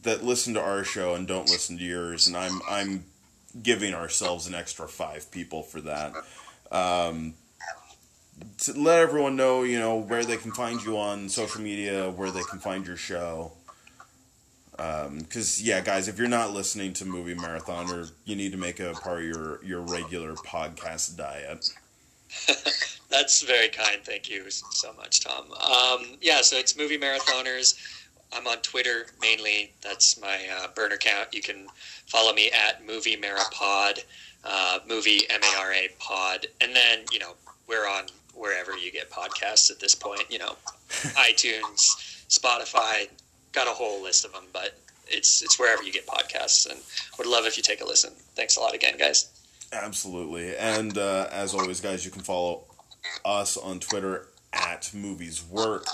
that 0.03 0.23
listen 0.23 0.53
to 0.55 0.61
our 0.61 0.83
show 0.83 1.13
and 1.15 1.27
don't 1.27 1.49
listen 1.49 1.77
to 1.77 1.83
yours, 1.83 2.27
and 2.27 2.35
I'm 2.35 2.61
I'm 2.69 3.05
giving 3.61 3.93
ourselves 3.93 4.47
an 4.47 4.55
extra 4.55 4.87
five 4.87 5.29
people 5.31 5.63
for 5.63 5.81
that. 5.81 6.13
Um, 6.71 7.35
to 8.59 8.73
let 8.73 8.99
everyone 8.99 9.35
know, 9.35 9.63
you 9.63 9.77
know, 9.77 9.97
where 9.97 10.23
they 10.23 10.37
can 10.37 10.51
find 10.51 10.81
you 10.83 10.97
on 10.97 11.29
social 11.29 11.61
media, 11.61 12.09
where 12.09 12.31
they 12.31 12.43
can 12.43 12.59
find 12.59 12.85
your 12.87 12.97
show. 12.97 13.53
Um, 14.79 15.19
Because 15.19 15.61
yeah, 15.61 15.81
guys, 15.81 16.07
if 16.07 16.17
you're 16.17 16.27
not 16.27 16.53
listening 16.53 16.93
to 16.93 17.05
Movie 17.05 17.35
Marathon, 17.35 17.91
or 17.91 18.07
you 18.25 18.35
need 18.35 18.51
to 18.53 18.57
make 18.57 18.79
a 18.79 18.93
part 18.93 19.19
of 19.19 19.25
your 19.25 19.63
your 19.63 19.81
regular 19.81 20.33
podcast 20.33 21.15
diet. 21.17 21.69
That's 23.11 23.41
very 23.41 23.67
kind. 23.67 23.97
Thank 24.03 24.29
you 24.29 24.49
so 24.49 24.93
much, 24.93 25.19
Tom. 25.19 25.51
Um, 25.51 26.17
yeah, 26.21 26.41
so 26.41 26.55
it's 26.55 26.77
Movie 26.77 26.97
Marathoners. 26.97 27.75
I'm 28.33 28.47
on 28.47 28.57
Twitter 28.59 29.07
mainly. 29.19 29.73
That's 29.81 30.19
my 30.19 30.39
uh, 30.57 30.67
burner 30.73 30.95
count. 30.95 31.33
You 31.33 31.41
can 31.41 31.67
follow 32.05 32.33
me 32.33 32.49
at 32.51 32.85
Movie 32.87 33.17
Marapod, 33.17 34.03
uh, 34.45 34.79
Movie 34.87 35.29
M 35.29 35.41
A 35.43 35.59
R 35.59 35.73
A 35.73 35.89
Pod, 35.99 36.47
and 36.61 36.73
then 36.73 36.99
you 37.11 37.19
know 37.19 37.33
we're 37.67 37.87
on 37.87 38.05
wherever 38.33 38.77
you 38.77 38.91
get 38.91 39.11
podcasts 39.11 39.69
at 39.69 39.81
this 39.81 39.93
point. 39.93 40.23
You 40.29 40.39
know, 40.39 40.55
iTunes, 40.89 42.25
Spotify, 42.29 43.09
got 43.51 43.67
a 43.67 43.71
whole 43.71 44.01
list 44.01 44.23
of 44.23 44.31
them, 44.31 44.45
but 44.53 44.79
it's 45.07 45.41
it's 45.41 45.59
wherever 45.59 45.83
you 45.83 45.91
get 45.91 46.07
podcasts. 46.07 46.69
And 46.69 46.79
would 47.17 47.27
love 47.27 47.45
if 47.45 47.57
you 47.57 47.63
take 47.63 47.81
a 47.81 47.85
listen. 47.85 48.13
Thanks 48.35 48.55
a 48.55 48.61
lot 48.61 48.73
again, 48.73 48.97
guys. 48.97 49.29
Absolutely. 49.73 50.55
And 50.57 50.97
uh, 50.97 51.27
as 51.31 51.53
always, 51.53 51.79
guys, 51.79 52.03
you 52.03 52.11
can 52.11 52.21
follow 52.21 52.63
us 53.25 53.57
on 53.57 53.79
Twitter 53.79 54.27
at 54.53 54.91
Movies 54.93 55.43
Work, 55.43 55.85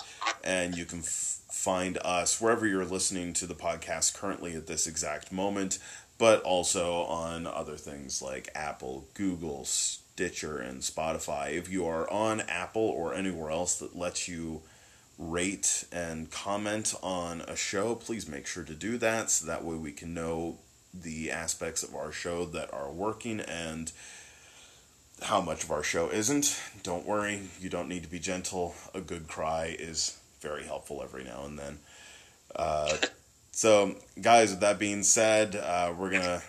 and 0.44 0.76
you 0.76 0.86
can 0.86 1.00
f- 1.00 1.42
find 1.52 1.98
us 2.04 2.42
wherever 2.42 2.66
you're 2.66 2.86
listening 2.86 3.34
to 3.34 3.46
the 3.46 3.54
podcast 3.54 4.16
currently 4.16 4.56
at 4.56 4.68
this 4.68 4.88
exact 4.88 5.32
moment, 5.32 5.80
but 6.18 6.42
also 6.44 7.02
on 7.04 7.46
other 7.46 7.76
things 7.76 8.22
like 8.22 8.50
Apple, 8.56 9.08
Google, 9.14 9.66
Stitcher, 9.66 10.58
and 10.58 10.82
Spotify. 10.82 11.52
If 11.54 11.70
you 11.70 11.86
are 11.86 12.10
on 12.10 12.42
Apple 12.42 12.82
or 12.82 13.14
anywhere 13.14 13.52
else 13.52 13.78
that 13.80 13.96
lets 13.96 14.28
you 14.28 14.62
rate 15.18 15.86
and 15.92 16.30
comment 16.32 16.94
on 17.02 17.42
a 17.42 17.56
show, 17.56 17.96
please 17.96 18.28
make 18.28 18.48
sure 18.48 18.64
to 18.64 18.74
do 18.74 18.98
that 18.98 19.30
so 19.30 19.46
that 19.46 19.64
way 19.64 19.76
we 19.76 19.92
can 19.92 20.14
know 20.14 20.58
the 20.94 21.32
aspects 21.32 21.84
of 21.84 21.96
our 21.96 22.12
show 22.12 22.46
that 22.46 22.74
are 22.74 22.92
working 22.92 23.40
and 23.40 23.92
how 25.24 25.42
much 25.42 25.64
of 25.64 25.72
our 25.72 25.84
show 25.84 26.10
isn't. 26.10 26.60
Don't 26.84 27.06
worry, 27.06 27.42
you 27.60 27.70
don't 27.70 27.90
need 27.90 28.04
to 28.04 28.10
be 28.10 28.20
gentle. 28.20 28.76
A 28.94 29.02
good 29.02 29.28
cry 29.28 29.76
is 29.78 30.18
very 30.42 30.64
helpful 30.64 31.02
every 31.04 31.24
now 31.24 31.44
and 31.46 31.58
then. 31.58 31.80
Uh, 32.56 32.98
so, 33.52 33.96
guys, 34.22 34.52
with 34.52 34.60
that 34.60 34.80
being 34.80 35.04
said, 35.04 35.56
uh, 35.56 35.94
we're 35.98 36.12
gonna 36.12 36.42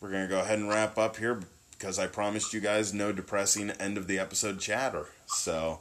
we're 0.00 0.10
gonna 0.10 0.28
go 0.28 0.40
ahead 0.40 0.58
and 0.58 0.68
wrap 0.68 0.98
up 0.98 1.16
here 1.16 1.40
because 1.72 1.98
I 1.98 2.06
promised 2.06 2.52
you 2.52 2.60
guys 2.60 2.94
no 2.94 3.12
depressing 3.12 3.70
end 3.70 3.98
of 3.98 4.06
the 4.06 4.18
episode 4.18 4.60
chatter. 4.60 5.06
So, 5.26 5.80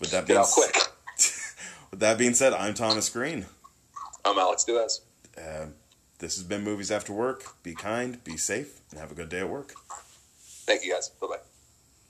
with 0.00 0.10
that 0.10 0.26
being 0.26 0.44
quick. 0.52 0.74
with 1.90 2.00
that 2.00 2.18
being 2.18 2.34
said, 2.34 2.52
I'm 2.52 2.74
Thomas 2.74 3.08
Green. 3.08 3.46
I'm 4.24 4.38
Alex 4.38 4.64
Duez. 4.68 5.00
Uh, 5.38 5.66
this 6.18 6.36
has 6.36 6.44
been 6.44 6.64
Movies 6.64 6.90
After 6.90 7.12
Work. 7.12 7.62
Be 7.62 7.74
kind, 7.74 8.22
be 8.24 8.36
safe, 8.36 8.80
and 8.90 8.98
have 8.98 9.12
a 9.12 9.14
good 9.14 9.28
day 9.28 9.40
at 9.40 9.48
work. 9.48 9.74
Thank 10.66 10.84
you 10.84 10.92
guys. 10.92 11.10
Bye 11.20 11.28
bye. 11.28 11.35